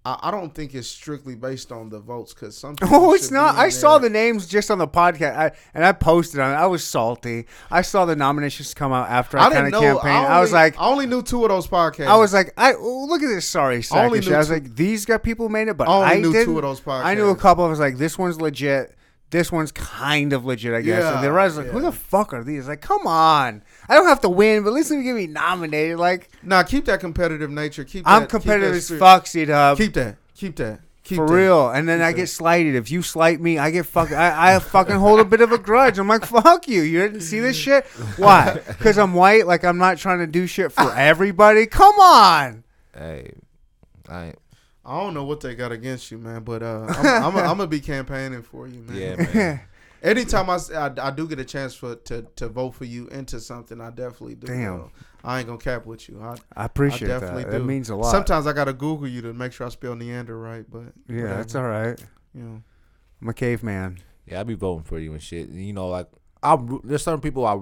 [0.05, 2.75] I, I don't think it's strictly based on the votes because some.
[2.77, 3.55] people Oh, it's not.
[3.57, 6.57] I saw the names just on the podcast, I, and I posted on it.
[6.57, 7.47] I was salty.
[7.71, 9.81] I saw the nominations come out after I, I kind of know.
[9.81, 10.27] campaigned.
[10.27, 12.09] I, was like, I only knew two of those podcasts.
[12.09, 13.47] I was like, I oh, look at this.
[13.47, 16.25] Sorry, I only I was two- like, these got people made it, but I knew
[16.25, 16.57] two didn't.
[16.57, 17.05] of those podcasts.
[17.05, 17.65] I knew a couple.
[17.65, 18.97] I was like, this one's legit.
[19.31, 21.05] This one's kind of legit, I guess.
[21.05, 22.69] and the Yeah, rest, like, who the fuck are these?
[22.69, 23.63] Like, come on.
[23.93, 25.99] I don't have to win, but at least let me get me nominated.
[25.99, 27.85] Like, Nah, keep that competitive nature.
[27.85, 28.05] Keep.
[28.07, 29.01] I'm that, keep competitive that as spirit.
[29.01, 29.77] fuck, C Dub.
[29.79, 30.17] Keep that.
[30.35, 30.81] Keep that.
[31.05, 31.35] Keep For that.
[31.35, 32.17] real, and then Keep I that.
[32.17, 32.75] get slighted.
[32.77, 34.12] If you slight me, I get fuck.
[34.12, 35.99] I, I fucking hold a bit of a grudge.
[35.99, 36.83] I'm like, fuck you.
[36.83, 37.85] You didn't see this shit.
[38.17, 38.61] Why?
[38.69, 39.47] Because I'm white.
[39.47, 41.67] Like I'm not trying to do shit for everybody.
[41.67, 42.65] Come on.
[42.97, 43.33] hey,
[44.09, 44.35] I
[44.85, 47.67] I don't know what they got against you, man, but uh, I'm, I'm, I'm gonna
[47.67, 48.97] be campaigning for you, man.
[48.97, 49.61] yeah, man.
[50.03, 50.59] Anytime I
[51.01, 54.35] I do get a chance for to, to vote for you into something, I definitely
[54.35, 54.49] do.
[54.49, 54.79] Damn.
[54.79, 54.91] though.
[55.25, 56.21] I ain't gonna cap with you.
[56.21, 57.53] I, I appreciate I definitely that.
[57.53, 57.59] do.
[57.59, 58.11] That means a lot.
[58.11, 61.37] Sometimes I gotta Google you to make sure I spell Neander right, but yeah, whatever,
[61.37, 62.05] that's all right.
[62.35, 62.63] You know.
[63.21, 63.99] I'm a caveman.
[64.27, 65.49] Yeah, I be voting for you and shit.
[65.49, 66.09] You know, like
[66.43, 67.61] I there's certain people I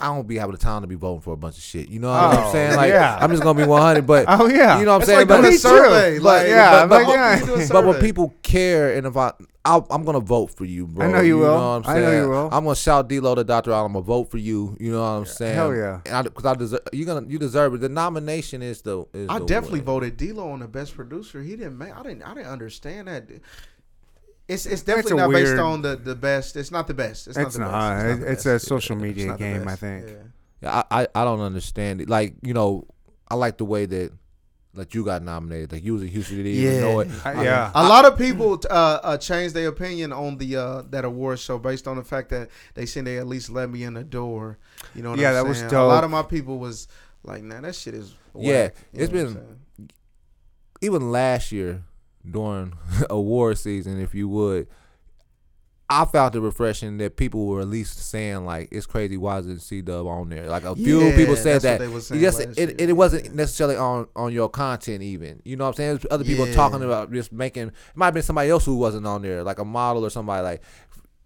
[0.00, 1.88] I don't be having the time to be voting for a bunch of shit.
[1.88, 2.76] You know what Oh, I'm saying?
[2.76, 3.18] Like yeah.
[3.20, 4.06] I'm just gonna be 100.
[4.06, 4.78] But Oh yeah.
[4.78, 5.18] you know what I'm It's saying?
[5.20, 5.68] like but, doing a me too.
[5.68, 7.38] But Like, yeah, but, but but, yeah.
[7.40, 10.64] you do a but when people care and if I I'll, I'm gonna vote for
[10.64, 11.06] you, bro.
[11.06, 11.48] I know you will.
[11.48, 11.98] Know what I'm saying?
[11.98, 12.46] I know you will.
[12.50, 13.72] I'm gonna shout D-Lo to Dr.
[13.72, 13.84] Al.
[13.84, 14.74] I'm gonna vote for you.
[14.80, 15.54] You know what I'm saying?
[15.54, 16.00] hell yeah.
[16.06, 16.80] And I, Cause I deserve.
[16.94, 17.82] You gonna you deserve it.
[17.82, 19.04] The nomination is the.
[19.12, 19.84] Is I the definitely win.
[19.86, 21.42] voted D-Lo on the best producer.
[21.42, 21.94] He didn't make.
[21.94, 22.22] I didn't.
[22.22, 23.28] I didn't understand that.
[24.50, 26.56] It's it's definitely a not weird- based on the, the best.
[26.56, 27.28] It's not the best.
[27.28, 27.66] It's, It's not.
[27.66, 28.02] The not.
[28.02, 28.06] best.
[28.18, 28.64] It- the It's best.
[28.64, 30.06] a social media not game, I think.
[30.08, 30.14] Yeah.
[30.62, 32.08] Yeah, I, I I don't understand it.
[32.10, 32.86] Like you know,
[33.28, 34.12] I like the way that
[34.74, 35.72] like you got nominated.
[35.72, 37.08] Like you was in Houston, you didn't even know it.
[37.24, 37.70] I- yeah.
[37.74, 41.58] A lot of people uh, uh, changed their opinion on the uh, that award show
[41.58, 44.58] based on the fact that they said they at least let me in the door.
[44.94, 45.72] You know what Yeah, I'm that was saying?
[45.74, 46.88] A lot of my people was
[47.24, 49.90] like, "Nah, that shit is." Yeah, whack." You it's know been-
[50.82, 51.82] even last year
[52.28, 52.74] during
[53.10, 54.66] award season, if you would,
[55.92, 59.16] I found it refreshing that people were at least saying like it's crazy.
[59.16, 60.46] Why isn't C Dub on there?
[60.48, 61.80] Like a few Yeah, people said that.
[61.80, 65.42] they was It saying just last it, it, wasn't necessarily on on your content even.
[65.44, 66.00] You know what I'm saying?
[66.10, 66.54] Other people Yeah.
[66.54, 67.68] talking about just making.
[67.68, 70.42] It might have been somebody else who wasn't on there, like a model or somebody
[70.44, 70.62] like.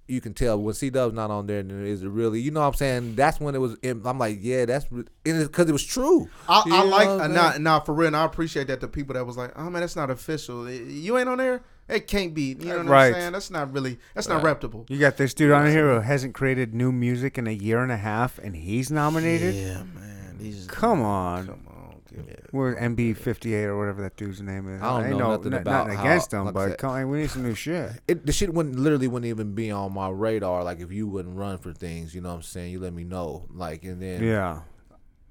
[0.07, 2.39] You can tell when C Dub's not on there, then is it really?
[2.41, 3.15] You know what I'm saying?
[3.15, 3.77] That's when it was.
[3.83, 4.85] I'm like, yeah, that's
[5.25, 6.29] because it was true.
[6.49, 8.09] I, I like what uh, I'm nah, for real.
[8.09, 10.71] And I appreciate that the people that was like, "Oh man, that's not official.
[10.71, 11.63] You ain't on there.
[11.89, 13.07] It can't be." You know what Right.
[13.07, 13.33] I'm saying?
[13.33, 13.99] That's not really.
[14.15, 14.45] That's not Right.
[14.45, 14.85] reputable.
[14.89, 17.91] You got this dude on here who hasn't created new music in a year and
[17.91, 19.55] a half, and he's nominated.
[19.55, 20.37] Yeah, man.
[20.39, 21.47] These Come on.
[21.47, 21.74] Come on.
[22.21, 24.81] It- We're MB58 or whatever that dude's name is.
[24.83, 27.09] I don't ain't know no, nothing n- about nothing how- against him, like but come
[27.09, 27.91] we need some new shit.
[28.09, 30.63] it the shit wouldn't literally wouldn't even be on my radar.
[30.65, 32.73] Like if you wouldn't run for things, you know what I'm saying?
[32.73, 33.47] You let me know.
[33.53, 34.61] Like and then Yeah,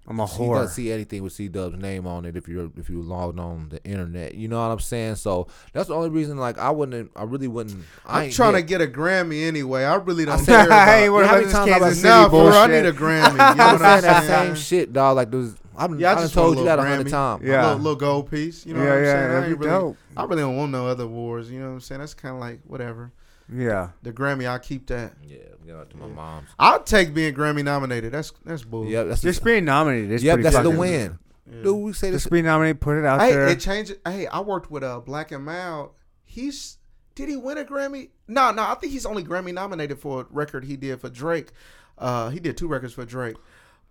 [0.05, 0.55] I'm a so you whore.
[0.57, 3.69] don't see anything with C Dub's name on it if you're if you logged on
[3.69, 4.33] the internet.
[4.35, 5.15] You know what I'm saying?
[5.15, 6.37] So that's the only reason.
[6.37, 7.83] Like I wouldn't, I really wouldn't.
[8.05, 9.83] I I'm ain't trying to get a Grammy anyway.
[9.85, 10.87] I really don't said- care about.
[10.89, 12.49] I ain't worried Yeah, how about many this times I Kansas said- City Nah, for
[12.49, 13.31] real, I need a Grammy.
[13.31, 15.15] You know I'm what I'm saying that same shit, dog.
[15.15, 15.55] Like those.
[15.75, 17.43] I'm, Yeah, I I, done just want told a you that a little hundred times.
[17.43, 17.61] Yeah.
[17.67, 18.65] little, little gold piece.
[18.65, 19.23] You know yeah, what I'm yeah, saying?
[19.23, 19.97] I, that'd ain't be really, dope.
[20.17, 21.49] I really don't want no other awards.
[21.49, 21.99] You know what I'm saying?
[21.99, 23.11] That's kind of like whatever.
[23.53, 25.13] Yeah, The Grammy, I keep that.
[25.27, 26.49] Yeah, get out to my mom's.
[26.59, 28.11] I'll take being Grammy nominated.
[28.11, 28.85] That's that's bull.
[28.85, 31.19] Yeah, that's just the, being nominated is yep, pretty that's the fucking- win.
[31.51, 31.61] Yeah.
[31.63, 32.23] Dude, we say this.
[32.23, 33.47] Just being nominated, put it out Hey, there.
[33.47, 33.95] it changed.
[34.05, 35.91] Hey, I worked with uh Black and Mild.
[36.23, 36.77] He's
[37.15, 38.09] did he win a Grammy?
[38.27, 38.63] No, no.
[38.63, 41.51] I think he's only Grammy nominated for a record he did for Drake.
[41.97, 43.35] Uh, he did two records for Drake,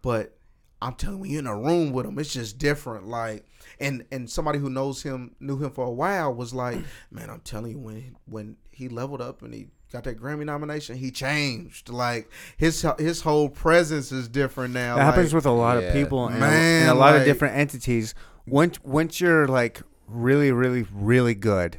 [0.02, 0.36] but
[0.80, 3.06] I'm telling you, you're in a room with him, it's just different.
[3.06, 3.46] Like,
[3.78, 6.78] and and somebody who knows him, knew him for a while, was like,
[7.12, 10.96] man, I'm telling you, when when he leveled up and he got that Grammy nomination,
[10.96, 11.88] he changed.
[11.88, 14.96] Like his his whole presence is different now.
[14.96, 15.88] That happens with a lot Yeah.
[15.88, 18.14] of people and, a- Man, and a lot of different entities.
[18.46, 21.78] Once once you're like really, really, really good,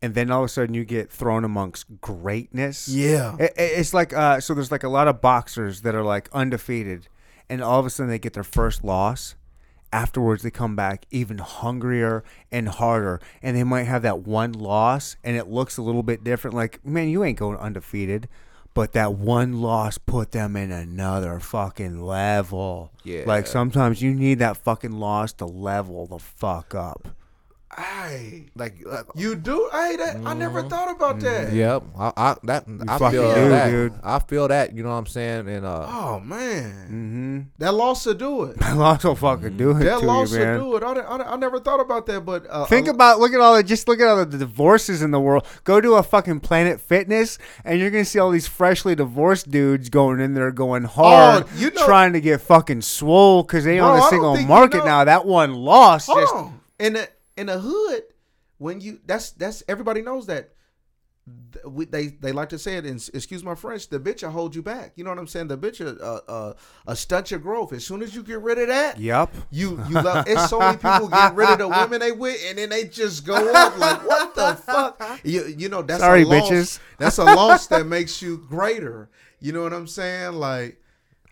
[0.00, 2.88] and then all of a sudden you get thrown amongst greatness.
[2.88, 3.34] yeah.
[3.38, 4.54] It, it- it's like uh, so.
[4.54, 7.08] There's like a lot of boxers that are like undefeated,
[7.50, 9.34] and all of a sudden they get their first loss.
[9.92, 15.16] Afterwards, they come back even hungrier and harder, and they might have that one loss,
[15.24, 16.54] and it looks a little bit different.
[16.54, 18.28] Like, man, you ain't going undefeated,
[18.74, 22.92] but that one loss put them in another fucking level.
[23.02, 23.24] Yeah.
[23.26, 27.08] Like sometimes you need that fucking loss to level the fuck up.
[27.76, 29.68] Hey, Like, uh, you do?
[29.70, 31.52] Hey, that I never thought about that.
[31.52, 31.82] yep.
[31.98, 33.70] I, I that I feel do, that.
[33.70, 33.92] dude.
[34.02, 34.74] I feel that.
[34.74, 35.48] You know what I'm saying?
[35.48, 37.40] And uh, Oh man, Mm-hmm.
[37.58, 38.56] that loss to do it.
[38.60, 40.82] That loss will fucking do it That loss you, to do it.
[40.82, 43.54] I, I, I never thought about that, but uh, Think uh, about look at all
[43.54, 45.46] the just look at all the divorces in the world.
[45.64, 49.88] Go to a fucking Planet Fitness and you're gonna see all these freshly divorced dudes
[49.90, 53.76] going in there going hard, Oh, you know- trying to get fucking swole because they
[53.78, 55.04] Bro, on I the single think you market know- now.
[55.04, 56.60] That one loss Hold just on.
[57.38, 58.02] In the hood,
[58.58, 60.50] when you that's that's everybody knows that.
[61.66, 63.90] We, they they like to say it in excuse my French.
[63.90, 64.92] The bitch will hold you back.
[64.96, 65.48] You know what I'm saying?
[65.48, 66.54] The bitch will, uh, uh,
[66.86, 67.74] uh, stunt your growth.
[67.74, 69.34] As soon as you get rid of that, yep.
[69.50, 70.26] you you love.
[70.26, 73.26] It's so many people get rid of the women they with, and then they just
[73.26, 75.20] go up like what the fuck?
[75.22, 76.50] You you know that's Sorry, a loss.
[76.50, 76.80] bitches.
[76.96, 79.10] That's a loss that makes you greater.
[79.38, 80.32] You know what I'm saying?
[80.32, 80.82] Like,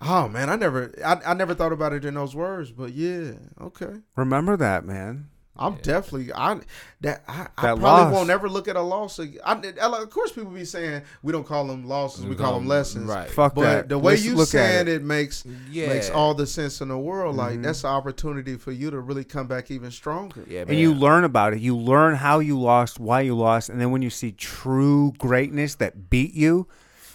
[0.02, 3.32] oh man, I never I, I never thought about it in those words, but yeah,
[3.62, 4.02] okay.
[4.14, 5.30] Remember that, man.
[5.58, 6.60] I'm definitely I
[7.00, 8.12] that I, I That probably loss.
[8.12, 9.18] won't ever look at a loss.
[9.18, 9.40] Again.
[9.44, 9.52] I,
[9.82, 13.06] I- of course, people be saying we don't call them losses, we call them lessons.
[13.08, 13.28] Right.
[13.30, 13.88] Fuck But that.
[13.88, 14.94] the way Let's you look at saying it.
[14.94, 15.02] it.
[15.02, 15.88] makes Yeah.
[15.88, 17.36] makes all the sense in the world.
[17.36, 17.38] Mm-hmm.
[17.54, 20.44] Like that's an opportunity for you to really come back even stronger.
[20.48, 20.70] yeah, man.
[20.70, 21.60] and you learn about it.
[21.60, 25.74] You learn how you lost, why you lost, and then when you see true greatness
[25.76, 26.66] that beat you,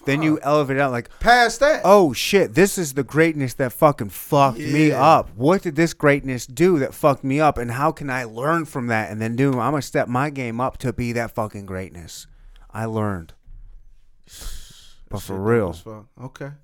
[0.05, 3.71] then you elevate it out like, Past that, oh shit, this is the greatness that
[3.73, 5.01] fucking fucked me Yeah.
[5.03, 5.29] up.
[5.35, 7.57] What did this greatness do that fucked me up?
[7.57, 9.11] And how can I learn from that?
[9.11, 12.27] And then do I'm gonna step my game up to be that fucking greatness.
[12.73, 13.33] I learned.
[15.09, 16.05] But Shit for real, as fuck.
[16.23, 16.45] Okay.
[16.45, 16.55] guys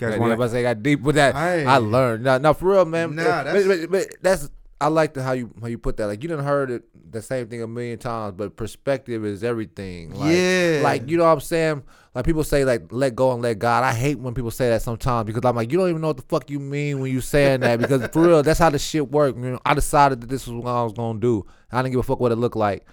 [0.00, 1.34] Yeah, yeah, want but I I got deep with that.
[1.34, 1.64] Hey.
[1.64, 2.24] I learned.
[2.24, 3.14] No, no, for real, man.
[3.16, 4.50] Nah, But- that's- but, but that's
[4.80, 6.06] I like the how you how you put that.
[6.06, 10.12] Like you done heard it the same thing a million times, but perspective is everything.
[10.14, 10.80] Like, Yeah.
[10.84, 11.82] Like you know what I'm saying?
[12.16, 13.84] Like people say like let go and let God.
[13.84, 16.16] I hate when people say that sometimes because I'm like you don't even know what
[16.16, 19.10] the fuck you mean when you saying that because for real that's how the shit
[19.10, 19.36] work.
[19.36, 21.44] You know, I decided that this was what I was gonna do.
[21.70, 22.86] I didn't give a fuck what it looked like.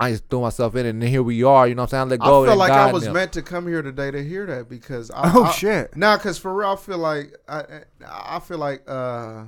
[0.00, 1.68] I just threw myself in it, and here we are.
[1.68, 2.22] You know what I'm saying?
[2.22, 2.42] I let I go.
[2.44, 5.10] feel and like God I was meant to come here today to hear that because
[5.10, 5.94] I, Oh, I- shit.
[5.94, 9.44] Nah, because for real, I feel like I I feel like uh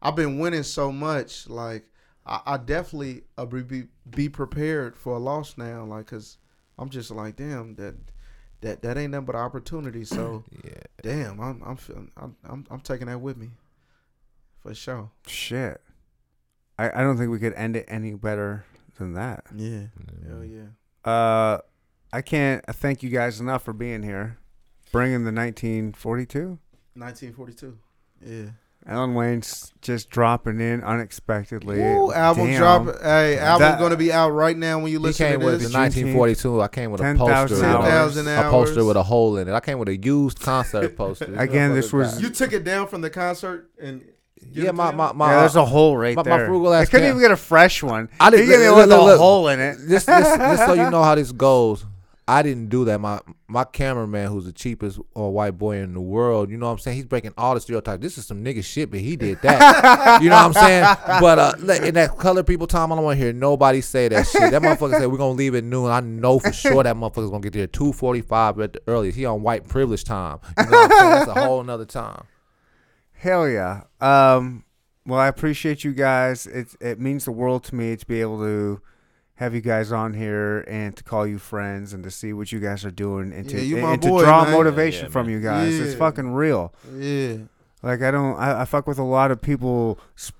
[0.00, 1.48] I've been winning so much.
[1.48, 1.84] Like
[2.24, 5.84] I, I definitely uh, be- be be prepared for a loss now.
[5.84, 6.38] Like because
[6.78, 7.96] I'm just like damn that
[8.62, 10.04] that that ain't nothing but opportunity.
[10.16, 10.70] So Yeah.
[11.02, 13.50] damn, I'm I'm feeling I'm, I'm I'm taking that with me
[14.60, 15.10] for sure.
[15.26, 15.80] shit.
[16.78, 18.64] I, I don't think we could end it any better
[18.98, 19.44] than that.
[19.54, 19.86] Yeah,
[20.26, 20.68] hell yeah.
[21.08, 21.58] Uh,
[22.12, 24.38] I can't thank you guys enough for being here,
[24.90, 26.58] bringing the 1942.
[26.94, 27.78] 1942.
[28.24, 28.50] Yeah.
[28.86, 31.80] Alan Wayne's just dropping in unexpectedly.
[31.80, 32.58] Ooh, album Damn.
[32.84, 33.00] drop.
[33.02, 35.24] Hey, album That- gonna be out right now when you listen.
[35.26, 35.70] He listen came to with this.
[35.72, 36.60] the 1942.
[36.60, 37.54] I came with a poster.
[37.54, 38.16] with a- hours.
[38.16, 39.52] A poster with a hole in it.
[39.54, 41.32] I came with a used concert poster.
[41.36, 44.02] Again, this was- You took it down from the concert and
[44.52, 45.30] give yeah, my my my.
[45.32, 46.46] yeah, there's a hole right my- my there.
[46.46, 47.10] frugal I ass couldn't cat.
[47.10, 48.08] even get a fresh one.
[48.18, 49.76] I didn't- He gave me with a hole in it.
[49.88, 51.86] Just, this, this, so you know how this goes.
[52.28, 53.00] I didn't do that.
[53.00, 56.72] My my cameraman, who's the cheapest uh, white boy in the world, you know what
[56.72, 56.96] I'm saying?
[56.96, 58.00] He's breaking all the stereotypes.
[58.00, 60.22] This is some nigga shit, but he did that.
[60.22, 60.96] you know what I'm saying?
[61.20, 64.26] But uh, in that color people time, I don't want to hear nobody say that
[64.28, 64.52] shit.
[64.52, 65.90] That motherfucker said we're gonna leave at noon.
[65.90, 69.18] I know for sure that motherfucker's gonna get there 2:45 at the earliest.
[69.18, 70.38] He on white privilege time.
[70.58, 71.10] You know what I'm saying?
[71.10, 72.24] That's a whole nother time.
[73.12, 73.82] Hell yeah.
[74.00, 74.64] Um,
[75.06, 76.46] well, I appreciate you guys.
[76.46, 78.80] It it means the world to me to be able to
[79.36, 82.60] have you guys on here and to call you friends and to see what you
[82.60, 84.52] guys are doing and to, Yeah, you and, my to draw man.
[84.52, 85.34] motivation Yeah, from man.
[85.34, 85.78] you guys.
[85.80, 86.72] It's fucking real.
[86.94, 87.36] Yeah.
[87.82, 90.36] Like I don't, I, I fuck with a lot of people sp-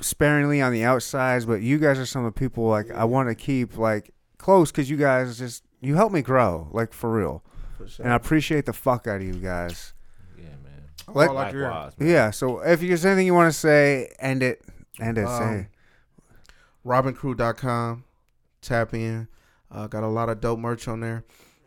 [0.00, 3.28] sparingly on the outsides, but you guys are some of the people like I want
[3.28, 7.42] to keep like close because you guys just you help me grow, like for real,
[7.78, 8.04] For sure.
[8.04, 9.94] and I appreciate the fuck out of you guys.
[10.36, 10.82] Yeah, man.
[11.14, 11.62] Like- All I hear.
[11.62, 12.08] Likewise, man.
[12.08, 12.30] Yeah.
[12.30, 14.62] So if there's anything you want to say, end it,
[15.00, 15.24] end it.
[15.26, 15.68] Um, say.
[16.86, 18.04] RobinCrew.com.
[18.68, 19.28] Tap in.
[19.70, 21.24] Uh, got a lot of dope merch on there.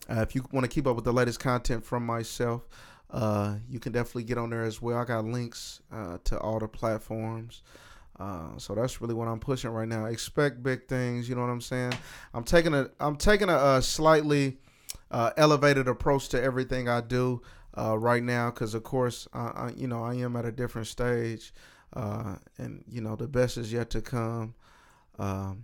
[0.07, 2.67] Uh, if you want to keep up with the latest content from myself,
[3.09, 4.99] uh, you can definitely get on there as well.
[4.99, 7.63] I got links uh, to all the platforms.
[8.19, 10.05] Uh, so that's really what I'm pushing right now.
[10.05, 11.27] Expect big things.
[11.27, 11.93] You know what I'm saying?
[12.35, 14.59] I'm taking a I'm taking a, uh slightly
[15.11, 17.41] elevated approach to everything I do
[17.75, 21.51] right now because of course I, I you know I am at a different stage
[21.93, 24.53] and you know the best is yet to come.
[25.17, 25.63] Um,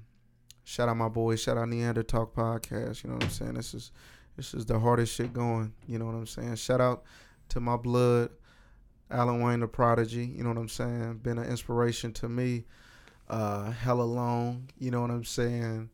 [0.67, 1.41] shout out my boys.
[1.41, 3.03] Shout out Neandertalk podcast.
[3.03, 3.53] You know what I'm saying?
[3.53, 3.91] This is
[4.35, 5.73] this is the hardest shit going.
[5.87, 6.55] You know what I'm saying?
[6.55, 7.03] Shout out
[7.49, 8.31] to my blood,
[9.09, 10.25] Alan Wayne the Prodigy.
[10.25, 11.21] You know what I'm saying?
[11.23, 12.65] Been an inspiration to me.
[13.29, 14.69] Uh, hella long.
[14.77, 15.89] You know what I'm saying?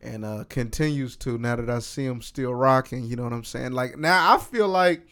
[0.00, 3.04] And uh, continues to now that I see him still rocking.
[3.04, 3.72] You know what I'm saying?
[3.72, 5.08] Like now I feel like,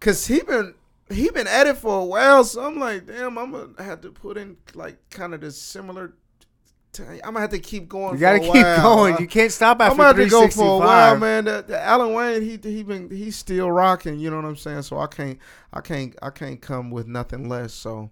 [0.00, 0.74] cause he been
[1.10, 2.44] he been at it for a while.
[2.44, 6.14] So I'm like, damn, I'm gonna have to put in like kind of the similar.
[6.96, 8.14] T- I'm gonna have to keep going.
[8.14, 8.82] You gotta for a keep while.
[8.82, 9.16] going.
[9.18, 11.44] You can't stop after I'm gonna have to go for a while, man.
[11.44, 14.18] The, the Alan Wayne, he he been he's still rocking.
[14.18, 14.82] You know what I'm saying?
[14.82, 15.38] So I can't
[15.72, 17.74] I can't I can't come with nothing less.
[17.74, 18.10] So,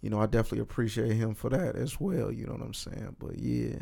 [0.00, 2.30] you know, I definitely appreciate him for that as well.
[2.30, 3.16] You know what I'm saying?
[3.18, 3.78] But yeah,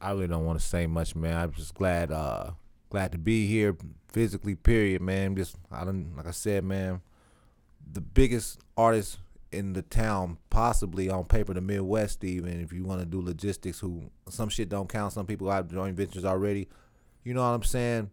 [0.00, 1.36] I really don't want to say much, man.
[1.36, 2.50] I'm just glad, uh,
[2.90, 3.76] glad to be here
[4.08, 4.54] physically.
[4.54, 5.36] Period, man.
[5.36, 7.00] Just I don't like I said, man.
[7.92, 9.18] The biggest artist
[9.52, 12.24] in the town, possibly on paper, the Midwest.
[12.24, 15.12] Even if you want to do logistics, who some shit don't count.
[15.12, 16.68] Some people have joint ventures already.
[17.24, 18.10] You know what I'm saying?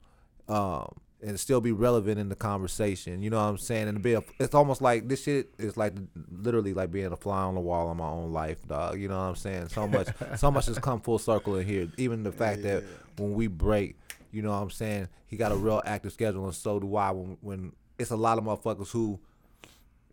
[0.48, 0.96] Um,
[1.26, 3.22] and still be relevant in the conversation.
[3.22, 3.88] You know what I'm saying?
[3.88, 5.94] And be a, it's almost like this shit is like
[6.32, 9.00] literally like being a fly on the wall in my own life, dog.
[9.00, 9.70] You know what I'm saying?
[9.70, 11.88] So much, so much has come full circle in here.
[11.98, 12.84] Even the fact that
[13.18, 13.96] when we break,
[14.32, 15.08] you know what I'm saying?
[15.28, 17.12] He got a real active schedule, and so do I.
[17.12, 19.20] When when it's a lot of motherfuckers who,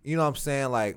[0.05, 0.70] you know what I'm saying?
[0.70, 0.97] Like,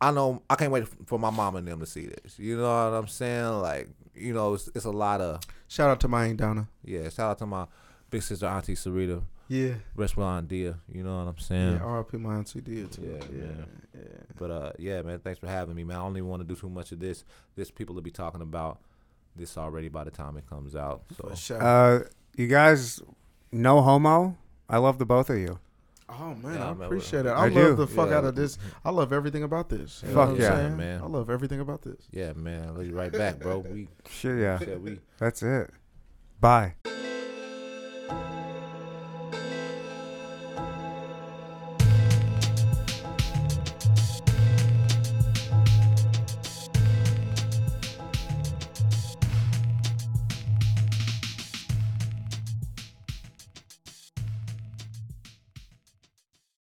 [0.00, 2.38] I know I can't wait for my mom and them to see this.
[2.38, 3.60] You know what I'm saying?
[3.60, 6.68] Like, you know, it's, it's a lot of shout out to my Aunt Donna.
[6.84, 7.08] yeah.
[7.10, 7.66] Shout out to my
[8.08, 10.76] big sister Auntie Sarita, Yeah, rest well on dear.
[10.92, 11.72] You know what I'm saying?
[11.72, 11.78] yeah.
[11.78, 11.82] saying?
[11.90, 12.16] R.I.P.
[12.18, 13.02] my auntie did too.
[13.02, 13.66] Yeah, Yeah, man.
[13.94, 14.00] yeah.
[14.38, 15.96] But uh, yeah, man, thanks for having me, man.
[15.98, 17.24] I don't even want to do too much of this.
[17.54, 18.80] This people will be talking about
[19.36, 21.02] this already by the time it comes out.
[21.16, 21.62] So For sure.
[21.62, 22.00] Uh,
[22.36, 23.00] you guys,
[23.52, 24.36] no homo.
[24.68, 25.58] I love the both of you.
[26.20, 27.30] Oh man, Yeah, I man, appreciate it.
[27.30, 27.54] I I, do.
[27.68, 28.18] love the fuck Yeah.
[28.18, 28.58] out of this.
[28.84, 30.02] I love everything about this.
[30.06, 30.56] You Fuck know what I'm yeah.
[30.56, 30.76] saying?
[30.76, 31.02] Man.
[31.02, 32.06] I love everything about this.
[32.10, 33.58] yeah, man, I'll be right back, bro.
[33.58, 34.58] We Shit, yeah.
[34.58, 35.70] said we That's it.
[36.40, 36.74] Bye.